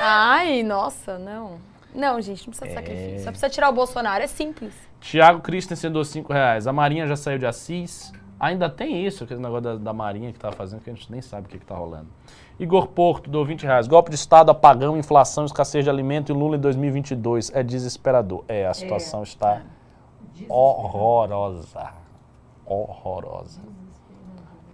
Ai, 0.00 0.62
nossa, 0.64 1.16
não. 1.16 1.69
Não, 1.94 2.20
gente, 2.20 2.46
não 2.46 2.50
precisa 2.50 2.66
de 2.66 2.74
sacrifício. 2.74 3.24
Só 3.24 3.30
precisa 3.30 3.50
tirar 3.50 3.68
o 3.68 3.72
Bolsonaro, 3.72 4.22
é 4.22 4.26
simples. 4.26 4.72
Tiago 5.00 5.40
Christensen 5.40 5.90
deu 5.90 6.04
5 6.04 6.32
reais. 6.32 6.66
A 6.66 6.72
Marinha 6.72 7.06
já 7.06 7.16
saiu 7.16 7.38
de 7.38 7.46
Assis. 7.46 8.12
Ainda 8.38 8.70
tem 8.70 9.06
isso, 9.06 9.24
aquele 9.24 9.40
negócio 9.40 9.62
da, 9.62 9.76
da 9.76 9.92
Marinha 9.92 10.32
que 10.32 10.38
tá 10.38 10.50
fazendo, 10.50 10.80
que 10.80 10.88
a 10.88 10.94
gente 10.94 11.10
nem 11.12 11.20
sabe 11.20 11.46
o 11.46 11.50
que, 11.50 11.58
que 11.58 11.66
tá 11.66 11.74
rolando. 11.74 12.08
Igor 12.58 12.86
Porto 12.88 13.28
deu 13.28 13.44
20 13.44 13.64
reais. 13.64 13.86
Golpe 13.86 14.10
de 14.10 14.16
Estado, 14.16 14.50
apagão, 14.50 14.96
inflação, 14.96 15.44
escassez 15.44 15.84
de 15.84 15.90
alimento 15.90 16.32
e 16.32 16.34
Lula 16.34 16.56
em 16.56 16.60
2022. 16.60 17.50
É 17.54 17.62
desesperador. 17.62 18.44
É, 18.48 18.66
a 18.66 18.72
situação 18.72 19.22
está 19.22 19.62
horrorosa. 20.48 21.92
Horrorosa. 22.64 23.60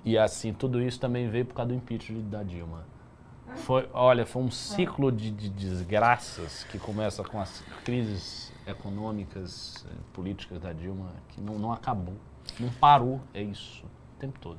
E 0.05 0.17
assim, 0.17 0.53
tudo 0.53 0.81
isso 0.81 1.01
também 1.01 1.29
veio 1.29 1.45
por 1.45 1.55
causa 1.55 1.71
do 1.71 1.75
impeachment 1.75 2.23
da 2.23 2.45
Dilma. 2.45 2.86
Foi, 3.57 3.89
olha, 3.93 4.25
foi 4.27 4.43
um 4.43 4.51
ciclo 4.51 5.11
de, 5.11 5.31
de 5.31 5.49
desgraças 5.49 6.65
que 6.71 6.79
começa 6.79 7.25
com 7.25 7.41
as 7.41 7.63
crises 7.85 8.53
econômicas, 8.67 9.85
eh, 9.89 9.95
políticas 10.13 10.61
da 10.61 10.73
Dilma, 10.73 11.11
que 11.29 11.41
não, 11.41 11.55
não 11.59 11.73
acabou. 11.73 12.15
Não 12.61 12.69
parou, 12.69 13.21
é 13.35 13.43
isso, 13.43 13.85
o 13.85 14.21
tempo 14.21 14.39
todo. 14.41 14.59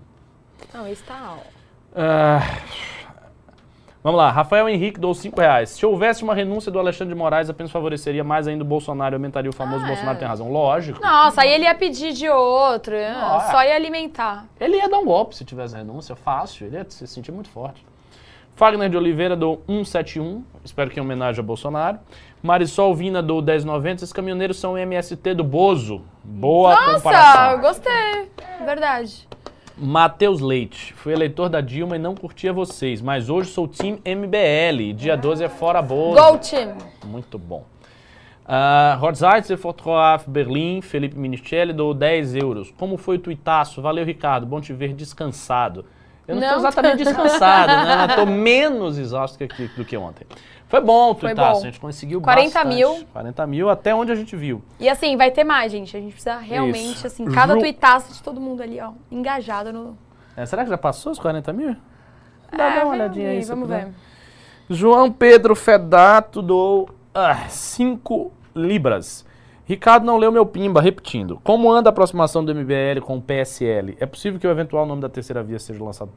Não, 0.73 0.87
isso 0.87 1.03
tá... 1.05 1.37
ó. 1.37 1.57
Ah, 1.95 2.39
vamos 4.03 4.17
lá, 4.17 4.29
Rafael 4.31 4.67
Henrique 4.67 4.99
dou 4.99 5.13
5 5.13 5.39
reais. 5.39 5.69
Se 5.69 5.85
houvesse 5.85 6.23
uma 6.23 6.33
renúncia 6.35 6.71
do 6.71 6.77
Alexandre 6.79 7.13
de 7.13 7.17
Moraes, 7.19 7.49
apenas 7.49 7.71
favoreceria 7.71 8.23
mais 8.23 8.47
ainda 8.47 8.63
o 8.63 8.67
Bolsonaro 8.67 9.15
aumentaria 9.15 9.49
o 9.49 9.53
famoso 9.53 9.83
Ah, 9.85 9.87
Bolsonaro 9.87 10.17
é. 10.17 10.19
tem 10.19 10.27
razão. 10.27 10.51
Lógico. 10.51 10.99
Nossa, 11.01 11.41
aí 11.41 11.51
ele 11.51 11.63
ia 11.63 11.75
pedir 11.75 12.13
de 12.13 12.27
outro, 12.29 12.93
Não, 12.93 13.37
é. 13.37 13.51
só 13.51 13.63
ia 13.63 13.75
alimentar. 13.75 14.45
Ele 14.59 14.77
ia 14.77 14.89
dar 14.89 14.99
um 14.99 15.05
golpe 15.05 15.35
se 15.35 15.45
tivesse 15.45 15.75
renúncia, 15.75 16.15
fácil, 16.15 16.67
ele 16.67 16.77
ia 16.77 16.85
se 16.89 17.07
sentir 17.07 17.31
muito 17.31 17.49
forte. 17.49 17.85
Fagner 18.57 18.89
de 18.89 18.97
Oliveira 18.97 19.35
do 19.35 19.59
171, 19.67 20.43
espero 20.65 20.89
que 20.89 20.99
em 20.99 21.03
homenagem 21.03 21.39
a 21.39 21.43
Bolsonaro. 21.43 21.99
Marisol 22.41 22.95
Vina 22.95 23.21
do 23.21 23.35
1090, 23.35 23.97
esses 23.97 24.11
caminhoneiros 24.11 24.57
são 24.57 24.75
MST 24.75 25.35
do 25.35 25.43
Bozo. 25.43 26.01
Boa 26.23 26.71
Nossa, 26.71 26.93
comparação. 26.95 27.61
gostei. 27.61 28.31
Verdade. 28.65 29.27
Matheus 29.77 30.41
Leite, 30.41 30.91
fui 30.95 31.13
eleitor 31.13 31.49
da 31.49 31.61
Dilma 31.61 31.97
e 31.97 31.99
não 31.99 32.15
curtia 32.15 32.51
vocês, 32.51 32.99
mas 32.99 33.29
hoje 33.29 33.51
sou 33.51 33.67
time 33.67 34.01
MBL. 34.03 34.91
Dia 34.95 35.15
12 35.15 35.43
é 35.43 35.49
fora 35.49 35.79
Bozo. 35.79 36.19
Go 36.19 36.39
team. 36.39 36.75
Muito 37.05 37.37
bom. 37.37 37.63
Uh, 38.43 38.97
Rotzeitzer, 38.97 39.55
Fotoaf, 39.55 40.27
Berlim, 40.27 40.81
Felipe 40.81 41.15
Minicelli, 41.15 41.73
dou 41.73 41.93
10 41.93 42.33
euros. 42.33 42.73
Como 42.75 42.97
foi 42.97 43.17
o 43.17 43.19
tuitaço? 43.19 43.83
Valeu, 43.83 44.03
Ricardo. 44.03 44.47
Bom 44.47 44.59
te 44.59 44.73
ver 44.73 44.93
descansado. 44.95 45.85
Eu 46.27 46.35
não, 46.35 46.43
estou 46.43 46.57
exatamente 46.59 47.03
descansado, 47.03 47.67
né? 47.71 48.05
Estou 48.09 48.25
menos 48.25 48.97
exausto 48.97 49.37
que 49.37 49.67
do 49.69 49.85
que 49.85 49.95
ontem. 49.95 50.27
Foi 50.67 50.81
bom 50.81 51.11
o 51.11 51.15
tuitaço, 51.15 51.61
a 51.61 51.65
gente 51.65 51.79
conseguiu 51.79 52.19
40 52.19 52.53
bastante. 52.53 52.75
mil. 52.75 53.05
40 53.13 53.47
mil, 53.47 53.69
até 53.69 53.95
onde 53.95 54.11
a 54.11 54.15
gente 54.15 54.35
viu. 54.35 54.61
E 54.77 54.89
assim, 54.89 55.15
vai 55.15 55.31
ter 55.31 55.45
mais, 55.45 55.71
gente. 55.71 55.95
A 55.95 55.99
gente 56.01 56.11
precisa 56.11 56.37
realmente, 56.37 56.95
Isso. 56.95 57.07
assim, 57.07 57.23
cada 57.25 57.53
Ju- 57.53 57.59
tuitaço 57.61 58.13
de 58.13 58.21
todo 58.21 58.41
mundo 58.41 58.61
ali, 58.61 58.77
ó, 58.81 58.91
engajado 59.09 59.71
no... 59.71 59.97
É, 60.35 60.45
será 60.45 60.63
que 60.65 60.69
já 60.69 60.77
passou 60.77 61.13
os 61.13 61.19
40 61.19 61.53
mil? 61.53 61.75
Dá, 62.51 62.65
É, 62.65 62.75
dá 62.79 62.83
uma 62.85 62.93
olhadinha 62.93 63.29
aí. 63.29 63.41
vamos 63.43 63.69
ver. 63.69 63.87
João 64.69 65.09
Pedro 65.09 65.55
Fedato 65.55 66.41
do 66.41 66.89
5 67.47 68.31
libras. 68.53 69.25
Ricardo 69.67 70.05
não 70.05 70.15
leu 70.17 70.31
meu 70.31 70.45
pimba, 70.45 70.79
repetindo. 70.81 71.41
Como 71.43 71.69
anda 71.69 71.89
a 71.89 71.91
aproximação 71.91 72.43
do 72.43 72.55
MBL 72.55 73.01
com 73.03 73.17
o 73.17 73.21
PSL? 73.21 73.97
É 73.99 74.05
possível 74.05 74.39
que 74.39 74.47
o 74.47 74.49
eventual 74.49 74.85
nome 74.85 75.01
da 75.01 75.09
terceira 75.09 75.43
via 75.43 75.59
seja 75.59 75.83
lançado 75.83 76.09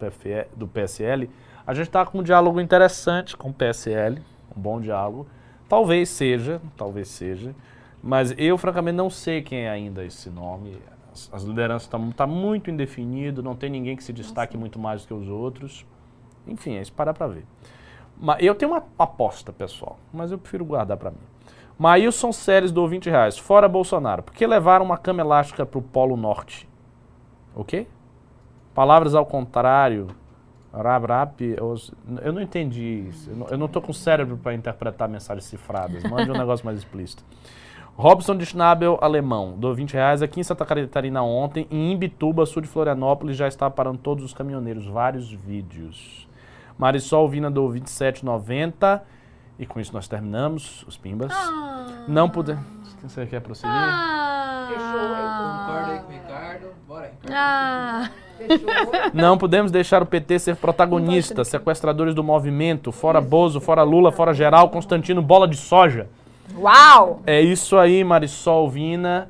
do 0.55 0.68
PSL? 0.68 1.28
A 1.66 1.74
gente 1.74 1.89
está 1.89 2.06
com 2.06 2.18
um 2.18 2.22
diálogo 2.22 2.60
interessante 2.60 3.36
com 3.36 3.51
o 3.51 3.52
PSL, 3.52 4.22
um 4.56 4.60
bom 4.60 4.81
diálogo. 4.81 5.27
Talvez 5.68 6.09
seja, 6.10 6.60
talvez 6.77 7.09
seja. 7.09 7.52
Mas 8.01 8.32
eu, 8.39 8.56
francamente, 8.56 8.97
não 8.97 9.10
sei 9.10 9.43
quem 9.43 9.62
é 9.66 9.70
ainda 9.70 10.05
esse 10.05 10.31
nome. 10.31 10.78
As, 11.12 11.28
as 11.32 11.43
lideranças 11.43 11.82
estão 11.82 12.09
tá 12.12 12.28
muito 12.28 12.70
indefinido, 12.70 13.43
não 13.43 13.56
tem 13.56 13.68
ninguém 13.68 13.97
que 13.97 14.05
se 14.05 14.12
destaque 14.12 14.56
muito 14.56 14.78
mais 14.78 15.02
do 15.02 15.09
que 15.09 15.14
os 15.14 15.28
outros. 15.28 15.85
Enfim, 16.47 16.77
é 16.77 16.81
esperar 16.82 17.14
para 17.14 17.27
ver. 17.27 17.44
Ma- 18.16 18.39
Eu 18.40 18.55
tenho 18.55 18.70
uma 18.70 18.85
aposta, 18.97 19.52
pessoal, 19.52 19.98
mas 20.12 20.31
eu 20.31 20.39
prefiro 20.39 20.64
guardar 20.64 20.97
para 20.97 21.10
mim. 21.10 21.16
Maílson 21.81 22.31
Séries 22.31 22.70
do 22.70 22.86
20 22.86 23.09
reais. 23.09 23.39
Fora 23.39 23.66
Bolsonaro. 23.66 24.23
Por 24.23 24.35
que 24.35 24.47
levaram 24.47 24.85
uma 24.85 24.98
cama 24.98 25.23
elástica 25.23 25.65
para 25.65 25.78
o 25.78 25.82
Polo 25.82 26.15
Norte? 26.15 26.69
O 27.57 27.65
quê? 27.65 27.86
Palavras 28.74 29.15
ao 29.15 29.24
contrário. 29.24 30.09
Rap, 30.74 31.07
rap, 31.07 31.57
eu 32.23 32.32
não 32.35 32.43
entendi 32.43 33.07
isso. 33.09 33.31
Eu 33.51 33.57
não, 33.57 33.66
tô 33.66 33.81
com 33.81 33.94
cérebro 33.94 34.36
para 34.36 34.52
interpretar 34.52 35.09
mensagens 35.09 35.47
cifradas. 35.47 36.05
Mande 36.05 36.31
um 36.31 36.36
negócio 36.36 36.66
mais 36.66 36.77
explícito. 36.77 37.24
Robson 37.97 38.36
de 38.36 38.44
Schnabel, 38.44 38.98
alemão, 39.01 39.57
do 39.57 39.74
20 39.74 39.94
reais. 39.94 40.20
Aqui 40.20 40.39
em 40.39 40.44
Santa 40.44 40.66
Catarina 40.66 41.23
ontem, 41.23 41.66
em 41.70 41.93
Imbituba, 41.93 42.44
sul 42.44 42.61
de 42.61 42.69
Florianópolis, 42.69 43.39
já 43.39 43.48
está 43.48 43.70
parando 43.70 43.97
todos 43.97 44.23
os 44.23 44.35
caminhoneiros. 44.35 44.86
Vários 44.86 45.32
vídeos. 45.32 46.28
Marisol 46.77 47.27
Vina 47.27 47.51
do 47.51 47.66
27,90. 47.70 49.01
E 49.60 49.66
com 49.66 49.78
isso 49.78 49.92
nós 49.92 50.08
terminamos 50.08 50.82
os 50.88 50.96
pimbas. 50.96 51.30
Não 52.08 52.28
puder. 52.30 52.58
Você 53.02 53.26
quer 53.26 53.40
prosseguir? 53.40 53.70
Concordo 54.68 55.90
aí 55.92 55.98
com 56.00 56.08
o 56.08 56.12
Ricardo. 56.12 56.66
Bora, 56.88 57.10
Ricardo. 57.22 57.32
Ah, 57.36 58.10
Não 59.12 59.36
podemos 59.36 59.70
deixar 59.70 60.02
o 60.02 60.06
PT 60.06 60.38
ser 60.38 60.56
protagonista. 60.56 61.44
Sequestradores 61.44 62.14
do 62.14 62.24
movimento. 62.24 62.90
Fora 62.90 63.20
Bozo, 63.20 63.60
fora 63.60 63.82
Lula, 63.82 64.10
fora 64.10 64.32
geral. 64.32 64.70
Constantino, 64.70 65.20
bola 65.20 65.46
de 65.46 65.56
soja. 65.56 66.08
uau! 66.56 67.20
É 67.26 67.40
isso 67.40 67.76
aí, 67.76 68.02
Marisol 68.02 68.68
Vina. 68.70 69.28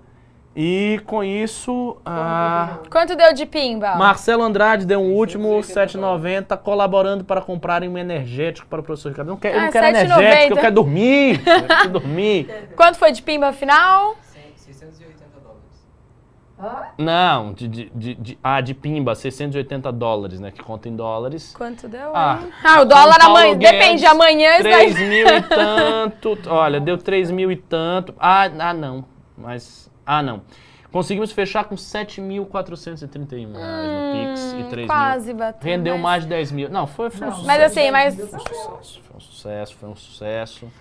E 0.55 1.01
com 1.07 1.23
isso, 1.23 1.97
ah, 2.05 2.79
Quanto 2.91 3.15
deu 3.15 3.33
de 3.33 3.47
pimba? 3.47 3.95
Marcelo 3.95 4.43
Andrade 4.43 4.85
deu 4.85 5.01
um 5.01 5.13
último 5.13 5.49
7,90 5.61 6.57
colaborando 6.59 7.25
para 7.25 7.41
comprarem 7.41 7.89
um 7.89 7.97
energético 7.97 8.67
para 8.67 8.81
o 8.81 8.83
professor 8.83 9.11
Ricardo. 9.11 9.29
Eu 9.29 9.33
não 9.35 9.39
quero, 9.41 9.55
eu 9.55 9.61
Ah, 9.61 9.65
não 9.67 9.71
quero 9.73 9.87
7,90. 9.87 10.05
energético, 10.23 10.53
eu 10.53 10.61
quero 10.61 10.75
dormir. 10.75 11.41
Eu 11.47 11.67
quero 11.67 11.89
dormir. 11.91 12.69
Quanto 12.75 12.99
foi 12.99 13.13
de 13.13 13.23
pimba 13.23 13.53
final? 13.53 14.17
680 14.57 15.25
dólares. 15.41 16.95
Não, 16.99 17.53
de, 17.53 17.69
de, 17.69 17.91
de, 17.95 18.15
de- 18.17 18.39
ah, 18.43 18.61
de 18.61 18.75
Pimba, 18.75 19.15
680 19.15 19.93
dólares, 19.93 20.41
né? 20.41 20.51
Que 20.51 20.63
conta 20.63 20.89
em 20.89 20.97
dólares. 20.97 21.55
Quanto 21.57 21.89
deu? 21.89 22.11
Ah? 22.15 22.41
Ah, 22.63 22.81
o 22.83 22.85
dólar 22.85 23.19
amanhã. 23.23 23.55
Guedes, 23.55 23.71
Depende, 23.79 24.05
amanhã 24.07 24.55
isso 24.55 24.65
daí. 24.65 24.93
3 24.95 25.09
mil 25.09 25.27
e 25.29 25.43
tanto. 25.43 26.39
Olha, 26.49 26.81
deu 26.81 26.99
3 26.99 27.31
mil 27.31 27.53
e 27.53 27.57
tanto. 27.57 28.15
Ah, 28.19 28.51
ah, 28.59 28.75
não. 28.75 29.05
Mas. 29.39 29.89
Ah, 30.13 30.25
não. 30.25 30.43
Conseguimos 30.91 31.31
fechar 31.31 31.63
com 31.67 31.77
7.431 31.77 33.53
reais 33.53 33.87
no 33.87 34.13
Pix 34.13 34.53
e 34.59 34.65
3 34.65 34.71
mil. 34.71 34.85
Hum, 34.85 34.87
Quase 34.89 35.33
bateu. 35.33 35.71
Rendeu 35.71 35.95
mas- 35.95 36.03
mais 36.03 36.23
de 36.25 36.29
10 36.31 36.51
mil. 36.51 36.69
Não, 36.69 36.85
foi, 36.85 37.11
foi 37.11 37.29
um 37.29 37.31
sucesso. 37.31 37.47
Mas 37.47 37.63
assim, 37.63 37.91
mas. 37.93 38.17
Foi 38.17 38.27
um 38.27 38.41
sucesso, 38.41 39.01
foi 39.05 39.17
um 39.17 39.21
sucesso, 39.21 39.77
foi 39.77 39.89
um 39.89 39.95
sucesso. 39.97 40.73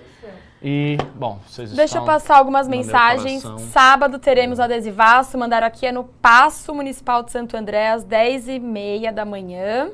E, 0.63 0.97
bom, 1.13 1.39
vocês 1.47 1.71
Deixa 1.73 1.99
eu 1.99 2.05
passar 2.05 2.37
algumas 2.37 2.67
mensagens. 2.67 3.43
Sábado 3.71 4.17
teremos 4.17 4.57
o 4.57 4.63
adesivaço. 4.63 5.37
Mandaram 5.37 5.67
aqui 5.67 5.85
é 5.85 5.91
no 5.91 6.05
Paço 6.05 6.73
Municipal 6.73 7.21
de 7.21 7.31
Santo 7.31 7.55
André, 7.55 7.89
às 7.89 8.03
10h30 8.03 9.11
da 9.11 9.25
manhã. 9.25 9.91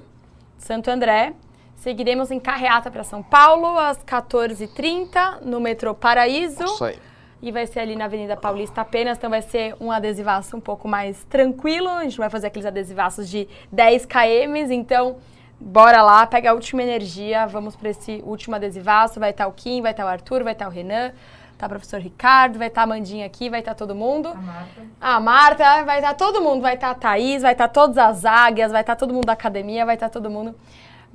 Santo 0.57 0.90
André. 0.90 1.34
Seguiremos 1.76 2.32
em 2.32 2.40
carreata 2.40 2.90
para 2.90 3.03
São 3.03 3.22
Paulo, 3.22 3.78
às 3.78 4.02
14h30, 4.02 5.41
no 5.41 5.60
metrô 5.60 5.94
Paraíso. 5.94 6.64
Isso 6.64 6.86
aí. 6.86 6.98
E 7.41 7.52
vai 7.52 7.68
ser 7.68 7.82
ali 7.82 7.95
na 7.95 8.06
Avenida 8.06 8.36
Paulista 8.36 8.82
apenas, 8.82 9.18
então 9.18 9.30
vai 9.30 9.41
ser 9.41 9.76
um 9.80 9.91
adesivaço 9.91 10.56
um 10.56 10.62
pouco 10.62 10.88
mais 10.88 11.24
tranquilo. 11.26 11.90
A 11.90 12.03
gente 12.03 12.18
vai 12.18 12.30
fazer 12.30 12.48
aqueles 12.48 12.66
adesivaços 12.66 13.30
de 13.30 13.48
10 13.72 14.06
km, 14.06 14.72
então 14.72 15.18
bora 15.60 16.02
lá, 16.02 16.26
pega 16.26 16.52
a 16.52 16.53
última 16.53 16.82
energia, 16.84 17.45
vamos 17.45 17.76
para 17.76 17.90
esse 17.90 18.22
último 18.26 18.56
adesivaço. 18.56 19.20
Vai 19.20 19.32
estar 19.32 19.48
o 19.48 19.52
Kim, 19.52 19.82
vai 19.82 19.91
estar 19.91 20.06
o 20.06 20.07
Arthur, 20.07 20.44
vai 20.44 20.53
estar 20.53 20.68
o 20.68 20.72
Renan, 20.72 21.12
tá 21.57 21.66
o 21.66 21.70
professor 21.70 21.99
Ricardo, 21.99 22.57
vai 22.57 22.68
estar 22.68 22.84
a 22.84 22.88
Mandinha 22.88 23.26
aqui, 23.26 23.49
vai 23.49 23.60
estar 23.60 23.76
todo 23.76 23.94
mundo. 23.94 24.30
A 24.30 24.36
Marta. 24.36 24.82
A 25.02 25.20
Marta, 25.20 25.84
vai 25.84 25.99
estar 25.99 26.14
todo 26.14 26.41
mundo, 26.41 26.62
vai 26.62 26.76
estar 26.76 26.91
a 26.91 26.95
Thaís, 26.95 27.41
vai 27.41 27.52
estar 27.52 27.68
todas 27.68 27.98
as 27.98 28.26
águias, 28.26 28.72
vai 28.72 28.82
estar 28.82 28.95
todo 28.95 29.14
mundo 29.14 29.26
da 29.26 29.34
academia, 29.34 29.86
vai 29.86 29.95
estar 29.95 30.10
todo 30.10 30.30
mundo. 30.30 30.56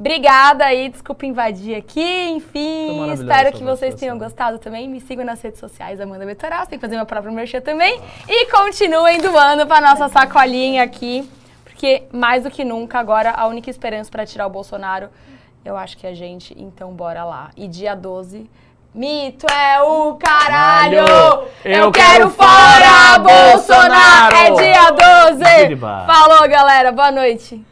Obrigada 0.00 0.64
aí, 0.64 0.88
desculpa 0.88 1.26
invadir 1.26 1.76
aqui, 1.76 2.30
enfim, 2.30 3.12
espero 3.12 3.52
que 3.52 3.62
vocês 3.62 3.94
tenham 3.94 4.16
gostado 4.16 4.58
também. 4.58 4.88
Me 4.88 4.98
sigam 4.98 5.26
nas 5.26 5.42
redes 5.42 5.60
sociais, 5.60 6.00
Amanda 6.00 6.24
Betoral, 6.24 6.66
tem 6.66 6.78
que 6.78 6.80
fazer 6.80 6.96
meu 6.96 7.04
próprio 7.04 7.30
merchan 7.30 7.60
também. 7.60 8.00
E 8.26 8.46
continuem 8.46 9.20
doando 9.20 9.66
para 9.66 9.90
nossa 9.90 10.08
sacolinha 10.08 10.82
aqui, 10.82 11.30
porque 11.64 12.04
mais 12.10 12.44
do 12.44 12.50
que 12.50 12.64
nunca, 12.64 12.98
agora 12.98 13.32
a 13.32 13.46
única 13.46 13.68
esperança 13.68 14.10
para 14.10 14.24
tirar 14.24 14.46
o 14.46 14.50
Bolsonaro, 14.50 15.10
eu 15.62 15.76
acho 15.76 15.98
que 15.98 16.06
é 16.06 16.10
a 16.10 16.14
gente, 16.14 16.56
então 16.58 16.94
bora 16.94 17.22
lá. 17.22 17.50
E 17.54 17.68
dia 17.68 17.94
12, 17.94 18.50
mito 18.94 19.46
é 19.52 19.82
o 19.82 20.14
caralho! 20.14 21.04
Eu 21.62 21.92
quero 21.92 22.30
fora 22.30 23.18
Bolsonaro! 23.18 24.34
É 24.34 24.50
dia 24.50 24.90
12! 24.92 25.44
Biriba. 25.60 26.06
Falou, 26.06 26.48
galera, 26.48 26.90
boa 26.90 27.12
noite! 27.12 27.68